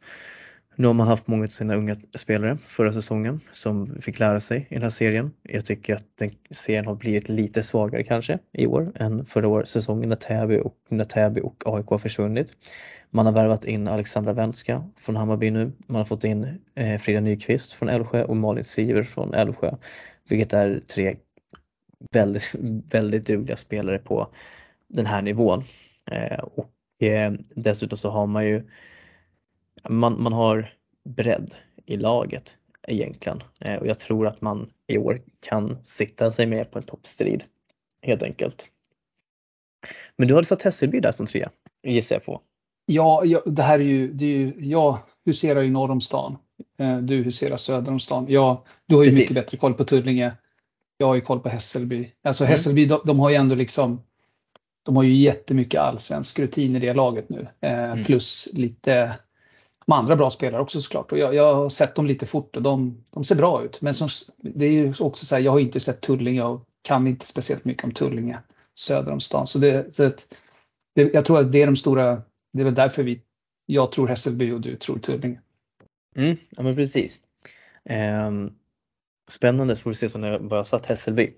nu 0.76 0.86
har 0.86 0.94
man 0.94 1.08
haft 1.08 1.26
många 1.26 1.42
av 1.42 1.46
sina 1.46 1.74
unga 1.74 1.96
spelare 2.14 2.58
förra 2.66 2.92
säsongen 2.92 3.40
som 3.52 4.00
fick 4.00 4.18
lära 4.18 4.40
sig 4.40 4.66
i 4.70 4.74
den 4.74 4.82
här 4.82 4.90
serien. 4.90 5.30
Jag 5.42 5.64
tycker 5.64 5.94
att 5.94 6.06
den 6.18 6.30
serien 6.50 6.86
har 6.86 6.94
blivit 6.94 7.28
lite 7.28 7.62
svagare 7.62 8.04
kanske 8.04 8.38
i 8.52 8.66
år 8.66 8.92
än 8.94 9.26
förra 9.26 9.48
år, 9.48 9.64
säsongen 9.64 10.08
när 10.08 10.16
Täby 10.16 10.58
och, 10.58 10.76
när 10.88 11.04
Täby 11.04 11.40
och 11.40 11.62
AIK 11.66 11.86
har 11.86 11.98
försvunnit. 11.98 12.52
Man 13.10 13.26
har 13.26 13.32
värvat 13.32 13.64
in 13.64 13.88
Alexandra 13.88 14.32
Wenska 14.32 14.84
från 14.96 15.16
Hammarby 15.16 15.50
nu. 15.50 15.72
Man 15.86 15.96
har 15.96 16.04
fått 16.04 16.24
in 16.24 16.60
eh, 16.74 16.98
Frida 16.98 17.20
Nyqvist 17.20 17.72
från 17.72 17.88
Älvsjö 17.88 18.24
och 18.24 18.36
Malin 18.36 18.64
Siver 18.64 19.02
från 19.02 19.34
Älvsjö, 19.34 19.76
vilket 20.28 20.52
är 20.52 20.80
tre 20.94 21.14
väldigt, 22.12 22.54
väldigt 22.90 23.26
dugliga 23.26 23.56
spelare 23.56 23.98
på 23.98 24.28
den 24.88 25.06
här 25.06 25.22
nivån. 25.22 25.64
Eh, 26.10 26.38
och 26.38 26.70
eh, 27.08 27.32
dessutom 27.54 27.98
så 27.98 28.10
har 28.10 28.26
man 28.26 28.46
ju 28.46 28.70
man, 29.88 30.22
man 30.22 30.32
har 30.32 30.72
bredd 31.04 31.54
i 31.86 31.96
laget 31.96 32.56
egentligen 32.88 33.42
eh, 33.60 33.74
och 33.74 33.86
jag 33.86 33.98
tror 33.98 34.26
att 34.26 34.40
man 34.40 34.70
i 34.86 34.98
år 34.98 35.22
kan 35.40 35.78
sitta 35.84 36.30
sig 36.30 36.46
med 36.46 36.70
på 36.70 36.78
en 36.78 36.84
toppstrid 36.84 37.44
helt 38.02 38.22
enkelt. 38.22 38.66
Men 40.16 40.28
du 40.28 40.34
hade 40.34 40.46
satt 40.46 40.62
Hässelby 40.62 41.00
där 41.00 41.12
som 41.12 41.26
trea 41.26 41.50
gissar 41.82 42.16
jag 42.16 42.24
på. 42.24 42.40
Ja, 42.86 43.24
ja, 43.24 43.42
det 43.46 43.62
här 43.62 43.78
är 43.78 43.84
ju, 43.84 44.12
det 44.12 44.24
är 44.24 44.38
ju, 44.38 44.54
jag 44.58 44.98
huserar 45.24 45.60
ju 45.60 45.70
norr 45.70 45.90
om 45.90 46.00
stan. 46.00 46.38
Eh, 46.78 46.98
du 46.98 47.22
huserar 47.22 47.56
söder 47.56 47.92
om 47.92 48.00
stan. 48.00 48.26
Ja, 48.28 48.64
du 48.86 48.94
har 48.94 49.02
ju 49.02 49.10
Precis. 49.10 49.20
mycket 49.20 49.34
bättre 49.34 49.56
koll 49.56 49.74
på 49.74 49.84
Tullinge. 49.84 50.32
Jag 50.96 51.06
har 51.06 51.14
ju 51.14 51.20
koll 51.20 51.40
på 51.40 51.48
Hässelby. 51.48 52.12
Alltså 52.22 52.44
mm. 52.44 52.50
Hässelby, 52.50 52.86
de, 52.86 53.00
de, 53.04 53.20
har 53.20 53.30
ju 53.30 53.36
ändå 53.36 53.54
liksom 53.54 54.02
de 54.90 54.96
har 54.96 55.02
ju 55.02 55.14
jättemycket 55.14 55.80
allsvensk 55.80 56.38
rutin 56.38 56.76
i 56.76 56.78
det 56.78 56.94
laget 56.94 57.28
nu. 57.28 57.48
Eh, 57.60 57.84
mm. 57.84 58.04
Plus 58.04 58.48
lite 58.52 59.16
de 59.86 59.92
andra 59.92 60.16
bra 60.16 60.30
spelare 60.30 60.62
också 60.62 60.80
såklart. 60.80 61.12
Och 61.12 61.18
jag, 61.18 61.34
jag 61.34 61.54
har 61.54 61.68
sett 61.68 61.94
dem 61.94 62.06
lite 62.06 62.26
fort 62.26 62.56
och 62.56 62.62
de, 62.62 63.04
de 63.10 63.24
ser 63.24 63.36
bra 63.36 63.64
ut. 63.64 63.80
Men 63.80 63.94
som, 63.94 64.08
det 64.36 64.66
är 64.66 64.70
ju 64.70 64.94
också 65.00 65.26
så 65.26 65.34
här, 65.34 65.42
jag 65.42 65.52
har 65.52 65.60
inte 65.60 65.80
sett 65.80 66.00
Tullinge 66.00 66.42
och 66.42 66.64
kan 66.82 67.06
inte 67.06 67.26
speciellt 67.26 67.64
mycket 67.64 67.84
om 67.84 67.92
Tullinge 67.92 68.38
söder 68.74 69.12
om 69.12 69.20
stan. 69.20 69.46
Så, 69.46 69.58
det, 69.58 69.94
så 69.94 70.04
att, 70.04 70.26
det, 70.94 71.14
jag 71.14 71.24
tror 71.24 71.40
att 71.40 71.52
det 71.52 71.62
är 71.62 71.66
de 71.66 71.76
stora, 71.76 72.22
det 72.52 72.60
är 72.60 72.64
väl 72.64 72.74
därför 72.74 73.02
vi, 73.02 73.22
jag 73.66 73.92
tror 73.92 74.08
Hässelby 74.08 74.52
och 74.52 74.60
du 74.60 74.76
tror 74.76 74.98
Tullinge. 74.98 75.40
Mm, 76.16 76.36
ja 76.50 76.62
men 76.62 76.74
precis. 76.74 77.20
Um, 78.28 78.54
spännande 79.30 79.76
får 79.76 79.90
vi 79.90 79.96
se 79.96 80.08
som 80.08 80.20
när 80.20 80.32
jag 80.32 80.44
bara 80.44 80.64
satt 80.64 80.86
Hässelby. 80.86 81.32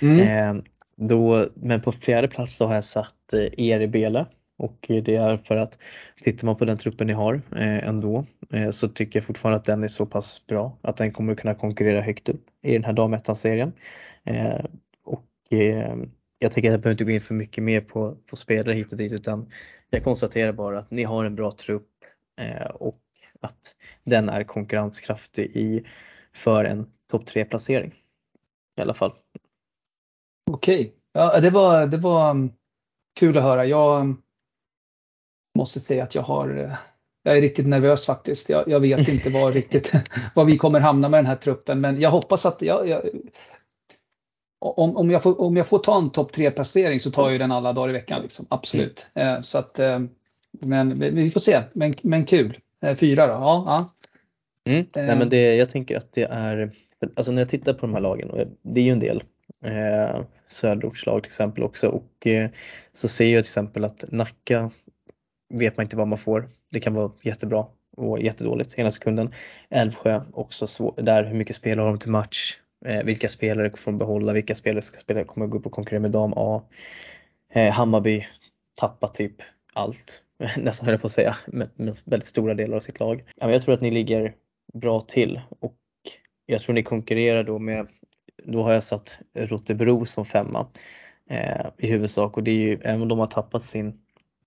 Mm. 0.00 0.56
um, 0.56 0.64
då, 0.96 1.48
men 1.54 1.80
på 1.80 1.92
fjärde 1.92 2.28
plats 2.28 2.56
så 2.56 2.66
har 2.66 2.74
jag 2.74 2.84
satt 2.84 3.32
eh, 3.32 3.64
Eri 3.66 3.88
Bele 3.88 4.26
och 4.58 4.76
det 4.88 5.16
är 5.16 5.36
för 5.36 5.56
att 5.56 5.78
tittar 6.24 6.46
man 6.46 6.56
på 6.56 6.64
den 6.64 6.78
truppen 6.78 7.06
ni 7.06 7.12
har 7.12 7.34
eh, 7.34 7.88
ändå 7.88 8.26
eh, 8.50 8.70
så 8.70 8.88
tycker 8.88 9.18
jag 9.18 9.26
fortfarande 9.26 9.56
att 9.56 9.64
den 9.64 9.82
är 9.82 9.88
så 9.88 10.06
pass 10.06 10.46
bra 10.46 10.78
att 10.82 10.96
den 10.96 11.12
kommer 11.12 11.34
kunna 11.34 11.54
konkurrera 11.54 12.00
högt 12.00 12.28
upp 12.28 12.44
i 12.62 12.72
den 12.72 12.84
här 12.84 12.92
damettan-serien. 12.92 13.72
Eh, 14.24 14.64
och 15.04 15.26
eh, 15.50 15.96
jag 16.38 16.52
tänker 16.52 16.68
att 16.70 16.72
jag 16.72 16.80
behöver 16.80 16.90
inte 16.90 17.04
gå 17.04 17.10
in 17.10 17.20
för 17.20 17.34
mycket 17.34 17.64
mer 17.64 17.80
på, 17.80 18.16
på 18.26 18.36
spelare 18.36 18.74
hit 18.74 18.92
och 18.92 18.98
dit 18.98 19.12
utan 19.12 19.50
jag 19.90 20.04
konstaterar 20.04 20.52
bara 20.52 20.78
att 20.78 20.90
ni 20.90 21.02
har 21.02 21.24
en 21.24 21.34
bra 21.34 21.50
trupp 21.50 21.88
eh, 22.40 22.66
och 22.66 23.00
att 23.40 23.76
den 24.04 24.28
är 24.28 24.44
konkurrenskraftig 24.44 25.56
i, 25.56 25.84
för 26.34 26.64
en 26.64 26.90
topp 27.10 27.26
3 27.26 27.44
placering 27.44 27.94
i 28.76 28.80
alla 28.80 28.94
fall. 28.94 29.12
Okej, 30.50 30.94
ja, 31.12 31.40
det, 31.40 31.50
var, 31.50 31.86
det 31.86 31.96
var 31.96 32.30
um, 32.30 32.52
kul 33.18 33.38
att 33.38 33.44
höra. 33.44 33.64
Jag 33.64 34.16
måste 35.58 35.80
säga 35.80 36.04
att 36.04 36.14
jag 36.14 36.22
har 36.22 36.56
eh, 36.58 36.72
jag 37.22 37.36
är 37.36 37.40
riktigt 37.40 37.66
nervös 37.66 38.06
faktiskt. 38.06 38.48
Jag, 38.48 38.68
jag 38.68 38.80
vet 38.80 39.08
inte 39.08 39.30
var 39.30 39.52
riktigt 39.52 39.92
var 40.34 40.44
vi 40.44 40.58
kommer 40.58 40.80
hamna 40.80 41.08
med 41.08 41.18
den 41.18 41.26
här 41.26 41.36
truppen, 41.36 41.80
men 41.80 42.00
jag 42.00 42.10
hoppas 42.10 42.46
att 42.46 42.62
jag, 42.62 42.88
jag 42.88 43.02
om, 44.58 44.96
om, 44.96 45.10
jag 45.10 45.22
får, 45.22 45.40
om 45.40 45.56
jag 45.56 45.66
får 45.66 45.78
ta 45.78 45.98
en 45.98 46.10
topp 46.10 46.32
tre 46.32 46.50
placering 46.50 47.00
så 47.00 47.10
tar 47.10 47.30
jag 47.30 47.40
den 47.40 47.52
alla 47.52 47.72
dagar 47.72 47.88
i 47.88 47.92
veckan. 47.92 48.22
Liksom. 48.22 48.46
Absolut. 48.48 49.06
Mm. 49.14 49.42
Så 49.42 49.58
att, 49.58 49.78
eh, 49.78 50.00
men 50.60 50.98
vi 50.98 51.30
får 51.30 51.40
se. 51.40 51.62
Men, 51.72 51.94
men 52.02 52.24
kul. 52.24 52.58
Eh, 52.82 52.96
fyra 52.96 53.26
då? 53.26 53.32
Ja. 53.32 53.64
ja. 53.66 53.90
Mm. 54.72 54.86
Nej, 54.94 55.18
men 55.18 55.28
det, 55.28 55.54
jag 55.54 55.70
tänker 55.70 55.96
att 55.96 56.12
det 56.12 56.22
är, 56.22 56.70
alltså 57.16 57.32
när 57.32 57.42
jag 57.42 57.48
tittar 57.48 57.72
på 57.72 57.80
de 57.80 57.94
här 57.94 58.00
lagen, 58.00 58.30
och 58.30 58.46
det 58.62 58.80
är 58.80 58.84
ju 58.84 58.92
en 58.92 59.00
del 59.00 59.22
eh, 59.64 60.20
söderortslag 60.48 61.22
till 61.22 61.30
exempel 61.30 61.62
också 61.62 61.88
och 61.88 62.26
eh, 62.26 62.50
så 62.92 63.08
ser 63.08 63.24
jag 63.24 63.44
till 63.44 63.48
exempel 63.48 63.84
att 63.84 64.04
Nacka 64.12 64.70
vet 65.48 65.76
man 65.76 65.84
inte 65.84 65.96
vad 65.96 66.08
man 66.08 66.18
får. 66.18 66.48
Det 66.70 66.80
kan 66.80 66.94
vara 66.94 67.10
jättebra 67.22 67.66
och 67.96 68.22
jättedåligt 68.22 68.78
ena 68.78 68.90
sekunden. 68.90 69.34
Älvsjö 69.70 70.22
också 70.32 70.66
svår, 70.66 70.94
där 70.96 71.24
hur 71.24 71.34
mycket 71.34 71.56
spelare 71.56 71.84
har 71.84 71.90
de 71.90 71.98
till 71.98 72.10
match? 72.10 72.58
Eh, 72.84 73.02
vilka 73.02 73.28
spelare 73.28 73.70
får 73.70 73.92
de 73.92 73.98
behålla? 73.98 74.32
Vilka 74.32 74.54
spelare 74.54 74.82
ska 74.82 74.98
spela, 74.98 75.24
kommer 75.24 75.46
gå 75.46 75.58
upp 75.58 75.66
och 75.66 75.72
konkurrera 75.72 76.00
med 76.00 76.10
dam 76.10 76.32
A? 76.36 76.62
Eh, 77.52 77.72
Hammarby 77.72 78.26
tappar 78.74 79.08
typ 79.08 79.34
allt, 79.72 80.22
nästan 80.56 80.86
höll 80.86 80.92
jag 80.92 81.00
på 81.00 81.06
att 81.06 81.12
säga, 81.12 81.36
med 81.46 81.96
väldigt 82.04 82.26
stora 82.26 82.54
delar 82.54 82.76
av 82.76 82.80
sitt 82.80 83.00
lag. 83.00 83.24
Jag 83.36 83.62
tror 83.62 83.74
att 83.74 83.80
ni 83.80 83.90
ligger 83.90 84.34
bra 84.74 85.00
till 85.00 85.40
och 85.60 85.76
jag 86.46 86.62
tror 86.62 86.74
ni 86.74 86.82
konkurrerar 86.82 87.44
då 87.44 87.58
med, 87.58 87.86
då 88.46 88.62
har 88.62 88.72
jag 88.72 88.84
satt 88.84 89.18
Rotebro 89.34 90.04
som 90.04 90.24
femma 90.24 90.66
eh, 91.30 91.66
i 91.78 91.86
huvudsak 91.86 92.36
och 92.36 92.42
det 92.42 92.50
är 92.50 92.54
ju, 92.54 92.80
även 92.82 93.02
om 93.02 93.08
de 93.08 93.18
har 93.18 93.26
tappat 93.26 93.64
sin 93.64 94.00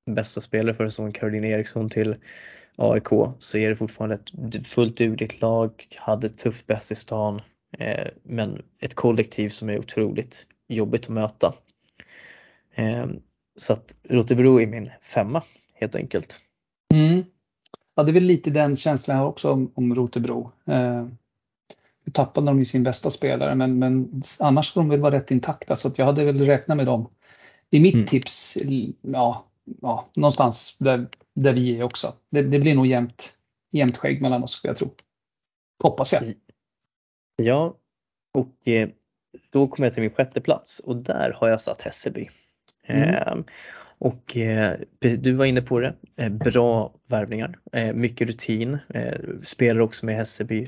bästa 0.05 0.41
spelare 0.41 0.75
för 0.75 0.87
säsongen, 0.87 1.13
Caroline 1.13 1.45
Eriksson 1.45 1.89
till 1.89 2.15
AIK, 2.75 3.07
så 3.39 3.57
är 3.57 3.69
det 3.69 3.75
fortfarande 3.75 4.19
ett 4.47 4.67
fullt 4.67 4.97
dugligt 4.97 5.41
lag, 5.41 5.87
hade 5.95 6.27
ett 6.27 6.37
tufft 6.37 6.67
bäst 6.67 6.91
i 6.91 6.95
stan, 6.95 7.41
eh, 7.77 8.07
men 8.23 8.61
ett 8.79 8.95
kollektiv 8.95 9.49
som 9.49 9.69
är 9.69 9.79
otroligt 9.79 10.45
jobbigt 10.67 11.03
att 11.03 11.09
möta. 11.09 11.53
Eh, 12.75 13.07
så 13.55 13.73
att 13.73 13.95
Rotebro 14.09 14.61
är 14.61 14.67
min 14.67 14.91
femma 15.01 15.41
helt 15.73 15.95
enkelt. 15.95 16.39
Mm. 16.93 17.23
Ja, 17.95 18.03
det 18.03 18.11
är 18.11 18.13
väl 18.13 18.23
lite 18.23 18.49
den 18.49 18.77
känslan 18.77 19.17
jag 19.17 19.23
har 19.23 19.29
också 19.29 19.51
om, 19.51 19.71
om 19.75 19.95
Rotebro. 19.95 20.51
Eh, 20.65 21.07
nu 22.09 22.13
tappade 22.13 22.47
de 22.47 22.59
ju 22.59 22.65
sin 22.65 22.83
bästa 22.83 23.11
spelare 23.11 23.55
men, 23.55 23.79
men 23.79 24.21
annars 24.39 24.67
ska 24.67 24.79
de 24.79 24.89
väl 24.89 24.99
vara 24.99 25.15
rätt 25.15 25.31
intakta 25.31 25.75
så 25.75 25.87
att 25.87 25.97
jag 25.97 26.05
hade 26.05 26.25
väl 26.25 26.45
räknat 26.45 26.77
med 26.77 26.85
dem. 26.85 27.09
I 27.69 27.79
mitt 27.79 27.93
mm. 27.93 28.05
tips, 28.05 28.57
ja, 29.01 29.45
ja, 29.81 30.09
någonstans 30.15 30.75
där, 30.77 31.07
där 31.35 31.53
vi 31.53 31.79
är 31.79 31.83
också. 31.83 32.13
Det, 32.29 32.41
det 32.41 32.59
blir 32.59 32.75
nog 32.75 32.87
jämnt, 32.87 33.33
jämnt 33.71 33.97
skägg 33.97 34.21
mellan 34.21 34.43
oss 34.43 34.51
skulle 34.51 34.69
jag 34.69 34.77
tro. 34.77 34.89
Hoppas 35.83 36.13
jag. 36.13 36.33
Ja, 37.35 37.75
och 38.33 38.67
eh, 38.67 38.89
då 39.49 39.67
kommer 39.67 39.87
jag 39.87 39.93
till 39.93 40.01
min 40.03 40.13
sjätte 40.13 40.41
plats 40.41 40.79
och 40.79 40.95
där 40.95 41.31
har 41.31 41.47
jag 41.47 41.61
satt 41.61 41.81
Hässelby. 41.81 42.29
Mm. 42.87 43.09
Eh, 43.09 43.35
och 43.97 44.37
eh, 44.37 44.79
du 44.99 45.31
var 45.31 45.45
inne 45.45 45.61
på 45.61 45.79
det, 45.79 45.95
eh, 46.15 46.29
bra 46.29 46.93
värvningar, 47.07 47.59
eh, 47.71 47.93
mycket 47.93 48.27
rutin, 48.27 48.77
eh, 48.89 49.19
spelar 49.43 49.79
också 49.79 50.05
med 50.05 50.15
Hässelby 50.15 50.67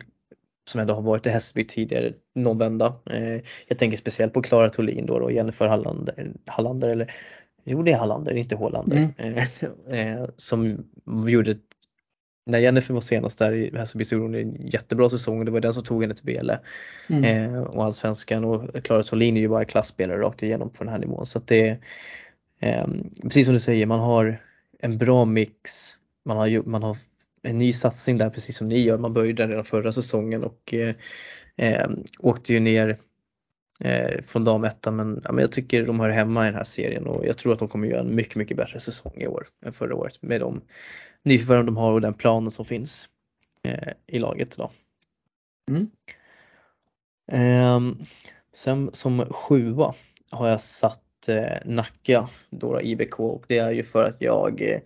som 0.66 0.82
ändå 0.82 0.94
har 0.94 1.02
varit 1.02 1.28
i 1.28 1.30
Hässelby 1.30 1.68
tidigare 1.68 2.14
någon 2.36 2.58
vända. 2.58 2.96
jag 3.68 3.78
tänker 3.78 3.98
speciellt 3.98 4.34
på 4.34 4.42
Klara 4.42 4.70
Thulin 4.70 5.06
då 5.06 5.14
och 5.14 5.32
Jennifer 5.32 5.68
Hallander, 5.68 6.32
Hallander 6.46 6.90
eller 6.90 7.12
Jo 7.64 7.84
det 7.84 7.92
är 7.92 7.98
Hallander, 7.98 8.34
inte 8.34 8.56
Hålander. 8.56 9.10
Mm. 9.18 10.28
som 10.38 10.86
gjorde 11.28 11.58
när 12.46 12.60
Jennifer 12.60 12.94
var 12.94 13.02
senast 13.02 13.40
där 13.40 13.52
i 13.52 13.78
Hässelby 13.78 14.06
så 14.06 14.16
gjorde 14.16 14.26
hon 14.26 14.36
en 14.36 14.68
jättebra 14.68 15.10
säsong 15.10 15.40
och 15.40 15.46
det 15.46 15.52
var 15.52 15.60
den 15.60 15.74
som 15.74 15.84
tog 15.84 16.02
henne 16.02 16.16
till 16.16 16.26
BL 16.26 16.52
mm. 17.10 17.24
eh, 17.24 17.62
och 17.62 17.84
allsvenskan 17.84 18.44
och 18.44 18.84
Klara 18.84 19.04
Thulin 19.04 19.38
är 19.38 19.42
ju 19.42 19.48
bara 19.48 19.66
klassspelare 19.66 20.22
rakt 20.22 20.44
igenom 20.44 20.70
på 20.70 20.84
den 20.84 20.94
här 20.94 21.00
nivån 21.00 21.26
så 21.26 21.38
att 21.38 21.48
det 21.48 21.78
eh, 22.60 22.88
precis 23.24 23.46
som 23.46 23.54
du 23.54 23.60
säger, 23.60 23.86
man 23.86 24.00
har 24.00 24.42
en 24.80 24.98
bra 24.98 25.26
mix, 25.26 25.92
man 26.26 26.38
har, 26.38 26.62
man 26.66 26.84
har 26.84 26.98
en 27.44 27.58
ny 27.58 27.74
satsning 27.74 28.18
där 28.18 28.30
precis 28.30 28.58
som 28.58 28.70
ni 28.70 28.80
gör, 28.80 28.98
man 28.98 29.14
började 29.14 29.48
redan 29.48 29.66
förra 29.66 29.92
säsongen 29.92 30.44
och 30.44 30.74
eh, 30.74 30.96
eh, 31.56 31.90
åkte 32.20 32.54
ju 32.54 32.60
ner 32.60 32.98
eh, 33.80 34.22
från 34.24 34.44
damettan 34.44 34.96
men, 34.96 35.22
ja, 35.24 35.32
men 35.32 35.42
jag 35.42 35.52
tycker 35.52 35.86
de 35.86 36.00
hör 36.00 36.10
hemma 36.10 36.44
i 36.44 36.46
den 36.46 36.56
här 36.56 36.64
serien 36.64 37.08
och 37.08 37.26
jag 37.26 37.38
tror 37.38 37.54
att 37.54 37.60
de 37.60 37.68
kommer 37.68 37.88
göra 37.88 38.00
en 38.00 38.16
mycket, 38.16 38.36
mycket 38.36 38.58
bättre 38.58 38.80
säsong 38.80 39.14
i 39.16 39.28
år 39.28 39.48
än 39.66 39.74
förra 39.74 39.96
året 39.96 40.22
med 40.22 40.42
de 40.42 40.62
nyförvärv 41.24 41.66
de 41.66 41.78
har 41.78 41.92
och 41.92 42.02
den 42.02 42.14
planen 42.14 42.52
som 42.52 42.66
finns 42.66 43.08
eh, 43.64 43.94
i 44.08 44.20
laget 44.20 44.54
idag. 44.54 44.72
Mm. 45.70 45.92
Eh, 47.32 48.06
sen 48.54 48.90
som 48.94 49.26
sjua 49.26 49.94
har 50.30 50.48
jag 50.48 50.62
satt 50.62 51.28
eh, 51.28 51.58
Nacka, 51.66 52.30
då 52.50 52.82
IBK 52.82 53.20
och 53.20 53.46
det 53.48 53.58
är 53.58 53.72
ju 53.72 53.84
för 53.84 54.04
att 54.04 54.22
jag 54.22 54.82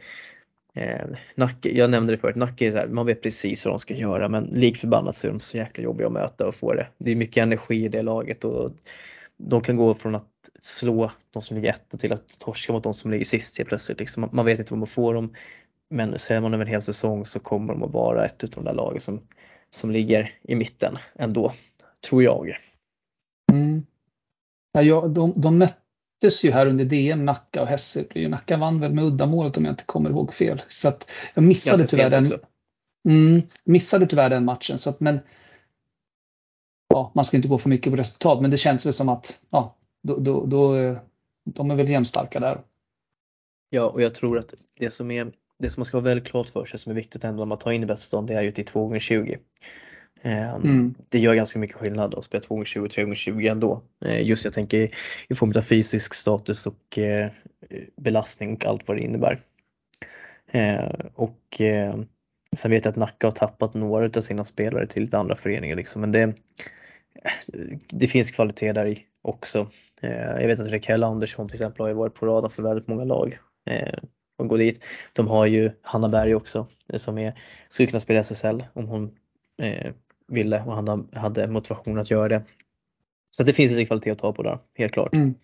eh, 0.76 1.06
Nacke, 1.36 1.70
jag 1.70 1.90
nämnde 1.90 2.14
det 2.14 2.18
förut, 2.18 2.36
Nacke 2.36 2.68
är 2.68 2.72
så 2.72 2.78
här, 2.78 2.88
man 2.88 3.06
vet 3.06 3.22
precis 3.22 3.66
vad 3.66 3.74
de 3.74 3.80
ska 3.80 3.94
göra 3.94 4.30
men 4.30 4.44
lik 4.44 4.78
förbannat 4.78 5.16
så 5.16 5.28
är 5.28 5.32
de 5.32 5.40
så 5.40 5.58
jäkla 5.58 5.84
jobbiga 5.84 6.08
att 6.08 6.14
möta 6.14 6.48
och 6.48 6.56
få 6.56 6.74
det. 6.74 6.88
Det 6.98 7.12
är 7.12 7.16
mycket 7.16 7.42
energi 7.42 7.86
i 7.86 7.90
det 7.90 8.02
laget 8.02 8.44
och 8.46 8.72
de 9.38 9.62
kan 9.62 9.76
gå 9.76 9.94
från 9.94 10.16
att 10.16 10.30
slå 10.60 11.12
de 11.32 11.42
som 11.42 11.56
ligger 11.56 11.70
etta 11.70 11.98
till 11.98 12.14
att 12.14 12.40
torska 12.40 12.74
mot 12.74 12.84
de 12.84 12.94
som 12.94 13.12
ligger 13.12 13.26
sist 13.26 13.58
helt 13.58 13.70
plötsligt. 13.70 14.00
Liksom, 14.00 14.30
man 14.32 14.46
vet 14.46 14.60
inte 14.60 14.74
vad 14.74 14.80
man 14.80 14.88
får 14.88 15.14
dem. 15.14 15.34
Men 15.90 16.20
ser 16.20 16.40
man 16.40 16.54
över 16.54 16.66
en 16.66 16.72
hel 16.72 16.82
säsong 16.82 17.26
så 17.26 17.40
kommer 17.40 17.74
de 17.74 17.84
att 17.84 17.94
vara 17.94 18.26
ett 18.26 18.44
av 18.44 18.50
de 18.50 18.64
där 18.64 18.74
lagen 18.74 19.02
som, 19.02 19.22
som 19.72 19.92
ligger 19.92 20.34
i 20.42 20.56
mitten 20.56 20.98
ändå, 21.16 21.52
tror 22.10 22.24
jag. 22.24 22.58
Mm. 23.52 23.86
Ja, 24.72 25.08
de, 25.08 25.34
de 25.36 25.58
möttes 26.26 26.44
ju 26.44 26.52
här 26.52 26.68
under 26.68 26.86
DM, 26.86 27.26
Nacka 27.26 27.62
och 27.62 27.68
Hässelby. 27.68 28.28
Nacka 28.28 28.58
vann 28.58 28.80
väl 28.80 28.94
med 28.94 29.04
uddamålet 29.04 29.58
om 29.58 29.66
jag 29.66 29.72
inte 29.72 29.84
kommer 29.84 30.10
ihåg 30.10 30.34
fel. 30.34 30.62
Så 30.70 30.88
att 30.88 31.12
jag 31.34 31.44
missade 31.44 31.88
tyvärr 31.88 32.10
den. 32.10 32.26
Mm, 33.08 33.42
missade 33.64 34.08
tyvärr 34.08 34.30
den 34.30 34.46
matchen. 34.46 34.78
Så 34.78 34.90
att, 34.90 35.00
men 35.00 35.20
ja, 36.90 37.12
man 37.16 37.26
ska 37.26 37.38
inte 37.38 37.48
gå 37.48 37.58
för 37.58 37.70
mycket 37.70 37.94
på 37.94 37.98
resultat, 37.98 38.42
men 38.42 38.52
det 38.52 38.58
känns 38.58 38.86
väl 38.86 38.94
som 38.94 39.10
att 39.10 39.40
ja, 39.50 39.76
då, 40.04 40.18
då, 40.18 40.46
då, 40.46 40.96
de 41.46 41.72
är 41.72 41.76
väl 41.76 41.90
jämnstarka 41.90 42.40
där. 42.40 42.62
Ja, 43.70 43.86
och 43.86 44.02
jag 44.02 44.14
tror 44.14 44.40
att 44.40 44.54
det 44.80 44.92
som 44.92 45.12
är 45.12 45.32
det 45.60 45.70
som 45.70 45.82
man 45.82 45.86
ska 45.86 45.98
vara 45.98 46.06
väldigt 46.06 46.28
klart 46.28 46.50
för 46.50 46.66
sig 46.66 46.80
som 46.80 46.92
är 46.92 46.96
viktigt 46.96 47.24
ändå 47.24 47.40
när 47.40 47.46
man 47.46 47.58
tar 47.58 47.72
in 47.72 47.84
i 47.84 47.86
bäststånd 47.86 48.28
det 48.28 48.34
är 48.34 48.42
ju 48.42 48.48
är 48.48 48.64
2 48.64 48.84
gånger 48.84 49.00
20 49.00 49.34
ehm, 49.34 49.40
mm. 50.32 50.96
Det 51.10 51.20
gör 51.20 51.34
ganska 51.34 51.60
mycket 51.60 51.78
skillnad 51.78 52.16
att 52.16 52.26
spela 52.26 52.42
2 52.42 52.56
gånger 52.56 52.66
20 52.66 52.86
och 52.86 52.92
3 52.92 53.04
gånger 53.04 53.16
20 53.16 53.48
ändå. 53.48 53.82
Eh, 54.06 54.22
just 54.22 54.46
jag 54.46 54.54
tänker 54.54 54.90
i 55.28 55.36
form 55.36 55.54
av 55.58 55.62
fysisk 55.62 56.14
status 56.14 56.68
och 56.68 56.98
eh, 57.00 57.30
belastning 57.98 58.56
och 58.56 58.66
allt 58.66 58.88
vad 58.88 58.98
det 58.98 59.04
innebär. 59.04 59.40
Eh, 60.48 60.90
och 61.14 61.62
sen 62.56 62.72
vet 62.72 62.86
jag 62.86 62.92
att 62.92 62.98
Nacka 62.98 63.28
har 63.28 63.32
tappat 63.32 63.74
några 63.74 64.06
av 64.06 64.22
sina 64.22 64.44
spelare 64.44 64.88
till 64.88 65.02
lite 65.02 65.18
andra 65.18 65.36
föreningar 65.36 65.76
liksom, 65.76 66.02
men 66.02 66.12
det, 66.12 66.34
det 67.90 68.08
finns 68.08 68.32
kvalitet 68.32 68.74
där 68.74 68.86
i 68.86 69.06
också. 69.22 69.68
Jag 70.02 70.48
vet 70.48 70.60
att 70.60 70.72
Raquel 70.72 71.04
Andersson 71.04 71.48
till 71.48 71.56
exempel 71.56 71.86
har 71.86 71.94
varit 71.94 72.14
på 72.14 72.26
radarn 72.26 72.52
för 72.52 72.64
väldigt 72.64 72.88
många 72.88 73.04
lag 73.04 73.38
och 74.38 74.48
gå 74.48 74.58
dit. 74.58 74.84
De 75.14 75.28
har 75.28 75.46
ju 75.46 75.72
Hanna 75.82 76.10
Berg 76.10 76.36
också 76.36 76.68
som 76.96 77.18
är, 77.18 77.40
skulle 77.70 77.88
kunna 77.88 78.00
spela 78.00 78.20
SSL 78.20 78.66
om 78.74 78.88
hon 78.88 79.12
eh, 79.62 79.92
ville 80.28 80.64
och 80.64 80.76
han 80.76 81.10
hade 81.14 81.48
motivation 81.48 82.00
att 82.00 82.12
göra 82.12 82.28
det. 82.28 82.44
Så 83.38 83.44
det 83.44 83.54
finns 83.54 83.72
lite 83.72 83.86
kvalitet 83.86 84.12
att 84.12 84.20
ta 84.20 84.34
på 84.34 84.44
där, 84.44 84.60
helt 84.74 84.94
klart. 84.94 85.16
Mm. 85.16 85.36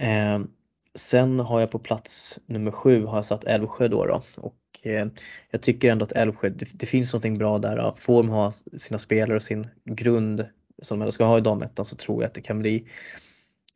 Eh, 0.00 0.46
sen 0.94 1.40
har 1.40 1.60
jag 1.60 1.70
på 1.70 1.78
plats 1.78 2.38
nummer 2.46 2.70
sju 2.70 3.04
har 3.04 3.16
jag 3.16 3.24
satt 3.24 3.44
Älvsjö 3.44 3.88
då, 3.88 4.06
då. 4.06 4.22
och 4.36 4.56
eh, 4.82 5.06
jag 5.50 5.62
tycker 5.62 5.90
ändå 5.92 6.04
att 6.04 6.12
Älvsjö, 6.12 6.48
det, 6.48 6.68
det, 6.72 6.86
finns 6.86 7.12
någonting 7.12 7.38
bra 7.38 7.58
där. 7.58 7.92
Får 7.96 8.22
de 8.22 8.28
ha 8.28 8.52
sina 8.76 8.98
spelare 8.98 9.36
och 9.36 9.42
sin 9.42 9.66
grund 9.84 10.46
som 10.82 10.98
de 10.98 11.12
ska 11.12 11.24
ha 11.24 11.38
i 11.38 11.40
damettan 11.40 11.84
så 11.84 11.96
tror 11.96 12.22
jag 12.22 12.28
att 12.28 12.34
det 12.34 12.40
kan 12.40 12.58
bli, 12.58 12.86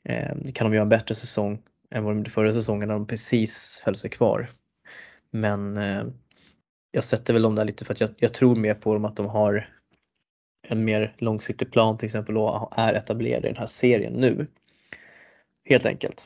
eh, 0.05 0.35
kan 0.55 0.71
de 0.71 0.75
göra 0.75 0.83
en 0.83 0.89
bättre 0.89 1.15
säsong 1.15 1.63
än 1.91 2.05
vad 2.05 2.13
de 2.13 2.19
gjorde 2.19 2.31
förra 2.31 2.53
säsongen 2.53 2.89
när 2.89 2.95
de 2.95 3.07
precis 3.07 3.83
höll 3.85 3.97
sig 3.97 4.11
kvar. 4.11 4.51
Men 5.31 5.77
eh, 5.77 6.05
jag 6.91 7.05
sätter 7.05 7.33
väl 7.33 7.43
dem 7.43 7.55
där 7.55 7.65
lite 7.65 7.85
för 7.85 7.95
att 7.95 8.01
jag, 8.01 8.11
jag, 8.17 8.35
tror 8.35 8.57
mer 8.57 8.75
på 8.75 8.95
dem 8.95 9.05
att 9.05 9.17
de 9.17 9.27
har 9.27 9.69
en 10.69 10.85
mer 10.85 11.15
långsiktig 11.19 11.73
plan 11.73 11.99
till 11.99 12.07
exempel 12.07 12.37
och 12.37 12.73
är 12.77 12.95
etablerade 12.95 13.49
i 13.49 13.51
den 13.51 13.59
här 13.59 13.67
serien 13.67 14.13
nu. 14.13 14.47
Helt 15.69 15.87
enkelt. 15.87 16.25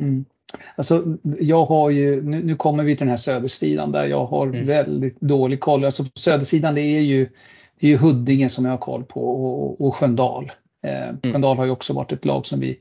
Mm. 0.00 0.24
Alltså, 0.76 1.04
jag 1.40 1.64
har 1.64 1.90
ju, 1.90 2.22
nu, 2.22 2.42
nu, 2.42 2.56
kommer 2.56 2.84
vi 2.84 2.96
till 2.96 3.06
den 3.06 3.10
här 3.10 3.16
södersidan 3.16 3.92
där 3.92 4.06
jag 4.06 4.26
har 4.26 4.46
mm. 4.46 4.64
väldigt 4.64 5.20
dålig 5.20 5.60
koll. 5.60 5.84
Alltså, 5.84 6.04
på 6.04 6.18
södersidan 6.18 6.74
det 6.74 6.80
är 6.80 7.00
ju, 7.00 7.28
det 7.80 7.86
är 7.86 7.90
ju 7.90 7.96
Huddinge 7.96 8.48
som 8.48 8.64
jag 8.64 8.72
har 8.72 8.78
koll 8.78 9.04
på 9.04 9.28
och, 9.28 9.86
och 9.86 9.94
Sköndal. 9.94 10.52
Eh, 10.86 11.08
mm. 11.08 11.20
Sköndal 11.22 11.56
har 11.56 11.64
ju 11.64 11.70
också 11.70 11.92
varit 11.92 12.12
ett 12.12 12.24
lag 12.24 12.46
som 12.46 12.60
vi 12.60 12.78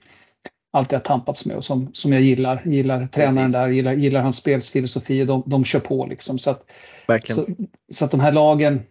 alltid 0.73 0.97
har 0.97 1.03
tampats 1.03 1.45
med 1.45 1.55
och 1.55 1.63
som, 1.63 1.89
som 1.93 2.13
jag 2.13 2.21
gillar. 2.21 2.61
Gillar 2.65 3.07
tränaren 3.07 3.35
Precis. 3.35 3.53
där, 3.53 3.69
gillar, 3.69 3.93
gillar 3.93 4.21
hans 4.21 4.37
spelsfilosofi 4.37 5.21
och 5.21 5.27
de, 5.27 5.43
de 5.45 5.65
kör 5.65 5.79
på 5.79 6.05
liksom. 6.05 6.39
Så 6.39 6.51
att, 6.51 6.63
så, 7.27 7.45
så, 7.91 8.05
att 8.05 8.11
de 8.11 8.19
här 8.19 8.31
lagen, 8.31 8.81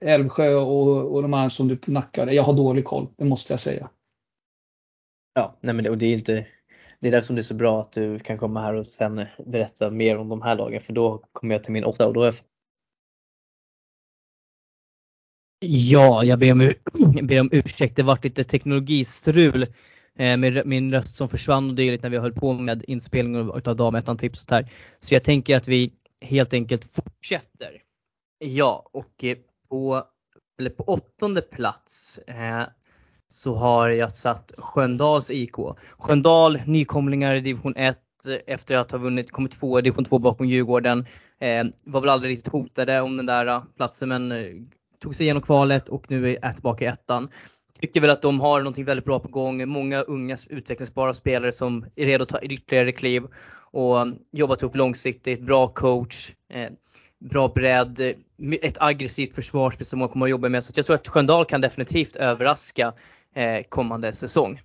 Älvsjö 0.00 0.54
och, 0.54 1.14
och 1.14 1.22
de 1.22 1.32
här 1.32 1.48
som 1.48 1.68
du 1.68 1.78
nackade, 1.86 2.34
jag 2.34 2.42
har 2.42 2.52
dålig 2.52 2.84
koll, 2.84 3.08
det 3.16 3.24
måste 3.24 3.52
jag 3.52 3.60
säga. 3.60 3.90
Ja, 5.34 5.58
nej 5.60 5.74
men 5.74 5.84
det, 5.84 5.90
och 5.90 5.98
det 5.98 6.06
är 6.06 6.12
inte 6.12 6.46
det 7.02 7.08
är 7.08 7.12
därför 7.12 7.26
som 7.26 7.36
det 7.36 7.40
är 7.40 7.42
så 7.42 7.54
bra 7.54 7.80
att 7.80 7.92
du 7.92 8.18
kan 8.18 8.38
komma 8.38 8.62
här 8.62 8.74
och 8.74 8.86
sen 8.86 9.26
berätta 9.46 9.90
mer 9.90 10.18
om 10.18 10.28
de 10.28 10.42
här 10.42 10.56
lagen 10.56 10.80
för 10.80 10.92
då 10.92 11.24
kommer 11.32 11.54
jag 11.54 11.64
till 11.64 11.72
min 11.72 11.84
åtta 11.84 12.06
och 12.06 12.14
då 12.14 12.22
är 12.22 12.34
Ja, 15.64 16.24
jag 16.24 16.38
ber 16.38 16.52
om, 16.52 16.72
ber 17.26 17.40
om 17.40 17.48
ursäkt. 17.52 17.96
Det 17.96 18.02
varit 18.02 18.24
lite 18.24 18.44
teknologistrul 18.44 19.62
eh, 20.18 20.36
med 20.36 20.66
min 20.66 20.92
röst 20.92 21.16
som 21.16 21.28
försvann 21.28 21.70
och 21.70 21.74
dylikt 21.74 22.02
när 22.02 22.10
vi 22.10 22.18
höll 22.18 22.32
på 22.32 22.52
med 22.52 22.84
inspelningen 22.88 23.50
av 23.50 23.76
damettan 23.76 24.18
tips 24.18 24.44
och 24.44 24.50
här. 24.50 24.72
Så 25.00 25.14
jag 25.14 25.24
tänker 25.24 25.56
att 25.56 25.68
vi 25.68 25.92
helt 26.20 26.54
enkelt 26.54 26.84
fortsätter. 26.84 27.82
Ja, 28.38 28.88
och 28.92 29.24
eh, 29.24 29.36
på, 29.72 30.04
eller 30.58 30.70
på 30.70 30.84
åttonde 30.84 31.42
plats 31.42 32.18
eh, 32.18 32.62
så 33.28 33.54
har 33.54 33.88
jag 33.88 34.12
satt 34.12 34.52
Sköndals 34.58 35.30
IK. 35.30 35.54
Sköndal, 35.98 36.60
nykomlingar 36.66 37.34
i 37.34 37.40
division 37.40 37.76
1 37.76 37.98
efter 38.46 38.76
att 38.76 38.90
ha 38.90 38.98
vunnit, 38.98 39.32
kommit 39.32 39.52
två 39.52 39.78
i 39.78 39.82
division 39.82 40.04
2 40.04 40.18
bakom 40.18 40.46
Djurgården. 40.46 41.06
Eh, 41.40 41.64
var 41.84 42.00
väl 42.00 42.10
aldrig 42.10 42.32
riktigt 42.32 42.52
hotade 42.52 43.00
om 43.00 43.16
den 43.16 43.26
där 43.26 43.46
eh, 43.46 43.62
platsen 43.76 44.08
men 44.08 44.32
eh, 44.32 44.46
tog 45.00 45.14
sig 45.14 45.26
igenom 45.26 45.42
kvalet 45.42 45.88
och 45.88 46.10
nu 46.10 46.36
är 46.42 46.52
tillbaka 46.52 46.84
i 46.84 46.88
ettan. 46.88 47.28
Tycker 47.80 48.00
väl 48.00 48.10
att 48.10 48.22
de 48.22 48.40
har 48.40 48.58
någonting 48.58 48.84
väldigt 48.84 49.04
bra 49.04 49.20
på 49.20 49.28
gång. 49.28 49.68
Många 49.68 50.02
unga 50.02 50.36
utvecklingsbara 50.48 51.14
spelare 51.14 51.52
som 51.52 51.86
är 51.96 52.06
redo 52.06 52.22
att 52.22 52.28
ta 52.28 52.40
ytterligare 52.40 52.92
kliv 52.92 53.22
och 53.70 54.00
eh, 54.00 54.06
jobbat 54.32 54.62
upp 54.62 54.76
långsiktigt. 54.76 55.40
Bra 55.40 55.68
coach, 55.68 56.30
eh, 56.52 56.70
bra 57.22 57.48
bredd, 57.48 58.00
ett 58.62 58.82
aggressivt 58.82 59.34
försvarsspel 59.34 59.86
som 59.86 59.98
man 59.98 60.08
kommer 60.08 60.26
att 60.26 60.30
jobba 60.30 60.48
med. 60.48 60.64
Så 60.64 60.72
jag 60.76 60.86
tror 60.86 60.96
att 60.96 61.08
Sköndal 61.08 61.44
kan 61.44 61.60
definitivt 61.60 62.16
överraska 62.16 62.92
eh, 63.34 63.62
kommande 63.68 64.12
säsong. 64.12 64.60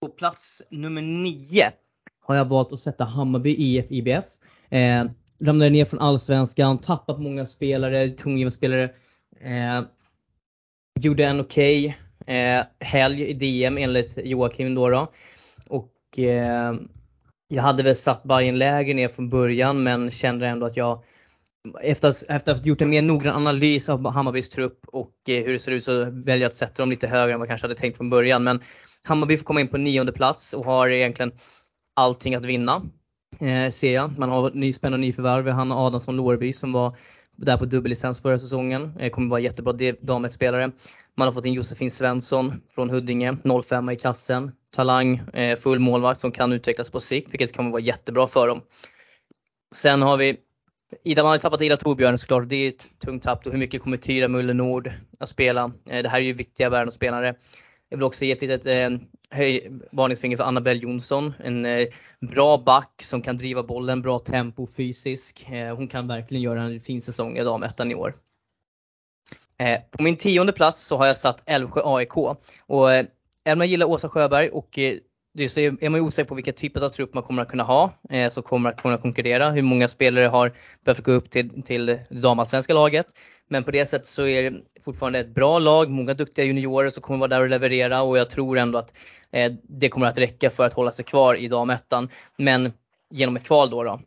På 0.00 0.08
plats 0.08 0.62
nummer 0.70 1.02
9 1.02 1.72
har 2.20 2.36
jag 2.36 2.44
valt 2.44 2.72
att 2.72 2.80
sätta 2.80 3.04
Hammarby 3.04 3.54
IF 3.58 3.90
IBF. 3.90 4.24
Eh, 4.70 5.04
ramlade 5.40 5.70
ner 5.70 5.84
från 5.84 6.00
allsvenskan, 6.00 6.78
tappat 6.78 7.20
många 7.20 7.46
spelare, 7.46 8.08
tunga 8.08 8.50
spelare. 8.50 8.84
Eh, 9.40 9.80
gjorde 11.00 11.24
en 11.26 11.40
okej 11.40 11.96
okay, 12.20 12.36
eh, 12.36 12.64
helg 12.80 13.22
i 13.22 13.32
DM 13.32 13.78
enligt 13.78 14.18
Joakim 14.24 14.74
då. 14.74 14.88
då. 14.88 15.12
Och 15.68 16.18
eh, 16.18 16.74
jag 17.48 17.62
hade 17.62 17.82
väl 17.82 17.96
satt 17.96 18.22
Bayern 18.22 18.58
lägre 18.58 18.94
ner 18.94 19.08
från 19.08 19.30
början 19.30 19.82
men 19.82 20.10
kände 20.10 20.46
ändå 20.46 20.66
att 20.66 20.76
jag 20.76 21.02
efter, 21.82 22.08
efter 22.08 22.52
att 22.52 22.58
ha 22.58 22.66
gjort 22.66 22.80
en 22.80 22.90
mer 22.90 23.02
noggrann 23.02 23.36
analys 23.36 23.88
av 23.88 24.10
Hammarbys 24.10 24.48
trupp 24.48 24.80
och 24.86 25.14
eh, 25.28 25.44
hur 25.44 25.52
det 25.52 25.58
ser 25.58 25.72
ut 25.72 25.84
så 25.84 26.04
väljer 26.04 26.40
jag 26.40 26.46
att 26.46 26.54
sätta 26.54 26.82
dem 26.82 26.90
lite 26.90 27.06
högre 27.06 27.32
än 27.32 27.38
vad 27.38 27.48
jag 27.48 27.50
kanske 27.50 27.64
hade 27.64 27.80
tänkt 27.80 27.96
från 27.96 28.10
början. 28.10 28.44
Men 28.44 28.60
Hammarby 29.04 29.36
får 29.36 29.44
komma 29.44 29.60
in 29.60 29.68
på 29.68 29.76
nionde 29.76 30.12
plats 30.12 30.52
och 30.52 30.64
har 30.64 30.88
egentligen 30.88 31.32
allting 31.96 32.34
att 32.34 32.44
vinna. 32.44 32.82
Eh, 33.40 33.70
ser 33.70 33.94
jag. 33.94 34.18
Man 34.18 34.30
har 34.30 34.50
ny, 34.54 34.72
spännande 34.72 35.06
nyförvärv. 35.06 35.48
Hanna 35.48 35.74
Adamsson 35.74 36.16
Lårby 36.16 36.52
som 36.52 36.72
var 36.72 36.96
där 37.36 37.56
på 37.56 37.64
dubbellicens 37.64 38.20
förra 38.20 38.38
säsongen. 38.38 38.92
Eh, 38.98 39.10
kommer 39.10 39.30
vara 39.30 39.40
jättebra 39.40 39.72
damspelare. 40.00 40.70
Man 41.16 41.28
har 41.28 41.32
fått 41.32 41.44
in 41.44 41.52
Josefin 41.52 41.90
Svensson 41.90 42.60
från 42.74 42.90
Huddinge, 42.90 43.36
05 43.64 43.90
i 43.90 43.96
kassen. 43.96 44.52
Talang, 44.74 45.16
eh, 45.16 45.58
full 45.58 45.78
målvakt 45.78 46.20
som 46.20 46.32
kan 46.32 46.52
utvecklas 46.52 46.90
på 46.90 47.00
sikt, 47.00 47.32
vilket 47.32 47.56
kommer 47.56 47.70
vara 47.70 47.82
jättebra 47.82 48.26
för 48.26 48.46
dem. 48.46 48.60
Sen 49.74 50.02
har 50.02 50.16
vi 50.16 50.36
Ida, 51.04 51.22
man 51.22 51.30
har 51.30 51.38
tappat 51.38 51.62
Ida 51.62 51.76
Torbjörn 51.76 52.18
såklart. 52.18 52.48
Det 52.48 52.56
är 52.56 52.68
ett 52.68 52.88
tungt 53.04 53.22
tapp. 53.22 53.46
Hur 53.46 53.58
mycket 53.58 53.82
kommer 53.82 53.96
Tyra 53.96 54.28
Muller 54.28 54.54
Nord 54.54 54.92
att 55.18 55.28
spela? 55.28 55.72
Eh, 55.86 56.02
det 56.02 56.08
här 56.08 56.18
är 56.18 56.24
ju 56.24 56.32
viktiga 56.32 56.70
världsspelare. 56.70 57.34
Jag 57.88 57.96
vill 57.96 58.04
också 58.04 58.24
ge 58.24 58.32
ett 58.32 58.42
litet 58.42 58.66
eh, 58.66 58.90
höj, 59.30 59.70
varningsfinger 59.92 60.36
för 60.36 60.44
Annabelle 60.44 60.80
Jonsson. 60.80 61.34
En 61.38 61.66
eh, 61.66 61.86
bra 62.20 62.58
back 62.58 63.02
som 63.02 63.22
kan 63.22 63.36
driva 63.36 63.62
bollen, 63.62 64.02
bra 64.02 64.18
tempo, 64.18 64.66
fysisk. 64.76 65.50
Eh, 65.50 65.76
hon 65.76 65.88
kan 65.88 66.08
verkligen 66.08 66.42
göra 66.42 66.62
en 66.62 66.80
fin 66.80 67.02
säsong 67.02 67.38
i 67.38 67.44
damettan 67.44 67.90
i 67.90 67.94
år. 67.94 68.14
Eh, 69.58 69.80
på 69.90 70.02
min 70.02 70.16
tionde 70.16 70.52
plats 70.52 70.82
så 70.82 70.96
har 70.96 71.06
jag 71.06 71.16
satt 71.16 71.42
Älvsjö 71.46 71.80
AIK. 71.84 72.16
Och, 72.66 72.90
även 72.92 73.08
om 73.44 73.60
jag 73.60 73.66
gillar 73.66 73.86
Åsa 73.86 74.08
Sjöberg 74.08 74.48
och 74.48 74.78
eh, 74.78 74.98
Dels 75.32 75.52
så 75.52 75.60
är 75.60 75.90
man 75.90 76.00
ju 76.00 76.06
osäker 76.06 76.28
på 76.28 76.34
vilka 76.34 76.52
typer 76.52 76.80
av 76.80 76.88
trupp 76.88 77.14
man 77.14 77.22
kommer 77.22 77.42
att 77.42 77.48
kunna 77.48 77.62
ha 77.62 77.92
eh, 78.10 78.30
som 78.30 78.42
kommer 78.42 78.70
att 78.70 78.82
kunna 78.82 78.98
konkurrera. 78.98 79.50
Hur 79.50 79.62
många 79.62 79.88
spelare 79.88 80.26
har 80.26 80.52
behövt 80.84 81.04
gå 81.04 81.12
upp 81.12 81.30
till, 81.30 81.62
till 81.62 81.86
det 81.86 82.06
damallsvenska 82.10 82.74
laget. 82.74 83.06
Men 83.48 83.64
på 83.64 83.70
det 83.70 83.86
sättet 83.86 84.06
så 84.06 84.26
är 84.26 84.50
det 84.50 84.60
fortfarande 84.82 85.18
ett 85.18 85.34
bra 85.34 85.58
lag, 85.58 85.90
många 85.90 86.14
duktiga 86.14 86.44
juniorer 86.44 86.90
som 86.90 87.02
kommer 87.02 87.18
vara 87.18 87.28
där 87.28 87.42
och 87.42 87.48
leverera 87.48 88.02
och 88.02 88.18
jag 88.18 88.30
tror 88.30 88.58
ändå 88.58 88.78
att 88.78 88.94
eh, 89.30 89.52
det 89.62 89.88
kommer 89.88 90.06
att 90.06 90.18
räcka 90.18 90.50
för 90.50 90.64
att 90.66 90.72
hålla 90.72 90.92
sig 90.92 91.04
kvar 91.04 91.34
i 91.34 91.48
damettan. 91.48 92.08
Men 92.36 92.72
genom 93.10 93.36
ett 93.36 93.44
kval 93.44 93.70
då. 93.70 93.82
då. 93.82 94.00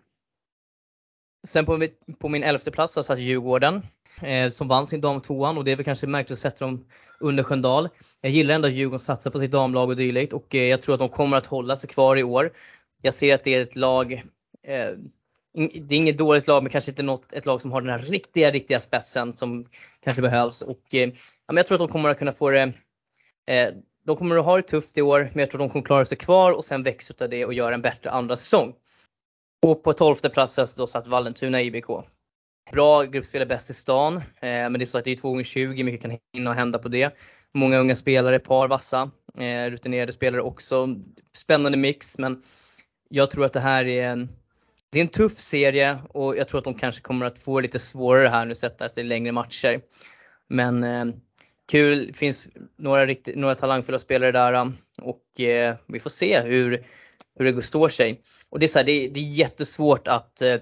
Sen 1.47 1.65
på, 1.65 1.87
på 2.19 2.29
min 2.29 2.43
elfte 2.43 2.71
plats 2.71 2.95
har 2.95 2.99
jag 2.99 3.05
satt 3.05 3.19
Djurgården 3.19 3.81
eh, 4.25 4.49
som 4.49 4.67
vann 4.67 4.87
sin 4.87 5.01
damtvåan 5.01 5.57
och 5.57 5.63
det 5.63 5.71
är 5.71 5.75
väl 5.75 5.85
kanske 5.85 6.07
märkligt 6.07 6.31
att 6.31 6.39
sätta 6.39 6.65
dem 6.65 6.85
under 7.19 7.43
Sköndal. 7.43 7.89
Jag 8.21 8.31
gillar 8.31 8.55
ändå 8.55 8.67
att 8.67 8.73
Djurgården 8.73 8.99
satsar 8.99 9.31
på 9.31 9.39
sitt 9.39 9.51
damlag 9.51 9.89
och 9.89 9.95
dylikt 9.95 10.33
och 10.33 10.55
eh, 10.55 10.63
jag 10.63 10.81
tror 10.81 10.93
att 10.93 10.99
de 10.99 11.09
kommer 11.09 11.37
att 11.37 11.45
hålla 11.45 11.75
sig 11.75 11.89
kvar 11.89 12.17
i 12.17 12.23
år. 12.23 12.51
Jag 13.01 13.13
ser 13.13 13.33
att 13.33 13.43
det 13.43 13.53
är 13.53 13.61
ett 13.61 13.75
lag 13.75 14.13
eh, 14.67 14.89
det 15.55 15.95
är 15.95 15.97
inget 15.97 16.17
dåligt 16.17 16.47
lag 16.47 16.63
men 16.63 16.71
kanske 16.71 16.91
inte 16.91 17.03
något, 17.03 17.33
ett 17.33 17.45
lag 17.45 17.61
som 17.61 17.71
har 17.71 17.81
den 17.81 17.89
här 17.89 17.99
riktiga, 17.99 18.51
riktiga 18.51 18.79
spetsen 18.79 19.33
som 19.33 19.65
kanske 20.03 20.21
behövs. 20.21 20.61
Och, 20.61 20.93
eh, 20.95 21.11
jag 21.53 21.65
tror 21.65 21.75
att 21.75 21.87
de 21.87 21.87
kommer 21.87 22.09
att 22.09 22.19
kunna 22.19 22.31
få 22.31 22.49
det 22.49 22.73
eh, 23.47 23.73
de 24.05 24.17
kommer 24.17 24.37
att 24.37 24.45
ha 24.45 24.57
det 24.57 24.63
tufft 24.63 24.97
i 24.97 25.01
år 25.01 25.29
men 25.33 25.39
jag 25.39 25.49
tror 25.49 25.61
att 25.61 25.69
de 25.69 25.71
kommer 25.71 25.85
klara 25.85 26.05
sig 26.05 26.17
kvar 26.17 26.51
och 26.51 26.65
sen 26.65 26.83
växa 26.83 27.13
utav 27.13 27.29
det 27.29 27.45
och 27.45 27.53
göra 27.53 27.75
en 27.75 27.81
bättre 27.81 28.09
andra 28.09 28.35
säsong. 28.35 28.73
Och 29.61 29.83
på 29.83 29.93
12 29.93 30.15
plats 30.15 30.57
har 30.57 30.61
jag 30.61 30.69
då 30.77 30.87
satt 30.87 31.07
Vallentuna 31.07 31.61
IBK. 31.61 31.87
Bra 32.71 33.03
gruppspelare 33.03 33.47
bäst 33.47 33.69
i 33.69 33.73
stan. 33.73 34.15
Eh, 34.15 34.21
men 34.41 34.73
det 34.73 34.83
är 34.83 34.85
så 34.85 34.97
att 34.97 35.05
det 35.05 35.11
är 35.11 35.15
2 35.15 35.29
gånger 35.29 35.43
20 35.43 35.83
mycket 35.83 36.01
kan 36.01 36.17
hinna 36.33 36.49
och 36.49 36.55
hända 36.55 36.79
på 36.79 36.87
det. 36.87 37.17
Många 37.53 37.77
unga 37.77 37.95
spelare, 37.95 38.39
par 38.39 38.67
vassa, 38.67 39.11
eh, 39.39 39.69
rutinerade 39.69 40.11
spelare 40.11 40.41
också. 40.41 40.95
Spännande 41.37 41.77
mix 41.77 42.17
men 42.17 42.41
jag 43.09 43.31
tror 43.31 43.45
att 43.45 43.53
det 43.53 43.59
här 43.59 43.85
är 43.85 44.09
en, 44.09 44.29
det 44.89 44.99
är 44.99 45.01
en 45.01 45.07
tuff 45.07 45.39
serie 45.39 45.97
och 46.09 46.37
jag 46.37 46.47
tror 46.47 46.57
att 46.57 46.63
de 46.63 46.73
kanske 46.73 47.01
kommer 47.01 47.25
att 47.25 47.39
få 47.39 47.59
lite 47.59 47.79
svårare 47.79 48.27
här 48.27 48.45
nu 48.45 48.55
sett 48.55 48.81
att 48.81 48.95
det 48.95 49.01
är 49.01 49.05
längre 49.05 49.31
matcher. 49.31 49.81
Men 50.47 50.83
eh, 50.83 51.05
kul, 51.71 52.07
det 52.07 52.13
finns 52.13 52.47
några, 52.77 53.05
riktigt, 53.05 53.35
några 53.35 53.55
talangfulla 53.55 53.99
spelare 53.99 54.31
där 54.31 54.53
eh, 54.53 54.69
och 55.01 55.41
eh, 55.41 55.75
vi 55.87 55.99
får 55.99 56.09
se 56.09 56.41
hur, 56.41 56.85
hur 57.39 57.53
det 57.53 57.61
står 57.61 57.89
sig. 57.89 58.21
Och 58.49 58.59
det 58.59 58.65
är, 58.65 58.67
så 58.67 58.79
här, 58.79 58.85
det, 58.85 59.07
det 59.07 59.19
är 59.19 59.31
jättesvårt 59.31 60.07
att 60.07 60.41
eh, 60.41 60.55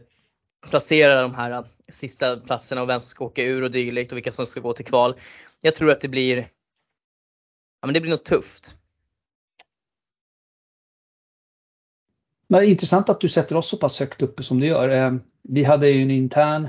placera 0.70 1.22
de 1.22 1.36
här 1.36 1.64
sista 1.90 2.38
platserna 2.38 2.82
och 2.82 2.90
vem 2.90 3.02
som 3.02 3.08
ska 3.08 3.26
åka 3.26 3.44
ur 3.44 3.64
och 3.64 3.72
dylikt 3.72 4.12
och 4.12 4.18
vilka 4.18 4.32
som 4.32 4.46
ska 4.46 4.60
gå 4.60 4.74
till 4.74 4.86
kval. 4.86 5.16
Jag 5.62 5.76
tror 5.76 5.92
att 5.92 6.00
det 6.00 6.08
blir, 6.08 6.38
ja 7.82 7.88
men 7.88 7.94
det 7.94 8.02
blir 8.02 8.12
nog 8.12 8.24
tufft. 8.24 8.76
Men 12.48 12.64
intressant 12.64 13.10
att 13.10 13.22
du 13.22 13.30
sätter 13.30 13.56
oss 13.56 13.70
så 13.70 13.78
pass 13.78 14.00
högt 14.00 14.22
uppe 14.22 14.44
som 14.44 14.60
du 14.60 14.68
gör. 14.68 14.90
Eh, 14.90 15.14
vi 15.42 15.64
hade 15.64 15.90
ju 15.90 16.02
en 16.02 16.12
intern 16.12 16.68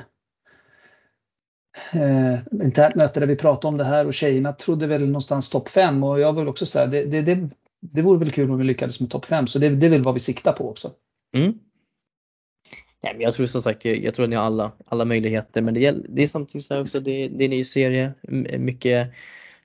eh, 1.93 2.65
internt 2.65 2.95
möte 2.95 3.21
där 3.21 3.27
vi 3.27 3.37
pratade 3.37 3.69
om 3.69 3.77
det 3.77 3.85
här 3.85 4.07
och 4.07 4.15
tjejerna 4.15 4.53
trodde 4.53 4.87
väl 4.87 5.07
någonstans 5.07 5.51
topp 5.51 5.69
5 5.69 6.05
och 6.05 6.21
jag 6.21 6.33
vill 6.33 6.49
också 6.49 6.67
säga 6.67 6.87
det, 6.87 7.05
det, 7.05 7.23
det, 7.23 7.49
det 7.81 8.03
vore 8.03 8.19
väl 8.19 8.33
kul 8.33 8.51
om 8.51 8.59
vi 8.59 8.65
lyckades 8.65 9.01
med 9.01 9.11
topp 9.11 9.25
5 9.25 9.47
så 9.47 9.59
det, 9.59 9.69
det 9.69 9.87
är 9.87 9.91
väl 9.91 10.03
vad 10.03 10.15
vi 10.15 10.21
siktar 10.21 10.53
på 10.53 10.71
också. 10.71 10.91
Mm. 11.37 11.59
Nej, 13.03 13.13
men 13.15 13.23
jag 13.23 13.35
tror 13.35 13.47
som 13.47 13.63
sagt, 13.63 13.85
jag, 13.85 14.05
jag 14.05 14.15
tror 14.15 14.25
att 14.25 14.31
ni 14.31 14.37
har 14.37 14.45
alla, 14.45 14.73
alla 14.87 15.05
möjligheter 15.05 15.63
men 15.63 15.75
det, 15.75 15.97
det 16.09 16.23
är 16.23 16.27
samtidigt 16.27 16.65
så 16.65 16.81
också, 16.81 17.01
det, 17.01 17.29
det 17.29 17.45
är 17.45 17.45
en 17.45 17.51
ny 17.51 17.65
serie, 17.65 18.13
mycket 18.59 19.09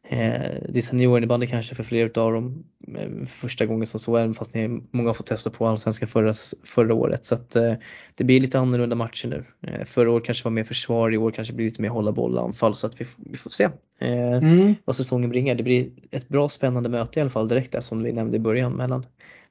eh, 0.04 0.42
det 0.70 0.78
är 0.78 0.82
seniorinnebandy 0.82 1.48
kanske 1.48 1.76
för 1.76 1.84
flera 1.84 2.22
av 2.22 2.34
dem 2.34 2.64
eh, 2.98 3.26
första 3.26 3.66
gången 3.66 3.88
som 3.88 4.00
så, 4.00 4.18
även 4.18 4.34
fast 4.34 4.54
ni, 4.54 4.82
många 4.92 5.10
har 5.10 5.14
fått 5.14 5.26
testa 5.26 5.50
på 5.50 5.68
allsvenska 5.68 6.08
förra, 6.08 6.34
förra 6.64 6.94
året. 6.94 7.26
Så 7.26 7.36
att 7.36 7.56
eh, 7.56 7.74
det 8.16 8.24
blir 8.24 8.40
lite 8.40 8.60
annorlunda 8.60 8.96
matcher 8.96 9.28
nu. 9.28 9.46
Eh, 9.62 9.86
förra 9.86 10.12
året 10.12 10.26
kanske 10.26 10.44
var 10.44 10.52
mer 10.52 10.64
försvar, 10.64 11.14
i 11.14 11.18
år 11.18 11.32
kanske 11.32 11.54
blir 11.54 11.66
lite 11.66 11.82
mer 11.82 11.90
hålla 11.90 12.12
boll 12.12 12.38
anfall 12.38 12.76
så 12.76 12.88
att 12.88 13.02
vi, 13.02 13.06
vi 13.18 13.38
får 13.38 13.50
se 13.50 13.64
eh, 14.00 14.38
mm. 14.38 14.76
vad 14.86 14.96
säsongen 14.96 15.30
bringar. 15.30 15.56
Det 15.56 15.64
blir 15.64 15.90
ett 16.12 16.30
bra 16.30 16.50
spännande 16.50 16.90
möte 16.90 17.20
i 17.20 17.22
alla 17.22 17.30
fall 17.30 17.48
direkt 17.48 17.72
där 17.72 17.82
som 17.82 18.04
vi 18.04 18.12
nämnde 18.12 18.38
i 18.38 18.40
början 18.40 18.74
mellan 18.74 19.06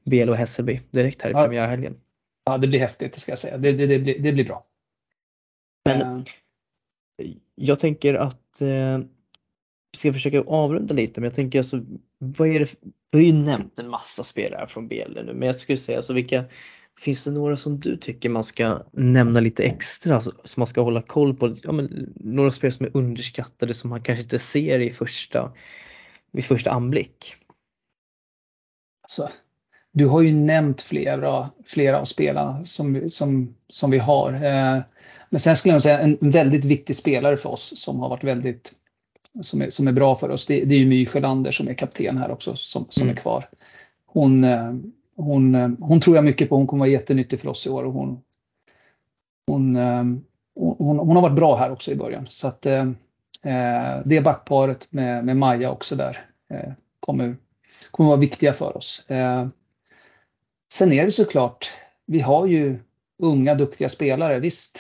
BL 0.05 0.29
och 0.29 0.37
Hässelby 0.37 0.81
direkt 0.91 1.23
här 1.23 1.31
i 1.31 1.33
ja. 1.33 1.43
premiärhelgen. 1.43 1.95
Ja, 2.47 2.59
det 2.59 2.69
blir 2.69 2.81
häftigt, 2.81 3.13
det 3.13 3.21
ska 3.21 3.33
jag 3.33 3.39
säga. 3.39 3.59
Det, 3.59 3.73
det, 3.73 3.87
det, 3.87 3.99
blir, 3.99 4.19
det 4.19 4.33
blir 4.33 4.45
bra. 4.45 4.67
Men 5.85 6.01
uh. 6.03 6.25
jag 7.55 7.79
tänker 7.79 8.15
att 8.15 8.61
eh, 8.61 8.99
vi 9.93 9.99
ska 9.99 10.13
försöka 10.13 10.41
avrunda 10.41 10.95
lite, 10.95 11.21
men 11.21 11.29
jag 11.29 11.35
tänker 11.35 11.59
alltså, 11.59 11.81
vad 12.19 12.49
är 12.49 12.61
det, 12.61 12.75
vi 13.11 13.19
har 13.19 13.25
ju 13.25 13.33
nämnt 13.33 13.79
en 13.79 13.89
massa 13.89 14.25
spelare 14.25 14.67
från 14.67 14.89
BL 14.89 15.15
nu, 15.15 15.35
men 15.35 15.43
jag 15.43 15.57
skulle 15.57 15.79
säga 15.79 15.99
alltså 15.99 16.13
vilka, 16.13 16.45
finns 16.99 17.25
det 17.25 17.31
några 17.31 17.57
som 17.57 17.81
du 17.81 17.97
tycker 17.97 18.29
man 18.29 18.45
ska 18.45 18.83
nämna 18.93 19.41
lite 19.41 19.65
extra, 19.65 20.15
alltså, 20.15 20.33
som 20.45 20.61
man 20.61 20.67
ska 20.67 20.81
hålla 20.81 21.03
koll 21.03 21.37
på? 21.37 21.55
Ja, 21.63 21.73
men, 21.73 22.13
några 22.17 22.51
spelare 22.51 22.73
som 22.73 22.87
är 22.87 22.97
underskattade 22.97 23.75
som 23.75 23.91
man 23.91 24.03
kanske 24.03 24.23
inte 24.23 24.39
ser 24.39 24.79
i 24.79 24.91
första, 24.91 25.53
vid 26.33 26.45
första 26.45 26.71
anblick? 26.71 27.37
Alltså, 29.03 29.31
du 29.97 30.07
har 30.07 30.23
ju 30.23 30.33
nämnt 30.33 30.83
flera, 30.83 31.51
flera 31.65 32.01
av 32.01 32.05
spelarna 32.05 32.65
som, 32.65 33.11
som, 33.11 33.55
som 33.69 33.91
vi 33.91 33.99
har. 33.99 34.33
Eh, 34.33 34.79
men 35.31 35.41
sen 35.41 35.57
skulle 35.57 35.75
jag 35.75 35.83
säga 35.83 35.99
en 35.99 36.19
väldigt 36.21 36.65
viktig 36.65 36.97
spelare 36.97 37.37
för 37.37 37.49
oss 37.49 37.73
som 37.77 38.01
har 38.01 38.09
varit 38.09 38.25
väldigt 38.25 38.73
som 39.41 39.63
är, 39.63 39.71
som 39.71 39.89
är 39.89 39.93
bra 39.93 40.19
för 40.19 40.31
oss. 40.31 40.47
Det, 40.47 40.65
det 40.65 40.75
är 40.75 40.79
ju 40.79 40.87
My 40.87 41.07
Sjölander 41.07 41.51
som 41.51 41.69
är 41.69 41.75
kapten 41.75 42.19
här 42.19 42.31
också 42.31 42.57
som, 42.57 42.87
som 42.89 43.03
mm. 43.03 43.17
är 43.17 43.21
kvar. 43.21 43.49
Hon, 44.07 44.45
eh, 44.45 44.75
hon, 45.17 45.55
eh, 45.55 45.71
hon 45.81 46.01
tror 46.01 46.17
jag 46.17 46.25
mycket 46.25 46.49
på. 46.49 46.57
Hon 46.57 46.67
kommer 46.67 46.81
vara 46.81 46.91
jättenyttig 46.91 47.41
för 47.41 47.49
oss 47.49 47.67
i 47.67 47.71
år 47.71 47.85
och 47.85 47.93
hon, 47.93 48.21
hon, 49.47 49.77
hon, 50.55 50.99
hon 50.99 51.17
har 51.17 51.23
varit 51.23 51.37
bra 51.37 51.57
här 51.57 51.73
också 51.73 51.93
i 51.93 51.97
början. 51.97 52.27
Så 52.31 52.49
att 52.49 52.67
eh, 52.67 52.87
det 54.05 54.21
backparet 54.21 54.87
med, 54.91 55.25
med 55.25 55.37
Maja 55.37 55.71
också 55.71 55.97
där 55.97 56.19
eh, 56.51 56.73
kommer, 57.01 57.37
kommer 57.91 58.09
vara 58.09 58.21
viktiga 58.21 58.53
för 58.53 58.77
oss. 58.77 59.11
Eh, 59.11 59.47
sen 60.73 60.93
är 60.93 61.05
det 61.05 61.11
såklart, 61.11 61.73
vi 62.07 62.21
har 62.21 62.47
ju 62.47 62.79
unga 63.19 63.55
duktiga 63.55 63.89
spelare, 63.89 64.39
visst. 64.39 64.79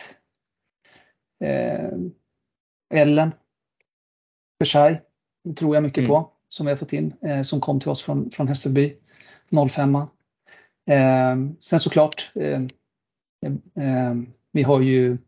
Eh, 1.44 1.90
Ellen 2.94 3.32
Versailles 4.58 5.00
tror 5.56 5.76
jag 5.76 5.82
mycket 5.82 5.98
mm. 5.98 6.08
på, 6.08 6.30
som 6.48 6.66
vi 6.66 6.72
har 6.72 6.76
fått 6.76 6.92
in, 6.92 7.14
eh, 7.22 7.42
som 7.42 7.60
kom 7.60 7.80
till 7.80 7.88
oss 7.88 8.02
från, 8.02 8.30
från 8.30 8.48
Hässelby, 8.48 8.96
05. 9.70 9.94
Eh, 9.94 11.36
sen 11.60 11.80
såklart, 11.80 12.30
eh, 12.34 12.62
eh, 13.84 14.14
vi 14.52 14.62
har 14.62 14.80
ju 14.80 15.18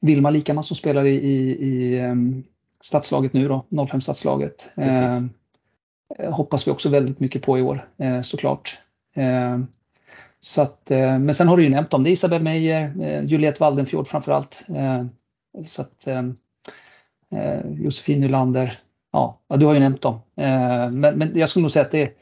Vilma 0.00 0.30
Likaman 0.30 0.64
som 0.64 0.76
spelar 0.76 1.04
i, 1.04 1.14
i, 1.14 1.66
i 1.66 2.00
um, 2.00 2.44
stadslaget 2.80 3.32
nu 3.32 3.48
då, 3.48 3.86
05 3.86 4.00
stadslaget. 4.00 4.72
Eh, 4.76 6.30
hoppas 6.30 6.66
vi 6.66 6.70
också 6.70 6.88
väldigt 6.88 7.20
mycket 7.20 7.42
på 7.42 7.58
i 7.58 7.62
år 7.62 7.88
eh, 7.98 8.22
såklart. 8.22 8.81
Eh, 9.14 9.58
så 10.40 10.62
att, 10.62 10.90
eh, 10.90 11.18
men 11.18 11.34
sen 11.34 11.48
har 11.48 11.56
du 11.56 11.62
ju 11.62 11.68
nämnt 11.68 11.90
dem, 11.90 12.02
det 12.02 12.10
är 12.10 12.12
Isabel 12.12 12.42
Meyer, 12.42 13.02
eh, 13.02 13.24
Juliette 13.24 13.60
Waldenfjord 13.60 14.08
framförallt. 14.08 14.66
Så 15.64 15.82
att, 15.82 16.08
Josefin 17.78 18.20
Nylander, 18.20 18.78
ja, 19.12 19.40
du 19.48 19.66
har 19.66 19.74
ju 19.74 19.80
nämnt 19.80 20.02
dem. 20.02 20.20
men, 20.34 21.00
men 21.00 21.38
jag 21.38 21.48
skulle 21.48 21.62
nog 21.62 21.70
säga 21.70 21.84
att 21.84 21.90
det 21.90 22.02
är 22.02 22.12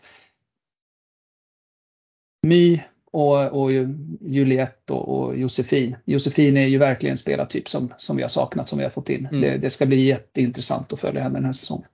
My, 2.47 2.81
och, 3.11 3.63
och 3.63 3.73
Juliette 4.21 4.93
och, 4.93 5.09
och 5.09 5.37
Josefin. 5.37 5.97
Josefin 6.05 6.57
är 6.57 6.67
ju 6.67 6.79
verkligen 6.79 7.13
en 7.13 7.19
spelartyp 7.19 7.69
som, 7.69 7.95
som 7.97 8.17
vi 8.17 8.23
har 8.23 8.29
saknat, 8.29 8.69
som 8.69 8.79
vi 8.79 8.85
har 8.85 8.91
fått 8.91 9.11
in. 9.11 9.27
Mm. 9.27 9.41
Det, 9.41 9.59
det, 9.59 9.71
ska 9.71 9.87
bli 9.87 10.05
jätteintressant 10.05 10.93
att 10.93 11.01
följa 11.01 11.23
henne 11.23 11.35
den 11.35 11.45
här 11.45 11.53
säsongen. 11.53 11.89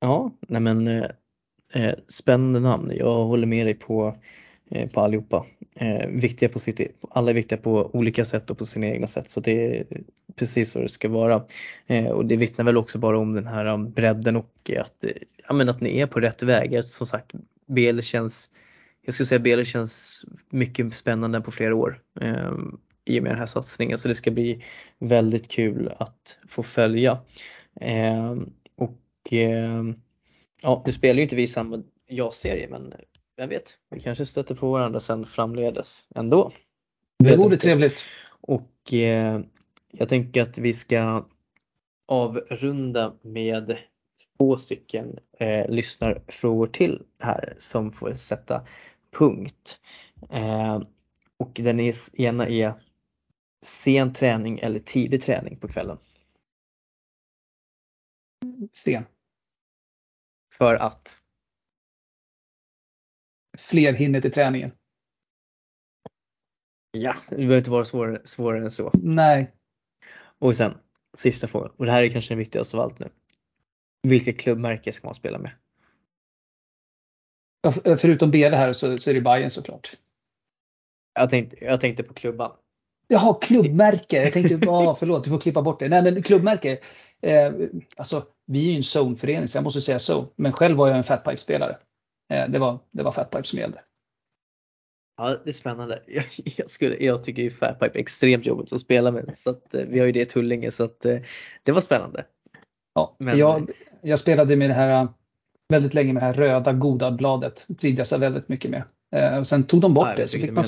Ja, 0.00 0.30
nej 0.48 0.60
men 0.60 1.06
eh, 1.72 1.94
spännande 2.08 2.60
namn. 2.60 2.92
Jag 2.94 3.24
håller 3.24 3.46
med 3.46 3.66
dig 3.66 3.74
på, 3.74 4.16
eh, 4.70 4.90
på 4.90 5.00
allihopa. 5.00 5.46
Eh, 5.74 6.08
viktiga 6.08 6.48
på 6.48 6.58
sitt, 6.58 6.80
alla 7.10 7.30
är 7.30 7.34
viktiga 7.34 7.58
på 7.58 7.90
olika 7.92 8.24
sätt 8.24 8.50
och 8.50 8.58
på 8.58 8.64
sina 8.64 8.86
egna 8.86 9.06
sätt 9.06 9.28
så 9.28 9.40
det 9.40 9.78
är 9.78 9.86
precis 10.36 10.74
vad 10.74 10.84
det 10.84 10.88
ska 10.88 11.08
vara. 11.08 11.44
Eh, 11.86 12.08
och 12.08 12.26
det 12.26 12.36
vittnar 12.36 12.64
väl 12.64 12.76
också 12.76 12.98
bara 12.98 13.18
om 13.18 13.34
den 13.34 13.46
här 13.46 13.66
um, 13.66 13.92
bredden 13.92 14.36
och 14.36 14.70
att, 14.80 15.04
eh, 15.04 15.10
ja, 15.48 15.54
men 15.54 15.68
att 15.68 15.80
ni 15.80 15.98
är 15.98 16.06
på 16.06 16.20
rätt 16.20 16.42
väg. 16.42 16.84
Som 16.84 17.06
sagt, 17.06 17.32
BL 17.66 18.00
känns 18.00 18.50
jag 19.04 19.14
skulle 19.14 19.26
säga 19.26 19.38
BL 19.38 19.62
känns 19.62 20.24
mycket 20.50 20.94
spännande 20.94 21.40
på 21.40 21.50
flera 21.50 21.74
år 21.74 22.00
eh, 22.20 22.52
i 23.04 23.18
och 23.18 23.22
med 23.22 23.32
den 23.32 23.38
här 23.38 23.46
satsningen 23.46 23.98
så 23.98 24.08
det 24.08 24.14
ska 24.14 24.30
bli 24.30 24.64
väldigt 24.98 25.48
kul 25.48 25.92
att 25.98 26.38
få 26.48 26.62
följa. 26.62 27.18
Eh, 27.80 28.36
och 28.76 29.32
eh, 29.32 29.82
ja, 30.62 30.82
nu 30.86 30.92
spelar 30.92 31.16
ju 31.16 31.22
inte 31.22 31.36
vi 31.36 31.46
samma 31.46 31.82
ja-serie 32.06 32.68
men 32.68 32.94
vem 33.36 33.48
vet, 33.48 33.78
vi 33.90 34.00
kanske 34.00 34.26
stöter 34.26 34.54
på 34.54 34.70
varandra 34.70 35.00
sen 35.00 35.26
framledes 35.26 36.06
ändå. 36.14 36.52
Det 37.18 37.36
vore 37.36 37.56
trevligt. 37.56 38.04
Och 38.40 38.92
eh, 38.92 39.40
jag 39.92 40.08
tänker 40.08 40.42
att 40.42 40.58
vi 40.58 40.74
ska 40.74 41.26
avrunda 42.06 43.14
med 43.22 43.78
två 44.38 44.56
stycken 44.56 45.18
eh, 45.38 45.70
lyssnarfrågor 45.70 46.66
till 46.66 47.02
här 47.18 47.54
som 47.58 47.92
får 47.92 48.14
sätta 48.14 48.66
punkt. 49.10 49.80
Eh, 50.30 50.82
och 51.36 51.52
den 51.54 51.92
ena 52.12 52.48
är 52.48 52.74
sen 53.62 54.12
träning 54.12 54.58
eller 54.58 54.80
tidig 54.80 55.20
träning 55.20 55.56
på 55.56 55.68
kvällen? 55.68 55.98
Sen. 58.72 59.04
För 60.62 60.74
att? 60.74 61.18
Fler 63.58 63.92
hinner 63.92 64.20
till 64.20 64.32
träningen. 64.32 64.72
Ja, 66.90 67.14
det 67.30 67.36
behöver 67.36 67.58
inte 67.58 67.70
vara 67.70 67.84
svårare, 67.84 68.20
svårare 68.24 68.62
än 68.62 68.70
så. 68.70 68.90
Nej. 68.94 69.52
Och 70.38 70.56
sen 70.56 70.78
sista 71.16 71.48
frågan, 71.48 71.72
och 71.76 71.86
det 71.86 71.92
här 71.92 72.02
är 72.02 72.08
kanske 72.08 72.30
den 72.30 72.38
viktigaste 72.38 72.76
av 72.76 72.82
allt 72.82 72.98
nu. 72.98 73.08
Vilka 74.02 74.32
klubbmärke 74.32 74.92
ska 74.92 75.06
man 75.06 75.14
spela 75.14 75.38
med? 75.38 75.52
Förutom 77.98 78.30
Bele 78.30 78.56
här 78.56 78.72
så, 78.72 78.98
så 78.98 79.10
är 79.10 79.14
det 79.14 79.20
Bayern 79.20 79.50
såklart. 79.50 79.96
Jag 81.14 81.30
tänkte, 81.30 81.64
jag 81.64 81.80
tänkte 81.80 82.02
på 82.02 82.14
klubban. 82.14 82.52
Jaha, 83.08 83.34
klubbmärke. 83.34 84.22
Jag 84.22 84.32
tänkte, 84.32 84.60
ah, 84.68 84.94
förlåt, 84.94 85.24
du 85.24 85.30
får 85.30 85.40
klippa 85.40 85.62
bort 85.62 85.80
det. 85.80 85.88
Nej, 85.88 86.02
men 86.02 86.22
klubbmärke. 86.22 86.80
Eh, 87.22 87.52
alltså, 87.96 88.26
vi 88.46 88.66
är 88.66 88.70
ju 88.70 88.76
en 88.76 88.82
zoneförening 88.82 89.48
så 89.48 89.56
jag 89.56 89.64
måste 89.64 89.80
säga 89.80 89.98
så. 89.98 90.26
Men 90.36 90.52
själv 90.52 90.76
var 90.76 90.88
jag 90.88 90.96
en 90.96 91.04
fatpipe-spelare. 91.04 91.76
Eh, 92.32 92.48
det, 92.48 92.58
var, 92.58 92.78
det 92.90 93.02
var 93.02 93.12
fatpipe 93.12 93.44
som 93.44 93.58
gällde. 93.58 93.80
Ja, 95.16 95.36
det 95.44 95.50
är 95.50 95.52
spännande. 95.52 96.02
Jag, 96.06 96.24
jag, 96.56 96.70
skulle, 96.70 96.96
jag 96.96 97.24
tycker 97.24 97.42
ju 97.42 97.50
fatpipe 97.50 97.98
är 97.98 98.00
extremt 98.00 98.46
jobbigt 98.46 98.72
att 98.72 98.80
spela 98.80 99.10
med. 99.10 99.36
Så 99.36 99.50
att, 99.50 99.74
eh, 99.74 99.84
vi 99.84 99.98
har 99.98 100.06
ju 100.06 100.12
det 100.12 100.20
i 100.20 100.26
Tullinge 100.26 100.70
så 100.70 100.84
att, 100.84 101.04
eh, 101.04 101.18
det 101.62 101.72
var 101.72 101.80
spännande. 101.80 102.24
Ja, 102.94 103.16
men, 103.18 103.38
jag, 103.38 103.70
jag 104.02 104.18
spelade 104.18 104.56
med 104.56 104.70
det 104.70 104.74
här 104.74 105.08
väldigt 105.68 105.94
länge 105.94 106.12
med 106.12 106.22
det 106.22 106.26
här 106.26 106.34
röda 106.34 106.72
Godad-bladet. 106.72 107.66
Trivdes 107.80 108.12
jag 108.12 108.18
väldigt 108.18 108.48
mycket 108.48 108.70
med. 108.70 108.82
Eh, 109.14 109.38
och 109.38 109.46
sen 109.46 109.62
tog 109.62 109.80
de 109.80 109.94
bort 109.94 110.08
ja, 110.08 110.16
det. 110.16 110.28
Så, 110.28 110.38
fick 110.38 110.52
man, 110.52 110.64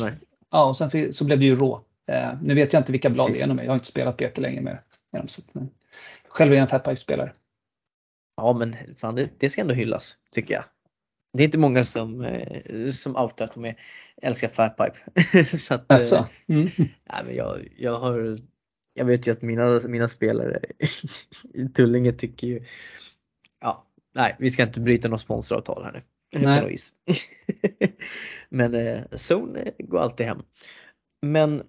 ja, 0.51 0.64
och 0.64 0.76
sen 0.76 1.12
så 1.12 1.24
blev 1.24 1.39
det 1.39 1.44
ju 1.44 1.55
rå. 1.55 1.81
Eh, 2.06 2.43
nu 2.43 2.55
vet 2.55 2.72
jag 2.72 2.81
inte 2.81 2.93
vilka 2.93 3.10
blad 3.10 3.26
Precis. 3.26 3.44
det 3.44 3.52
är. 3.52 3.62
Jag 3.62 3.70
har 3.70 3.74
inte 3.74 3.86
spelat 3.86 4.35
på 4.35 4.40
länge 4.40 4.60
med, 4.60 4.78
men, 5.12 5.26
själv 6.35 6.52
är 6.52 6.56
jag 6.56 6.62
en 6.62 6.69
Fatpipe-spelare. 6.69 7.32
Ja 8.36 8.52
men 8.52 8.77
fan 8.97 9.15
det, 9.15 9.31
det 9.39 9.51
ska 9.51 9.61
ändå 9.61 9.74
hyllas 9.74 10.16
tycker 10.31 10.55
jag. 10.55 10.65
Det 11.32 11.43
är 11.43 11.44
inte 11.44 11.59
många 11.59 11.85
som, 11.85 12.24
eh, 12.24 12.90
som 12.90 13.16
outar 13.16 13.44
att 13.44 13.52
de 13.52 13.65
är, 13.65 13.81
älskar 14.23 14.48
Fatpipe. 14.48 14.98
så 15.59 15.74
att, 15.74 15.93
alltså. 15.93 16.28
mm. 16.47 16.70
ja, 17.05 17.15
men 17.27 17.35
jag, 17.35 17.69
jag, 17.77 17.98
har, 17.98 18.39
jag 18.94 19.05
vet 19.05 19.27
ju 19.27 19.32
att 19.32 19.43
mina, 19.43 19.81
mina 19.81 20.09
spelare 20.09 20.61
i 21.55 21.69
Tullinge 21.69 22.12
tycker 22.12 22.47
ju 22.47 22.65
ja, 23.61 23.86
nej, 24.15 24.36
vi 24.39 24.51
ska 24.51 24.62
inte 24.62 24.81
bryta 24.81 25.09
något 25.09 25.20
sponsoravtal 25.20 25.85
här 25.85 25.93
nu. 25.93 26.02
Nej. 26.40 26.77
Men 28.48 28.74
eh, 28.74 29.02
Zone 29.11 29.61
eh, 29.61 29.73
går 29.78 29.98
alltid 29.98 30.27
hem. 30.27 30.43
Men 31.23 31.62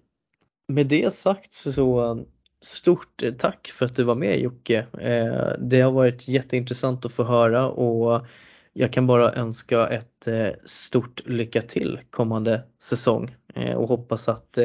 med 0.67 0.87
det 0.87 1.13
sagt 1.13 1.53
så 1.53 2.25
stort 2.61 3.23
tack 3.37 3.67
för 3.67 3.85
att 3.85 3.95
du 3.95 4.03
var 4.03 4.15
med 4.15 4.39
Jocke. 4.39 4.85
Eh, 5.01 5.59
det 5.59 5.81
har 5.81 5.91
varit 5.91 6.27
jätteintressant 6.27 7.05
att 7.05 7.11
få 7.11 7.23
höra 7.23 7.69
och 7.69 8.25
jag 8.73 8.93
kan 8.93 9.07
bara 9.07 9.33
önska 9.33 9.87
ett 9.87 10.27
eh, 10.27 10.47
stort 10.65 11.21
lycka 11.25 11.61
till 11.61 11.99
kommande 12.09 12.63
säsong 12.81 13.35
eh, 13.55 13.73
och 13.73 13.87
hoppas 13.87 14.29
att 14.29 14.57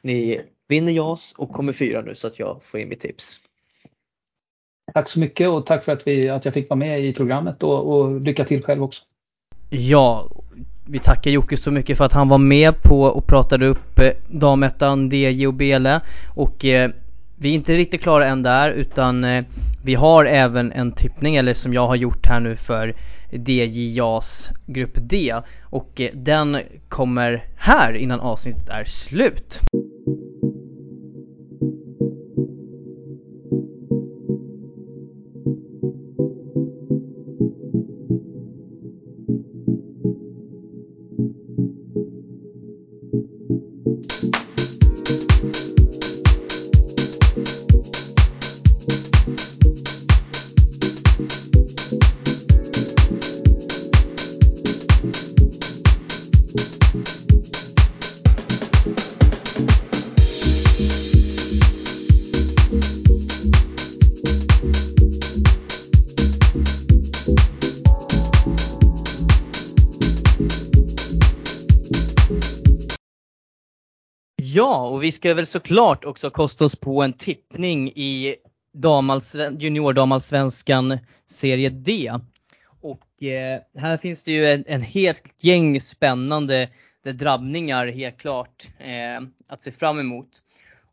ni 0.00 0.40
vinner 0.68 0.92
JAS 0.92 1.34
och 1.38 1.52
kommer 1.52 1.72
fyra 1.72 2.00
nu 2.00 2.14
så 2.14 2.26
att 2.26 2.38
jag 2.38 2.60
får 2.62 2.80
in 2.80 2.88
mitt 2.88 3.00
tips. 3.00 3.40
Tack 4.94 5.08
så 5.08 5.20
mycket 5.20 5.48
och 5.48 5.66
tack 5.66 5.84
för 5.84 5.92
att, 5.92 6.06
vi, 6.06 6.28
att 6.28 6.44
jag 6.44 6.54
fick 6.54 6.70
vara 6.70 6.78
med 6.78 7.04
i 7.04 7.14
programmet 7.14 7.62
och, 7.62 7.98
och 7.98 8.20
lycka 8.20 8.44
till 8.44 8.62
själv 8.62 8.82
också. 8.82 9.04
Ja, 9.70 10.30
vi 10.90 10.98
tackar 10.98 11.30
Jocke 11.30 11.56
så 11.56 11.70
mycket 11.70 11.98
för 11.98 12.04
att 12.04 12.12
han 12.12 12.28
var 12.28 12.38
med 12.38 12.82
på 12.82 13.02
och 13.02 13.26
pratade 13.26 13.66
upp 13.66 13.98
eh, 13.98 14.10
damettan, 14.28 15.08
DJ 15.12 15.46
och 15.46 15.54
Bele 15.54 16.00
och 16.34 16.64
eh, 16.64 16.90
vi 17.40 17.50
är 17.50 17.54
inte 17.54 17.74
riktigt 17.74 18.02
klara 18.02 18.26
än 18.26 18.42
där 18.42 18.70
utan 18.70 19.24
eh, 19.24 19.44
vi 19.84 19.94
har 19.94 20.24
även 20.24 20.72
en 20.72 20.92
tippning 20.92 21.36
eller 21.36 21.54
som 21.54 21.74
jag 21.74 21.86
har 21.86 21.96
gjort 21.96 22.26
här 22.26 22.40
nu 22.40 22.56
för 22.56 22.94
DJAs 23.30 24.50
grupp 24.66 24.98
D 25.00 25.34
och 25.62 26.00
eh, 26.00 26.10
den 26.14 26.58
kommer 26.88 27.44
här 27.56 27.92
innan 27.92 28.20
avsnittet 28.20 28.68
är 28.68 28.84
slut. 28.84 29.60
Ja, 74.58 74.88
och 74.88 75.02
vi 75.02 75.12
ska 75.12 75.34
väl 75.34 75.46
såklart 75.46 76.04
också 76.04 76.30
kosta 76.30 76.64
oss 76.64 76.76
på 76.76 77.02
en 77.02 77.12
tippning 77.12 77.88
i 77.88 78.36
juniordamallsvenskan 79.58 80.98
serie 81.26 81.68
D. 81.68 82.12
Och 82.80 83.22
eh, 83.22 83.60
här 83.76 83.96
finns 83.96 84.24
det 84.24 84.32
ju 84.32 84.46
en, 84.46 84.64
en 84.66 84.82
helt 84.82 85.22
gäng 85.40 85.80
spännande 85.80 86.68
drabbningar 87.04 87.86
helt 87.86 88.18
klart 88.20 88.68
eh, 88.78 89.28
att 89.48 89.62
se 89.62 89.70
fram 89.70 90.00
emot. 90.00 90.28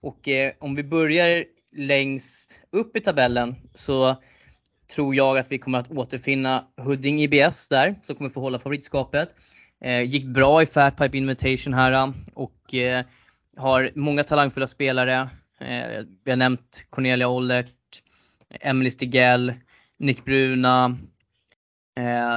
Och 0.02 0.28
eh, 0.28 0.52
om 0.60 0.76
vi 0.76 0.84
börjar 0.84 1.46
längst 1.76 2.62
upp 2.72 2.98
i 2.98 3.00
tabellen 3.00 3.56
så 3.74 4.16
tror 4.96 5.16
jag 5.16 5.38
att 5.38 5.52
vi 5.52 5.60
kommer 5.60 5.80
att 5.80 5.92
återfinna 5.92 6.64
Hudding 6.78 7.22
IBS 7.22 7.70
där 7.70 7.96
som 8.02 8.16
kommer 8.16 8.30
få 8.30 8.40
hålla 8.40 8.60
favoritskapet. 8.60 9.30
Eh, 9.82 10.02
gick 10.02 10.26
bra 10.26 10.62
i 10.62 10.66
Fatpipe 10.66 11.18
Invitation 11.18 11.74
här 11.74 11.92
eh, 11.92 12.10
och 12.34 12.74
eh, 12.74 13.06
har 13.58 13.92
många 13.96 14.24
talangfulla 14.24 14.68
spelare. 14.68 15.30
Eh, 15.60 16.04
vi 16.24 16.32
har 16.32 16.36
nämnt 16.36 16.86
Cornelia 16.90 17.28
Ollert, 17.28 17.72
Emily 18.62 18.92
Stigell, 18.92 19.54
Nick 20.00 20.26
Bruna. 20.26 20.98
Eh, 22.00 22.36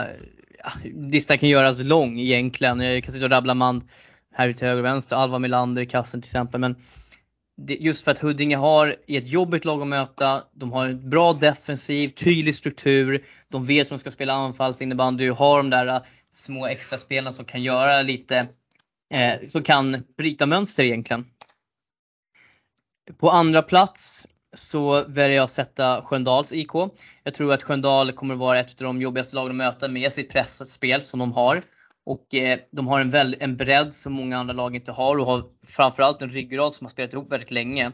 ah, 0.64 0.72
listan 0.84 1.38
kan 1.38 1.48
göras 1.48 1.82
lång 1.82 2.20
egentligen. 2.20 2.80
Eh, 2.80 2.92
Jag 2.92 3.04
kan 3.04 3.12
sitta 3.12 3.24
och 3.24 3.30
rabbla 3.30 3.54
man 3.54 3.88
här 4.34 4.52
till 4.52 4.66
höger 4.66 4.78
och 4.78 4.84
vänster. 4.84 5.16
Alva 5.16 5.38
Melander 5.38 5.82
i 5.82 5.86
kassen 5.86 6.22
till 6.22 6.28
exempel. 6.28 6.60
Men 6.60 6.76
just 7.66 8.04
för 8.04 8.10
att 8.10 8.18
Huddinge 8.18 8.56
har 8.56 8.96
ett 9.06 9.26
jobbigt 9.28 9.64
lag 9.64 9.82
att 9.82 9.88
möta. 9.88 10.42
De 10.52 10.72
har 10.72 10.86
en 10.86 11.10
bra 11.10 11.32
defensiv, 11.32 12.08
tydlig 12.08 12.54
struktur. 12.54 13.24
De 13.48 13.66
vet 13.66 13.86
hur 13.86 13.90
de 13.90 13.98
ska 13.98 14.10
spela 14.10 14.32
anfallsinnebandy 14.32 15.30
och 15.30 15.36
har 15.36 15.56
de 15.56 15.70
där 15.70 15.86
ah, 15.86 16.04
små 16.30 16.66
extra 16.66 16.98
spelarna 16.98 17.32
som 17.32 17.44
kan 17.44 17.62
göra 17.62 18.02
lite, 18.02 18.46
eh, 19.14 19.48
som 19.48 19.62
kan 19.62 20.04
bryta 20.16 20.46
mönster 20.46 20.84
egentligen. 20.84 21.26
På 23.18 23.30
andra 23.30 23.62
plats 23.62 24.26
så 24.52 25.04
väljer 25.08 25.36
jag 25.36 25.44
att 25.44 25.50
sätta 25.50 26.02
Sköndals 26.02 26.52
IK. 26.52 26.72
Jag 27.22 27.34
tror 27.34 27.52
att 27.52 27.62
Sköndal 27.62 28.12
kommer 28.12 28.34
att 28.34 28.40
vara 28.40 28.58
ett 28.58 28.80
av 28.80 28.86
de 28.86 29.02
jobbigaste 29.02 29.36
lagen 29.36 29.50
att 29.50 29.56
möta 29.56 29.88
med 29.88 30.12
sitt 30.12 30.32
pressspel 30.32 31.02
som 31.02 31.20
de 31.20 31.32
har. 31.32 31.62
Och 32.06 32.34
eh, 32.34 32.58
de 32.70 32.88
har 32.88 33.00
en, 33.00 33.10
väl, 33.10 33.36
en 33.40 33.56
bredd 33.56 33.94
som 33.94 34.12
många 34.12 34.38
andra 34.38 34.54
lag 34.54 34.76
inte 34.76 34.92
har 34.92 35.18
och 35.18 35.26
har 35.26 35.44
framförallt 35.66 36.22
en 36.22 36.30
ryggrad 36.30 36.72
som 36.72 36.84
har 36.84 36.90
spelat 36.90 37.12
ihop 37.12 37.32
väldigt 37.32 37.50
länge. 37.50 37.92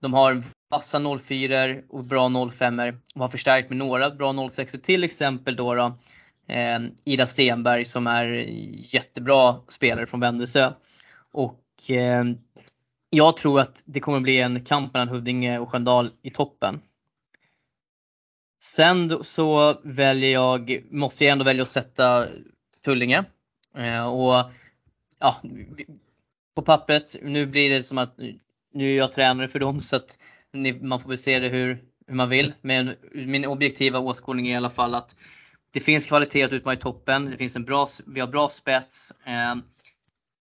De 0.00 0.14
har 0.14 0.42
vassa 0.70 1.18
04 1.18 1.76
och 1.88 2.04
bra 2.04 2.50
05 2.50 2.78
och 3.14 3.20
har 3.20 3.28
förstärkt 3.28 3.68
med 3.68 3.78
några 3.78 4.10
bra 4.10 4.48
06 4.48 4.72
till 4.72 5.04
exempel 5.04 5.56
då, 5.56 5.74
då 5.74 5.84
eh, 5.84 5.94
Eh, 6.50 6.80
Ida 7.04 7.26
Stenberg 7.26 7.84
som 7.84 8.06
är 8.06 8.26
jättebra 8.94 9.60
spelare 9.68 10.06
från 10.06 10.20
Vändelsö. 10.20 10.72
Och 11.32 11.90
eh, 11.90 12.24
jag 13.10 13.36
tror 13.36 13.60
att 13.60 13.82
det 13.86 14.00
kommer 14.00 14.20
bli 14.20 14.40
en 14.40 14.64
kamp 14.64 14.94
mellan 14.94 15.08
Huddinge 15.08 15.58
och 15.58 15.68
Sköndal 15.68 16.10
i 16.22 16.30
toppen. 16.30 16.80
Sen 18.62 19.24
så 19.24 19.80
väljer 19.82 20.32
jag, 20.32 20.82
måste 20.90 21.24
jag 21.24 21.32
ändå 21.32 21.44
välja 21.44 21.62
att 21.62 21.68
sätta 21.68 22.26
Tullinge 22.84 23.24
Eh, 23.76 24.06
och 24.06 24.50
ja, 25.18 25.42
på 26.54 26.62
pappret, 26.62 27.16
nu 27.22 27.46
blir 27.46 27.70
det 27.70 27.82
som 27.82 27.98
att 27.98 28.18
nu 28.72 28.92
är 28.92 28.96
jag 28.96 29.12
tränare 29.12 29.48
för 29.48 29.58
dem 29.58 29.80
så 29.80 29.96
att 29.96 30.18
man 30.80 31.00
får 31.00 31.08
väl 31.08 31.18
se 31.18 31.38
det 31.38 31.48
hur, 31.48 31.84
hur 32.06 32.14
man 32.14 32.28
vill. 32.28 32.52
Men 32.60 32.94
min 33.12 33.46
objektiva 33.46 33.98
åskådning 33.98 34.48
är 34.48 34.52
i 34.52 34.56
alla 34.56 34.70
fall 34.70 34.94
att 34.94 35.16
det 35.70 35.80
finns 35.80 36.06
kvalitet 36.06 36.42
att 36.42 36.52
utmana 36.52 36.74
i 36.74 36.80
toppen. 36.80 37.30
Det 37.30 37.36
finns 37.36 37.56
en 37.56 37.64
bra, 37.64 37.86
vi 38.06 38.20
har 38.20 38.28
bra 38.28 38.48
spets. 38.48 39.12
Eh, 39.26 39.56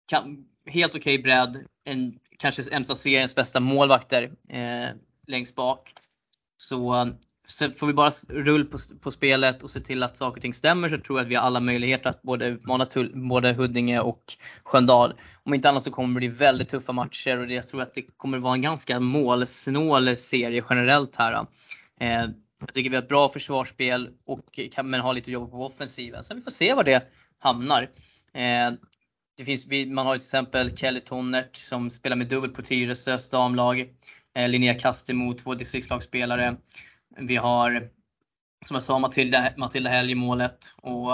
kan, 0.07 0.45
helt 0.67 0.95
okej 0.95 1.19
okay 1.19 1.23
bredd. 1.23 1.67
En, 1.85 2.19
kanske 2.39 2.63
en 2.71 2.87
av 2.89 2.95
seriens 2.95 3.35
bästa 3.35 3.61
målvakter 3.61 4.23
eh, 4.49 4.89
längst 5.27 5.55
bak. 5.55 5.95
Så 6.57 7.09
så 7.47 7.71
får 7.71 7.87
vi 7.87 7.93
bara 7.93 8.11
rull 8.29 8.65
på, 8.65 8.79
på 9.01 9.11
spelet 9.11 9.63
och 9.63 9.71
se 9.71 9.81
till 9.81 10.03
att 10.03 10.17
saker 10.17 10.39
och 10.39 10.43
ting 10.43 10.55
stämmer 10.55 10.89
så 10.89 10.99
tror 10.99 11.19
jag 11.19 11.25
att 11.25 11.31
vi 11.31 11.35
har 11.35 11.43
alla 11.43 11.61
möjligheter 11.61 12.11
att 12.11 12.23
både 12.23 12.47
utmana 12.47 12.87
både 13.15 13.53
Huddinge 13.53 14.01
och 14.01 14.23
Sköndal. 14.63 15.15
Om 15.43 15.55
inte 15.55 15.69
annat 15.69 15.83
så 15.83 15.91
kommer 15.91 16.21
det 16.21 16.29
bli 16.29 16.29
väldigt 16.29 16.69
tuffa 16.69 16.93
matcher 16.93 17.39
och 17.39 17.53
jag 17.53 17.69
tror 17.69 17.83
att 17.83 17.93
det 17.93 18.03
kommer 18.17 18.39
vara 18.39 18.55
en 18.55 18.63
ganska 18.63 19.01
målsnål 19.01 20.17
serie 20.17 20.65
generellt 20.71 21.17
här. 21.17 21.47
Eh, 22.01 22.29
jag 22.67 22.75
tycker 22.75 22.91
vi 22.91 22.97
har 22.97 23.03
ett 23.03 23.09
bra 23.09 23.29
försvarsspel 23.29 24.11
och 24.25 24.59
kan 24.73 24.91
men 24.91 25.01
ha 25.01 25.13
lite 25.13 25.33
jobb 25.33 25.51
på 25.51 25.67
offensiven. 25.67 26.25
Så 26.25 26.35
vi 26.35 26.41
får 26.41 26.51
se 26.51 26.75
var 26.75 26.85
det 26.85 27.09
hamnar. 27.39 27.83
Eh, 28.33 28.73
det 29.37 29.45
finns, 29.45 29.67
man 29.87 30.07
har 30.07 30.15
till 30.15 30.25
exempel 30.25 30.77
Kelly 30.77 31.01
Tonnert 31.01 31.57
som 31.57 31.91
spelar 31.91 32.17
med 32.17 32.29
dubbelt 32.29 32.55
på 32.55 32.63
Tyresös 32.63 33.31
damlag. 33.31 33.89
Eh, 34.35 34.49
Linnea 34.49 34.75
Kastemo, 34.75 35.35
två 35.35 35.55
distriktslagsspelare. 35.55 36.57
Vi 37.17 37.37
har, 37.37 37.89
som 38.67 38.75
jag 38.75 38.83
sa, 38.83 38.99
Matilda, 38.99 39.51
Matilda 39.57 39.91
Helg 39.91 40.13
i 40.13 40.15
målet. 40.15 40.75
Och 40.77 41.11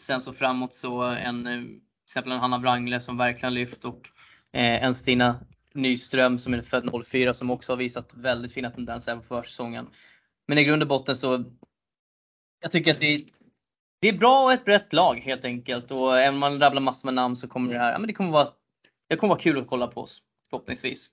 sen 0.00 0.20
så 0.20 0.32
framåt 0.32 0.74
så 0.74 1.02
en, 1.02 1.46
eh, 1.46 1.60
till 1.62 1.80
exempel 2.04 2.32
en 2.32 2.38
Hanna 2.38 2.58
Wrangle 2.58 3.00
som 3.00 3.16
verkligen 3.16 3.54
lyft 3.54 3.84
och 3.84 4.08
eh, 4.52 4.84
en 4.84 4.94
Stina 4.94 5.40
Nyström 5.74 6.38
som 6.38 6.54
är 6.54 6.62
född 6.62 7.04
04 7.06 7.34
som 7.34 7.50
också 7.50 7.72
har 7.72 7.76
visat 7.76 8.14
väldigt 8.16 8.52
fina 8.52 8.70
tendenser 8.70 9.12
även 9.12 9.22
på 9.22 9.28
försäsongen. 9.28 9.86
Men 10.48 10.58
i 10.58 10.64
grund 10.64 10.82
och 10.82 10.88
botten 10.88 11.16
så, 11.16 11.44
jag 12.60 12.70
tycker 12.70 12.94
att 12.94 13.00
det, 13.00 13.24
det 14.00 14.08
är 14.08 14.12
bra 14.12 14.44
och 14.44 14.52
ett 14.52 14.64
brett 14.64 14.92
lag 14.92 15.20
helt 15.20 15.44
enkelt. 15.44 15.90
Och 15.90 16.18
även 16.18 16.34
om 16.34 16.40
man 16.40 16.60
rabblar 16.60 16.82
massor 16.82 17.06
med 17.06 17.14
namn 17.14 17.36
så 17.36 17.48
kommer 17.48 17.72
det 17.72 17.78
här, 17.78 17.92
ja 17.92 17.98
men 17.98 18.06
det 18.06 18.12
kommer 18.12 18.30
vara, 18.30 18.48
det 19.08 19.16
kommer 19.16 19.28
vara 19.28 19.40
kul 19.40 19.58
att 19.58 19.68
kolla 19.68 19.86
på 19.86 20.00
oss. 20.00 20.22
Förhoppningsvis. 20.50 21.10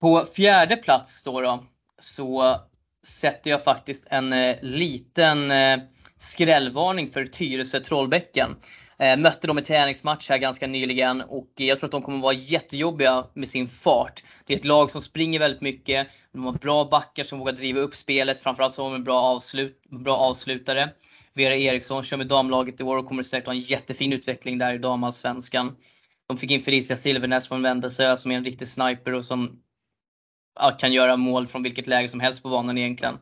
På 0.00 0.24
fjärde 0.24 0.76
plats 0.76 1.22
då, 1.22 1.40
då 1.40 1.64
så 1.98 2.60
sätter 3.06 3.50
jag 3.50 3.64
faktiskt 3.64 4.06
en 4.10 4.32
eh, 4.32 4.56
liten 4.62 5.50
eh, 5.50 5.78
skrällvarning 6.18 7.10
för 7.10 7.26
Tyresö 7.26 7.80
Trollbäcken. 7.80 8.50
Eh, 8.50 8.56
Eh, 8.98 9.16
mötte 9.16 9.46
dem 9.46 9.58
i 9.58 9.62
träningsmatch 9.62 10.30
här 10.30 10.38
ganska 10.38 10.66
nyligen 10.66 11.20
och 11.20 11.52
jag 11.56 11.78
tror 11.78 11.88
att 11.88 11.92
de 11.92 12.02
kommer 12.02 12.18
vara 12.18 12.34
jättejobbiga 12.34 13.26
med 13.34 13.48
sin 13.48 13.66
fart. 13.66 14.22
Det 14.46 14.54
är 14.54 14.58
ett 14.58 14.64
lag 14.64 14.90
som 14.90 15.02
springer 15.02 15.38
väldigt 15.38 15.60
mycket, 15.60 16.08
de 16.32 16.44
har 16.44 16.52
bra 16.52 16.84
backar 16.84 17.24
som 17.24 17.38
vågar 17.38 17.52
driva 17.52 17.80
upp 17.80 17.94
spelet, 17.94 18.40
framförallt 18.40 18.74
så 18.74 18.82
har 18.82 18.90
de 18.90 18.96
en 18.96 19.04
bra, 19.04 19.20
avslut, 19.20 19.82
bra 19.90 20.16
avslutare. 20.16 20.88
Vera 21.34 21.56
Eriksson 21.56 22.02
kör 22.02 22.16
med 22.16 22.26
damlaget 22.26 22.80
i 22.80 22.84
år 22.84 22.96
och 22.96 23.06
kommer 23.06 23.22
säkert 23.22 23.46
ha 23.46 23.54
en 23.54 23.58
jättefin 23.58 24.12
utveckling 24.12 24.58
där 24.58 24.74
i 24.74 24.78
damallsvenskan. 24.78 25.76
De 26.28 26.36
fick 26.36 26.50
in 26.50 26.62
Felicia 26.62 26.96
Silvernäs 26.96 27.48
från 27.48 27.62
Vändelsö 27.62 28.16
som 28.16 28.30
är 28.30 28.36
en 28.36 28.44
riktig 28.44 28.68
sniper 28.68 29.14
och 29.14 29.24
som 29.24 29.60
kan 30.78 30.92
göra 30.92 31.16
mål 31.16 31.46
från 31.46 31.62
vilket 31.62 31.86
läge 31.86 32.08
som 32.08 32.20
helst 32.20 32.42
på 32.42 32.48
banan 32.48 32.78
egentligen. 32.78 33.18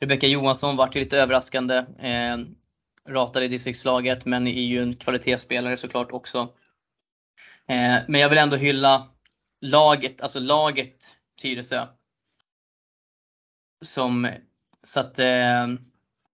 Rebecka 0.00 0.26
Johansson 0.26 0.76
vart 0.76 0.96
ju 0.96 1.00
lite 1.00 1.18
överraskande. 1.18 1.76
Eh, 1.98 2.36
ratade 3.08 3.44
i 3.44 3.48
distriktslaget 3.48 4.26
men 4.26 4.46
är 4.46 4.62
ju 4.62 4.82
en 4.82 4.96
kvalitetsspelare 4.96 5.76
såklart 5.76 6.12
också. 6.12 6.38
Eh, 7.68 7.98
men 8.08 8.20
jag 8.20 8.28
vill 8.28 8.38
ändå 8.38 8.56
hylla 8.56 9.10
laget, 9.60 10.20
alltså 10.20 10.40
laget 10.40 11.16
Tyresö. 11.42 11.86
Som, 13.84 14.28
så 14.82 15.00
att, 15.00 15.18
eh, 15.18 15.66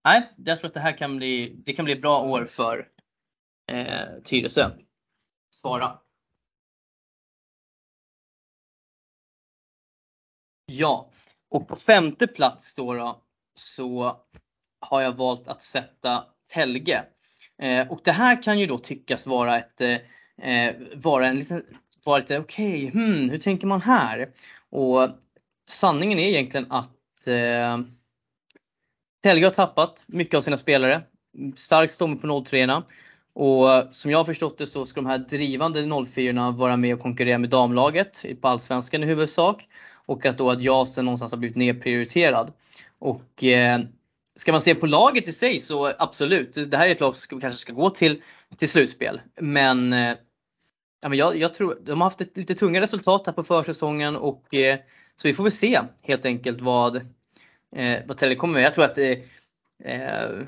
nej, 0.03 0.33
jag 0.37 0.59
tror 0.59 0.67
att 0.67 0.73
det 0.73 0.79
här 0.79 0.97
kan 0.97 1.17
bli, 1.17 1.61
det 1.65 1.73
kan 1.73 1.85
bli 1.85 1.95
bra 1.95 2.21
år 2.21 2.45
för 2.45 2.89
eh, 3.71 4.21
Tyresö. 4.23 4.71
Svara. 5.55 5.99
Ja, 10.65 11.11
och 11.49 11.67
på 11.67 11.75
femte 11.75 12.27
plats 12.27 12.75
då, 12.75 12.93
då 12.93 13.23
så 13.55 14.19
har 14.79 15.01
jag 15.01 15.11
valt 15.11 15.47
att 15.47 15.63
sätta 15.63 16.32
Helge. 16.53 17.03
Eh, 17.61 17.91
och 17.91 17.99
det 18.03 18.11
här 18.11 18.41
kan 18.41 18.59
ju 18.59 18.67
då 18.67 18.77
tyckas 18.77 19.27
vara 19.27 19.59
ett, 19.59 19.81
eh, 19.81 19.97
eh 20.49 20.75
vara 20.95 21.27
en 21.27 21.39
liten, 21.39 21.61
vara 22.05 22.17
lite 22.17 22.39
okej, 22.39 22.87
okay, 22.87 23.01
hmm, 23.01 23.29
hur 23.29 23.37
tänker 23.37 23.67
man 23.67 23.81
här? 23.81 24.29
Och 24.69 25.09
sanningen 25.69 26.19
är 26.19 26.27
egentligen 26.27 26.71
att 26.71 27.27
eh, 27.27 27.79
Telge 29.23 29.45
har 29.45 29.51
tappat 29.51 30.03
mycket 30.07 30.35
av 30.35 30.41
sina 30.41 30.57
spelare. 30.57 31.01
Stark 31.55 31.89
stomme 31.89 32.15
på 32.15 32.43
03 32.45 32.83
och 33.35 33.95
som 33.95 34.11
jag 34.11 34.17
har 34.17 34.25
förstått 34.25 34.57
det 34.57 34.65
så 34.65 34.85
ska 34.85 35.01
de 35.01 35.09
här 35.09 35.17
drivande 35.17 36.05
04 36.05 36.51
vara 36.51 36.77
med 36.77 36.93
och 36.93 36.99
konkurrera 36.99 37.37
med 37.37 37.49
damlaget 37.49 38.25
på 38.41 38.47
Allsvenskan 38.47 39.03
i 39.03 39.05
huvudsak 39.05 39.67
och 40.05 40.25
att 40.25 40.37
då 40.37 40.51
att 40.51 40.61
JASen 40.61 41.05
någonstans 41.05 41.31
har 41.31 41.39
blivit 41.39 41.57
nedprioriterad. 41.57 42.53
Och 42.99 43.43
eh, 43.43 43.79
ska 44.35 44.51
man 44.51 44.61
se 44.61 44.75
på 44.75 44.85
laget 44.85 45.27
i 45.27 45.31
sig 45.31 45.59
så 45.59 45.93
absolut, 45.99 46.71
det 46.71 46.77
här 46.77 46.87
är 46.87 46.91
ett 46.91 46.99
lag 46.99 47.15
som 47.15 47.41
kanske 47.41 47.59
ska 47.59 47.73
gå 47.73 47.89
till, 47.89 48.21
till 48.57 48.69
slutspel. 48.69 49.21
Men, 49.41 49.93
eh, 49.93 50.13
ja, 51.01 51.09
men 51.09 51.17
jag, 51.17 51.37
jag, 51.37 51.53
tror, 51.53 51.79
de 51.85 52.01
har 52.01 52.05
haft 52.05 52.21
ett 52.21 52.37
lite 52.37 52.55
tunga 52.55 52.81
resultat 52.81 53.27
här 53.27 53.33
på 53.33 53.43
försäsongen 53.43 54.15
och 54.15 54.53
eh, 54.53 54.79
så 55.15 55.27
vi 55.27 55.33
får 55.33 55.43
väl 55.43 55.51
se 55.51 55.79
helt 56.03 56.25
enkelt 56.25 56.61
vad, 56.61 56.95
eh, 57.75 57.99
vad 58.05 58.17
Telge 58.17 58.35
kommer 58.35 58.53
med. 58.53 58.63
Jag 58.63 58.73
tror 58.73 58.85
att 58.85 58.97
eh, 58.97 59.11
eh 59.83 60.45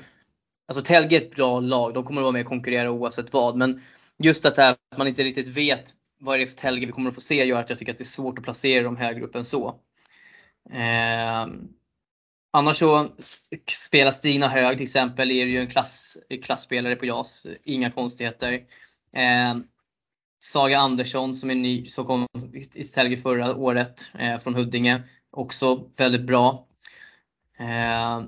Alltså 0.68 0.82
Telge 0.82 1.16
är 1.16 1.22
ett 1.22 1.36
bra 1.36 1.60
lag, 1.60 1.94
de 1.94 2.04
kommer 2.04 2.20
att 2.20 2.24
vara 2.24 2.32
med 2.32 2.42
och 2.42 2.48
konkurrera 2.48 2.90
oavsett 2.90 3.32
vad. 3.32 3.56
Men 3.56 3.82
just 4.18 4.46
att, 4.46 4.56
här, 4.56 4.70
att 4.70 4.98
man 4.98 5.06
inte 5.06 5.22
riktigt 5.22 5.48
vet 5.48 5.92
vad 6.18 6.34
är 6.34 6.38
det 6.38 6.46
för 6.46 6.56
Telge 6.56 6.86
vi 6.86 6.92
kommer 6.92 7.08
att 7.08 7.14
få 7.14 7.20
se 7.20 7.44
gör 7.44 7.60
att 7.60 7.70
jag 7.70 7.78
tycker 7.78 7.92
att 7.92 7.98
det 7.98 8.02
är 8.02 8.04
svårt 8.04 8.38
att 8.38 8.44
placera 8.44 8.82
dem 8.82 8.96
högre 8.96 9.24
upp 9.24 9.34
än 9.34 9.44
så. 9.44 9.80
Eh, 10.70 11.46
annars 12.56 12.78
så 12.78 13.08
spelar 13.70 14.10
Stina 14.10 14.48
Hög 14.48 14.76
till 14.76 14.84
exempel, 14.84 15.30
är 15.30 15.46
ju 15.46 15.58
en 15.58 15.66
klass, 15.66 16.16
klassspelare 16.42 16.96
på 16.96 17.06
JAS, 17.06 17.46
inga 17.64 17.90
konstigheter. 17.90 18.52
Eh, 19.12 19.56
Saga 20.38 20.78
Andersson 20.78 21.34
som 21.34 21.50
är 21.50 21.54
ny, 21.54 21.86
som 21.86 22.06
kom 22.06 22.26
i 22.74 22.84
Telge 22.84 23.16
förra 23.16 23.56
året 23.56 24.10
eh, 24.18 24.38
från 24.38 24.54
Huddinge, 24.54 25.02
också 25.30 25.90
väldigt 25.96 26.26
bra. 26.26 26.66
Eh, 27.58 28.22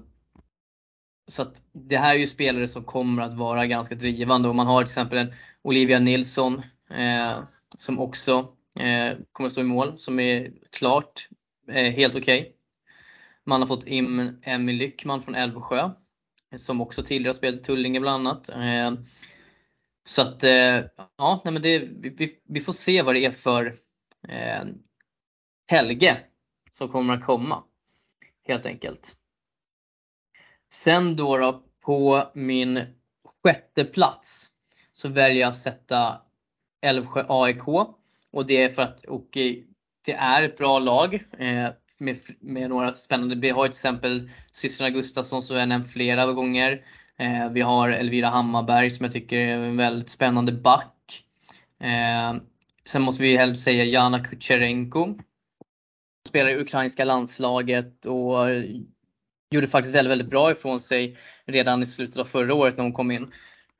så 1.26 1.42
att 1.42 1.62
det 1.72 1.96
här 1.96 2.14
är 2.14 2.18
ju 2.18 2.26
spelare 2.26 2.68
som 2.68 2.84
kommer 2.84 3.22
att 3.22 3.34
vara 3.34 3.66
ganska 3.66 3.94
drivande 3.94 4.48
och 4.48 4.56
man 4.56 4.66
har 4.66 4.82
till 4.82 4.90
exempel 4.90 5.18
en 5.18 5.32
Olivia 5.62 5.98
Nilsson 5.98 6.62
eh, 6.90 7.38
som 7.78 7.98
också 7.98 8.52
eh, 8.80 9.16
kommer 9.32 9.46
att 9.46 9.52
stå 9.52 9.60
i 9.60 9.64
mål, 9.64 9.98
som 9.98 10.20
är 10.20 10.52
klart 10.70 11.28
eh, 11.68 11.92
helt 11.92 12.14
okej. 12.14 12.40
Okay. 12.40 12.52
Man 13.48 13.60
har 13.60 13.66
fått 13.66 13.86
in 13.86 14.40
Emmy 14.42 14.72
Lyckman 14.72 15.22
från 15.22 15.34
Älvsjö 15.34 15.90
som 16.56 16.80
också 16.80 17.02
tidigare 17.02 17.34
spelat 17.34 17.60
i 17.60 17.62
Tullinge 17.62 18.00
bland 18.00 18.28
annat. 18.28 18.48
Eh, 18.48 18.92
så 20.08 20.22
att 20.22 20.44
eh, 20.44 20.84
ja, 21.16 21.42
nej 21.44 21.52
men 21.52 21.62
det, 21.62 21.78
vi, 21.78 22.40
vi, 22.44 22.60
får 22.60 22.72
se 22.72 23.02
vad 23.02 23.14
det 23.14 23.24
är 23.24 23.30
för 23.30 23.74
eh, 24.28 24.64
Helge 25.70 26.20
som 26.70 26.88
kommer 26.88 27.14
att 27.14 27.24
komma. 27.24 27.62
Helt 28.48 28.66
enkelt. 28.66 29.16
Sen 30.72 31.16
då, 31.16 31.36
då 31.36 31.62
på 31.80 32.30
min 32.34 32.80
sjätte 33.44 33.84
plats 33.84 34.48
så 34.92 35.08
väljer 35.08 35.40
jag 35.40 35.48
att 35.48 35.56
sätta 35.56 36.22
Älvsjö 36.82 37.24
AIK 37.28 37.68
och 38.32 38.46
det 38.46 38.62
är 38.62 38.68
för 38.68 38.82
att 38.82 39.04
och 39.04 39.36
eh, 39.36 39.54
det 40.04 40.12
är 40.12 40.42
ett 40.42 40.56
bra 40.56 40.78
lag 40.78 41.14
eh, 41.38 41.68
med, 41.98 42.16
med 42.40 42.70
några 42.70 42.94
spännande. 42.94 43.34
Vi 43.34 43.50
har 43.50 43.64
till 43.64 43.70
exempel 43.70 44.30
systrarna 44.52 44.90
Gustafsson 44.90 45.42
som 45.42 45.56
jag 45.56 45.68
nämnt 45.68 45.92
flera 45.92 46.32
gånger. 46.32 46.82
Eh, 47.18 47.50
vi 47.50 47.60
har 47.60 47.88
Elvira 47.88 48.28
Hammarberg 48.28 48.90
som 48.90 49.04
jag 49.04 49.12
tycker 49.12 49.36
är 49.36 49.58
en 49.58 49.76
väldigt 49.76 50.08
spännande 50.08 50.52
back. 50.52 51.24
Eh, 51.80 52.40
sen 52.84 53.02
måste 53.02 53.22
vi 53.22 53.36
helst 53.36 53.64
säga 53.64 53.84
Jana 53.84 54.24
Kucherenko. 54.24 55.14
Spelar 56.28 56.50
i 56.50 56.56
ukrainska 56.56 57.04
landslaget 57.04 58.06
och 58.06 58.46
gjorde 59.50 59.66
faktiskt 59.66 59.94
väldigt, 59.94 60.10
väldigt 60.10 60.30
bra 60.30 60.50
ifrån 60.50 60.80
sig 60.80 61.16
redan 61.44 61.82
i 61.82 61.86
slutet 61.86 62.18
av 62.18 62.24
förra 62.24 62.54
året 62.54 62.76
när 62.76 62.84
hon 62.84 62.92
kom 62.92 63.10
in. 63.10 63.32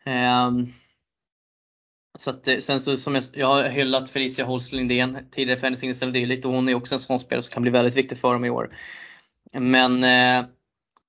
Ehm, 0.05 0.67
så 2.19 2.31
att, 2.31 2.49
eh, 2.49 2.59
sen 2.59 2.81
så 2.81 2.97
som 2.97 3.15
jag, 3.15 3.25
jag 3.35 3.47
har 3.47 3.69
hyllat 3.69 4.11
Felicia 4.11 4.45
Holst 4.45 4.73
Lindén 4.73 5.19
tidigare 5.31 5.59
för 5.59 5.67
hennes 5.67 5.83
inställning 5.83 6.23
dylikt 6.23 6.45
och 6.45 6.53
hon 6.53 6.69
är 6.69 6.75
också 6.75 6.95
en 6.95 6.99
sån 6.99 7.21
spelare 7.21 7.43
som 7.43 7.53
kan 7.53 7.63
bli 7.63 7.71
väldigt 7.71 7.97
viktig 7.97 8.19
för 8.19 8.33
dem 8.33 8.45
i 8.45 8.51
år. 8.51 8.77
Men 9.53 10.05
eh, 10.05 10.47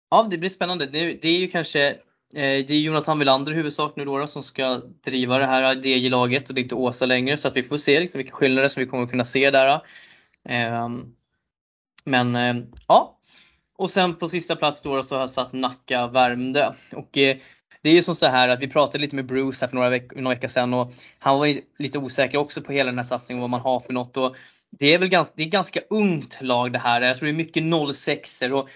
ja, 0.10 0.28
det 0.32 0.38
blir 0.38 0.50
spännande. 0.50 0.86
Det, 0.86 1.14
det 1.22 1.30
är 1.30 1.40
ju 1.40 1.48
kanske 1.48 1.98
Eh, 2.34 2.66
det 2.66 2.72
är 2.72 2.80
Jonathan 2.80 3.20
Wilander 3.20 3.52
i 3.52 3.56
huvudsak 3.56 3.94
nu 3.96 4.06
då, 4.06 4.28
som 4.28 4.44
ska 4.44 4.82
driva 5.04 5.38
det 5.38 5.46
här 5.46 5.88
DJ-laget 5.88 6.50
och 6.50 6.56
det 6.56 6.62
är 6.62 6.64
inte 6.64 6.76
Åsa 6.76 7.06
längre 7.06 7.38
så 7.38 7.48
att 7.48 7.56
vi 7.56 7.64
får 7.64 7.78
se 7.78 8.00
liksom 8.00 8.18
vilka 8.18 8.36
skillnader 8.36 8.68
som 8.68 8.84
vi 8.84 8.90
kommer 8.90 9.08
kunna 9.08 9.26
se 9.26 9.52
där. 9.52 9.82
Ehm, 10.50 11.16
men 12.06 12.36
eh, 12.36 12.56
ja. 12.88 13.20
Och 13.78 13.90
sen 13.90 14.16
på 14.16 14.28
sista 14.28 14.56
plats 14.56 14.82
då 14.82 15.04
så 15.04 15.16
har 15.16 15.20
jag 15.20 15.30
satt 15.30 15.54
Nacka 15.54 16.08
Värmdö. 16.08 16.74
Och 16.92 17.18
eh, 17.18 17.38
det 17.82 17.90
är 17.90 17.94
ju 17.94 18.02
som 18.02 18.16
så 18.16 18.26
här 18.26 18.50
att 18.50 18.60
vi 18.60 18.68
pratade 18.68 19.02
lite 19.02 19.16
med 19.16 19.26
Bruce 19.26 19.58
här 19.62 19.68
för 19.68 19.76
några, 19.76 19.90
veck 19.90 20.16
några 20.16 20.36
veckor 20.36 20.48
sedan 20.48 20.74
och 20.74 20.94
han 21.20 21.40
var 21.40 21.60
lite 21.80 22.00
osäker 22.00 22.38
också 22.38 22.62
på 22.62 22.72
hela 22.72 22.92
den 22.92 23.00
här 23.00 23.06
satsningen 23.06 23.42
vad 23.42 23.50
man 23.50 23.62
har 23.62 23.80
för 23.80 23.94
något. 23.94 24.18
Och 24.18 24.36
det 24.72 24.94
är 24.94 25.00
väl 25.00 25.10
ganska, 25.10 25.34
det 25.38 25.44
är 25.44 25.48
ganska 25.48 25.80
ungt 25.90 26.38
lag 26.42 26.74
det 26.74 26.80
här. 26.80 27.02
Jag 27.02 27.18
tror 27.18 27.26
det 27.28 27.32
är 27.32 27.36
mycket 27.36 27.96
06 27.96 28.42
och 28.42 28.70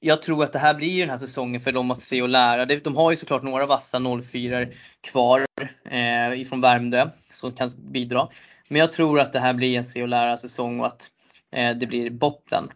jag 0.00 0.22
tror 0.22 0.44
att 0.44 0.52
det 0.52 0.58
här 0.58 0.74
blir 0.74 0.88
ju 0.88 1.00
den 1.00 1.10
här 1.10 1.16
säsongen 1.16 1.60
för 1.60 1.72
dem 1.72 1.90
att 1.90 2.00
se 2.00 2.22
och 2.22 2.28
lära. 2.28 2.66
De 2.66 2.96
har 2.96 3.10
ju 3.10 3.16
såklart 3.16 3.42
några 3.42 3.66
vassa 3.66 4.00
04 4.22 4.66
kvar 5.00 5.46
eh, 5.90 6.40
ifrån 6.40 6.60
Värmdö 6.60 7.10
som 7.30 7.52
kan 7.52 7.70
bidra. 7.78 8.28
Men 8.68 8.80
jag 8.80 8.92
tror 8.92 9.20
att 9.20 9.32
det 9.32 9.40
här 9.40 9.54
blir 9.54 9.76
en 9.76 9.84
se 9.84 10.02
och 10.02 10.08
lära 10.08 10.36
säsong 10.36 10.80
och 10.80 10.86
att 10.86 11.10
eh, 11.52 11.76
det 11.76 11.86
blir 11.86 12.10
botten. 12.10 12.68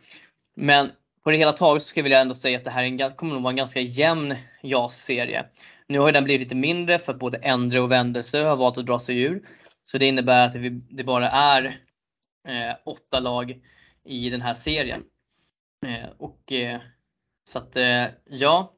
Men 0.56 0.90
på 1.24 1.30
det 1.30 1.36
hela 1.36 1.52
taget 1.52 1.82
så 1.82 1.88
skulle 1.88 2.00
jag 2.00 2.04
vilja 2.04 2.20
ändå 2.20 2.34
säga 2.34 2.58
att 2.58 2.64
det 2.64 2.70
här 2.70 2.82
en, 2.82 3.14
kommer 3.14 3.34
nog 3.34 3.42
vara 3.42 3.52
en 3.52 3.56
ganska 3.56 3.80
jämn 3.80 4.36
JAS-serie. 4.62 5.46
Nu 5.86 5.98
har 5.98 6.12
den 6.12 6.24
blivit 6.24 6.40
lite 6.40 6.54
mindre 6.54 6.98
för 6.98 7.12
att 7.12 7.18
både 7.18 7.38
Endre 7.38 7.80
och 7.80 7.92
Vändelsö 7.92 8.44
har 8.44 8.56
valt 8.56 8.78
att 8.78 8.86
dra 8.86 8.98
sig 8.98 9.22
ur. 9.22 9.42
Så 9.84 9.98
det 9.98 10.06
innebär 10.06 10.46
att 10.48 10.54
det 10.90 11.04
bara 11.04 11.30
är 11.30 11.64
eh, 12.48 12.76
åtta 12.84 13.20
lag 13.20 13.60
i 14.04 14.30
den 14.30 14.42
här 14.42 14.54
serien. 14.54 15.02
Eh, 15.86 16.10
och 16.18 16.52
eh, 16.52 16.80
så 17.44 17.58
att 17.58 17.76
eh, 17.76 18.06
ja. 18.24 18.72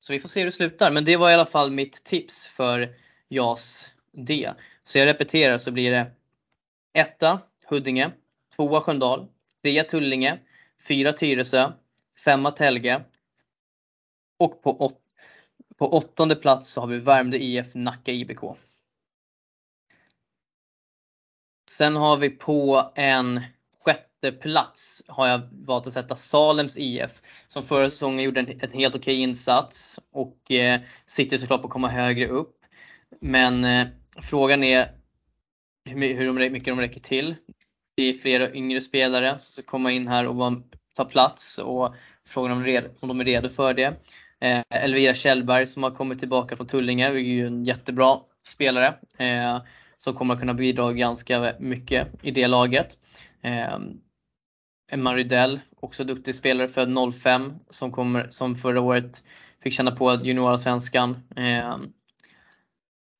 Så 0.00 0.12
vi 0.12 0.18
får 0.18 0.28
se 0.28 0.40
hur 0.40 0.44
det 0.44 0.52
slutar. 0.52 0.90
Men 0.90 1.04
det 1.04 1.16
var 1.16 1.30
i 1.30 1.34
alla 1.34 1.46
fall 1.46 1.70
mitt 1.70 2.04
tips 2.04 2.46
för 2.46 2.94
JAS 3.28 3.90
D. 4.12 4.52
Så 4.84 4.98
jag 4.98 5.06
repeterar 5.06 5.58
så 5.58 5.70
blir 5.70 5.90
det 5.90 6.10
etta 6.94 7.40
Huddinge, 7.66 8.10
tvåa 8.56 8.80
Sköndal, 8.80 9.28
trea 9.62 9.84
Tullinge, 9.84 10.38
fyra 10.88 11.12
Tyresö, 11.12 11.72
femma 12.24 12.50
Telge 12.50 13.04
och 14.38 14.62
på, 14.62 14.82
åt, 14.84 15.00
på 15.76 15.92
åttonde 15.92 16.36
plats 16.36 16.70
så 16.70 16.80
har 16.80 16.88
vi 16.88 16.98
Värmdö 16.98 17.36
IF 17.36 17.74
Nacka 17.74 18.12
IBK. 18.12 18.40
Sen 21.70 21.96
har 21.96 22.16
vi 22.16 22.30
på 22.30 22.92
en 22.94 23.40
plats 24.40 25.04
har 25.08 25.28
jag 25.28 25.40
valt 25.52 25.86
att 25.86 25.92
sätta 25.92 26.16
Salems 26.16 26.78
IF 26.78 27.22
som 27.46 27.62
förra 27.62 27.90
säsongen 27.90 28.24
gjorde 28.24 28.40
en, 28.40 28.60
en 28.60 28.72
helt 28.72 28.94
okej 28.94 29.20
insats 29.20 30.00
och 30.10 30.50
eh, 30.50 30.80
sitter 31.06 31.38
såklart 31.38 31.60
på 31.60 31.66
att 31.66 31.72
komma 31.72 31.88
högre 31.88 32.26
upp. 32.28 32.56
Men 33.20 33.64
eh, 33.64 33.86
frågan 34.22 34.64
är 34.64 34.92
hur, 35.84 36.14
hur 36.14 36.32
mycket 36.32 36.64
de 36.64 36.80
räcker 36.80 37.00
till. 37.00 37.34
Det 37.96 38.02
är 38.02 38.12
flera 38.12 38.52
yngre 38.52 38.80
spelare 38.80 39.38
som 39.38 39.52
ska 39.52 39.62
komma 39.62 39.92
in 39.92 40.08
här 40.08 40.26
och 40.26 40.52
ta 40.96 41.04
plats 41.04 41.58
och 41.58 41.94
frågan 42.26 42.52
om, 42.52 42.64
red, 42.64 42.84
om 43.00 43.08
de 43.08 43.20
är 43.20 43.24
redo 43.24 43.48
för 43.48 43.74
det. 43.74 43.94
Eh, 44.40 44.62
Elvira 44.70 45.14
Kjellberg 45.14 45.66
som 45.66 45.82
har 45.82 45.90
kommit 45.90 46.18
tillbaka 46.18 46.56
från 46.56 46.66
Tullinge 46.66 47.08
är 47.08 47.12
ju 47.12 47.46
en 47.46 47.64
jättebra 47.64 48.18
spelare 48.46 48.94
eh, 49.18 49.62
som 49.98 50.14
kommer 50.14 50.34
att 50.34 50.40
kunna 50.40 50.54
bidra 50.54 50.92
ganska 50.92 51.54
mycket 51.58 52.08
i 52.22 52.30
det 52.30 52.46
laget. 52.46 52.86
Eh, 53.42 53.78
Emma 54.92 55.14
Rydell, 55.14 55.60
också 55.80 56.04
duktig 56.04 56.34
spelare 56.34 56.68
född 56.68 57.14
05 57.14 57.52
som, 57.70 57.92
kommer, 57.92 58.26
som 58.30 58.54
förra 58.54 58.80
året 58.80 59.22
fick 59.62 59.72
känna 59.72 59.90
på 59.90 60.20
juniorallsvenskan. 60.24 61.22
Eh, 61.36 61.76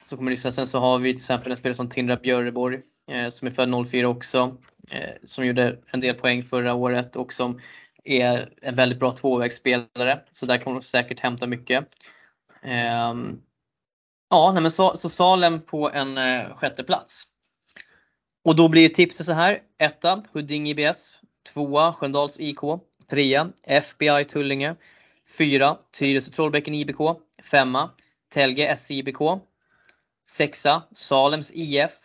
så 0.06 0.16
kommer 0.16 0.30
det, 0.30 0.36
sen 0.36 0.66
så 0.66 0.80
har 0.80 0.98
vi 0.98 1.12
till 1.12 1.22
exempel 1.22 1.50
en 1.50 1.56
spelare 1.56 1.76
som 1.76 1.88
Tindra 1.88 2.16
Björreborg 2.16 2.80
eh, 3.10 3.28
som 3.28 3.48
är 3.48 3.52
född 3.52 3.86
04 3.88 4.08
också. 4.08 4.56
Eh, 4.90 5.10
som 5.24 5.46
gjorde 5.46 5.78
en 5.86 6.00
del 6.00 6.14
poäng 6.14 6.44
förra 6.44 6.74
året 6.74 7.16
och 7.16 7.32
som 7.32 7.60
är 8.04 8.52
en 8.62 8.74
väldigt 8.74 8.98
bra 8.98 9.12
tvåvägsspelare. 9.12 10.20
Så 10.30 10.46
där 10.46 10.58
kommer 10.58 10.80
de 10.80 10.82
säkert 10.82 11.20
hämta 11.20 11.46
mycket. 11.46 11.88
Eh, 12.62 13.14
ja, 14.30 14.52
nej 14.52 14.62
men 14.62 14.70
så, 14.70 14.96
så 14.96 15.08
Salem 15.08 15.60
på 15.60 15.90
en 15.90 16.18
eh, 16.18 16.56
sjätte 16.56 16.84
plats. 16.84 17.24
Och 18.44 18.56
då 18.56 18.68
blir 18.68 18.88
tipset 18.88 19.26
så 19.26 19.32
här. 19.32 19.60
Etta, 19.78 20.22
Huddinge 20.32 20.70
IBS. 20.70 21.18
Tvåa 21.52 21.92
Sköndals 21.92 22.40
IK. 22.40 22.60
Trea 23.10 23.48
FBI 23.62 24.24
Tullinge. 24.24 24.74
Fyra 25.38 25.76
Tyresö 25.98 26.30
Trollbäcken 26.30 26.74
IBK. 26.74 26.98
Femma 27.42 27.90
Telge 28.28 28.76
SIBK. 28.76 29.18
Sexa 30.24 30.82
Salems 30.92 31.52
IF. 31.54 32.00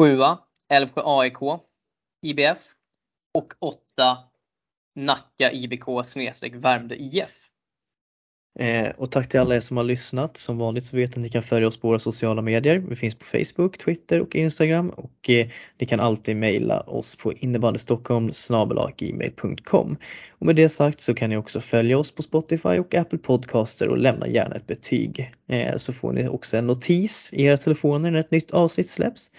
Sjua 0.00 0.38
Älvsjö 0.68 1.02
AIK 1.04 1.38
IBF. 2.22 2.74
Och 3.34 3.54
åtta 3.58 4.18
Nacka 4.94 5.52
IBK 5.52 6.04
snedstreck 6.04 6.54
Värmdö 6.54 6.94
IF. 6.94 7.47
Eh, 8.58 8.88
och 8.96 9.10
tack 9.10 9.28
till 9.28 9.40
alla 9.40 9.56
er 9.56 9.60
som 9.60 9.76
har 9.76 9.84
lyssnat. 9.84 10.36
Som 10.36 10.58
vanligt 10.58 10.84
så 10.84 10.96
vet 10.96 11.16
ni 11.16 11.20
att 11.20 11.22
ni 11.24 11.28
kan 11.28 11.42
följa 11.42 11.68
oss 11.68 11.80
på 11.80 11.88
våra 11.88 11.98
sociala 11.98 12.42
medier. 12.42 12.78
Vi 12.88 12.96
finns 12.96 13.14
på 13.14 13.24
Facebook, 13.24 13.78
Twitter 13.78 14.20
och 14.20 14.36
Instagram 14.36 14.90
och 14.90 15.30
eh, 15.30 15.48
ni 15.78 15.86
kan 15.86 16.00
alltid 16.00 16.36
mejla 16.36 16.80
oss 16.80 17.16
på 17.16 17.32
innebandystockholm 17.32 18.30
gmail.com. 18.96 19.96
Och 20.30 20.46
med 20.46 20.56
det 20.56 20.68
sagt 20.68 21.00
så 21.00 21.14
kan 21.14 21.30
ni 21.30 21.36
också 21.36 21.60
följa 21.60 21.98
oss 21.98 22.12
på 22.12 22.22
Spotify 22.22 22.78
och 22.78 22.94
Apple 22.94 23.18
Podcaster 23.18 23.88
och 23.88 23.98
lämna 23.98 24.28
gärna 24.28 24.56
ett 24.56 24.66
betyg. 24.66 25.32
Eh, 25.48 25.76
så 25.76 25.92
får 25.92 26.12
ni 26.12 26.28
också 26.28 26.56
en 26.56 26.66
notis 26.66 27.30
i 27.32 27.44
era 27.44 27.56
telefoner 27.56 28.10
när 28.10 28.20
ett 28.20 28.30
nytt 28.30 28.50
avsnitt 28.50 28.90
släpps. 28.90 29.30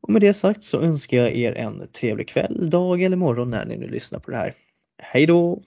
Och 0.00 0.10
med 0.10 0.20
det 0.20 0.34
sagt 0.34 0.64
så 0.64 0.80
önskar 0.80 1.16
jag 1.16 1.36
er 1.36 1.52
en 1.52 1.88
trevlig 2.00 2.28
kväll, 2.28 2.70
dag 2.70 3.02
eller 3.02 3.16
morgon 3.16 3.50
när 3.50 3.64
ni 3.64 3.76
nu 3.76 3.88
lyssnar 3.88 4.18
på 4.18 4.30
det 4.30 4.36
här. 4.36 4.54
Hej 5.02 5.26
då! 5.26 5.62